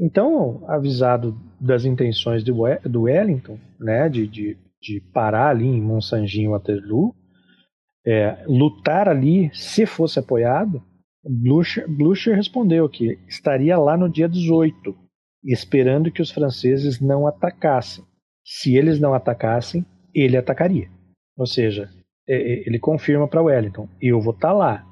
Então, 0.00 0.64
avisado 0.66 1.38
das 1.60 1.84
intenções 1.84 2.42
do 2.42 3.02
Wellington, 3.02 3.58
né, 3.78 4.08
de, 4.08 4.26
de, 4.26 4.58
de 4.80 5.00
parar 5.12 5.50
ali 5.50 5.66
em 5.66 5.80
Monsangin 5.80 6.48
Waterloo, 6.48 7.14
é, 8.04 8.44
lutar 8.48 9.08
ali 9.08 9.48
se 9.54 9.86
fosse 9.86 10.18
apoiado, 10.18 10.82
Blucher, 11.24 11.88
Blucher 11.88 12.34
respondeu 12.34 12.88
que 12.88 13.18
estaria 13.28 13.78
lá 13.78 13.96
no 13.96 14.08
dia 14.08 14.28
18, 14.28 14.94
esperando 15.44 16.10
que 16.10 16.22
os 16.22 16.30
franceses 16.30 17.00
não 17.00 17.26
atacassem. 17.26 18.04
Se 18.44 18.76
eles 18.76 18.98
não 19.00 19.14
atacassem, 19.14 19.86
ele 20.14 20.36
atacaria. 20.36 20.88
Ou 21.36 21.46
seja, 21.46 21.88
é, 22.28 22.34
é, 22.34 22.68
ele 22.68 22.78
confirma 22.78 23.28
para 23.28 23.42
Wellington: 23.42 23.88
eu 24.00 24.20
vou 24.20 24.34
estar 24.34 24.48
tá 24.48 24.54
lá. 24.54 24.86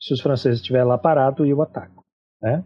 Se 0.00 0.14
os 0.14 0.20
franceses 0.20 0.60
estiverem 0.60 0.86
lá 0.86 0.98
parado, 0.98 1.44
eu 1.44 1.62
ataco. 1.62 2.04
Né? 2.40 2.64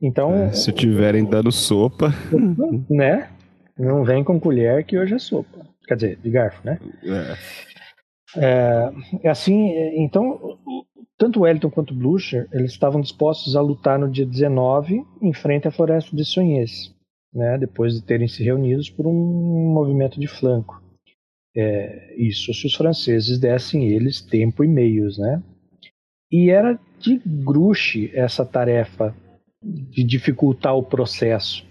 Então, 0.00 0.34
é, 0.34 0.52
se 0.52 0.70
estiverem 0.70 1.24
dando 1.24 1.50
sopa, 1.50 2.12
né? 2.88 3.30
Não 3.76 4.04
vem 4.04 4.24
com 4.24 4.40
colher 4.40 4.84
que 4.84 4.98
hoje 4.98 5.14
é 5.14 5.18
sopa. 5.18 5.66
Quer 5.86 5.94
dizer, 5.94 6.16
de 6.16 6.30
garfo, 6.30 6.60
né? 6.64 6.78
É. 7.04 7.68
É, 8.36 8.92
é 9.22 9.28
assim, 9.30 9.70
então, 9.96 10.58
tanto 11.18 11.40
Wellington 11.40 11.70
quanto 11.70 11.92
Blucher, 11.92 12.48
eles 12.52 12.70
estavam 12.70 13.00
dispostos 13.00 13.56
a 13.56 13.60
lutar 13.60 13.98
no 13.98 14.08
dia 14.08 14.24
19 14.24 15.04
em 15.20 15.32
frente 15.32 15.66
à 15.66 15.70
floresta 15.70 16.16
de 16.16 16.24
Sonhês, 16.24 16.94
né, 17.34 17.58
depois 17.58 17.94
de 17.94 18.02
terem 18.02 18.28
se 18.28 18.42
reunidos 18.44 18.88
por 18.88 19.06
um 19.06 19.72
movimento 19.74 20.18
de 20.18 20.28
flanco. 20.28 20.80
É, 21.56 22.14
isso 22.16 22.54
se 22.54 22.66
os 22.66 22.74
franceses 22.74 23.38
dessem 23.38 23.88
eles 23.88 24.20
tempo 24.20 24.62
e 24.62 24.68
meios, 24.68 25.18
né? 25.18 25.42
E 26.30 26.50
era 26.50 26.78
de 27.00 27.20
Grouchy 27.26 28.12
essa 28.14 28.44
tarefa 28.44 29.14
de 29.62 30.04
dificultar 30.04 30.76
o 30.76 30.82
processo. 30.82 31.66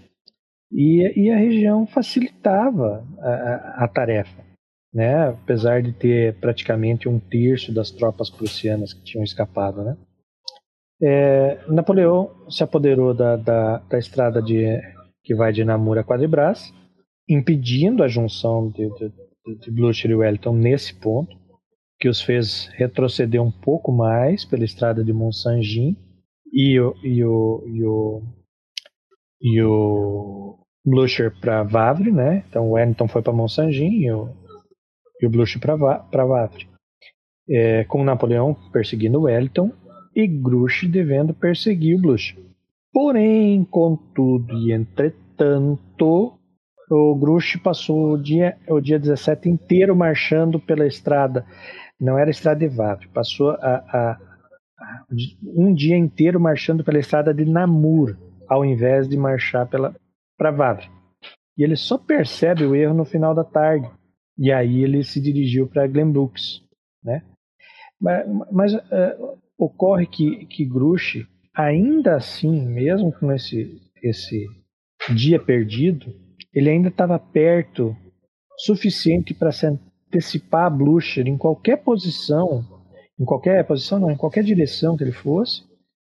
E, 0.70 1.12
e 1.16 1.30
a 1.30 1.36
região 1.36 1.86
facilitava 1.86 3.06
a, 3.18 3.84
a, 3.84 3.88
tarefa, 3.88 4.44
né? 4.92 5.28
apesar 5.28 5.82
de 5.82 5.92
ter 5.92 6.34
praticamente 6.40 7.08
um 7.08 7.18
terço 7.18 7.72
das 7.72 7.90
tropas 7.90 8.30
prussianas 8.30 8.92
que 8.92 9.02
tinham 9.02 9.24
escapado. 9.24 9.82
Né? 9.82 9.96
É, 11.02 11.60
Napoleão 11.68 12.30
se 12.50 12.62
apoderou 12.62 13.14
da, 13.14 13.36
da, 13.36 13.78
da, 13.78 13.98
estrada 13.98 14.42
de, 14.42 14.80
que 15.22 15.34
vai 15.34 15.52
de 15.52 15.64
Namur 15.64 15.98
a 15.98 16.04
Quadribras, 16.04 16.72
impedindo 17.28 18.02
a 18.02 18.08
junção 18.08 18.68
de, 18.70 18.88
de, 18.96 19.12
de 19.60 19.70
Blucher 19.70 20.10
e 20.10 20.14
Wellington 20.14 20.54
nesse 20.54 20.94
ponto, 20.94 21.36
que 22.00 22.08
os 22.08 22.20
fez 22.20 22.68
retroceder 22.74 23.42
um 23.42 23.50
pouco 23.50 23.92
mais 23.92 24.44
pela 24.44 24.64
estrada 24.64 25.04
de 25.04 25.12
Mont-Saint-Jean 25.12 25.96
e 26.52 26.80
o, 26.80 26.94
e 27.02 27.24
o, 27.24 27.64
e 27.66 27.84
o, 27.84 28.22
e 29.40 29.62
o 29.62 30.58
Blucher 30.84 31.32
para 31.40 31.64
Vavre, 31.64 32.10
né? 32.10 32.44
Então 32.48 32.68
o 32.68 32.72
Wellington 32.72 33.08
foi 33.08 33.20
para 33.20 33.32
Mont-Saint-Jean 33.32 33.90
e 33.90 34.10
o, 34.12 34.32
e 35.20 35.26
o 35.26 35.30
Blucher 35.30 35.60
para 35.60 36.24
Vavre. 36.24 36.68
É, 37.50 37.84
com 37.84 38.04
Napoleão 38.04 38.54
perseguindo 38.72 39.22
Wellington 39.22 39.72
e 40.14 40.26
Grouchy 40.26 40.86
devendo 40.86 41.32
perseguir 41.32 41.96
o 41.96 42.02
Blucher. 42.02 42.38
Porém, 42.92 43.64
contudo 43.64 44.54
e 44.58 44.72
entretanto, 44.72 46.38
o 46.90 47.14
Grouchy 47.14 47.58
passou 47.58 48.12
o 48.12 48.18
dia, 48.18 48.56
o 48.68 48.80
dia 48.80 48.98
17 48.98 49.48
inteiro 49.48 49.94
marchando 49.94 50.58
pela 50.58 50.86
estrada. 50.86 51.44
Não 52.00 52.18
era 52.18 52.30
estrada 52.30 52.60
de 52.60 52.68
Vavre, 52.68 53.08
passou 53.08 53.50
a, 53.50 53.84
a, 53.92 54.18
um 55.42 55.72
dia 55.74 55.96
inteiro 55.96 56.40
marchando 56.40 56.84
pela 56.84 56.98
estrada 56.98 57.34
de 57.34 57.44
Namur, 57.44 58.16
ao 58.48 58.64
invés 58.64 59.08
de 59.08 59.16
marchar 59.16 59.68
para 59.68 60.50
Vavre. 60.50 60.88
E 61.56 61.64
ele 61.64 61.76
só 61.76 61.98
percebe 61.98 62.64
o 62.64 62.74
erro 62.74 62.94
no 62.94 63.04
final 63.04 63.34
da 63.34 63.44
tarde. 63.44 63.90
E 64.38 64.52
aí 64.52 64.84
ele 64.84 65.02
se 65.02 65.20
dirigiu 65.20 65.66
para 65.66 65.86
Glenbrooks, 65.86 66.62
né? 67.02 67.22
Mas, 68.00 68.26
mas 68.52 68.74
uh, 68.74 69.38
ocorre 69.58 70.06
que, 70.06 70.46
que 70.46 70.64
Grush, 70.64 71.26
ainda 71.52 72.14
assim, 72.14 72.64
mesmo 72.66 73.12
com 73.12 73.32
esse, 73.32 73.80
esse 74.02 74.46
dia 75.14 75.42
perdido, 75.42 76.14
ele 76.54 76.70
ainda 76.70 76.88
estava 76.88 77.18
perto 77.18 77.96
suficiente 78.56 79.34
para 79.34 79.50
se 79.50 79.66
antecipar 79.66 80.66
a 80.66 80.70
Blucher 80.70 81.26
em 81.26 81.36
qualquer 81.36 81.78
posição, 81.78 82.64
em 83.18 83.24
qualquer 83.24 83.64
posição 83.66 83.98
não, 83.98 84.10
em 84.10 84.16
qualquer 84.16 84.44
direção 84.44 84.96
que 84.96 85.02
ele 85.02 85.12
fosse, 85.12 85.62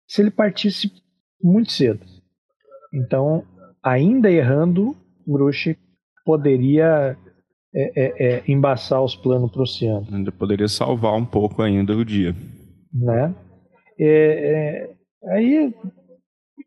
se 0.07 0.21
ele 0.21 0.31
partisse 0.31 0.91
muito 1.43 1.71
cedo. 1.71 2.05
Então 2.93 3.45
ainda 3.83 4.31
errando, 4.31 4.95
Grush 5.27 5.75
poderia 6.25 7.17
é, 7.73 7.91
é, 7.95 8.35
é, 8.35 8.43
embaçar 8.47 9.01
os 9.01 9.15
planos 9.15 9.51
prussianos. 9.51 10.11
Ainda 10.13 10.31
poderia 10.31 10.67
salvar 10.67 11.15
um 11.15 11.25
pouco 11.25 11.61
ainda 11.61 11.95
o 11.95 12.03
dia. 12.03 12.35
Né? 12.93 13.33
É, 13.97 14.89
é, 15.27 15.33
aí, 15.33 15.73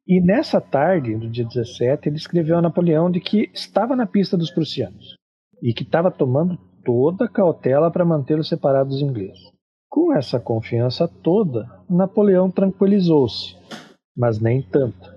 e 0.06 0.20
nessa 0.20 0.60
tarde, 0.60 1.14
do 1.16 1.28
dia 1.28 1.44
17, 1.44 2.08
ele 2.08 2.16
escreveu 2.16 2.56
a 2.56 2.62
Napoleão 2.62 3.10
de 3.10 3.20
que 3.20 3.50
estava 3.52 3.94
na 3.94 4.06
pista 4.06 4.36
dos 4.36 4.50
prussianos 4.50 5.16
e 5.62 5.74
que 5.74 5.82
estava 5.82 6.10
tomando 6.10 6.56
toda 6.84 7.26
a 7.26 7.28
cautela 7.28 7.90
para 7.90 8.04
mantê-los 8.04 8.48
separados 8.48 8.94
dos 8.94 9.02
ingleses. 9.02 9.52
Com 9.88 10.12
essa 10.12 10.40
confiança 10.40 11.06
toda, 11.06 11.66
Napoleão 11.88 12.50
tranquilizou-se, 12.50 13.56
mas 14.16 14.40
nem 14.40 14.60
tanto. 14.62 15.14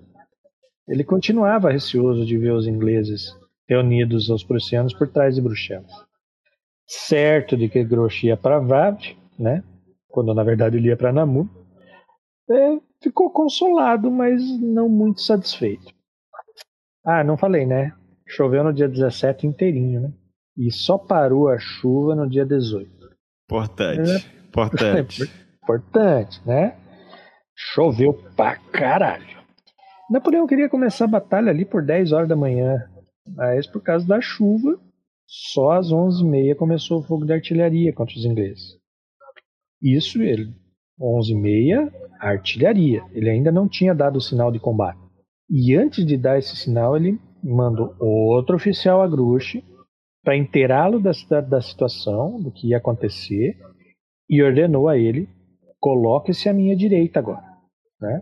Ele 0.87 1.03
continuava 1.03 1.71
receoso 1.71 2.25
de 2.25 2.37
ver 2.37 2.53
os 2.53 2.67
ingleses 2.67 3.35
reunidos 3.67 4.29
aos 4.29 4.43
prussianos 4.43 4.93
por 4.93 5.07
trás 5.07 5.35
de 5.35 5.41
Bruxelas. 5.41 5.91
Certo 6.85 7.57
de 7.57 7.67
que 7.67 7.83
Grouchy 7.83 8.27
ia 8.27 8.37
para 8.37 8.59
Vavre, 8.59 9.17
né? 9.37 9.63
quando 10.17 10.33
na 10.33 10.43
verdade 10.43 10.77
ele 10.77 10.87
ia 10.87 10.97
para 10.97 11.13
Namur, 11.13 11.47
é, 12.49 12.79
ficou 13.03 13.29
consolado, 13.29 14.09
mas 14.09 14.41
não 14.59 14.89
muito 14.89 15.21
satisfeito. 15.21 15.93
Ah, 17.05 17.23
não 17.23 17.37
falei, 17.37 17.67
né? 17.67 17.93
Choveu 18.25 18.63
no 18.63 18.73
dia 18.73 18.87
17 18.87 19.45
inteirinho, 19.45 20.01
né? 20.01 20.13
E 20.57 20.71
só 20.71 20.97
parou 20.97 21.49
a 21.49 21.59
chuva 21.59 22.15
no 22.15 22.27
dia 22.27 22.45
18. 22.45 22.89
Importante. 23.45 24.09
É, 24.09 24.47
importante. 24.47 25.31
importante, 25.63 26.41
né? 26.45 26.75
Choveu 27.55 28.13
pra 28.35 28.55
caralho. 28.55 29.37
Napoleão 30.09 30.47
queria 30.47 30.67
começar 30.67 31.05
a 31.05 31.09
batalha 31.09 31.51
ali 31.51 31.63
por 31.63 31.83
10 31.83 32.11
horas 32.11 32.27
da 32.27 32.35
manhã, 32.35 32.89
mas 33.35 33.67
por 33.67 33.81
causa 33.81 34.07
da 34.07 34.21
chuva, 34.21 34.79
só 35.25 35.71
às 35.71 35.91
11h30 35.91 36.55
começou 36.55 36.99
o 36.99 37.03
fogo 37.03 37.25
de 37.25 37.33
artilharia 37.33 37.93
contra 37.93 38.15
os 38.15 38.25
ingleses. 38.25 38.77
Isso 39.81 40.21
ele, 40.21 40.53
11h30, 40.99 41.91
artilharia. 42.19 43.03
Ele 43.11 43.29
ainda 43.29 43.51
não 43.51 43.67
tinha 43.67 43.93
dado 43.93 44.17
o 44.17 44.21
sinal 44.21 44.51
de 44.51 44.59
combate. 44.59 44.99
E 45.49 45.75
antes 45.75 46.05
de 46.05 46.17
dar 46.17 46.37
esse 46.37 46.55
sinal, 46.55 46.95
ele 46.95 47.19
mandou 47.43 47.95
outro 47.99 48.55
oficial 48.55 49.01
a 49.01 49.07
Grush 49.07 49.61
para 50.23 50.35
inteirá-lo 50.35 50.99
da, 50.99 51.11
da, 51.29 51.41
da 51.41 51.61
situação, 51.61 52.41
do 52.41 52.51
que 52.51 52.69
ia 52.69 52.77
acontecer, 52.77 53.57
e 54.29 54.43
ordenou 54.43 54.89
a 54.89 54.97
ele: 54.97 55.29
coloque-se 55.79 56.49
à 56.49 56.53
minha 56.53 56.75
direita 56.75 57.19
agora. 57.19 57.45
Né? 58.01 58.21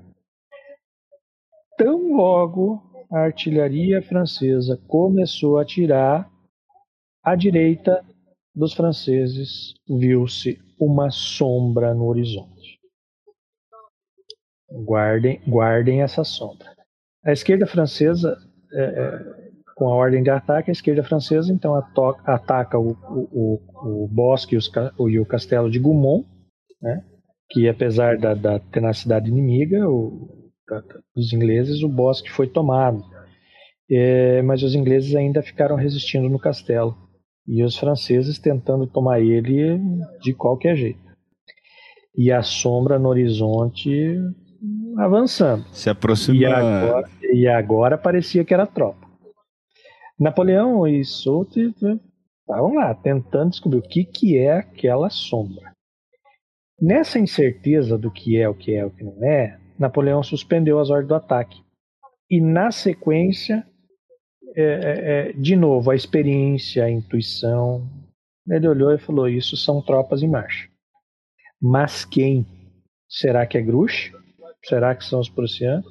Tão 1.77 2.15
logo 2.15 2.84
a 3.11 3.19
artilharia 3.19 4.01
francesa 4.01 4.79
começou 4.87 5.57
a 5.57 5.61
atirar, 5.61 6.29
à 7.23 7.35
direita 7.35 8.03
dos 8.53 8.73
franceses 8.73 9.73
viu-se 9.87 10.59
uma 10.79 11.09
sombra 11.09 11.93
no 11.93 12.05
horizonte. 12.05 12.79
Guardem, 14.71 15.41
guardem 15.47 16.01
essa 16.01 16.23
sombra. 16.23 16.67
A 17.23 17.31
esquerda 17.31 17.65
francesa, 17.65 18.37
é, 18.71 18.83
é, 18.83 19.35
com 19.75 19.87
a 19.87 19.95
ordem 19.95 20.23
de 20.23 20.29
ataque, 20.29 20.69
a 20.69 20.73
esquerda 20.73 21.03
francesa 21.03 21.51
então 21.51 21.75
ataca 22.25 22.77
o, 22.77 22.91
o, 22.91 24.03
o, 24.03 24.07
bosque 24.07 24.55
e, 24.55 24.57
os, 24.57 24.71
o, 24.97 25.09
e 25.09 25.19
o 25.19 25.25
castelo 25.25 25.69
de 25.69 25.79
Goumont, 25.79 26.27
né, 26.81 27.03
que 27.49 27.67
apesar 27.67 28.17
da, 28.17 28.33
da 28.33 28.59
tenacidade 28.59 29.29
inimiga, 29.29 29.89
o, 29.89 30.44
dos 31.15 31.33
ingleses, 31.33 31.83
o 31.83 31.89
bosque 31.89 32.31
foi 32.31 32.47
tomado. 32.47 33.03
É, 33.89 34.41
mas 34.41 34.63
os 34.63 34.73
ingleses 34.73 35.15
ainda 35.15 35.43
ficaram 35.43 35.75
resistindo 35.75 36.27
no 36.27 36.39
castelo 36.39 36.97
e 37.47 37.63
os 37.63 37.77
franceses 37.77 38.39
tentando 38.39 38.87
tomar 38.87 39.19
ele 39.19 39.79
de 40.21 40.33
qualquer 40.33 40.75
jeito. 40.75 41.05
E 42.17 42.31
a 42.31 42.41
sombra 42.41 42.97
no 42.97 43.09
horizonte 43.09 44.17
avançando. 44.97 45.65
Se 45.71 45.89
aproximando. 45.89 46.41
E 46.41 46.45
agora, 46.45 47.09
e 47.33 47.47
agora 47.47 47.97
parecia 47.97 48.43
que 48.43 48.53
era 48.53 48.65
tropa. 48.65 49.05
Napoleão 50.19 50.87
e 50.87 51.03
Soult 51.03 51.59
estavam 51.59 52.75
lá 52.75 52.93
tentando 52.95 53.49
descobrir 53.49 53.79
o 53.79 53.87
que, 53.87 54.05
que 54.05 54.37
é 54.37 54.53
aquela 54.53 55.09
sombra. 55.09 55.73
Nessa 56.81 57.19
incerteza 57.19 57.97
do 57.97 58.09
que 58.09 58.39
é, 58.39 58.47
o 58.47 58.53
que 58.53 58.73
é, 58.73 58.85
o 58.85 58.91
que 58.91 59.03
não 59.03 59.23
é, 59.23 59.59
Napoleão 59.77 60.23
suspendeu 60.23 60.79
as 60.79 60.89
ordens 60.89 61.07
do 61.07 61.15
ataque. 61.15 61.61
E 62.29 62.41
na 62.41 62.71
sequência, 62.71 63.65
é, 64.55 64.63
é, 64.63 65.29
é, 65.29 65.33
de 65.33 65.55
novo, 65.55 65.91
a 65.91 65.95
experiência, 65.95 66.85
a 66.85 66.89
intuição. 66.89 67.87
Ele 68.49 68.67
olhou 68.67 68.93
e 68.93 68.97
falou: 68.97 69.27
Isso 69.27 69.57
são 69.57 69.81
tropas 69.81 70.23
em 70.23 70.29
marcha. 70.29 70.69
Mas 71.61 72.05
quem? 72.05 72.45
Será 73.07 73.45
que 73.45 73.57
é 73.57 73.61
Grush? 73.61 74.11
Será 74.63 74.95
que 74.95 75.03
são 75.03 75.19
os 75.19 75.29
prussianos? 75.29 75.85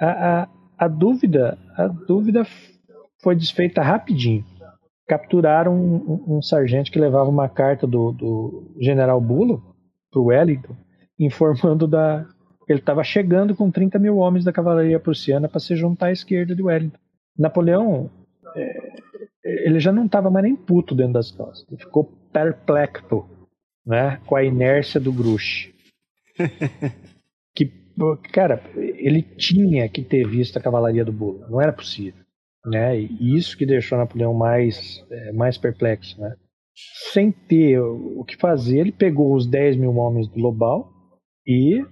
A, 0.00 0.42
a, 0.42 0.48
a 0.78 0.88
dúvida, 0.88 1.58
a 1.76 1.86
dúvida 1.86 2.44
foi 3.22 3.36
desfeita 3.36 3.82
rapidinho. 3.82 4.44
Capturaram 5.06 5.74
um, 5.74 6.36
um, 6.36 6.42
sargento 6.42 6.90
que 6.90 6.98
levava 6.98 7.28
uma 7.28 7.48
carta 7.48 7.86
do, 7.86 8.12
do 8.12 8.74
general 8.80 9.20
Bulo 9.20 9.74
para 10.10 10.20
o 10.20 10.26
Wellington, 10.26 10.76
informando 11.18 11.86
da, 11.86 12.26
ele 12.68 12.78
estava 12.78 13.04
chegando 13.04 13.54
com 13.54 13.70
30 13.70 13.98
mil 13.98 14.16
homens 14.16 14.44
da 14.44 14.52
cavalaria 14.52 14.98
prussiana 14.98 15.48
para 15.48 15.60
se 15.60 15.76
juntar 15.76 16.06
à 16.06 16.12
esquerda 16.12 16.54
de 16.54 16.62
Wellington. 16.62 16.98
Napoleão, 17.38 18.10
é, 18.56 18.94
ele 19.44 19.78
já 19.80 19.92
não 19.92 20.06
estava 20.06 20.30
mais 20.30 20.44
nem 20.44 20.56
puto 20.56 20.94
dentro 20.94 21.14
das 21.14 21.30
costas. 21.30 21.66
Ele 21.70 21.80
ficou 21.80 22.04
perplexo. 22.32 23.26
né, 23.86 24.18
com 24.26 24.36
a 24.36 24.42
inércia 24.42 24.98
do 24.98 25.12
Grush. 25.12 25.70
que, 27.54 27.70
cara, 28.32 28.62
ele 28.76 29.22
tinha 29.22 29.88
que 29.88 30.02
ter 30.02 30.26
visto 30.26 30.56
a 30.56 30.62
cavalaria 30.62 31.04
do 31.04 31.12
Bula, 31.12 31.46
não 31.48 31.60
era 31.60 31.72
possível. 31.72 32.24
Né? 32.64 32.98
E 32.98 33.36
isso 33.36 33.56
que 33.58 33.66
deixou 33.66 33.98
Napoleão 33.98 34.32
mais, 34.32 35.04
é, 35.10 35.32
mais 35.32 35.58
perplexo. 35.58 36.18
Né? 36.18 36.34
Sem 37.12 37.30
ter 37.30 37.78
o 37.78 38.24
que 38.24 38.36
fazer, 38.36 38.78
ele 38.78 38.92
pegou 38.92 39.34
os 39.34 39.46
10 39.46 39.76
mil 39.76 39.94
homens 39.96 40.28
do 40.28 40.40
Lobal 40.40 40.90
e 41.46 41.84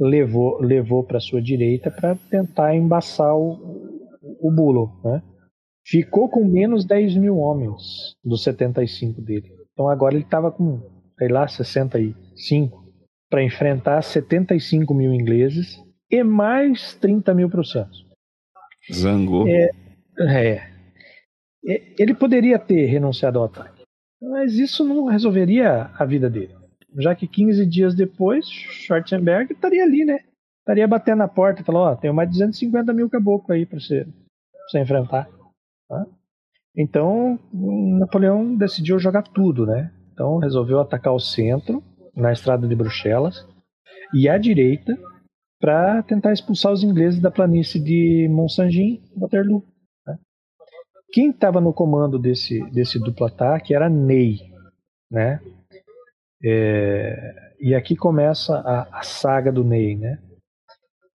levou, 0.00 0.58
levou 0.60 1.04
para 1.04 1.20
sua 1.20 1.42
direita 1.42 1.90
para 1.90 2.16
tentar 2.30 2.74
embaçar 2.74 3.36
o, 3.36 3.98
o 4.40 4.50
Bulo. 4.50 4.98
Né? 5.04 5.22
Ficou 5.86 6.28
com 6.28 6.44
menos 6.44 6.86
10 6.86 7.16
mil 7.16 7.36
homens 7.36 8.16
dos 8.24 8.42
75 8.42 9.20
dele. 9.20 9.52
Então 9.72 9.88
agora 9.88 10.14
ele 10.14 10.24
estava 10.24 10.50
com, 10.50 10.80
sei 11.18 11.28
lá, 11.28 11.46
65 11.46 12.80
para 13.28 13.44
enfrentar 13.44 14.02
75 14.02 14.92
mil 14.94 15.12
ingleses 15.12 15.78
e 16.10 16.24
mais 16.24 16.94
30 16.94 17.34
mil 17.34 17.50
prussianos. 17.50 18.06
Zangou. 18.92 19.46
É, 19.46 19.70
é. 20.28 20.70
Ele 21.98 22.14
poderia 22.14 22.58
ter 22.58 22.86
renunciado 22.86 23.38
ao 23.38 23.44
ataque, 23.44 23.84
mas 24.20 24.54
isso 24.54 24.82
não 24.82 25.04
resolveria 25.04 25.90
a 25.94 26.04
vida 26.06 26.28
dele. 26.28 26.59
Já 26.98 27.14
que 27.14 27.26
15 27.26 27.66
dias 27.66 27.94
depois, 27.94 28.46
Schwarzenberg 28.46 29.52
estaria 29.52 29.84
ali, 29.84 30.04
né? 30.04 30.18
Estaria 30.60 30.86
batendo 30.86 31.18
na 31.18 31.28
porta 31.28 31.62
e 31.62 31.64
falando: 31.64 31.82
Ó, 31.82 31.92
oh, 31.92 31.96
tem 31.96 32.12
mais 32.12 32.28
250 32.28 32.92
mil 32.92 33.08
caboclos 33.08 33.50
aí 33.50 33.64
para 33.64 33.78
você, 33.78 34.06
você 34.68 34.80
enfrentar. 34.80 35.28
Tá? 35.88 36.06
Então, 36.76 37.38
Napoleão 37.52 38.56
decidiu 38.56 38.98
jogar 38.98 39.22
tudo, 39.22 39.66
né? 39.66 39.92
Então, 40.12 40.38
resolveu 40.38 40.80
atacar 40.80 41.14
o 41.14 41.18
centro, 41.18 41.82
na 42.14 42.32
estrada 42.32 42.68
de 42.68 42.74
Bruxelas, 42.74 43.46
e 44.14 44.28
à 44.28 44.36
direita, 44.36 44.96
para 45.60 46.02
tentar 46.02 46.32
expulsar 46.32 46.72
os 46.72 46.82
ingleses 46.82 47.20
da 47.20 47.30
planície 47.30 47.82
de 47.82 48.28
Mont-Saint-Jean, 48.30 48.98
Waterloo. 49.16 49.64
Né? 50.06 50.18
Quem 51.12 51.30
estava 51.30 51.60
no 51.60 51.72
comando 51.72 52.18
desse, 52.18 52.60
desse 52.70 52.98
duplo 52.98 53.26
ataque 53.26 53.74
era 53.74 53.88
Ney, 53.88 54.38
né? 55.10 55.40
É, 56.44 57.34
e 57.60 57.74
aqui 57.74 57.94
começa 57.94 58.56
a, 58.56 59.00
a, 59.00 59.02
saga 59.02 59.52
do 59.52 59.62
Ney, 59.62 59.96
né? 59.96 60.18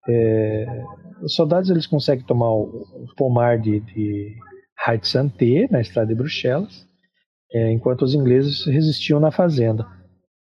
É, 0.08 0.84
os 1.24 1.34
soldados 1.34 1.70
eles 1.70 1.88
conseguem 1.88 2.26
tomar 2.26 2.52
o, 2.52 2.86
o 2.94 3.16
pomar 3.18 3.60
de, 3.60 3.80
de 3.80 4.36
Santé, 5.02 5.68
na 5.72 5.82
estrada 5.82 6.10
de 6.10 6.16
Bruxelas, 6.16 6.88
é, 7.52 7.72
enquanto 7.72 8.04
os 8.04 8.14
ingleses 8.14 8.66
resistiam 8.66 9.20
na 9.20 9.32
fazenda. 9.32 9.86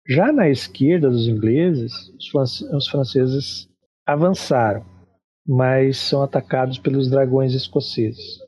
Já 0.07 0.33
na 0.33 0.49
esquerda 0.49 1.09
dos 1.09 1.27
ingleses, 1.27 1.93
os 2.73 2.87
franceses 2.89 3.69
avançaram, 4.05 4.85
mas 5.47 5.97
são 5.97 6.21
atacados 6.21 6.77
pelos 6.77 7.09
dragões 7.09 7.53
escoceses. 7.53 8.39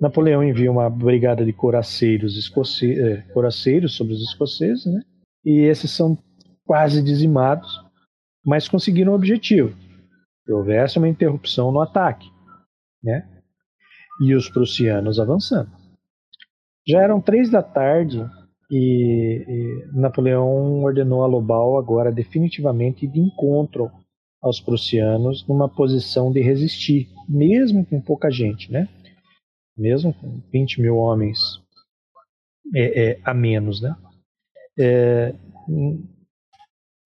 Napoleão 0.00 0.42
envia 0.42 0.72
uma 0.72 0.88
brigada 0.88 1.44
de 1.44 1.52
coraceiros, 1.52 2.38
escoce... 2.38 2.98
Eh, 2.98 3.20
coraceiros 3.34 3.94
sobre 3.94 4.14
os 4.14 4.22
escoceses, 4.22 4.86
né? 4.86 5.02
E 5.44 5.60
esses 5.60 5.90
são 5.90 6.18
quase 6.64 7.02
dizimados, 7.02 7.68
mas 8.44 8.68
conseguiram 8.68 9.12
o 9.12 9.16
objetivo, 9.16 9.76
que 10.44 10.52
houvesse 10.52 10.98
uma 10.98 11.08
interrupção 11.08 11.72
no 11.72 11.80
ataque. 11.80 12.28
Né? 13.02 13.26
E 14.22 14.34
os 14.34 14.48
prussianos 14.48 15.18
avançando. 15.18 15.70
Já 16.86 17.02
eram 17.02 17.20
três 17.20 17.50
da 17.50 17.62
tarde 17.62 18.24
e, 18.70 19.44
e 19.48 19.98
Napoleão 19.98 20.82
ordenou 20.82 21.24
a 21.24 21.26
Lobau 21.26 21.78
agora 21.78 22.12
definitivamente 22.12 23.06
de 23.06 23.18
encontro 23.18 23.90
aos 24.40 24.60
prussianos 24.60 25.46
numa 25.46 25.68
posição 25.68 26.32
de 26.32 26.40
resistir, 26.40 27.08
mesmo 27.28 27.84
com 27.84 28.00
pouca 28.00 28.30
gente, 28.30 28.70
né? 28.72 28.88
Mesmo 29.76 30.14
com 30.14 30.40
20 30.52 30.80
mil 30.80 30.96
homens 30.96 31.38
é, 32.74 33.10
é, 33.10 33.20
a 33.24 33.34
menos, 33.34 33.80
né? 33.80 33.94
É, 34.78 35.34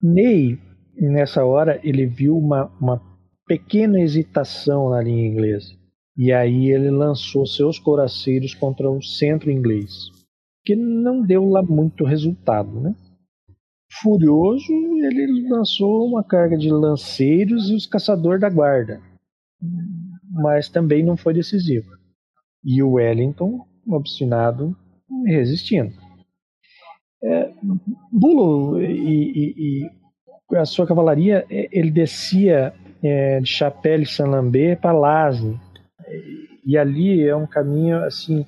Ney, 0.01 0.59
nessa 0.95 1.45
hora, 1.45 1.79
ele 1.83 2.05
viu 2.05 2.37
uma, 2.37 2.65
uma 2.79 3.01
pequena 3.47 3.99
hesitação 3.99 4.89
na 4.89 5.01
linha 5.01 5.27
inglesa. 5.27 5.73
E 6.17 6.31
aí 6.31 6.71
ele 6.71 6.89
lançou 6.89 7.45
seus 7.45 7.77
coraceiros 7.77 8.53
contra 8.53 8.89
o 8.89 9.01
centro 9.01 9.51
inglês 9.51 10.15
que 10.65 10.75
não 10.75 11.21
deu 11.21 11.45
lá 11.47 11.61
muito 11.61 12.03
resultado, 12.03 12.81
né? 12.81 12.95
Furioso, 14.01 14.73
ele 14.73 15.47
lançou 15.47 16.07
uma 16.07 16.23
carga 16.23 16.57
de 16.57 16.69
lanceiros 16.71 17.69
e 17.69 17.75
os 17.75 17.85
caçadores 17.85 18.41
da 18.41 18.49
guarda, 18.49 18.99
mas 20.31 20.67
também 20.67 21.05
não 21.05 21.15
foi 21.15 21.33
decisivo. 21.33 21.87
E 22.63 22.81
o 22.81 22.93
Wellington, 22.93 23.65
obstinado, 23.87 24.75
resistindo. 25.27 25.93
É, 27.23 27.53
Bulo 28.11 28.81
e, 28.81 28.85
e, 28.85 29.89
e, 30.51 30.55
a 30.57 30.65
sua 30.65 30.85
cavalaria, 30.85 31.45
é, 31.49 31.67
ele 31.71 31.91
descia 31.91 32.73
é, 33.03 33.39
de 33.39 33.47
Chapelle 33.47 34.05
Saint-Lambert 34.05 34.79
para 34.79 34.91
Lasne. 34.91 35.59
E 36.65 36.77
ali 36.77 37.27
é 37.27 37.35
um 37.35 37.47
caminho 37.47 38.03
assim, 38.03 38.45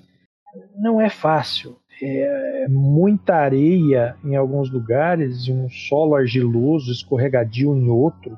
não 0.76 1.02
é 1.02 1.10
fácil 1.10 1.78
é, 2.02 2.68
muita 2.70 3.36
areia 3.36 4.16
em 4.24 4.36
alguns 4.36 4.70
lugares 4.70 5.48
e 5.48 5.52
um 5.52 5.70
solo 5.70 6.16
argiloso, 6.16 6.92
escorregadio 6.92 7.76
em 7.76 7.90
outro, 7.90 8.38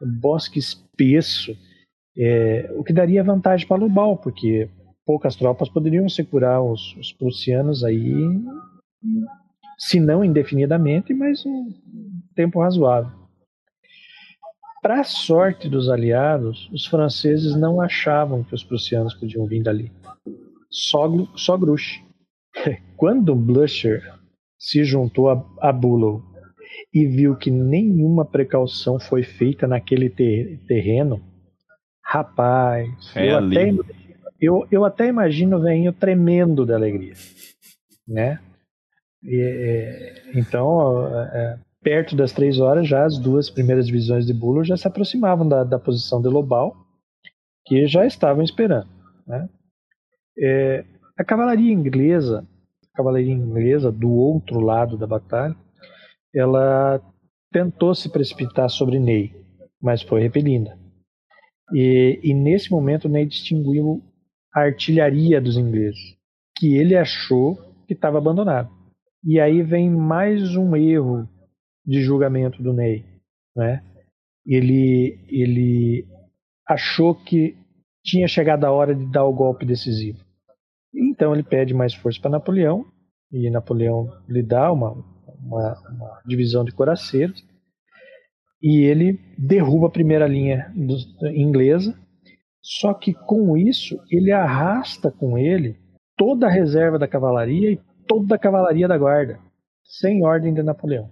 um 0.00 0.10
bosque 0.10 0.58
espesso, 0.58 1.56
é, 2.18 2.70
o 2.76 2.82
que 2.82 2.92
daria 2.92 3.22
vantagem 3.22 3.66
para 3.66 3.76
Lubal, 3.76 4.16
porque 4.16 4.68
poucas 5.04 5.36
tropas 5.36 5.68
poderiam 5.68 6.08
segurar 6.08 6.62
os, 6.62 6.96
os 6.96 7.12
prussianos 7.12 7.84
aí, 7.84 8.12
se 9.78 10.00
não 10.00 10.24
indefinidamente, 10.24 11.12
mas 11.12 11.44
um 11.44 11.72
tempo 12.34 12.60
razoável. 12.60 13.10
Para 14.82 15.00
a 15.00 15.04
sorte 15.04 15.68
dos 15.68 15.88
aliados, 15.88 16.70
os 16.72 16.86
franceses 16.86 17.56
não 17.56 17.80
achavam 17.80 18.44
que 18.44 18.54
os 18.54 18.62
prussianos 18.62 19.14
podiam 19.14 19.46
vir 19.46 19.62
dali. 19.62 19.90
Só, 20.70 21.08
só. 21.34 21.58
Quando 22.96 23.34
Blusher 23.34 24.02
se 24.58 24.84
juntou 24.84 25.28
a, 25.28 25.44
a 25.60 25.72
Bullow 25.72 26.22
e 26.92 27.06
viu 27.06 27.36
que 27.36 27.50
nenhuma 27.50 28.24
precaução 28.24 28.98
foi 28.98 29.22
feita 29.22 29.66
naquele 29.66 30.08
ter, 30.08 30.58
terreno, 30.66 31.20
rapaz, 32.02 32.88
é 33.14 33.32
eu, 33.32 33.38
até, 33.38 33.74
eu, 34.40 34.66
eu 34.70 34.84
até 34.84 35.06
imagino 35.08 35.56
o 35.56 35.60
velhinho 35.60 35.92
tremendo 35.92 36.64
de 36.64 36.72
alegria, 36.72 37.14
né? 38.06 38.38
E, 39.26 40.22
então, 40.34 41.08
é, 41.16 41.58
perto 41.82 42.14
das 42.14 42.32
três 42.32 42.60
horas, 42.60 42.86
já 42.86 43.04
as 43.04 43.18
duas 43.18 43.50
primeiras 43.50 43.86
divisões 43.86 44.24
de 44.24 44.32
Bullow 44.32 44.64
já 44.64 44.76
se 44.76 44.86
aproximavam 44.86 45.48
da, 45.48 45.64
da 45.64 45.78
posição 45.78 46.22
de 46.22 46.28
Lobal, 46.28 46.76
que 47.66 47.86
já 47.86 48.06
estavam 48.06 48.44
esperando, 48.44 48.88
né? 49.26 49.48
É, 50.38 50.84
a 51.18 51.24
cavalaria 51.24 51.72
inglesa, 51.72 52.46
a 52.92 52.96
cavalaria 52.96 53.32
inglesa 53.32 53.90
do 53.90 54.10
outro 54.10 54.60
lado 54.60 54.96
da 54.96 55.06
batalha, 55.06 55.56
ela 56.34 57.00
tentou 57.50 57.94
se 57.94 58.10
precipitar 58.10 58.68
sobre 58.68 58.98
Ney, 58.98 59.32
mas 59.80 60.02
foi 60.02 60.20
repelida. 60.20 60.78
E, 61.72 62.20
e 62.22 62.34
nesse 62.34 62.70
momento 62.70 63.08
Ney 63.08 63.26
distinguiu 63.26 64.02
a 64.54 64.60
artilharia 64.60 65.40
dos 65.40 65.56
ingleses, 65.56 66.16
que 66.56 66.76
ele 66.76 66.94
achou 66.94 67.56
que 67.86 67.94
estava 67.94 68.18
abandonada. 68.18 68.75
E 69.28 69.40
aí 69.40 69.60
vem 69.60 69.90
mais 69.90 70.54
um 70.54 70.76
erro 70.76 71.28
de 71.84 72.00
julgamento 72.00 72.62
do 72.62 72.72
Ney, 72.72 73.04
né? 73.56 73.82
Ele 74.46 75.18
ele 75.28 76.06
achou 76.64 77.12
que 77.12 77.56
tinha 78.04 78.28
chegado 78.28 78.62
a 78.64 78.70
hora 78.70 78.94
de 78.94 79.04
dar 79.10 79.24
o 79.24 79.34
golpe 79.34 79.66
decisivo. 79.66 80.24
Então 80.94 81.34
ele 81.34 81.42
pede 81.42 81.74
mais 81.74 81.92
força 81.92 82.20
para 82.20 82.30
Napoleão, 82.30 82.86
e 83.32 83.50
Napoleão 83.50 84.08
lhe 84.28 84.44
dá 84.44 84.70
uma, 84.70 84.92
uma, 84.92 85.74
uma 85.90 86.22
divisão 86.24 86.64
de 86.64 86.70
coraceiros, 86.70 87.44
e 88.62 88.84
ele 88.84 89.18
derruba 89.36 89.88
a 89.88 89.90
primeira 89.90 90.28
linha 90.28 90.72
do, 90.72 90.96
inglesa, 91.34 91.98
só 92.62 92.94
que 92.94 93.12
com 93.12 93.56
isso 93.56 94.00
ele 94.08 94.30
arrasta 94.30 95.10
com 95.10 95.36
ele 95.36 95.76
toda 96.16 96.46
a 96.46 96.50
reserva 96.50 96.96
da 96.96 97.08
cavalaria 97.08 97.72
e 97.72 97.80
toda 98.06 98.34
a 98.34 98.38
cavalaria 98.38 98.88
da 98.88 98.96
guarda, 98.96 99.38
sem 99.84 100.24
ordem 100.24 100.54
de 100.54 100.62
Napoleão. 100.62 101.10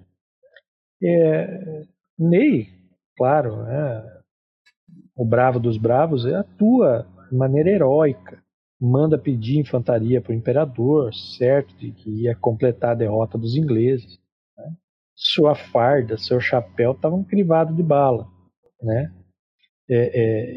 É, 1.02 1.82
Ney, 2.18 2.68
claro, 3.16 3.62
né, 3.64 4.20
o 5.16 5.24
bravo 5.24 5.60
dos 5.60 5.76
bravos, 5.76 6.26
atua 6.26 7.06
de 7.30 7.36
maneira 7.36 7.70
heróica 7.70 8.42
manda 8.80 9.16
pedir 9.16 9.58
infantaria 9.58 10.20
para 10.20 10.32
o 10.32 10.34
imperador, 10.34 11.14
certo 11.14 11.74
de 11.76 11.90
que 11.92 12.22
ia 12.22 12.36
completar 12.36 12.90
a 12.90 12.96
derrota 12.96 13.38
dos 13.38 13.56
ingleses. 13.56 14.18
Né? 14.56 14.74
sua 15.14 15.54
farda, 15.54 16.18
seu 16.18 16.40
chapéu 16.40 16.92
estavam 16.92 17.22
crivados 17.22 17.74
de 17.76 17.82
bala, 17.82 18.26
né? 18.82 19.12
É, 19.88 19.96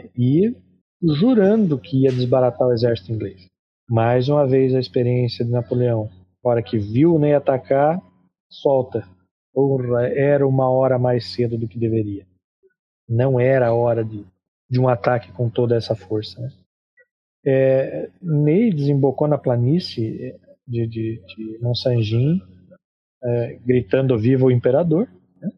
é, 0.06 0.10
e 0.16 0.56
jurando 1.02 1.78
que 1.78 2.04
ia 2.04 2.12
desbaratar 2.12 2.68
o 2.68 2.74
exército 2.74 3.12
inglês. 3.12 3.46
Mais 3.90 4.30
uma 4.30 4.48
vez 4.48 4.74
a 4.74 4.80
experiência 4.80 5.46
de 5.46 5.52
Napoleão. 5.52 6.10
Hora 6.48 6.64
que 6.64 6.78
viu 6.78 7.20
nem 7.20 7.34
atacar, 7.34 8.02
solta. 8.50 9.06
Porra, 9.54 10.08
era 10.08 10.48
uma 10.48 10.70
hora 10.70 10.98
mais 10.98 11.34
cedo 11.34 11.58
do 11.58 11.68
que 11.68 11.78
deveria. 11.78 12.26
Não 13.08 13.38
era 13.38 13.68
a 13.68 13.74
hora 13.74 14.02
de, 14.02 14.26
de 14.70 14.80
um 14.80 14.88
ataque 14.88 15.30
com 15.34 15.50
toda 15.50 15.76
essa 15.76 15.94
força. 15.94 16.40
Né? 16.40 16.50
É, 17.46 18.10
Ney 18.22 18.72
desembocou 18.72 19.28
na 19.28 19.38
planície 19.38 20.40
de, 20.66 20.88
de, 20.88 21.22
de 21.28 21.60
Monsangin, 21.62 22.42
é, 23.22 23.60
gritando 23.66 24.18
viva 24.18 24.46
o 24.46 24.52
imperador, 24.52 25.10
né? 25.42 25.52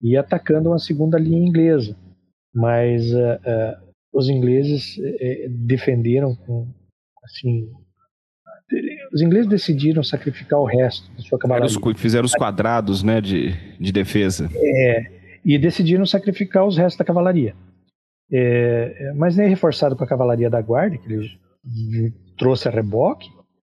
e 0.00 0.16
atacando 0.16 0.70
uma 0.70 0.78
segunda 0.78 1.18
linha 1.18 1.46
inglesa. 1.46 1.94
Mas 2.54 3.12
é, 3.12 3.40
é 3.44 3.78
os 4.10 4.30
ingleses 4.30 4.98
é, 4.98 5.48
defenderam 5.50 6.34
com 6.34 6.66
assim 7.22 7.70
os 9.12 9.22
ingleses 9.22 9.48
decidiram 9.48 10.02
sacrificar 10.02 10.60
o 10.60 10.64
resto 10.64 11.10
da 11.12 11.22
sua 11.22 11.38
cavalaria. 11.38 11.68
Fizeram 11.96 12.26
os 12.26 12.34
quadrados 12.34 13.02
né, 13.02 13.20
de, 13.20 13.54
de 13.78 13.92
defesa. 13.92 14.48
É, 14.54 15.18
e 15.44 15.58
decidiram 15.58 16.04
sacrificar 16.04 16.66
os 16.66 16.76
restos 16.76 16.98
da 16.98 17.04
cavalaria. 17.04 17.54
É, 18.30 19.12
mas 19.16 19.36
nem 19.36 19.48
reforçado 19.48 19.96
com 19.96 20.04
a 20.04 20.08
cavalaria 20.08 20.50
da 20.50 20.60
guarda, 20.60 20.98
que 20.98 21.12
ele 21.12 22.12
trouxe 22.36 22.68
a 22.68 22.70
reboque, 22.70 23.28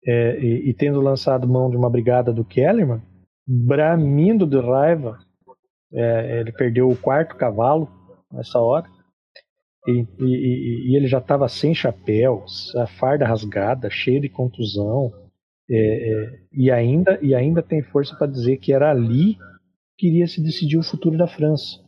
é, 0.07 0.39
e, 0.41 0.71
e, 0.71 0.75
tendo 0.75 1.01
lançado 1.01 1.47
mão 1.47 1.69
de 1.69 1.77
uma 1.77 1.91
brigada 1.91 2.33
do 2.33 2.45
Kellerman, 2.45 3.03
bramindo 3.47 4.47
de 4.47 4.59
raiva, 4.59 5.19
é, 5.93 6.41
ele 6.41 6.53
perdeu 6.53 6.89
o 6.89 6.97
quarto 6.97 7.37
cavalo 7.37 7.89
nessa 8.33 8.59
hora, 8.59 8.87
e, 9.89 10.07
e, 10.21 10.91
e 10.91 10.97
ele 10.97 11.07
já 11.07 11.19
estava 11.19 11.49
sem 11.49 11.75
chapéu, 11.75 12.45
a 12.77 12.87
farda 12.87 13.27
rasgada, 13.27 13.89
cheio 13.89 14.21
de 14.21 14.29
contusão, 14.29 15.11
é, 15.71 15.77
é, 15.77 16.41
e, 16.53 16.71
ainda, 16.71 17.19
e 17.23 17.35
ainda 17.35 17.63
tem 17.63 17.83
força 17.83 18.15
para 18.15 18.27
dizer 18.27 18.59
que 18.59 18.73
era 18.73 18.91
ali 18.91 19.39
que 19.97 20.09
iria 20.09 20.27
se 20.27 20.43
decidir 20.43 20.77
o 20.77 20.83
futuro 20.83 21.17
da 21.17 21.27
França. 21.27 21.79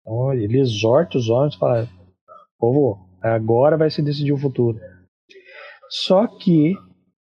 Então 0.00 0.32
ele 0.32 0.60
exorta 0.60 1.18
os 1.18 1.28
homens 1.28 1.56
fala: 1.56 1.88
povo, 2.58 3.08
agora 3.20 3.76
vai 3.76 3.90
se 3.90 4.00
decidir 4.02 4.32
o 4.32 4.38
futuro. 4.38 4.78
Só 5.88 6.26
que 6.28 6.74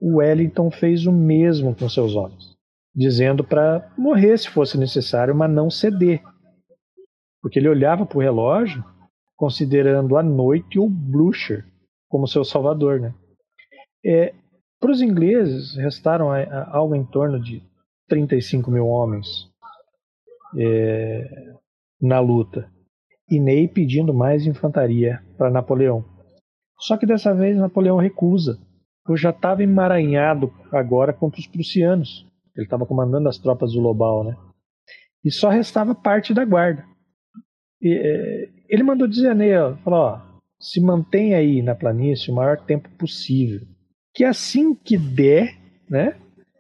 o 0.02 0.18
Wellington 0.18 0.72
fez 0.72 1.06
o 1.06 1.12
mesmo 1.12 1.76
com 1.76 1.88
seus 1.88 2.16
homens, 2.16 2.56
dizendo 2.96 3.44
para 3.44 3.94
morrer 3.98 4.38
se 4.38 4.50
fosse 4.50 4.78
necessário, 4.78 5.36
mas 5.36 5.52
não 5.52 5.70
ceder. 5.70 6.22
Porque 7.42 7.60
ele 7.60 7.70
olhava 7.70 8.06
para 8.06 8.18
o 8.18 8.22
relógio 8.22 8.84
considerando 9.36 10.18
a 10.18 10.24
noite 10.24 10.80
o 10.80 10.90
Blucher 10.90 11.66
como 12.08 12.28
seu 12.28 12.44
salvador. 12.44 13.00
Né? 13.00 13.14
É, 14.06 14.34
Para 14.80 14.92
os 14.92 15.02
ingleses, 15.02 15.76
restaram 15.76 16.32
a, 16.32 16.42
a, 16.42 16.76
algo 16.76 16.96
em 16.96 17.06
torno 17.06 17.40
de 17.40 17.62
35 18.08 18.70
mil 18.70 18.88
homens 18.88 19.28
é, 20.58 21.54
na 22.02 22.20
luta, 22.20 22.70
e 23.30 23.40
Ney 23.40 23.68
pedindo 23.68 24.14
mais 24.14 24.46
infantaria 24.46 25.24
para 25.38 25.50
Napoleão. 25.50 26.06
Só 26.80 26.98
que 26.98 27.06
dessa 27.06 27.34
vez 27.34 27.58
Napoleão 27.58 27.98
recusa, 27.98 28.60
pois 29.06 29.20
já 29.20 29.30
estava 29.30 29.64
emaranhado 29.64 30.54
agora 30.72 31.14
contra 31.14 31.40
os 31.40 31.48
prussianos. 31.48 32.28
Ele 32.56 32.66
estava 32.66 32.86
comandando 32.86 33.30
as 33.30 33.38
tropas 33.38 33.72
do 33.72 33.80
Lobau, 33.80 34.24
né? 34.24 34.38
E 35.24 35.32
só 35.32 35.50
restava 35.50 35.96
parte 35.96 36.34
da 36.34 36.46
guarda. 36.46 36.86
E, 37.82 37.94
é, 37.94 38.50
ele 38.74 38.82
mandou 38.82 39.08
dizer 39.08 39.36
Neil, 39.36 39.78
falou, 39.84 40.00
ó, 40.00 40.22
se 40.60 40.82
mantém 40.82 41.36
aí 41.36 41.62
na 41.62 41.76
planície 41.76 42.32
o 42.32 42.36
maior 42.36 42.58
tempo 42.58 42.90
possível. 42.98 43.62
Que 44.16 44.24
assim 44.24 44.74
que 44.74 44.98
der, 44.98 45.56
né? 45.88 46.16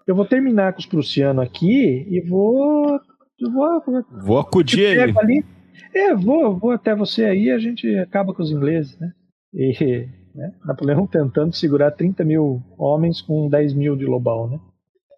Eu 0.05 0.15
vou 0.15 0.23
terminar 0.23 0.73
com 0.73 0.79
os 0.79 0.85
prussianos 0.85 1.43
aqui 1.43 2.05
e 2.07 2.21
vou. 2.21 2.99
Vou, 3.41 4.03
vou 4.23 4.39
acudir 4.39 4.81
ele. 4.81 5.17
Ali. 5.17 5.43
É, 5.91 6.13
vou, 6.13 6.59
vou 6.59 6.69
até 6.69 6.95
você 6.95 7.25
aí 7.25 7.49
a 7.49 7.57
gente 7.57 7.97
acaba 7.97 8.31
com 8.31 8.43
os 8.43 8.51
ingleses, 8.51 8.95
né? 8.99 9.11
E 9.51 10.07
né, 10.35 10.53
Napoleão 10.63 11.07
tentando 11.07 11.55
segurar 11.55 11.91
30 11.91 12.23
mil 12.23 12.61
homens 12.77 13.21
com 13.21 13.49
10 13.49 13.73
mil 13.73 13.95
de 13.95 14.05
Lobau, 14.05 14.49
né? 14.49 14.59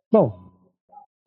Bom, 0.10 0.34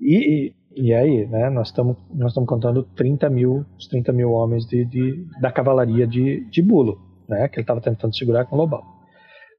e, 0.00 0.54
e 0.80 0.94
aí, 0.94 1.26
né, 1.26 1.50
nós 1.50 1.68
estamos 1.68 1.96
nós 2.14 2.32
contando 2.34 2.84
30 2.94 3.28
mil, 3.28 3.66
os 3.76 3.88
30 3.88 4.12
mil 4.12 4.30
homens 4.30 4.64
de, 4.64 4.84
de 4.84 5.26
da 5.40 5.50
cavalaria 5.50 6.06
de, 6.06 6.48
de 6.50 6.62
Bulo, 6.62 6.96
né, 7.28 7.48
que 7.48 7.56
ele 7.56 7.62
estava 7.62 7.80
tentando 7.80 8.14
segurar 8.14 8.44
com 8.44 8.54
Lobau. 8.54 8.84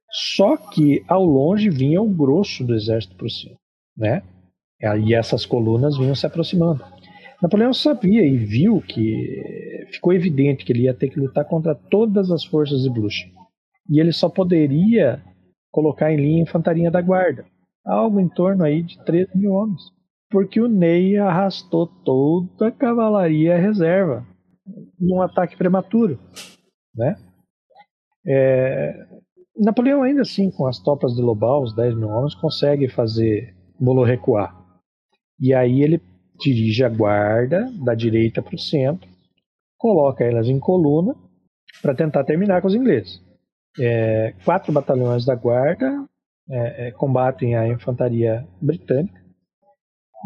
Só 0.10 0.56
que 0.56 1.04
ao 1.10 1.26
longe 1.26 1.70
vinha 1.70 2.02
o 2.02 2.10
grosso 2.10 2.64
do 2.64 2.74
exército 2.74 3.18
prussiano, 3.18 3.58
né? 3.98 4.24
E 5.06 5.14
essas 5.14 5.46
colunas 5.46 5.98
vinham 5.98 6.16
se 6.16 6.26
aproximando. 6.26 6.84
Napoleão 7.42 7.74
sabia 7.74 8.26
e 8.26 8.38
viu 8.38 8.82
que 8.82 9.86
ficou 9.92 10.14
evidente 10.14 10.64
que 10.64 10.72
ele 10.72 10.84
ia 10.84 10.94
ter 10.94 11.10
que 11.10 11.20
lutar 11.20 11.46
contra 11.46 11.76
todas 11.76 12.32
as 12.32 12.46
forças 12.46 12.82
de 12.82 12.90
Blucher. 12.90 13.30
E 13.90 14.00
ele 14.00 14.14
só 14.14 14.30
poderia 14.30 15.22
colocar 15.70 16.14
em 16.14 16.18
linha 16.18 16.38
a 16.38 16.44
infantaria 16.44 16.90
da 16.90 17.02
guarda, 17.02 17.46
algo 17.86 18.22
em 18.22 18.30
torno 18.30 18.64
aí 18.64 18.82
de 18.82 18.98
13 19.04 19.38
mil 19.38 19.52
homens 19.52 19.99
porque 20.30 20.62
o 20.62 20.68
Ney 20.68 21.18
arrastou 21.18 21.88
toda 21.88 22.68
a 22.68 22.72
cavalaria 22.72 23.58
reserva 23.58 24.26
num 25.00 25.22
ataque 25.22 25.58
prematuro, 25.58 26.20
né? 26.96 27.16
É, 28.26 29.08
Napoleão 29.58 30.04
ainda 30.04 30.22
assim, 30.22 30.52
com 30.52 30.68
as 30.68 30.80
tropas 30.80 31.16
de 31.16 31.22
Lobau, 31.22 31.64
os 31.64 31.76
10 31.76 31.96
mil 31.96 32.10
homens, 32.10 32.36
consegue 32.36 32.88
fazer 32.88 33.56
Molo 33.80 34.04
recuar. 34.04 34.56
E 35.40 35.54
aí 35.54 35.82
ele 35.82 36.02
dirige 36.40 36.84
a 36.84 36.90
guarda 36.90 37.70
da 37.84 37.96
direita 37.96 38.42
para 38.42 38.56
o 38.56 38.60
centro, 38.60 39.10
coloca 39.78 40.24
elas 40.24 40.48
em 40.48 40.60
coluna 40.60 41.16
para 41.82 41.96
tentar 41.96 42.24
terminar 42.24 42.62
com 42.62 42.68
os 42.68 42.76
ingleses. 42.76 43.22
É, 43.80 44.34
quatro 44.46 44.72
batalhões 44.72 45.26
da 45.26 45.36
guarda 45.36 46.06
é, 46.50 46.88
é 46.88 46.92
combatem 46.92 47.56
a 47.56 47.68
infantaria 47.68 48.48
britânica 48.62 49.19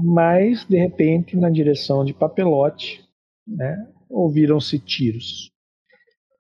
mas 0.02 0.66
de 0.66 0.78
repente 0.78 1.36
na 1.36 1.50
direção 1.50 2.04
de 2.04 2.14
Papelote, 2.14 3.04
né, 3.48 3.88
ouviram-se 4.10 4.80
tiros. 4.80 5.52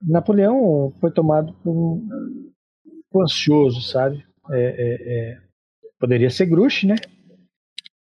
Napoleão 0.01 0.93
foi 0.99 1.11
tomado 1.11 1.53
por 1.63 1.71
um, 1.71 2.07
por 3.09 3.23
ansioso, 3.23 3.81
sabe? 3.81 4.25
É, 4.51 4.59
é, 4.59 5.34
é, 5.34 5.38
poderia 5.99 6.30
ser 6.30 6.47
Grouchy, 6.47 6.88
né? 6.88 6.95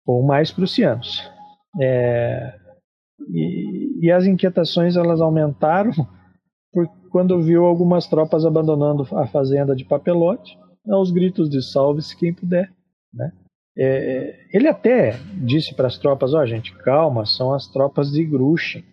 Ou 0.04 0.22
mais 0.24 0.50
prussianos. 0.50 1.22
É, 1.80 2.58
e, 3.28 4.06
e, 4.06 4.10
as 4.10 4.26
inquietações 4.26 4.96
elas 4.96 5.20
aumentaram 5.20 5.92
por, 6.72 6.88
quando 7.10 7.40
viu 7.40 7.64
algumas 7.64 8.08
tropas 8.08 8.44
abandonando 8.44 9.06
a 9.16 9.26
fazenda 9.26 9.76
de 9.76 9.84
Papelote 9.84 10.58
aos 10.88 11.12
gritos 11.12 11.48
de 11.48 11.62
salve-se 11.62 12.16
quem 12.16 12.34
puder, 12.34 12.72
né? 13.14 13.32
É, 13.76 14.46
ele 14.52 14.68
até 14.68 15.18
disse 15.34 15.74
para 15.74 15.86
as 15.86 15.98
tropas: 15.98 16.34
Ó, 16.34 16.40
oh, 16.42 16.46
gente, 16.46 16.74
calma, 16.78 17.24
são 17.24 17.52
as 17.54 17.66
tropas 17.66 18.10
de 18.10 18.24
Grushing. 18.24 18.84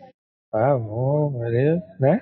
Tá, 0.52 0.78
bom, 0.78 1.46
ele, 1.46 1.82
né? 2.00 2.22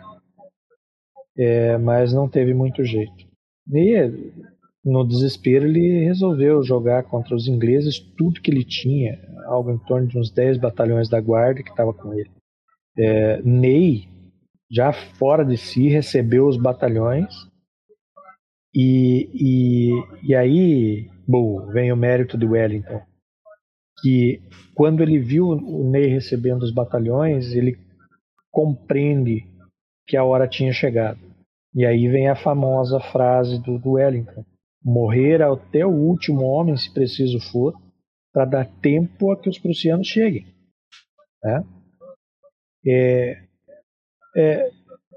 É, 1.37 1.77
mas 1.77 2.11
não 2.11 2.27
teve 2.27 2.53
muito 2.53 2.83
jeito. 2.83 3.25
E 3.71 4.43
no 4.83 5.05
desespero 5.05 5.65
ele 5.65 6.05
resolveu 6.05 6.63
jogar 6.63 7.03
contra 7.03 7.35
os 7.35 7.47
ingleses 7.47 7.99
tudo 7.99 8.41
que 8.41 8.49
ele 8.49 8.63
tinha, 8.63 9.19
algo 9.45 9.71
em 9.71 9.77
torno 9.79 10.07
de 10.07 10.17
uns 10.17 10.31
10 10.31 10.57
batalhões 10.57 11.09
da 11.09 11.21
guarda 11.21 11.61
que 11.61 11.69
estava 11.69 11.93
com 11.93 12.13
ele. 12.13 12.31
É, 12.97 13.41
Ney, 13.43 14.07
já 14.71 14.91
fora 14.91 15.45
de 15.45 15.57
si, 15.57 15.87
recebeu 15.87 16.47
os 16.47 16.57
batalhões 16.57 17.33
e, 18.73 19.29
e, 19.33 20.29
e 20.29 20.35
aí 20.35 21.09
Bom, 21.27 21.65
vem 21.67 21.91
o 21.91 21.97
mérito 21.97 22.37
de 22.37 22.45
Wellington, 22.45 23.01
que 24.01 24.41
quando 24.73 25.03
ele 25.03 25.19
viu 25.19 25.49
o 25.49 25.83
Ney 25.83 26.07
recebendo 26.07 26.63
os 26.63 26.71
batalhões, 26.71 27.51
ele 27.51 27.77
compreende 28.49 29.45
que 30.07 30.15
a 30.15 30.23
hora 30.23 30.47
tinha 30.47 30.71
chegado. 30.71 31.19
E 31.75 31.85
aí 31.85 32.07
vem 32.07 32.29
a 32.29 32.35
famosa 32.35 33.01
frase 33.01 33.61
do, 33.61 33.77
do 33.77 33.91
Wellington: 33.93 34.45
morrer 34.81 35.41
até 35.41 35.85
o 35.85 35.91
último 35.91 36.45
homem, 36.45 36.77
se 36.77 36.93
preciso 36.93 37.41
for, 37.51 37.73
para 38.31 38.45
dar 38.45 38.65
tempo 38.79 39.29
a 39.29 39.37
que 39.37 39.49
os 39.49 39.59
prussianos 39.59 40.07
cheguem. 40.07 40.45
Né? 41.43 41.63
É, 42.87 43.43
é, 44.33 44.71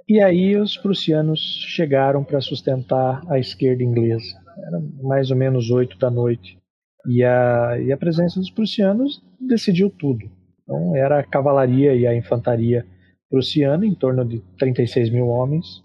e 0.08 0.20
aí 0.20 0.56
os 0.56 0.76
prussianos 0.76 1.38
chegaram 1.68 2.24
para 2.24 2.40
sustentar 2.40 3.22
a 3.30 3.38
esquerda 3.38 3.84
inglesa 3.84 4.40
era 4.66 4.80
mais 5.02 5.30
ou 5.30 5.36
menos 5.36 5.70
oito 5.70 5.98
da 5.98 6.10
noite. 6.10 6.58
E 7.06 7.24
a, 7.24 7.78
e 7.80 7.92
a 7.92 7.96
presença 7.96 8.38
dos 8.38 8.50
prussianos 8.50 9.22
decidiu 9.40 9.90
tudo. 9.90 10.30
Então 10.62 10.94
era 10.96 11.18
a 11.18 11.24
cavalaria 11.24 11.94
e 11.94 12.06
a 12.06 12.14
infantaria 12.14 12.86
prussiana, 13.30 13.86
em 13.86 13.94
torno 13.94 14.24
de 14.24 14.40
36 14.58 15.10
mil 15.10 15.28
homens, 15.28 15.82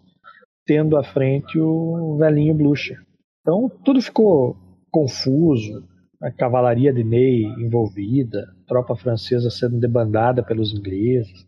tendo 0.65 0.97
à 0.97 1.03
frente 1.03 1.59
o 1.59 2.17
velhinho 2.17 2.53
Blucher. 2.53 2.99
Então 3.41 3.69
tudo 3.83 4.01
ficou 4.01 4.57
confuso, 4.91 5.83
a 6.21 6.31
cavalaria 6.31 6.91
de 6.91 7.03
Ney 7.03 7.43
envolvida, 7.59 8.47
tropa 8.67 8.95
francesa 8.95 9.49
sendo 9.49 9.79
debandada 9.79 10.41
pelos 10.41 10.73
ingleses, 10.73 11.45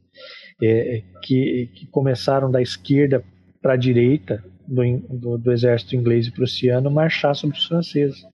é, 0.61 1.03
que, 1.23 1.69
que, 1.73 1.87
começaram 1.87 2.49
da 2.49 2.61
esquerda 2.61 3.23
para 3.67 3.73
a 3.73 3.77
direita 3.77 4.41
do, 4.65 4.81
do, 5.09 5.37
do, 5.37 5.51
exército 5.51 5.93
inglês 5.93 6.25
e 6.25 6.31
prussiano 6.31 6.89
marchar 6.89 7.35
sobre 7.35 7.57
os 7.57 7.65
franceses. 7.65 8.25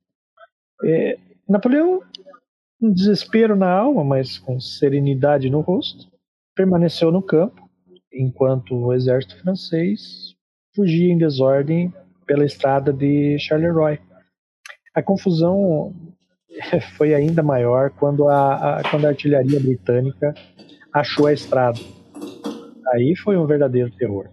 É, 0.85 1.17
Napoleão, 1.49 2.03
um 2.79 2.93
desespero 2.93 3.55
na 3.55 3.67
alma, 3.67 4.03
mas 4.03 4.37
com 4.37 4.59
serenidade 4.59 5.49
no 5.49 5.61
rosto, 5.61 6.05
permaneceu 6.55 7.11
no 7.11 7.19
campo, 7.19 7.67
enquanto 8.13 8.75
o 8.75 8.93
exército 8.93 9.35
francês 9.41 10.35
fugia 10.75 11.11
em 11.11 11.17
desordem 11.17 11.91
pela 12.27 12.45
estrada 12.45 12.93
de 12.93 13.39
Charleroi. 13.39 13.99
A 14.93 15.01
confusão 15.01 15.95
foi 16.95 17.15
ainda 17.15 17.41
maior 17.41 17.89
quando 17.89 18.29
a, 18.29 18.77
a, 18.77 18.83
quando 18.87 19.05
a 19.05 19.09
artilharia 19.09 19.59
britânica 19.59 20.31
achou 20.93 21.25
a 21.25 21.33
estrada. 21.33 21.79
Aí 22.93 23.15
foi 23.15 23.35
um 23.35 23.47
verdadeiro 23.47 23.89
terror. 23.97 24.29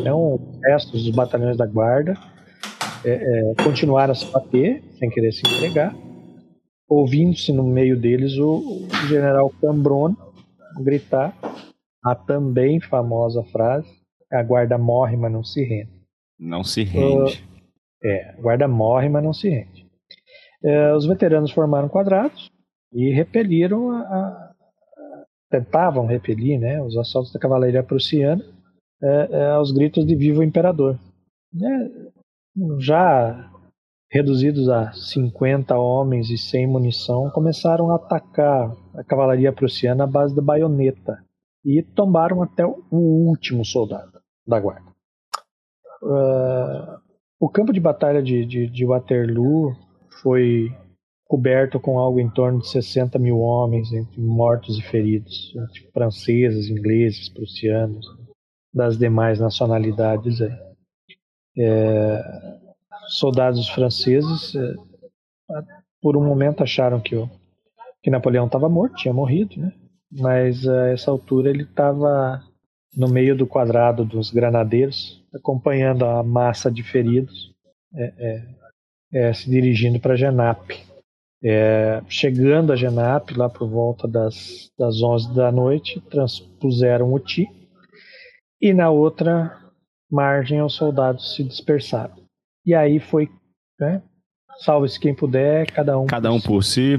Então, 0.00 0.40
restos 0.64 1.04
dos 1.04 1.14
batalhões 1.14 1.56
da 1.56 1.66
guarda 1.66 2.14
é, 3.04 3.10
é, 3.10 3.54
continuaram 3.62 4.12
a 4.12 4.14
se 4.14 4.26
bater, 4.26 4.82
sem 4.98 5.10
querer 5.10 5.32
se 5.32 5.40
entregar, 5.40 5.94
ouvindo-se 6.88 7.52
no 7.52 7.62
meio 7.62 7.98
deles 7.98 8.36
o, 8.38 8.86
o 8.86 9.06
general 9.06 9.50
Cambronne 9.60 10.16
gritar 10.82 11.36
a 12.04 12.14
também 12.14 12.80
famosa 12.80 13.42
frase: 13.44 13.88
a 14.32 14.42
guarda 14.42 14.78
morre, 14.78 15.16
mas 15.16 15.32
não 15.32 15.44
se 15.44 15.62
rende. 15.62 15.90
Não 16.38 16.64
se 16.64 16.82
rende. 16.82 17.44
Uh, 18.02 18.06
é, 18.06 18.30
a 18.30 18.40
guarda 18.40 18.68
morre, 18.68 19.08
mas 19.08 19.24
não 19.24 19.32
se 19.32 19.48
rende. 19.48 19.86
Uh, 20.62 20.96
os 20.96 21.06
veteranos 21.06 21.50
formaram 21.52 21.88
quadrados 21.88 22.50
e 22.92 23.10
repeliram 23.10 23.90
a, 23.90 24.00
a, 24.00 24.54
tentavam 25.50 26.06
repelir 26.06 26.58
né, 26.58 26.82
os 26.82 26.96
assaltos 26.96 27.32
da 27.32 27.38
cavalaria 27.38 27.82
prussiana 27.82 28.42
uh, 29.02 29.56
aos 29.56 29.72
gritos 29.72 30.06
de 30.06 30.14
viva 30.14 30.40
o 30.40 30.44
imperador. 30.44 30.98
já 32.78 33.50
reduzidos 34.10 34.68
a 34.68 34.92
50 34.92 35.76
homens 35.76 36.30
e 36.30 36.38
sem 36.38 36.66
munição, 36.66 37.30
começaram 37.30 37.90
a 37.90 37.96
atacar 37.96 38.74
a 38.94 39.04
cavalaria 39.04 39.52
prussiana 39.52 40.04
à 40.04 40.06
base 40.06 40.34
de 40.34 40.40
baioneta 40.40 41.22
e 41.64 41.82
tombaram 41.82 42.42
até 42.42 42.64
o 42.64 42.78
último 42.90 43.64
soldado 43.64 44.20
da 44.46 44.60
guarda. 44.60 44.90
Uh, 46.02 47.00
o 47.40 47.48
campo 47.48 47.72
de 47.72 47.80
batalha 47.80 48.22
de, 48.22 48.46
de, 48.46 48.68
de, 48.68 48.86
Waterloo 48.86 49.74
foi 50.22 50.70
coberto 51.26 51.80
com 51.80 51.98
algo 51.98 52.20
em 52.20 52.30
torno 52.30 52.60
de 52.60 52.68
60 52.68 53.18
mil 53.18 53.40
homens, 53.40 53.92
entre 53.92 54.20
mortos 54.20 54.78
e 54.78 54.82
feridos, 54.82 55.52
entre 55.56 55.90
franceses, 55.90 56.70
ingleses, 56.70 57.28
prussianos, 57.28 58.06
das 58.76 58.98
demais 58.98 59.40
nacionalidades. 59.40 60.38
É, 61.58 62.22
soldados 63.08 63.66
franceses, 63.70 64.54
é, 64.54 64.74
por 66.02 66.16
um 66.16 66.24
momento, 66.24 66.62
acharam 66.62 67.00
que, 67.00 67.16
o, 67.16 67.30
que 68.02 68.10
Napoleão 68.10 68.44
estava 68.44 68.68
morto, 68.68 68.96
tinha 68.96 69.14
morrido, 69.14 69.58
né? 69.58 69.72
mas 70.12 70.68
a 70.68 70.88
essa 70.88 71.10
altura 71.10 71.48
ele 71.48 71.62
estava 71.62 72.42
no 72.94 73.08
meio 73.08 73.34
do 73.34 73.46
quadrado 73.46 74.04
dos 74.04 74.30
granadeiros, 74.30 75.24
acompanhando 75.34 76.04
a 76.04 76.22
massa 76.22 76.70
de 76.70 76.82
feridos, 76.82 77.54
é, 77.94 78.12
é, 78.18 79.28
é, 79.28 79.32
se 79.32 79.48
dirigindo 79.48 79.98
para 79.98 80.16
Genape. 80.16 80.84
É, 81.42 82.02
chegando 82.08 82.72
a 82.72 82.76
Genape, 82.76 83.34
lá 83.34 83.48
por 83.48 83.68
volta 83.68 84.06
das, 84.08 84.70
das 84.78 85.00
11 85.02 85.34
da 85.34 85.50
noite, 85.52 86.00
transpuseram 86.10 87.12
o 87.12 87.18
Ti, 87.18 87.48
e 88.60 88.72
na 88.72 88.90
outra 88.90 89.56
margem 90.10 90.62
os 90.62 90.74
soldados 90.74 91.34
se 91.34 91.44
dispersaram. 91.44 92.16
E 92.64 92.74
aí 92.74 92.98
foi, 92.98 93.28
né, 93.78 94.02
salve-se 94.58 94.98
quem 94.98 95.14
puder, 95.14 95.70
cada 95.70 95.98
um 95.98 96.06
Cada 96.06 96.32
um 96.32 96.40
por 96.40 96.62
si, 96.62 96.96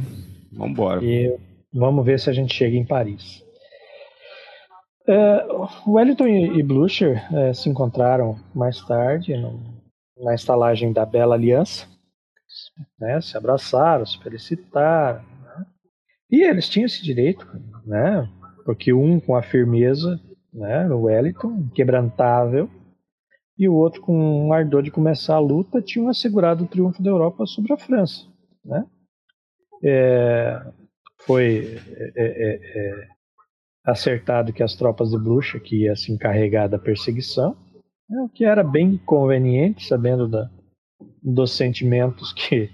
vamos 0.51 0.71
embora. 0.71 1.03
E 1.03 1.37
Vamos 1.73 2.05
ver 2.05 2.19
se 2.19 2.29
a 2.29 2.33
gente 2.33 2.53
chega 2.53 2.75
em 2.75 2.85
Paris. 2.85 3.43
Uh, 5.07 5.91
Wellington 5.91 6.27
e, 6.27 6.63
Blucher 6.63 7.23
uh, 7.31 7.53
se 7.53 7.69
encontraram 7.69 8.37
mais 8.53 8.81
tarde 8.81 9.37
no, 9.37 9.59
na 10.17 10.33
estalagem 10.33 10.91
da 10.91 11.05
Bela 11.05 11.35
Aliança, 11.35 11.87
né, 12.99 13.21
se 13.21 13.37
abraçaram, 13.37 14.05
se 14.05 14.17
felicitaram. 14.21 15.21
Né, 15.21 15.65
e 16.31 16.43
eles 16.43 16.67
tinham 16.67 16.87
esse 16.87 17.03
direito, 17.03 17.47
né, 17.85 18.27
porque 18.65 18.91
um 18.91 19.19
com 19.19 19.35
a 19.35 19.43
firmeza, 19.43 20.19
né, 20.57 20.87
o 20.89 21.03
Wellington, 21.03 21.51
inquebrantável, 21.51 22.69
e 23.57 23.67
o 23.67 23.73
outro 23.73 24.01
com 24.01 24.47
um 24.47 24.53
ardor 24.53 24.83
de 24.83 24.91
começar 24.91 25.35
a 25.35 25.39
luta, 25.39 25.81
tinham 25.81 26.09
assegurado 26.09 26.63
o 26.63 26.67
triunfo 26.67 27.01
da 27.01 27.09
Europa 27.09 27.45
sobre 27.45 27.73
a 27.73 27.77
França. 27.77 28.25
Né? 28.63 28.85
É, 29.83 30.61
foi 31.25 31.79
é, 31.95 32.11
é, 32.15 32.59
é, 32.75 33.07
acertado 33.85 34.53
que 34.53 34.61
as 34.61 34.75
tropas 34.75 35.11
de 35.11 35.17
Blucher 35.17 35.61
que 35.61 35.83
ia 35.83 35.95
se 35.95 36.11
encarregar 36.11 36.69
da 36.69 36.77
perseguição, 36.77 37.55
né, 38.09 38.21
o 38.21 38.29
que 38.29 38.45
era 38.45 38.63
bem 38.63 38.97
conveniente, 39.05 39.87
sabendo 39.87 40.27
da, 40.27 40.49
dos 41.23 41.55
sentimentos 41.55 42.33
que 42.33 42.69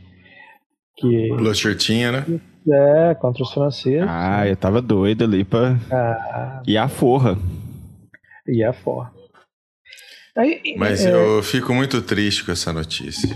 que 0.95 1.30
Blucher 1.30 1.76
tinha, 1.76 2.11
né? 2.11 2.39
É, 2.72 3.15
contra 3.15 3.43
os 3.43 3.51
franceses. 3.51 4.05
Ah, 4.07 4.47
eu 4.47 4.55
tava 4.55 4.81
doido 4.81 5.23
ali 5.23 5.43
pra. 5.43 5.76
Ah, 5.91 6.61
e 6.65 6.77
a 6.77 6.88
forra. 6.88 7.35
E 8.48 8.64
a 8.64 8.74
forra. 8.74 9.11
Aí, 10.36 10.76
Mas 10.78 11.06
é... 11.06 11.14
eu 11.14 11.44
fico 11.44 11.74
muito 11.74 12.02
triste 12.02 12.44
com 12.44 12.52
essa 12.52 12.74
notícia. 12.74 13.36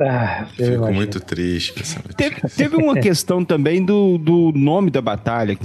Ah, 0.00 0.46
Fico 0.50 0.62
imagino. 0.62 0.92
muito 0.92 1.20
triste 1.20 1.74
com 1.74 1.80
essa 1.80 2.00
notícia. 2.00 2.16
Teve, 2.16 2.40
teve 2.48 2.76
uma 2.76 2.94
questão 3.00 3.44
também 3.44 3.84
do, 3.84 4.18
do 4.18 4.52
nome 4.52 4.90
da 4.90 5.00
batalha, 5.00 5.56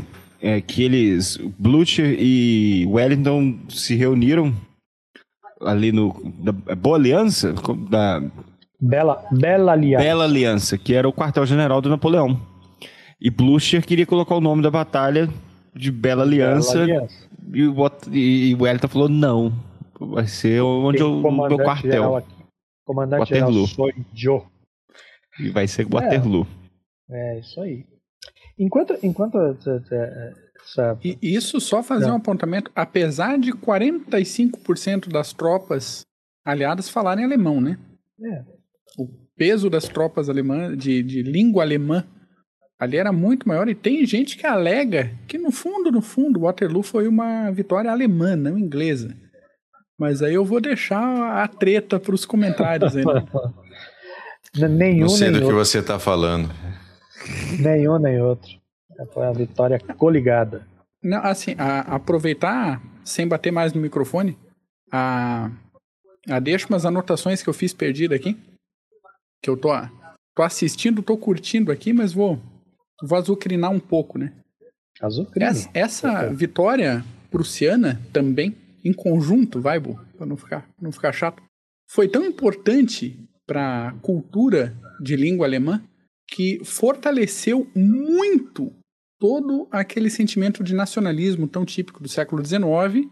é, 0.42 0.62
que 0.62 0.84
eles, 0.84 1.38
Blucher 1.58 2.16
e 2.20 2.86
Wellington 2.88 3.58
se 3.70 3.96
reuniram 3.96 4.54
ali 5.62 5.92
no 5.92 6.14
da 6.40 6.54
é 6.68 6.76
Boa 6.76 6.98
Aliança, 6.98 7.54
da 7.90 8.22
Bela, 8.80 9.24
Bela 9.32 9.72
Aliança. 9.72 10.04
Bela 10.04 10.24
Aliança, 10.26 10.78
que 10.78 10.94
era 10.94 11.08
o 11.08 11.14
quartel-general 11.14 11.82
do 11.82 11.90
Napoleão. 11.90 12.40
E 13.20 13.32
Blucher 13.32 13.84
queria 13.84 14.06
colocar 14.06 14.36
o 14.36 14.42
nome 14.42 14.62
da 14.62 14.70
batalha 14.70 15.28
de 15.76 15.92
Bela 15.92 16.22
Aliança. 16.24 16.74
Bela 16.74 16.84
Aliança. 16.84 17.27
E, 17.53 17.68
o, 17.68 17.76
e 18.11 18.56
Wellington 18.56 18.88
falou: 18.88 19.10
não, 19.10 19.53
vai 19.99 20.28
ser 20.28 20.61
onde 20.61 21.02
o 21.03 21.22
meu 21.32 21.57
quartel. 21.57 22.24
Comandante 22.86 23.19
Waterloo. 23.19 23.68
geral 23.68 23.91
Joe. 24.14 24.41
E 25.40 25.49
vai 25.49 25.68
ser 25.68 25.86
Waterloo. 25.86 26.48
É, 27.10 27.36
é 27.36 27.40
isso 27.40 27.60
aí. 27.60 27.86
Enquanto, 28.57 28.98
enquanto 29.03 29.38
essa... 29.40 30.98
E 31.03 31.18
isso 31.22 31.60
só 31.61 31.84
fazer 31.84 32.07
Não. 32.07 32.14
um 32.14 32.18
apontamento, 32.18 32.72
apesar 32.76 33.38
de 33.38 33.52
45% 33.53 35.10
das 35.10 35.32
tropas 35.32 36.06
aliadas 36.44 36.90
falarem 36.90 37.24
alemão, 37.24 37.61
né? 37.61 37.78
É. 38.22 38.44
O 38.98 39.07
peso 39.36 39.69
das 39.69 39.88
tropas 39.88 40.30
alemãs, 40.30 40.78
de, 40.78 41.03
de 41.03 41.22
língua 41.22 41.64
alemã, 41.64 42.06
ali 42.80 42.98
era 42.98 43.12
muito 43.12 43.48
maior. 43.48 43.68
E 43.68 43.76
tem 43.76 44.06
gente 44.06 44.38
que 44.38 44.45
alega 44.45 45.12
que, 45.28 45.38
no 45.38 45.52
fundo, 45.52 45.91
no 45.91 46.02
fundo, 46.02 46.41
Waterloo 46.41 46.84
foi 46.84 47.08
uma 47.08 47.49
vitória 47.52 47.91
alemã, 47.91 48.36
não 48.36 48.58
inglesa. 48.58 49.16
Mas 49.99 50.22
aí 50.22 50.36
eu 50.36 50.45
vou 50.45 50.62
deixar 50.62 51.44
a 51.44 51.48
treta 51.48 51.99
para 51.99 52.14
os 52.14 52.26
comentários 52.26 52.95
aí. 52.95 53.04
Né? 53.04 53.26
nenhum, 54.70 55.02
Não 55.02 55.10
sei 55.10 55.30
nem 55.30 55.40
do 55.40 55.45
outro. 55.45 55.58
que 55.58 55.66
você 55.66 55.80
está 55.80 55.98
falando. 55.98 56.49
Nenhum 57.60 57.98
nem 57.98 58.22
outro. 58.22 58.49
Foi 59.14 59.26
a 59.26 59.32
vitória 59.32 59.80
coligada. 59.80 60.68
Não, 61.04 61.20
assim, 61.20 61.56
a, 61.58 61.82
aproveitar, 61.95 62.82
sem 63.04 63.28
bater 63.28 63.52
mais 63.52 63.74
no 63.74 63.82
microfone, 63.82 64.38
a, 64.91 65.49
a 66.30 66.40
deixo 66.40 66.68
umas 66.70 66.86
anotações 66.86 67.41
que 67.41 67.49
eu 67.49 67.54
fiz 67.54 67.74
perdida 67.74 68.16
aqui. 68.16 68.38
Que 69.41 69.49
eu 69.49 69.58
tô, 69.58 69.70
tô 70.36 70.44
assistindo, 70.44 71.04
tô 71.04 71.18
curtindo 71.18 71.72
aqui, 71.72 71.94
mas 71.94 72.14
vou, 72.14 72.40
vou 73.02 73.18
azucrinar 73.18 73.72
um 73.72 73.80
pouco, 73.80 74.18
né? 74.18 74.34
Azucrinar. 75.02 75.52
Essa, 75.52 75.69
essa 75.74 76.34
vitória 76.34 77.03
prussiana 77.30 78.02
também 78.11 78.56
em 78.84 78.94
conjunto, 78.94 79.60
vai, 79.60 79.80
para 79.80 80.26
não 80.26 80.38
ficar, 80.38 80.69
não 80.82 80.91
ficar 80.91 81.11
chato, 81.11 81.44
foi 81.90 82.07
tão 82.07 82.26
importante 82.26 83.19
para 83.45 83.90
a 83.90 83.91
cultura 83.94 84.76
de 85.02 85.15
língua 85.15 85.45
alemã 85.45 85.82
que 86.28 86.60
fortaleceu 86.64 87.69
muito 87.76 88.74
todo 89.19 89.68
aquele 89.72 90.10
sentimento 90.10 90.64
de 90.64 90.76
nacionalismo 90.76 91.48
tão 91.48 91.65
típico 91.65 92.03
do 92.03 92.10
século 92.10 92.45
XIX, 92.45 93.10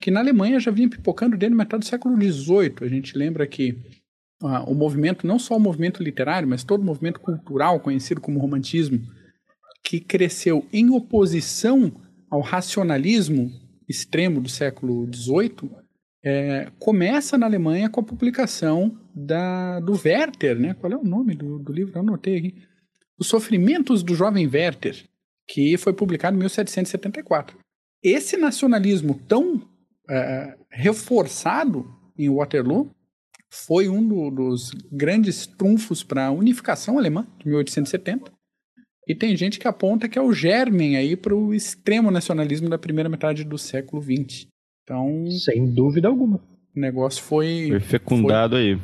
que 0.00 0.10
na 0.10 0.20
Alemanha 0.20 0.58
já 0.58 0.70
vinha 0.70 0.88
pipocando 0.88 1.36
desde 1.36 1.56
metade 1.56 1.84
do 1.84 1.88
século 1.88 2.16
XVIII. 2.16 2.74
A 2.82 2.88
gente 2.88 3.16
lembra 3.16 3.46
que 3.46 3.76
o 4.40 4.74
movimento, 4.74 5.26
não 5.26 5.38
só 5.38 5.56
o 5.56 5.60
movimento 5.60 6.02
literário, 6.02 6.48
mas 6.48 6.64
todo 6.64 6.80
o 6.80 6.84
movimento 6.84 7.20
cultural 7.20 7.80
conhecido 7.80 8.20
como 8.20 8.40
romantismo, 8.40 9.00
que 9.84 10.00
cresceu 10.00 10.66
em 10.72 10.90
oposição 10.90 11.92
ao 12.30 12.40
racionalismo 12.40 13.50
extremo 13.88 14.40
do 14.40 14.48
século 14.48 15.08
XVIII, 15.12 15.70
é, 16.22 16.70
começa 16.78 17.36
na 17.36 17.46
Alemanha 17.46 17.88
com 17.88 18.00
a 18.00 18.04
publicação 18.04 18.98
da, 19.14 19.80
do 19.80 19.92
Werther, 19.92 20.58
né? 20.58 20.74
Qual 20.74 20.92
é 20.92 20.96
o 20.96 21.04
nome 21.04 21.34
do, 21.34 21.58
do 21.58 21.72
livro? 21.72 21.94
Eu 21.94 22.00
anotei 22.00 22.36
aqui. 22.36 22.54
Os 23.18 23.26
Sofrimentos 23.26 24.02
do 24.02 24.14
Jovem 24.14 24.46
Werther, 24.46 24.96
que 25.48 25.76
foi 25.76 25.92
publicado 25.92 26.36
em 26.36 26.40
1774. 26.40 27.58
Esse 28.02 28.36
nacionalismo 28.36 29.20
tão 29.26 29.62
é, 30.08 30.56
reforçado 30.70 31.86
em 32.16 32.30
Waterloo 32.30 32.90
foi 33.52 33.88
um 33.88 34.06
do, 34.06 34.30
dos 34.30 34.70
grandes 34.90 35.46
trunfos 35.46 36.02
para 36.02 36.26
a 36.26 36.30
unificação 36.30 36.98
alemã 36.98 37.26
de 37.38 37.48
1870. 37.48 38.32
E 39.08 39.14
tem 39.14 39.36
gente 39.36 39.58
que 39.58 39.66
aponta 39.66 40.08
que 40.08 40.18
é 40.18 40.22
o 40.22 40.32
germen 40.32 40.96
aí 40.96 41.16
para 41.16 41.34
o 41.34 41.52
extremo 41.52 42.10
nacionalismo 42.10 42.68
da 42.68 42.78
primeira 42.78 43.08
metade 43.08 43.42
do 43.42 43.58
século 43.58 44.00
XX. 44.00 44.46
Então, 44.84 45.28
sem 45.30 45.66
dúvida 45.72 46.08
alguma, 46.08 46.40
o 46.76 46.80
negócio 46.80 47.22
foi 47.22 47.68
foi 47.68 47.80
fecundado 47.80 48.54
foi, 48.54 48.72
aí. 48.72 48.78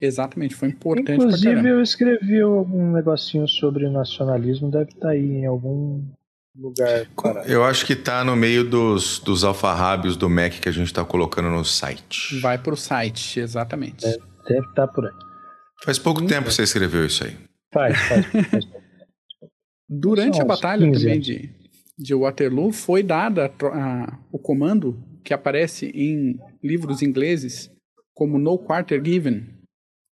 Exatamente, 0.00 0.54
foi 0.54 0.68
importante. 0.68 1.12
Inclusive 1.12 1.68
eu 1.68 1.80
escrevi 1.80 2.40
algum 2.40 2.92
negocinho 2.92 3.46
sobre 3.48 3.88
nacionalismo, 3.88 4.70
deve 4.70 4.90
estar 4.90 5.00
tá 5.00 5.08
aí 5.10 5.38
em 5.38 5.46
algum 5.46 6.04
lugar. 6.56 7.06
Eu 7.48 7.64
acho 7.64 7.86
que 7.86 7.92
está 7.92 8.24
no 8.24 8.36
meio 8.36 8.68
dos, 8.68 9.18
dos 9.18 9.44
alfarrábios 9.44 10.16
do 10.16 10.28
Mac 10.28 10.52
que 10.54 10.68
a 10.68 10.72
gente 10.72 10.86
está 10.86 11.04
colocando 11.04 11.48
no 11.48 11.64
site. 11.64 12.38
Vai 12.40 12.58
para 12.58 12.74
o 12.74 12.76
site, 12.76 13.40
exatamente. 13.40 14.04
Deve, 14.04 14.18
deve 14.48 14.66
estar 14.68 14.86
tá 14.86 14.92
por 14.92 15.06
aí. 15.06 15.12
Faz 15.84 15.98
pouco 15.98 16.26
tempo 16.26 16.48
que 16.48 16.54
você 16.54 16.62
escreveu 16.62 17.06
isso 17.06 17.24
aí. 17.24 17.36
Faz, 17.72 17.96
faz. 18.08 18.26
faz 18.50 18.64
Durante 19.88 20.40
a 20.40 20.44
batalha 20.44 20.90
também 20.92 21.18
de, 21.18 21.50
de 21.98 22.14
Waterloo, 22.14 22.72
foi 22.72 23.02
dada 23.02 23.46
a, 23.46 23.66
a, 23.66 24.18
o 24.30 24.38
comando 24.38 25.02
que 25.24 25.32
aparece 25.32 25.86
em 25.94 26.38
livros 26.62 27.00
ingleses 27.00 27.70
como 28.14 28.38
No 28.38 28.58
Quarter 28.58 29.02
Given, 29.02 29.46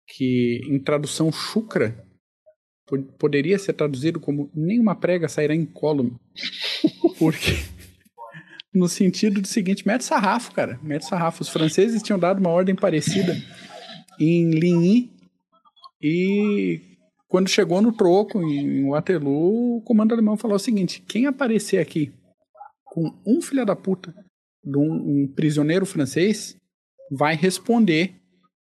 que 0.07 0.61
em 0.69 0.79
tradução 0.79 1.31
chucra 1.31 2.03
poderia 3.17 3.57
ser 3.59 3.73
traduzido 3.73 4.19
como 4.19 4.49
nenhuma 4.53 4.95
prega 4.95 5.27
sairá 5.27 5.55
incólume. 5.55 6.15
Porque 7.17 7.57
no 8.73 8.87
sentido 8.87 9.41
do 9.41 9.47
seguinte, 9.47 9.85
mete 9.87 10.03
sarrafo, 10.03 10.51
cara, 10.53 10.79
mete 10.81 11.05
sarrafo. 11.05 11.41
Os 11.41 11.49
franceses 11.49 12.01
tinham 12.01 12.19
dado 12.19 12.39
uma 12.39 12.49
ordem 12.49 12.75
parecida 12.75 13.35
em 14.19 14.51
Ligny 14.51 15.11
e 16.01 16.81
quando 17.27 17.49
chegou 17.49 17.81
no 17.81 17.91
troco, 17.91 18.41
em 18.41 18.89
Waterloo, 18.89 19.77
o 19.77 19.81
comando 19.81 20.13
alemão 20.13 20.37
falou 20.37 20.55
o 20.55 20.59
seguinte: 20.59 21.01
quem 21.07 21.25
aparecer 21.25 21.77
aqui 21.77 22.11
com 22.85 23.13
um 23.25 23.41
filho 23.41 23.65
da 23.65 23.75
puta 23.75 24.13
de 24.63 24.77
um, 24.77 25.23
um 25.23 25.27
prisioneiro 25.27 25.85
francês 25.85 26.55
vai 27.11 27.35
responder, 27.35 28.15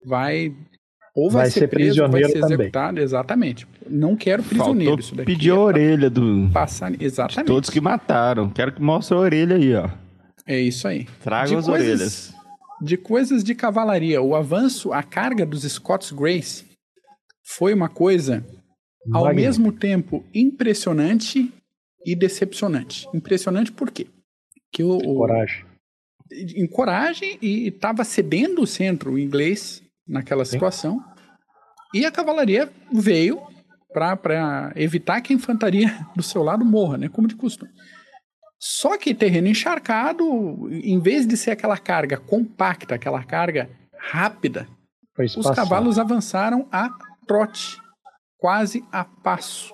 vai 0.04 0.54
ou 1.18 1.28
vai, 1.28 1.42
vai 1.42 1.50
ser, 1.50 1.60
ser, 1.60 1.68
preso 1.68 2.02
ou 2.02 2.08
vai 2.08 2.22
ser 2.24 2.38
executado. 2.38 2.88
Também. 2.94 3.04
Exatamente. 3.04 3.66
Não 3.90 4.14
quero 4.14 4.40
prisioneiro. 4.42 4.92
Faltou 4.92 5.00
isso 5.00 5.14
daqui 5.16 5.32
pedir 5.32 5.50
a 5.50 5.54
é 5.54 5.58
orelha 5.58 6.08
do. 6.08 6.48
Passar, 6.52 6.92
exatamente. 7.02 7.46
todos 7.48 7.68
que 7.68 7.80
mataram. 7.80 8.48
Quero 8.50 8.72
que 8.72 8.80
mostre 8.80 9.16
a 9.16 9.20
orelha 9.20 9.56
aí, 9.56 9.74
ó. 9.74 9.88
É 10.46 10.60
isso 10.60 10.86
aí. 10.86 11.06
Traga 11.20 11.58
as 11.58 11.66
coisas, 11.66 11.68
orelhas. 11.68 12.34
De 12.80 12.96
coisas 12.96 13.42
de 13.42 13.52
cavalaria. 13.52 14.22
O 14.22 14.36
avanço, 14.36 14.92
a 14.92 15.02
carga 15.02 15.44
dos 15.44 15.64
Scots 15.64 16.12
Grace 16.12 16.64
foi 17.42 17.74
uma 17.74 17.88
coisa 17.88 18.46
ao 19.12 19.34
mesmo 19.34 19.72
tempo 19.72 20.24
impressionante 20.32 21.52
e 22.06 22.14
decepcionante. 22.14 23.08
Impressionante 23.12 23.72
por 23.72 23.90
quê? 23.90 24.06
Que 24.72 24.84
o, 24.84 24.96
o 24.96 25.16
coragem. 25.16 25.64
Em 26.30 26.66
coragem 26.68 27.38
e 27.42 27.66
estava 27.68 28.04
cedendo 28.04 28.62
o 28.62 28.66
centro 28.66 29.18
inglês 29.18 29.82
naquela 30.08 30.44
situação. 30.44 31.04
E 31.94 32.04
a 32.04 32.10
cavalaria 32.10 32.72
veio 32.92 33.40
para 33.92 34.72
evitar 34.76 35.20
que 35.20 35.32
a 35.32 35.36
infantaria 35.36 35.88
do 36.14 36.22
seu 36.22 36.42
lado 36.42 36.64
morra, 36.64 36.98
né, 36.98 37.08
como 37.08 37.28
de 37.28 37.36
costume. 37.36 37.70
Só 38.60 38.98
que 38.98 39.14
terreno 39.14 39.46
encharcado, 39.46 40.68
em 40.70 40.98
vez 40.98 41.26
de 41.26 41.36
ser 41.36 41.52
aquela 41.52 41.78
carga 41.78 42.16
compacta, 42.16 42.96
aquela 42.96 43.22
carga 43.22 43.70
rápida, 43.96 44.66
os 45.36 45.50
cavalos 45.50 45.98
avançaram 45.98 46.66
a 46.70 46.90
trote, 47.26 47.76
quase 48.36 48.84
a 48.90 49.04
passo, 49.04 49.72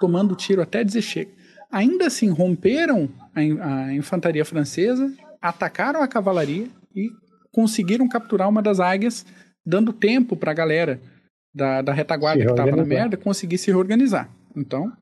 tomando 0.00 0.34
tiro 0.34 0.62
até 0.62 0.82
dizer 0.82 1.02
chega. 1.02 1.32
Ainda 1.70 2.06
assim, 2.06 2.30
romperam 2.30 3.10
a, 3.34 3.40
a 3.40 3.94
infantaria 3.94 4.44
francesa, 4.44 5.12
atacaram 5.40 6.02
a 6.02 6.08
cavalaria 6.08 6.68
e 6.94 7.10
conseguiram 7.54 8.08
capturar 8.08 8.48
uma 8.48 8.60
das 8.60 8.80
águias, 8.80 9.24
dando 9.64 9.92
tempo 9.92 10.36
para 10.36 10.50
a 10.50 10.54
galera 10.54 11.00
da, 11.54 11.80
da 11.80 11.92
retaguarda 11.92 12.44
que 12.44 12.50
estava 12.50 12.74
na 12.74 12.84
merda 12.84 13.16
conseguir 13.16 13.58
se 13.58 13.70
reorganizar. 13.70 14.28
Então, 14.56 14.92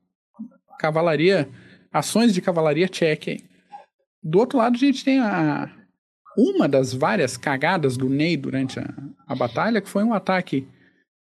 cavalaria, 0.79 1.49
ações 1.91 2.33
de 2.33 2.41
cavalaria 2.41 2.87
check 2.87 3.27
aí. 3.27 3.39
Do 4.21 4.37
outro 4.39 4.59
lado, 4.59 4.75
a 4.75 4.79
gente 4.79 5.03
tem 5.03 5.19
a, 5.19 5.69
uma 6.37 6.67
das 6.67 6.93
várias 6.93 7.35
cagadas 7.35 7.97
do 7.97 8.07
Ney 8.07 8.37
durante 8.37 8.79
a, 8.79 8.85
a 9.27 9.35
batalha, 9.35 9.81
que 9.81 9.89
foi 9.89 10.03
um 10.03 10.13
ataque 10.13 10.67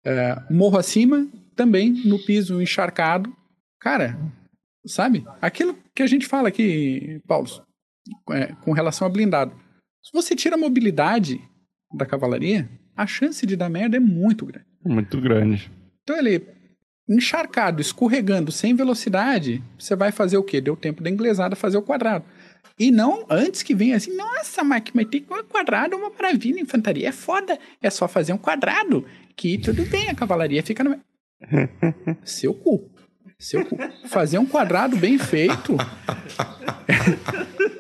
é, 0.06 0.42
morro 0.50 0.78
acima, 0.78 1.28
também 1.56 1.92
no 2.06 2.18
piso 2.18 2.62
encharcado. 2.62 3.36
Cara, 3.80 4.18
sabe? 4.86 5.26
Aquilo 5.42 5.78
que 5.94 6.02
a 6.02 6.08
gente 6.08 6.26
fala 6.26 6.48
aqui, 6.48 7.22
Paulo, 7.28 7.48
é, 8.32 8.54
com 8.64 8.72
relação 8.72 9.06
a 9.06 9.10
blindado. 9.10 9.67
Se 10.04 10.12
você 10.14 10.36
tira 10.36 10.56
a 10.56 10.60
mobilidade 10.60 11.42
da 11.94 12.06
cavalaria, 12.06 12.70
a 12.96 13.06
chance 13.06 13.46
de 13.46 13.56
dar 13.56 13.70
merda 13.70 13.98
é 13.98 14.00
muito 14.00 14.46
grande. 14.46 14.66
Muito 14.84 15.20
grande. 15.20 15.72
Então 16.04 16.18
ele 16.18 16.58
encharcado, 17.10 17.82
escorregando, 17.82 18.52
sem 18.52 18.76
velocidade, 18.76 19.64
você 19.80 19.96
vai 19.96 20.12
fazer 20.12 20.38
o 20.38 20.44
quê? 20.44 20.60
Deu 20.60 20.76
tempo 20.76 21.02
da 21.02 21.10
inglesada 21.10 21.56
fazer 21.56 21.78
o 21.78 21.82
quadrado. 21.82 22.26
E 22.78 22.92
não 22.92 23.26
antes 23.30 23.64
que 23.64 23.74
venha 23.74 23.96
assim, 23.96 24.16
nossa, 24.16 24.64
mas, 24.64 24.84
mas 24.94 25.08
tem 25.08 25.26
um 25.30 25.44
quadrado, 25.44 25.96
uma 25.96 26.10
maravilha, 26.10 26.60
infantaria 26.60 27.10
é 27.10 27.12
foda, 27.12 27.58
é 27.82 27.90
só 27.90 28.08
fazer 28.08 28.34
um 28.34 28.38
quadrado 28.38 29.06
que 29.36 29.58
tudo 29.58 29.86
bem, 29.86 30.10
a 30.10 30.16
cavalaria 30.16 30.62
fica 30.62 30.84
no. 30.84 31.00
Seu 32.24 32.54
cu. 32.54 32.90
Seu 33.40 33.66
cu. 33.66 33.78
Fazer 34.08 34.38
um 34.38 34.46
quadrado 34.46 34.98
bem 34.98 35.18
feito 35.18 35.78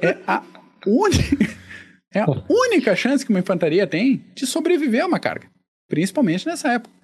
é, 0.01 0.07
é 0.09 0.17
a 0.25 0.43
única. 0.85 1.56
É 2.17 2.21
a 2.21 2.43
única 2.49 2.95
chance 2.95 3.23
que 3.23 3.29
uma 3.31 3.39
infantaria 3.39 3.85
tem 3.85 4.23
de 4.33 4.47
sobreviver 4.47 5.03
a 5.03 5.07
uma 5.07 5.19
carga. 5.19 5.47
Principalmente 5.87 6.45
nessa 6.45 6.73
época. 6.73 6.95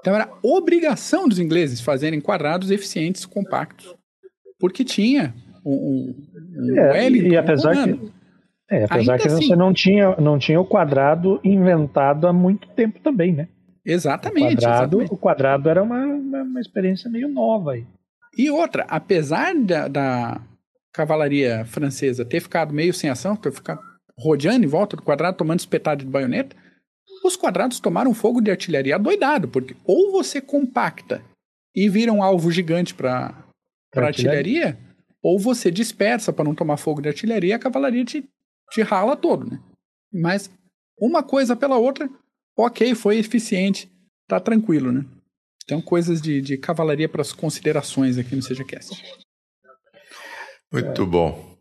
Então 0.00 0.14
era 0.14 0.28
obrigação 0.42 1.28
dos 1.28 1.38
ingleses 1.38 1.80
fazerem 1.80 2.20
quadrados 2.20 2.70
eficientes, 2.70 3.24
compactos. 3.24 3.94
Porque 4.58 4.84
tinha 4.84 5.34
um, 5.64 6.14
é, 6.76 7.08
E 7.08 7.36
apesar 7.36 7.72
que, 7.72 8.12
é, 8.70 8.84
apesar 8.84 9.18
que 9.18 9.28
assim, 9.28 9.46
você 9.46 9.56
não 9.56 9.72
tinha, 9.72 10.16
não 10.16 10.38
tinha 10.38 10.60
o 10.60 10.64
quadrado 10.64 11.40
inventado 11.42 12.26
há 12.26 12.32
muito 12.32 12.68
tempo 12.68 13.00
também, 13.00 13.32
né? 13.32 13.48
Exatamente. 13.84 14.54
O 14.54 14.60
quadrado, 14.60 14.96
exatamente. 14.96 15.14
O 15.14 15.16
quadrado 15.16 15.68
era 15.68 15.82
uma, 15.82 16.04
uma, 16.04 16.42
uma, 16.42 16.60
experiência 16.60 17.10
meio 17.10 17.28
nova 17.28 17.72
aí. 17.72 17.86
E 18.36 18.50
outra, 18.50 18.84
apesar 18.88 19.54
da, 19.54 19.88
da 19.88 20.40
cavalaria 20.92 21.64
francesa 21.64 22.24
ter 22.24 22.40
ficado 22.40 22.74
meio 22.74 22.92
sem 22.92 23.08
ação, 23.08 23.34
ter 23.34 23.52
ficado 23.52 23.80
rodeando 24.22 24.64
em 24.64 24.68
volta 24.68 24.96
do 24.96 25.02
quadrado, 25.02 25.36
tomando 25.36 25.58
espetado 25.58 26.04
de 26.04 26.10
baioneta, 26.10 26.56
os 27.24 27.36
quadrados 27.36 27.80
tomaram 27.80 28.14
fogo 28.14 28.40
de 28.40 28.50
artilharia 28.50 28.94
adoidado, 28.94 29.48
porque 29.48 29.76
ou 29.84 30.12
você 30.12 30.40
compacta 30.40 31.22
e 31.74 31.88
vira 31.88 32.12
um 32.12 32.22
alvo 32.22 32.50
gigante 32.50 32.94
para 32.94 33.34
artilharia, 33.94 34.06
artilharia, 34.06 34.78
ou 35.22 35.38
você 35.38 35.70
dispersa 35.70 36.32
para 36.32 36.44
não 36.44 36.54
tomar 36.54 36.76
fogo 36.76 37.00
de 37.00 37.08
artilharia 37.08 37.50
e 37.50 37.52
a 37.52 37.58
cavalaria 37.58 38.04
te, 38.04 38.24
te 38.70 38.82
rala 38.82 39.16
todo, 39.16 39.48
né? 39.50 39.60
Mas 40.12 40.50
uma 40.98 41.22
coisa 41.22 41.56
pela 41.56 41.76
outra, 41.76 42.08
ok, 42.56 42.94
foi 42.94 43.18
eficiente, 43.18 43.90
tá 44.28 44.38
tranquilo, 44.38 44.92
né? 44.92 45.04
Então, 45.64 45.80
coisas 45.80 46.20
de, 46.20 46.40
de 46.40 46.56
cavalaria 46.56 47.08
para 47.08 47.22
as 47.22 47.32
considerações 47.32 48.18
aqui 48.18 48.34
no 48.34 48.42
SejaCast. 48.42 49.00
Muito 50.72 51.02
é. 51.02 51.06
bom. 51.06 51.51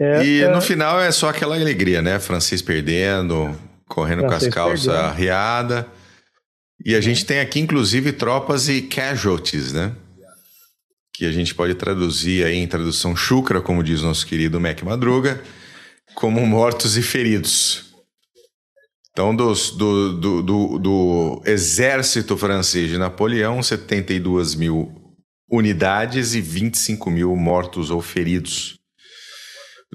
É, 0.00 0.24
e 0.24 0.42
é... 0.42 0.48
no 0.48 0.60
final 0.60 1.00
é 1.00 1.12
só 1.12 1.28
aquela 1.28 1.54
alegria, 1.54 2.00
né? 2.00 2.18
Francês 2.18 2.62
perdendo, 2.62 3.54
correndo 3.86 4.22
com 4.22 4.32
as 4.32 4.48
calças 4.48 4.88
arriadas. 4.88 5.84
E 6.84 6.94
a 6.94 7.00
gente 7.00 7.26
tem 7.26 7.40
aqui, 7.40 7.60
inclusive, 7.60 8.12
tropas 8.12 8.68
e 8.68 8.80
casualties, 8.80 9.72
né? 9.72 9.92
que 11.20 11.26
a 11.26 11.32
gente 11.32 11.54
pode 11.54 11.74
traduzir 11.74 12.46
aí 12.46 12.56
em 12.56 12.66
tradução 12.66 13.14
chucra, 13.14 13.60
como 13.60 13.82
diz 13.82 14.00
nosso 14.00 14.26
querido 14.26 14.58
Mac 14.58 14.80
Madruga, 14.80 15.42
como 16.14 16.46
mortos 16.46 16.96
e 16.96 17.02
feridos. 17.02 17.92
Então, 19.12 19.36
dos, 19.36 19.70
do, 19.72 20.14
do, 20.18 20.42
do, 20.42 20.78
do, 20.78 21.42
exército 21.44 22.38
francês 22.38 22.88
de 22.88 22.96
Napoleão, 22.96 23.62
72 23.62 24.54
mil 24.54 25.14
unidades 25.46 26.34
e 26.34 26.40
25 26.40 27.10
mil 27.10 27.36
mortos 27.36 27.90
ou 27.90 28.00
feridos. 28.00 28.79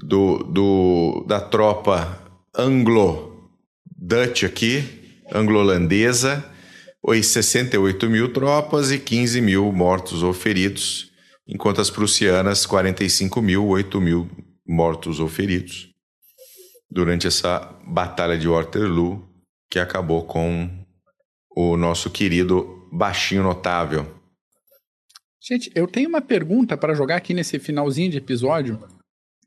Do, 0.02 0.38
do, 0.44 1.24
da 1.26 1.40
tropa 1.40 2.22
anglo-dutch 2.56 4.44
aqui, 4.44 4.84
anglo-holandesa, 5.32 6.44
68 7.22 8.10
mil 8.10 8.32
tropas 8.32 8.90
e 8.90 8.98
15 8.98 9.40
mil 9.40 9.72
mortos 9.72 10.22
ou 10.22 10.32
feridos, 10.32 11.10
enquanto 11.46 11.80
as 11.80 11.90
prussianas, 11.90 12.66
45 12.66 13.40
mil, 13.40 13.66
8 13.66 14.00
mil 14.00 14.28
mortos 14.66 15.20
ou 15.20 15.28
feridos 15.28 15.88
durante 16.90 17.26
essa 17.26 17.74
batalha 17.86 18.38
de 18.38 18.48
Waterloo, 18.48 19.22
que 19.70 19.78
acabou 19.78 20.24
com 20.24 20.68
o 21.50 21.76
nosso 21.76 22.10
querido 22.10 22.88
baixinho 22.92 23.42
notável. 23.42 24.14
Gente, 25.40 25.70
eu 25.74 25.86
tenho 25.86 26.08
uma 26.08 26.20
pergunta 26.20 26.76
para 26.76 26.94
jogar 26.94 27.16
aqui 27.16 27.32
nesse 27.32 27.58
finalzinho 27.58 28.10
de 28.10 28.18
episódio, 28.18 28.82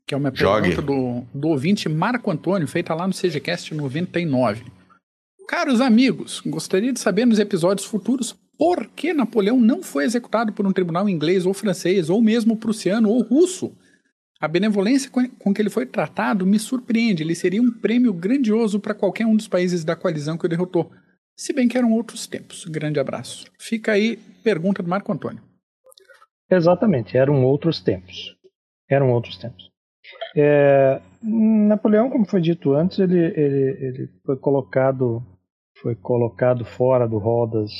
que 0.06 0.14
é 0.14 0.16
uma 0.16 0.32
pergunta 0.32 0.82
do, 0.82 1.22
do 1.32 1.48
ouvinte 1.48 1.88
Marco 1.88 2.30
Antônio, 2.30 2.66
feita 2.66 2.94
lá 2.94 3.06
no 3.06 3.14
CGCast 3.14 3.74
99. 3.74 4.64
Caros 5.48 5.80
amigos, 5.80 6.40
gostaria 6.46 6.92
de 6.92 7.00
saber 7.00 7.26
nos 7.26 7.38
episódios 7.38 7.86
futuros 7.86 8.36
por 8.56 8.86
que 8.88 9.12
Napoleão 9.12 9.58
não 9.58 9.82
foi 9.82 10.04
executado 10.04 10.52
por 10.52 10.66
um 10.66 10.72
tribunal 10.72 11.08
inglês 11.08 11.46
ou 11.46 11.54
francês, 11.54 12.10
ou 12.10 12.20
mesmo 12.20 12.56
prussiano 12.56 13.08
ou 13.08 13.22
russo, 13.22 13.74
a 14.40 14.48
benevolência 14.48 15.10
com 15.10 15.52
que 15.52 15.60
ele 15.60 15.68
foi 15.68 15.84
tratado 15.84 16.46
me 16.46 16.58
surpreende. 16.58 17.22
Ele 17.22 17.34
seria 17.34 17.60
um 17.60 17.70
prêmio 17.70 18.12
grandioso 18.12 18.80
para 18.80 18.94
qualquer 18.94 19.26
um 19.26 19.36
dos 19.36 19.46
países 19.46 19.84
da 19.84 19.94
coalizão 19.94 20.38
que 20.38 20.46
o 20.46 20.48
derrotou. 20.48 20.90
Se 21.36 21.52
bem 21.52 21.68
que 21.68 21.76
eram 21.76 21.92
outros 21.92 22.26
tempos. 22.26 22.64
Grande 22.64 22.98
abraço. 22.98 23.46
Fica 23.58 23.92
aí 23.92 24.18
pergunta 24.42 24.82
do 24.82 24.88
Marco 24.88 25.12
Antônio. 25.12 25.42
Exatamente, 26.50 27.16
eram 27.16 27.44
outros 27.44 27.80
tempos. 27.80 28.36
Eram 28.88 29.10
outros 29.10 29.36
tempos. 29.36 29.69
É, 30.36 31.00
Napoleão, 31.22 32.08
como 32.08 32.24
foi 32.24 32.40
dito 32.40 32.72
antes, 32.72 32.98
ele, 32.98 33.18
ele, 33.18 33.86
ele 33.86 34.10
foi 34.24 34.36
colocado 34.36 35.22
foi 35.80 35.94
colocado 35.94 36.64
fora 36.64 37.08
do 37.08 37.18
rol 37.18 37.46
das, 37.46 37.72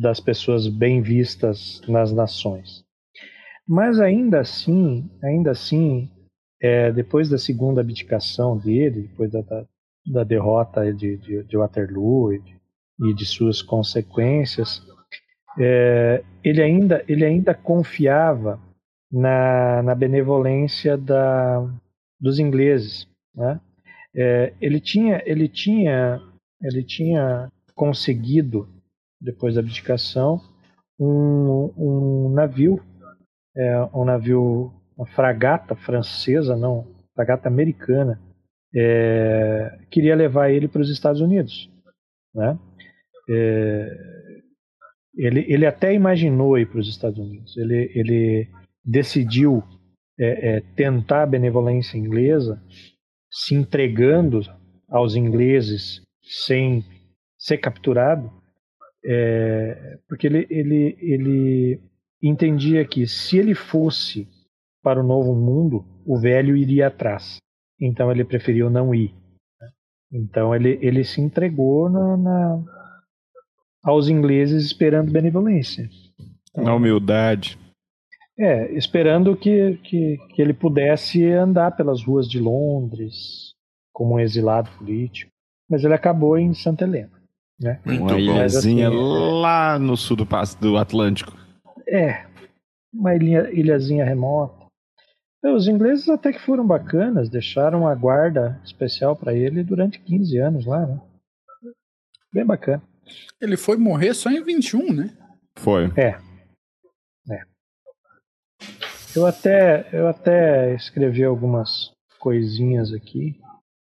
das 0.00 0.20
pessoas 0.20 0.68
bem 0.68 1.02
vistas 1.02 1.80
nas 1.88 2.12
nações. 2.12 2.84
Mas 3.66 4.00
ainda 4.00 4.40
assim, 4.40 5.10
ainda 5.22 5.50
assim, 5.50 6.10
é, 6.60 6.92
depois 6.92 7.28
da 7.28 7.38
segunda 7.38 7.80
abdicação 7.80 8.56
dele, 8.56 9.08
depois 9.08 9.30
da, 9.30 9.40
da, 9.40 9.66
da 10.06 10.24
derrota 10.24 10.92
de, 10.92 11.16
de, 11.16 11.44
de 11.44 11.56
Waterloo 11.56 12.34
e 12.34 12.38
de, 12.40 12.60
e 13.00 13.14
de, 13.14 13.26
suas 13.26 13.62
consequências, 13.62 14.82
é, 15.58 16.22
ele, 16.44 16.62
ainda, 16.62 17.04
ele 17.08 17.24
ainda 17.24 17.54
confiava 17.54 18.60
na, 19.12 19.82
na 19.82 19.94
benevolência 19.94 20.96
da, 20.96 21.68
dos 22.18 22.38
ingleses. 22.38 23.06
Né? 23.34 23.60
É, 24.14 24.54
ele, 24.60 24.80
tinha, 24.80 25.22
ele, 25.26 25.48
tinha, 25.48 26.20
ele 26.62 26.82
tinha 26.82 27.50
conseguido, 27.74 28.68
depois 29.20 29.54
da 29.54 29.60
abdicação, 29.60 30.40
um, 30.98 31.72
um 31.76 32.28
navio 32.30 32.80
é, 33.56 33.88
um 33.94 34.04
navio, 34.04 34.72
uma 34.96 35.06
fragata 35.06 35.74
francesa, 35.76 36.56
não, 36.56 36.86
fragata 37.14 37.48
americana, 37.48 38.20
é, 38.74 39.78
queria 39.90 40.16
levar 40.16 40.50
ele 40.50 40.68
para 40.68 40.80
os 40.80 40.90
Estados 40.90 41.20
Unidos. 41.20 41.70
Né? 42.34 42.58
É, 43.28 43.96
ele, 45.14 45.44
ele 45.48 45.66
até 45.66 45.92
imaginou 45.92 46.58
ir 46.58 46.66
para 46.66 46.80
os 46.80 46.88
Estados 46.88 47.18
Unidos. 47.18 47.56
Ele, 47.56 47.92
ele 47.94 48.48
decidiu 48.84 49.62
é, 50.18 50.56
é, 50.56 50.60
tentar 50.76 51.22
a 51.22 51.26
benevolência 51.26 51.96
inglesa, 51.96 52.62
se 53.30 53.54
entregando 53.54 54.40
aos 54.88 55.16
ingleses 55.16 56.02
sem 56.22 56.84
ser 57.38 57.58
capturado, 57.58 58.30
é, 59.04 59.98
porque 60.08 60.26
ele, 60.26 60.46
ele, 60.48 60.96
ele 61.00 61.80
entendia 62.22 62.84
que 62.84 63.06
se 63.06 63.38
ele 63.38 63.54
fosse 63.54 64.28
para 64.82 65.00
o 65.00 65.06
novo 65.06 65.34
mundo, 65.34 65.84
o 66.06 66.18
velho 66.18 66.56
iria 66.56 66.88
atrás. 66.88 67.36
Então 67.80 68.10
ele 68.10 68.24
preferiu 68.24 68.70
não 68.70 68.94
ir. 68.94 69.14
Então 70.12 70.54
ele, 70.54 70.78
ele 70.82 71.04
se 71.04 71.20
entregou 71.20 71.88
na, 71.88 72.16
na 72.16 72.64
aos 73.82 74.08
ingleses 74.08 74.64
esperando 74.64 75.10
benevolência. 75.10 75.88
Na 76.54 76.74
humildade. 76.74 77.58
É, 78.38 78.72
esperando 78.72 79.36
que, 79.36 79.78
que, 79.84 80.18
que 80.34 80.40
ele 80.42 80.54
pudesse 80.54 81.24
andar 81.30 81.76
pelas 81.76 82.02
ruas 82.02 82.28
de 82.28 82.40
Londres 82.40 83.52
como 83.92 84.14
um 84.14 84.20
exilado 84.20 84.70
político. 84.78 85.30
Mas 85.68 85.84
ele 85.84 85.94
acabou 85.94 86.38
em 86.38 86.54
Santa 86.54 86.84
Helena. 86.84 87.10
Né? 87.60 87.80
Muito 87.84 88.02
Uma 88.02 88.18
ilhazinha 88.18 88.88
assim, 88.88 88.96
lá 89.40 89.78
no 89.78 89.96
sul 89.96 90.16
do, 90.16 90.26
do 90.60 90.76
Atlântico. 90.76 91.36
É, 91.86 92.26
uma 92.92 93.14
ilha, 93.14 93.50
ilhazinha 93.52 94.04
remota. 94.04 94.62
Os 95.44 95.66
ingleses 95.66 96.08
até 96.08 96.32
que 96.32 96.40
foram 96.40 96.66
bacanas, 96.66 97.28
deixaram 97.28 97.86
a 97.86 97.94
guarda 97.94 98.60
especial 98.64 99.16
para 99.16 99.34
ele 99.34 99.64
durante 99.64 99.98
15 99.98 100.38
anos 100.38 100.66
lá, 100.66 100.86
né? 100.86 101.00
Bem 102.32 102.46
bacana. 102.46 102.82
Ele 103.40 103.56
foi 103.56 103.76
morrer 103.76 104.14
só 104.14 104.30
em 104.30 104.42
21, 104.42 104.92
né? 104.92 105.10
Foi. 105.56 105.92
É. 105.96 106.18
Eu 109.14 109.26
até, 109.26 109.88
eu 109.92 110.08
até 110.08 110.74
escrevi 110.74 111.22
algumas 111.22 111.92
coisinhas 112.18 112.94
aqui, 112.94 113.38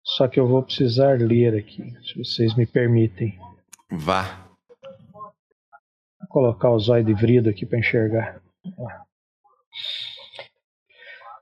só 0.05 0.29
que 0.29 0.39
eu 0.39 0.47
vou 0.47 0.63
precisar 0.63 1.19
ler 1.19 1.57
aqui, 1.57 1.91
se 2.03 2.19
vocês 2.19 2.55
me 2.55 2.67
permitem. 2.67 3.39
Vá. 3.91 4.47
Vou 6.21 6.29
colocar 6.29 6.71
o 6.71 6.79
zóio 6.79 7.03
de 7.03 7.15
vrido 7.15 7.49
aqui 7.49 7.65
para 7.65 7.79
enxergar. 7.79 8.43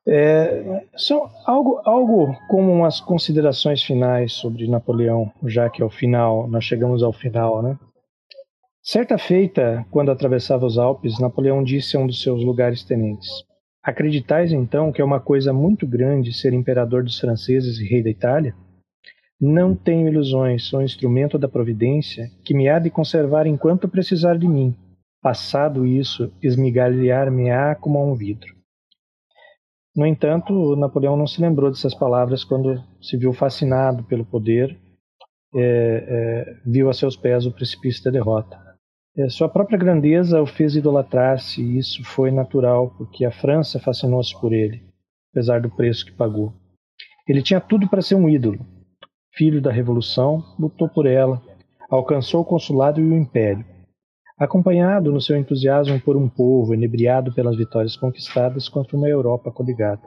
É, 0.06 0.86
só 0.94 1.28
algo, 1.44 1.80
algo 1.84 2.36
como 2.48 2.70
umas 2.70 3.00
considerações 3.00 3.82
finais 3.82 4.34
sobre 4.34 4.68
Napoleão, 4.68 5.32
já 5.46 5.68
que 5.68 5.82
ao 5.82 5.90
final, 5.90 6.46
nós 6.46 6.64
chegamos 6.64 7.02
ao 7.02 7.12
final, 7.12 7.62
né? 7.62 7.76
Certa 8.82 9.16
feita, 9.16 9.84
quando 9.90 10.10
atravessava 10.10 10.66
os 10.66 10.78
Alpes, 10.78 11.18
Napoleão 11.18 11.64
disse 11.64 11.96
a 11.96 12.00
um 12.00 12.06
dos 12.06 12.20
seus 12.22 12.44
lugares 12.44 12.84
tenentes: 12.84 13.30
Acreditais 13.84 14.50
então 14.50 14.90
que 14.90 15.02
é 15.02 15.04
uma 15.04 15.20
coisa 15.20 15.52
muito 15.52 15.86
grande 15.86 16.32
ser 16.32 16.54
imperador 16.54 17.04
dos 17.04 17.20
franceses 17.20 17.78
e 17.78 17.86
rei 17.86 18.02
da 18.02 18.08
Itália? 18.08 18.54
Não 19.38 19.76
tenho 19.76 20.08
ilusões, 20.08 20.64
sou 20.64 20.80
instrumento 20.80 21.38
da 21.38 21.46
providência 21.46 22.30
que 22.42 22.54
me 22.54 22.66
há 22.66 22.78
de 22.78 22.88
conservar 22.88 23.46
enquanto 23.46 23.86
precisar 23.86 24.38
de 24.38 24.48
mim. 24.48 24.74
Passado 25.20 25.86
isso, 25.86 26.32
esmigalhar-me-á 26.42 27.74
como 27.74 27.98
a 27.98 28.02
um 28.02 28.14
vidro. 28.14 28.54
No 29.94 30.06
entanto, 30.06 30.74
Napoleão 30.76 31.14
não 31.14 31.26
se 31.26 31.42
lembrou 31.42 31.70
dessas 31.70 31.94
palavras 31.94 32.42
quando 32.42 32.82
se 33.02 33.18
viu 33.18 33.34
fascinado 33.34 34.02
pelo 34.04 34.24
poder, 34.24 34.78
é, 35.54 35.60
é, 35.60 36.56
viu 36.64 36.88
a 36.88 36.94
seus 36.94 37.16
pés 37.16 37.44
o 37.44 37.52
precipício 37.52 38.02
da 38.04 38.10
derrota. 38.10 38.63
É, 39.16 39.28
sua 39.28 39.48
própria 39.48 39.78
grandeza 39.78 40.42
o 40.42 40.46
fez 40.46 40.74
idolatrar-se, 40.74 41.62
e 41.62 41.78
isso 41.78 42.02
foi 42.04 42.30
natural, 42.30 42.90
porque 42.98 43.24
a 43.24 43.30
França 43.30 43.78
fascinou-se 43.78 44.38
por 44.40 44.52
ele, 44.52 44.82
apesar 45.32 45.60
do 45.60 45.70
preço 45.70 46.04
que 46.04 46.12
pagou. 46.12 46.52
Ele 47.28 47.42
tinha 47.42 47.60
tudo 47.60 47.88
para 47.88 48.02
ser 48.02 48.16
um 48.16 48.28
ídolo. 48.28 48.58
Filho 49.32 49.60
da 49.60 49.70
Revolução, 49.70 50.42
lutou 50.58 50.88
por 50.88 51.06
ela, 51.06 51.40
alcançou 51.88 52.42
o 52.42 52.44
consulado 52.44 53.00
e 53.00 53.04
o 53.04 53.14
império 53.14 53.64
acompanhado 54.36 55.12
no 55.12 55.20
seu 55.20 55.36
entusiasmo 55.36 56.00
por 56.00 56.16
um 56.16 56.28
povo 56.28 56.74
enebriado 56.74 57.32
pelas 57.32 57.56
vitórias 57.56 57.96
conquistadas 57.96 58.68
contra 58.68 58.96
uma 58.96 59.08
Europa 59.08 59.50
coligada. 59.50 60.02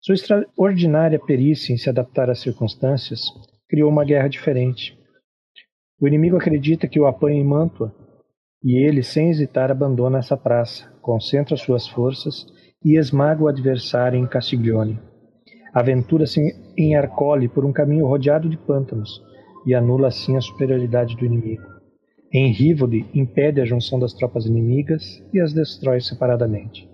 Sua 0.00 0.14
extraordinária 0.14 1.18
perícia 1.18 1.72
em 1.72 1.76
se 1.76 1.88
adaptar 1.88 2.30
às 2.30 2.40
circunstâncias 2.40 3.20
criou 3.68 3.90
uma 3.90 4.04
guerra 4.04 4.28
diferente. 4.28 4.98
O 6.00 6.08
inimigo 6.08 6.36
acredita 6.36 6.88
que 6.88 6.98
o 6.98 7.06
apanha 7.06 7.38
em 7.38 7.44
Mantua, 7.44 7.94
e 8.64 8.76
ele, 8.76 9.02
sem 9.02 9.28
hesitar, 9.28 9.70
abandona 9.70 10.18
essa 10.18 10.36
praça, 10.36 10.90
concentra 11.02 11.56
suas 11.56 11.86
forças 11.86 12.46
e 12.84 12.98
esmaga 12.98 13.42
o 13.42 13.48
adversário 13.48 14.18
em 14.18 14.26
Castiglione. 14.26 14.98
Aventura-se 15.74 16.40
em 16.76 16.96
Arcole 16.96 17.48
por 17.48 17.64
um 17.64 17.72
caminho 17.72 18.06
rodeado 18.06 18.48
de 18.48 18.56
pântanos 18.56 19.22
e 19.66 19.74
anula 19.74 20.08
assim 20.08 20.36
a 20.36 20.40
superioridade 20.40 21.16
do 21.16 21.24
inimigo. 21.24 21.62
Em 22.32 22.50
Rivoli, 22.50 23.06
impede 23.14 23.60
a 23.60 23.64
junção 23.64 23.98
das 23.98 24.14
tropas 24.14 24.46
inimigas 24.46 25.22
e 25.32 25.40
as 25.40 25.52
destrói 25.52 26.00
separadamente. 26.00 26.88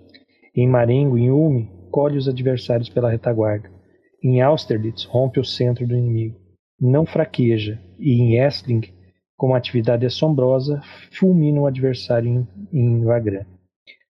Em 0.55 0.67
Marengo, 0.67 1.17
em 1.17 1.31
Ulme, 1.31 1.69
colhe 1.91 2.17
os 2.17 2.27
adversários 2.27 2.89
pela 2.89 3.09
retaguarda. 3.09 3.69
Em 4.23 4.41
Austerlitz, 4.41 5.05
rompe 5.05 5.39
o 5.39 5.45
centro 5.45 5.87
do 5.87 5.95
inimigo. 5.95 6.35
Não 6.79 7.05
fraqueja, 7.05 7.79
e 7.99 8.13
em 8.13 8.39
Essling, 8.39 8.81
com 9.37 9.47
uma 9.47 9.57
atividade 9.57 10.05
assombrosa, 10.05 10.81
fulmina 11.11 11.61
o 11.61 11.67
adversário 11.67 12.47
em, 12.73 13.03
em. 13.03 13.47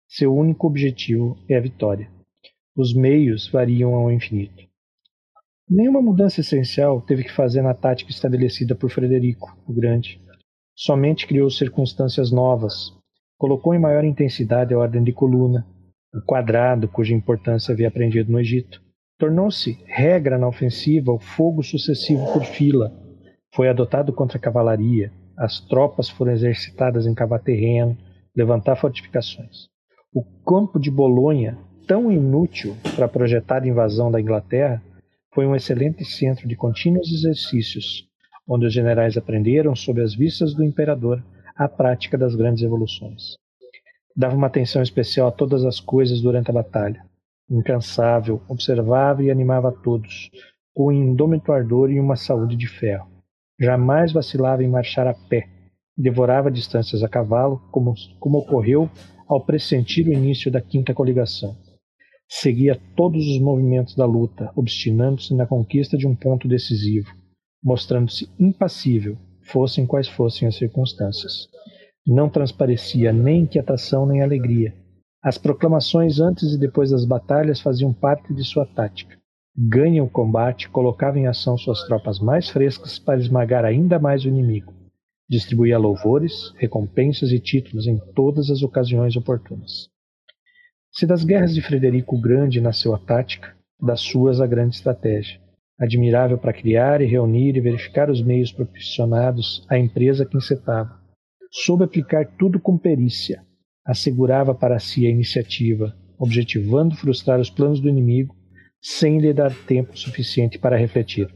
Seu 0.09 0.35
único 0.35 0.67
objetivo 0.67 1.37
é 1.49 1.57
a 1.57 1.61
vitória. 1.61 2.09
Os 2.77 2.95
meios 2.95 3.49
variam 3.49 3.95
ao 3.95 4.13
infinito. 4.13 4.65
Nenhuma 5.69 6.01
mudança 6.01 6.41
essencial 6.41 7.01
teve 7.01 7.25
que 7.25 7.33
fazer 7.33 7.61
na 7.61 7.75
tática 7.75 8.11
estabelecida 8.11 8.75
por 8.75 8.89
Frederico 8.89 9.59
o 9.67 9.73
Grande. 9.73 10.21
Somente 10.77 11.27
criou 11.27 11.51
circunstâncias 11.51 12.31
novas, 12.31 12.93
colocou 13.37 13.75
em 13.75 13.81
maior 13.81 14.05
intensidade 14.05 14.73
a 14.73 14.79
ordem 14.79 15.03
de 15.03 15.13
coluna, 15.13 15.67
o 16.15 16.21
quadrado, 16.21 16.87
cuja 16.87 17.15
importância 17.15 17.73
havia 17.73 17.89
aprendido 17.89 18.31
no 18.31 18.39
Egito. 18.39 18.81
Tornou-se 19.19 19.83
regra 19.87 20.39
na 20.39 20.47
ofensiva 20.47 21.11
o 21.11 21.19
fogo 21.19 21.63
sucessivo 21.63 22.33
por 22.33 22.45
fila. 22.45 22.93
Foi 23.57 23.71
adotado 23.71 24.13
contra 24.13 24.37
a 24.37 24.41
cavalaria. 24.41 25.11
As 25.35 25.61
tropas 25.61 26.11
foram 26.11 26.33
exercitadas 26.33 27.07
em 27.07 27.15
cavar 27.15 27.41
terreno, 27.41 27.97
levantar 28.37 28.77
fortificações. 28.77 29.69
O 30.13 30.23
campo 30.47 30.79
de 30.79 30.91
Bolonha, 30.91 31.57
tão 31.87 32.13
inútil 32.13 32.77
para 32.95 33.07
a 33.59 33.67
invasão 33.67 34.11
da 34.11 34.21
Inglaterra, 34.21 34.83
foi 35.35 35.47
um 35.47 35.57
excelente 35.57 36.05
centro 36.05 36.47
de 36.47 36.55
contínuos 36.55 37.11
exercícios, 37.11 38.07
onde 38.47 38.67
os 38.67 38.75
generais 38.75 39.17
aprenderam, 39.17 39.75
sob 39.75 40.03
as 40.03 40.15
vistas 40.15 40.53
do 40.53 40.63
imperador, 40.63 41.25
a 41.57 41.67
prática 41.67 42.19
das 42.19 42.35
grandes 42.35 42.63
evoluções. 42.63 43.39
Dava 44.15 44.37
uma 44.37 44.49
atenção 44.49 44.83
especial 44.83 45.29
a 45.29 45.33
todas 45.33 45.65
as 45.65 45.81
coisas 45.81 46.21
durante 46.21 46.51
a 46.51 46.55
batalha. 46.55 47.03
Incansável, 47.51 48.43
observava 48.49 49.23
e 49.23 49.31
animava 49.31 49.71
a 49.71 49.73
todos, 49.73 50.31
com 50.75 50.89
um 50.89 50.93
indômito 50.93 51.53
ardor 51.53 51.91
e 51.91 51.99
uma 51.99 52.17
saúde 52.17 52.55
de 52.55 52.69
ferro. 52.69 53.16
Jamais 53.59 54.13
vacilava 54.13 54.63
em 54.63 54.69
marchar 54.69 55.07
a 55.07 55.15
pé. 55.15 55.49
Devorava 55.97 56.51
distâncias 56.51 57.03
a 57.03 57.09
cavalo, 57.09 57.59
como, 57.71 57.95
como 58.21 58.39
ocorreu 58.39 58.91
ao 59.27 59.45
pressentir 59.45 60.07
o 60.07 60.13
início 60.13 60.51
da 60.51 60.61
quinta 60.61 60.93
coligação. 60.93 61.57
Seguia 62.29 62.79
todos 62.97 63.27
os 63.27 63.41
movimentos 63.41 63.95
da 63.95 64.05
luta, 64.05 64.51
obstinando-se 64.55 65.35
na 65.35 65.47
conquista 65.47 65.97
de 65.97 66.07
um 66.07 66.15
ponto 66.15 66.47
decisivo, 66.47 67.15
mostrando-se 67.63 68.29
impassível, 68.39 69.17
fossem 69.43 69.87
quais 69.87 70.09
fossem 70.09 70.47
as 70.47 70.57
circunstâncias. 70.57 71.49
Não 72.07 72.29
transparecia 72.29 73.13
nem 73.13 73.43
inquietação 73.43 74.07
nem 74.07 74.23
alegria. 74.23 74.75
As 75.23 75.39
proclamações 75.39 76.21
antes 76.21 76.53
e 76.53 76.59
depois 76.59 76.91
das 76.91 77.05
batalhas 77.05 77.61
faziam 77.61 77.93
parte 77.93 78.35
de 78.35 78.45
sua 78.45 78.67
tática. 78.67 79.17
Ganha 79.59 80.05
o 80.05 80.11
combate, 80.11 80.69
colocava 80.69 81.19
em 81.19 81.27
ação 81.27 81.57
suas 81.57 81.83
tropas 81.85 82.21
mais 82.21 82.51
frescas 82.51 82.99
para 82.99 83.19
esmagar 83.19 83.65
ainda 83.65 83.99
mais 83.99 84.23
o 84.23 84.29
inimigo. 84.29 84.75
Distribuía 85.27 85.79
louvores, 85.79 86.53
recompensas 86.59 87.33
e 87.33 87.41
títulos 87.41 87.87
em 87.87 87.97
todas 88.15 88.51
as 88.51 88.63
ocasiões 88.63 89.17
oportunas. 89.17 89.89
Se 90.93 91.07
das 91.07 91.25
guerras 91.25 91.55
de 91.55 91.63
Frederico 91.63 92.17
o 92.17 92.21
Grande 92.21 92.61
nasceu 92.61 92.95
a 92.95 92.99
tática, 92.99 93.57
das 93.81 94.01
suas 94.03 94.43
a 94.43 94.47
grande 94.47 94.77
estratégia, 94.77 95.41
admirável 95.79 96.37
para 96.37 96.53
criar 96.53 97.01
e 97.01 97.07
reunir 97.07 97.57
e 97.57 97.61
verificar 97.61 98.11
os 98.11 98.23
meios 98.23 98.53
proporcionados 98.53 99.65
à 99.71 99.79
empresa 99.79 100.27
que 100.27 100.37
encetava. 100.37 101.01
Soube 101.51 101.85
aplicar 101.85 102.27
tudo 102.39 102.61
com 102.61 102.77
perícia, 102.77 103.43
assegurava 103.87 104.55
para 104.55 104.79
si 104.79 105.07
a 105.07 105.11
iniciativa, 105.11 105.97
objetivando 106.19 106.95
frustrar 106.95 107.41
os 107.41 107.49
planos 107.49 107.81
do 107.81 107.89
inimigo 107.89 108.37
sem 108.81 109.19
lhe 109.19 109.33
dar 109.33 109.55
tempo 109.67 109.97
suficiente 109.97 110.59
para 110.59 110.77
refletir. 110.77 111.29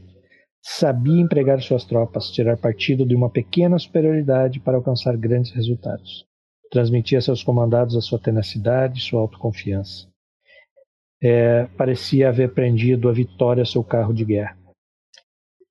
Sabia 0.63 1.21
empregar 1.21 1.61
suas 1.61 1.83
tropas, 1.85 2.31
tirar 2.31 2.57
partido 2.57 3.05
de 3.05 3.15
uma 3.15 3.29
pequena 3.29 3.79
superioridade 3.79 4.59
para 4.59 4.77
alcançar 4.77 5.17
grandes 5.17 5.51
resultados 5.51 6.29
transmitia 6.71 7.19
a 7.19 7.21
seus 7.21 7.43
comandados 7.43 7.95
a 7.95 8.01
sua 8.01 8.17
tenacidade 8.17 8.97
e 8.97 9.03
sua 9.03 9.19
autoconfiança. 9.19 10.07
É, 11.21 11.65
parecia 11.77 12.29
haver 12.29 12.53
prendido 12.53 13.09
a 13.09 13.11
vitória 13.11 13.65
seu 13.65 13.83
carro 13.83 14.13
de 14.13 14.25
guerra. 14.25 14.57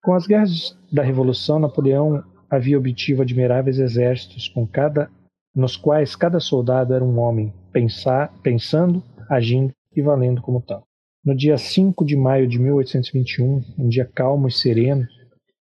Com 0.03 0.15
as 0.15 0.27
guerras 0.27 0.79
da 0.93 1.03
Revolução, 1.03 1.59
Napoleão 1.59 2.23
havia 2.49 2.79
obtido 2.79 3.23
admiráveis 3.23 3.79
exércitos 3.79 4.49
com 4.49 4.67
cada, 4.67 5.11
nos 5.55 5.77
quais 5.77 6.15
cada 6.15 6.39
soldado 6.39 6.95
era 6.95 7.05
um 7.05 7.19
homem, 7.19 7.53
pensar, 7.73 8.33
pensando, 8.43 9.03
agindo 9.29 9.73
e 9.97 10.03
valendo 10.03 10.41
como 10.43 10.63
tal. 10.63 10.85
No 11.23 11.37
dia 11.37 11.59
5 11.59 12.03
de 12.07 12.17
maio 12.17 12.49
de 12.49 12.59
1821, 12.59 13.63
um 13.79 13.89
dia 13.91 14.07
calmo 14.07 14.49
e 14.49 14.51
sereno, 14.51 15.07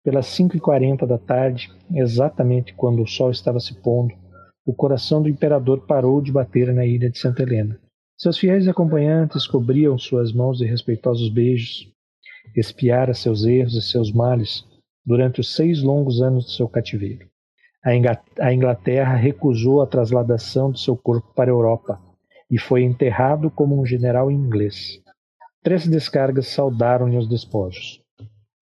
pelas 0.03 0.27
5h40 0.27 1.07
da 1.07 1.19
tarde, 1.19 1.71
exatamente 1.95 2.75
quando 2.75 3.01
o 3.01 3.07
sol 3.07 3.31
estava 3.31 3.61
se 3.61 3.73
pondo, 3.81 4.13
o 4.67 4.75
coração 4.75 5.23
do 5.23 5.29
imperador 5.29 5.87
parou 5.87 6.21
de 6.21 6.33
bater 6.33 6.75
na 6.75 6.85
ilha 6.85 7.09
de 7.09 7.17
Santa 7.17 7.45
Helena. 7.45 7.79
Seus 8.19 8.37
fiéis 8.37 8.67
acompanhantes 8.67 9.47
cobriam 9.47 9.97
suas 9.97 10.33
mãos 10.33 10.59
de 10.59 10.67
respeitosos 10.67 11.29
beijos. 11.29 11.89
Espiara 12.57 13.15
seus 13.15 13.45
erros 13.45 13.75
e 13.75 13.83
seus 13.83 14.11
males 14.11 14.65
durante 15.05 15.41
os 15.41 15.55
seis 15.55 15.81
longos 15.81 16.21
anos 16.21 16.47
de 16.47 16.57
seu 16.57 16.69
cativeiro. 16.69 17.29
A 18.41 18.53
Inglaterra 18.53 19.15
recusou 19.15 19.81
a 19.81 19.87
trasladação 19.87 20.73
de 20.73 20.81
seu 20.81 20.97
corpo 20.97 21.33
para 21.37 21.53
a 21.53 21.55
Europa 21.55 22.01
e 22.51 22.59
foi 22.59 22.83
enterrado 22.83 23.49
como 23.49 23.81
um 23.81 23.87
general 23.87 24.29
inglês. 24.29 25.06
Três 25.67 25.85
descargas 25.85 26.47
saudaram-lhe 26.47 27.17
os 27.17 27.29
despojos. 27.29 28.01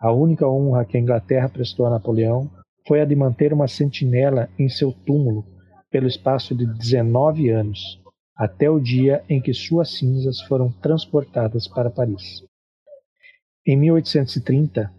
A 0.01 0.11
única 0.11 0.49
honra 0.49 0.87
que 0.87 0.97
a 0.97 1.01
Inglaterra 1.01 1.51
prestou 1.51 1.85
a 1.85 1.91
Napoleão 1.91 2.51
foi 2.89 3.03
a 3.03 3.05
de 3.05 3.15
manter 3.15 3.53
uma 3.53 3.69
sentinela 3.69 4.49
em 4.59 4.71
seu 4.71 4.91
túmulo 4.91 5.45
pelo 5.91 6.07
espaço 6.07 6.55
de 6.55 6.65
19 6.65 7.51
anos, 7.51 8.01
até 8.35 8.71
o 8.71 8.81
dia 8.81 9.23
em 9.29 9.39
que 9.39 9.53
suas 9.53 9.91
cinzas 9.91 10.41
foram 10.41 10.73
transportadas 10.81 11.69
para 11.69 11.91
Paris. 11.91 12.43
Em 13.67 13.77
1830, 13.77 14.91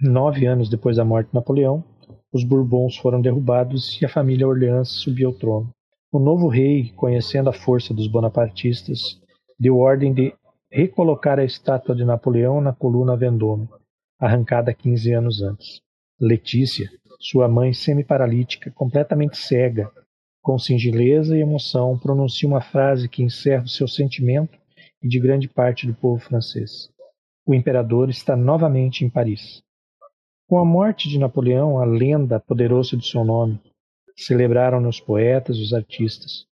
nove 0.00 0.46
anos 0.46 0.70
depois 0.70 0.96
da 0.96 1.04
morte 1.04 1.28
de 1.28 1.34
Napoleão, 1.34 1.84
os 2.32 2.42
Bourbons 2.42 2.96
foram 2.96 3.20
derrubados 3.20 4.00
e 4.00 4.06
a 4.06 4.08
família 4.08 4.48
Orleans 4.48 4.88
subiu 4.88 5.28
ao 5.28 5.34
trono. 5.34 5.68
O 6.10 6.18
novo 6.18 6.48
rei, 6.48 6.90
conhecendo 6.96 7.50
a 7.50 7.52
força 7.52 7.92
dos 7.92 8.06
bonapartistas, 8.06 9.20
deu 9.58 9.76
ordem 9.76 10.14
de 10.14 10.32
recolocar 10.70 11.38
a 11.38 11.44
estátua 11.44 11.94
de 11.94 12.04
Napoleão 12.04 12.60
na 12.60 12.72
coluna 12.72 13.16
Vendôme, 13.16 13.68
arrancada 14.18 14.72
15 14.72 15.12
anos 15.12 15.42
antes. 15.42 15.80
Letícia, 16.20 16.88
sua 17.18 17.48
mãe 17.48 17.72
semi-paralítica, 17.72 18.70
completamente 18.70 19.36
cega, 19.36 19.90
com 20.40 20.58
singeleza 20.58 21.36
e 21.36 21.40
emoção, 21.40 21.98
pronuncia 21.98 22.48
uma 22.48 22.60
frase 22.60 23.08
que 23.08 23.22
encerra 23.22 23.64
o 23.64 23.68
seu 23.68 23.88
sentimento 23.88 24.58
e 25.02 25.08
de 25.08 25.18
grande 25.18 25.48
parte 25.48 25.86
do 25.86 25.94
povo 25.94 26.22
francês. 26.22 26.88
O 27.44 27.54
imperador 27.54 28.08
está 28.08 28.36
novamente 28.36 29.04
em 29.04 29.10
Paris. 29.10 29.62
Com 30.48 30.58
a 30.58 30.64
morte 30.64 31.08
de 31.08 31.18
Napoleão, 31.18 31.78
a 31.78 31.84
lenda 31.84 32.36
apoderou-se 32.36 32.96
do 32.96 33.04
seu 33.04 33.24
nome. 33.24 33.60
Celebraram-no 34.16 34.88
os 34.88 35.00
poetas 35.00 35.58
os 35.58 35.72
artistas. 35.72 36.46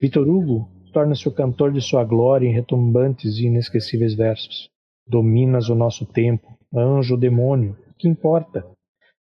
Victor 0.00 0.28
Hugo 0.28 0.70
torna-se 0.88 1.28
o 1.28 1.32
cantor 1.32 1.72
de 1.72 1.80
sua 1.80 2.04
glória 2.04 2.46
em 2.46 2.52
retumbantes 2.52 3.38
e 3.38 3.46
inesquecíveis 3.46 4.14
versos. 4.14 4.70
Dominas 5.06 5.68
o 5.68 5.74
nosso 5.74 6.04
tempo, 6.04 6.58
anjo 6.74 7.14
ou 7.14 7.20
demônio, 7.20 7.76
que 7.98 8.08
importa? 8.08 8.66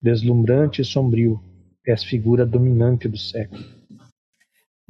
Deslumbrante 0.03 0.83
e 0.83 0.85
sombrio, 0.85 1.41
és 1.87 2.05
figura 2.05 2.45
dominante 2.45 3.09
do 3.09 3.17
século 3.19 3.81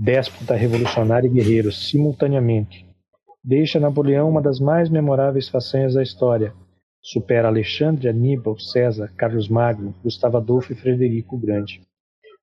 déspota, 0.00 0.54
revolucionário 0.54 1.26
e 1.26 1.30
guerreiro, 1.30 1.70
simultaneamente. 1.70 2.86
Deixa 3.44 3.78
Napoleão 3.78 4.30
uma 4.30 4.40
das 4.40 4.58
mais 4.58 4.88
memoráveis 4.88 5.46
façanhas 5.46 5.92
da 5.92 6.02
história. 6.02 6.54
Supera 7.02 7.48
Alexandre, 7.48 8.08
Aníbal, 8.08 8.58
César, 8.58 9.12
Carlos 9.14 9.48
Magno, 9.50 9.94
Gustavo 10.02 10.38
Adolfo 10.38 10.72
e 10.72 10.76
Frederico 10.76 11.36
o 11.36 11.38
Grande. 11.38 11.82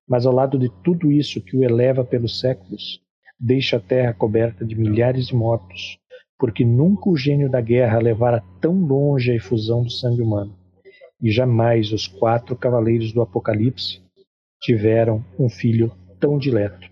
Mas 0.08 0.28
ao 0.28 0.34
lado 0.34 0.58
de 0.60 0.70
tudo 0.84 1.12
isso 1.12 1.41
que 1.41 1.58
o 1.58 1.64
eleva 1.64 2.04
pelos 2.04 2.40
séculos, 2.40 3.02
deixa 3.39 3.77
a 3.77 3.80
terra 3.80 4.14
coberta 4.14 4.65
de 4.65 4.76
milhares 4.76 5.27
de 5.27 5.35
mortos, 5.35 5.97
porque 6.38 6.64
nunca 6.64 7.09
o 7.09 7.18
gênio 7.18 7.49
da 7.49 7.61
guerra 7.61 7.99
levara 7.99 8.43
tão 8.61 8.73
longe 8.80 9.31
a 9.31 9.35
efusão 9.35 9.84
do 9.84 9.89
sangue 9.89 10.22
humano. 10.22 10.55
E 11.22 11.31
jamais 11.31 11.91
os 11.91 12.07
quatro 12.07 12.55
cavaleiros 12.55 13.11
do 13.11 13.22
Apocalipse 13.22 14.01
tiveram 14.61 15.23
um 15.39 15.49
filho 15.49 15.91
tão 16.19 16.38
dileto. 16.38 16.89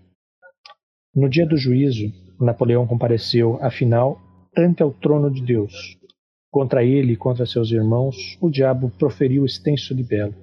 No 1.14 1.28
dia 1.28 1.46
do 1.46 1.56
juízo, 1.56 2.12
Napoleão 2.38 2.86
compareceu, 2.86 3.58
afinal, 3.62 4.20
ante 4.56 4.82
ao 4.82 4.92
trono 4.92 5.30
de 5.30 5.42
Deus. 5.42 5.96
Contra 6.50 6.84
ele 6.84 7.12
e 7.12 7.16
contra 7.16 7.46
seus 7.46 7.70
irmãos, 7.70 8.36
o 8.40 8.50
diabo 8.50 8.90
proferiu 8.98 9.44
extenso 9.44 9.94
libelo. 9.94 10.34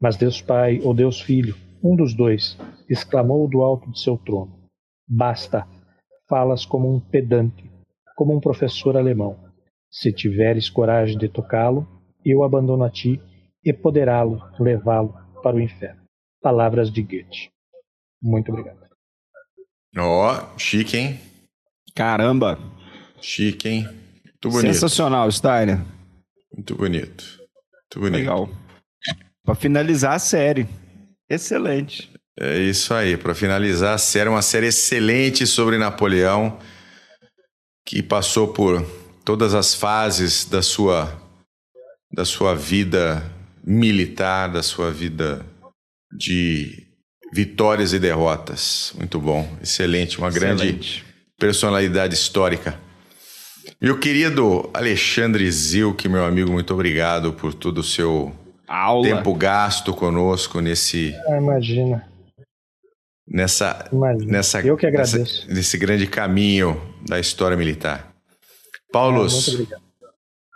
Mas 0.00 0.16
Deus 0.16 0.40
Pai, 0.40 0.80
ou 0.82 0.94
Deus 0.94 1.20
Filho, 1.20 1.54
Um 1.82 1.96
dos 1.96 2.12
dois 2.12 2.58
exclamou 2.90 3.48
do 3.48 3.62
alto 3.62 3.90
de 3.90 3.98
seu 3.98 4.18
trono: 4.18 4.52
Basta! 5.12 5.66
Falas 6.28 6.64
como 6.64 6.94
um 6.94 7.00
pedante, 7.00 7.68
como 8.14 8.36
um 8.36 8.40
professor 8.40 8.96
alemão. 8.96 9.36
Se 9.90 10.12
tiveres 10.12 10.70
coragem 10.70 11.18
de 11.18 11.28
tocá-lo, 11.28 11.84
eu 12.24 12.44
abandono 12.44 12.84
a 12.84 12.90
ti 12.90 13.20
e 13.64 13.72
poderá-lo 13.72 14.40
levá-lo 14.60 15.12
para 15.42 15.56
o 15.56 15.60
inferno. 15.60 16.00
Palavras 16.40 16.92
de 16.92 17.02
Goethe. 17.02 17.50
Muito 18.22 18.52
obrigado. 18.52 18.78
Ó, 19.98 20.32
oh, 20.32 20.58
chique, 20.58 20.96
hein? 20.96 21.20
Caramba! 21.96 22.56
Chique, 23.20 23.68
hein? 23.68 23.82
Muito 23.82 24.50
bonito. 24.50 24.72
Sensacional, 24.72 25.30
Steiner. 25.32 25.78
Muito 26.54 26.76
bonito. 26.76 27.24
Muito 27.34 27.98
bonito. 27.98 28.16
Legal. 28.16 28.48
Para 29.42 29.54
finalizar 29.56 30.14
a 30.14 30.18
série. 30.20 30.68
Excelente. 31.28 32.12
É 32.38 32.58
isso 32.58 32.94
aí. 32.94 33.16
Para 33.16 33.34
finalizar 33.34 33.94
a 33.94 33.98
série, 33.98 34.28
uma 34.28 34.42
série 34.42 34.66
excelente 34.66 35.46
sobre 35.46 35.78
Napoleão, 35.78 36.58
que 37.84 38.02
passou 38.02 38.48
por 38.48 38.84
todas 39.24 39.54
as 39.54 39.74
fases 39.74 40.44
da 40.44 40.62
sua, 40.62 41.12
da 42.12 42.24
sua 42.24 42.54
vida 42.54 43.22
militar, 43.64 44.48
da 44.48 44.62
sua 44.62 44.90
vida 44.90 45.44
de 46.16 46.86
vitórias 47.32 47.92
e 47.92 47.98
derrotas. 47.98 48.92
Muito 48.96 49.20
bom. 49.20 49.48
Excelente. 49.62 50.18
Uma 50.18 50.28
Excelente. 50.28 50.56
grande 50.58 51.04
personalidade 51.38 52.14
histórica. 52.14 52.78
Meu 53.80 53.98
querido 53.98 54.68
Alexandre 54.74 55.50
Zilk, 55.50 56.08
meu 56.08 56.24
amigo, 56.24 56.50
muito 56.50 56.74
obrigado 56.74 57.32
por 57.32 57.54
todo 57.54 57.78
o 57.78 57.84
seu 57.84 58.34
Aula. 58.66 59.04
tempo 59.06 59.34
gasto 59.34 59.94
conosco 59.94 60.60
nesse. 60.60 61.14
Ah, 61.28 61.36
imagina. 61.38 62.09
Nessa, 63.30 63.88
imagina. 63.92 64.32
nessa, 64.32 64.60
Eu 64.60 64.76
que 64.76 64.86
agradeço. 64.86 65.18
Nessa, 65.18 65.46
nesse 65.54 65.78
grande 65.78 66.06
caminho 66.06 66.80
da 67.08 67.20
história 67.20 67.56
militar. 67.56 68.12
Paulos, 68.92 69.32
ah, 69.32 69.36
muito 69.36 69.62
obrigado. 69.62 69.82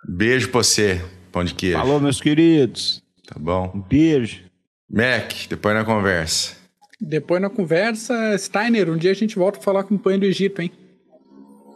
beijo 0.09 0.49
pra 0.51 0.59
você, 0.63 1.01
pão 1.31 1.45
de 1.45 1.55
queijo. 1.55 1.79
Falou, 1.79 2.01
meus 2.01 2.21
queridos. 2.21 3.01
Tá 3.27 3.37
bom. 3.39 3.71
Um 3.75 3.81
beijo. 3.81 4.43
Mac, 4.91 5.33
depois 5.49 5.75
na 5.75 5.85
conversa. 5.85 6.57
Depois 7.01 7.41
na 7.41 7.49
conversa, 7.51 8.37
Steiner, 8.39 8.91
um 8.91 8.97
dia 8.97 9.11
a 9.13 9.15
gente 9.15 9.37
volta 9.37 9.59
a 9.59 9.63
falar 9.63 9.85
com 9.85 9.95
o 9.95 9.99
Panho 9.99 10.19
do 10.21 10.27
Egito, 10.27 10.61
hein? 10.61 10.71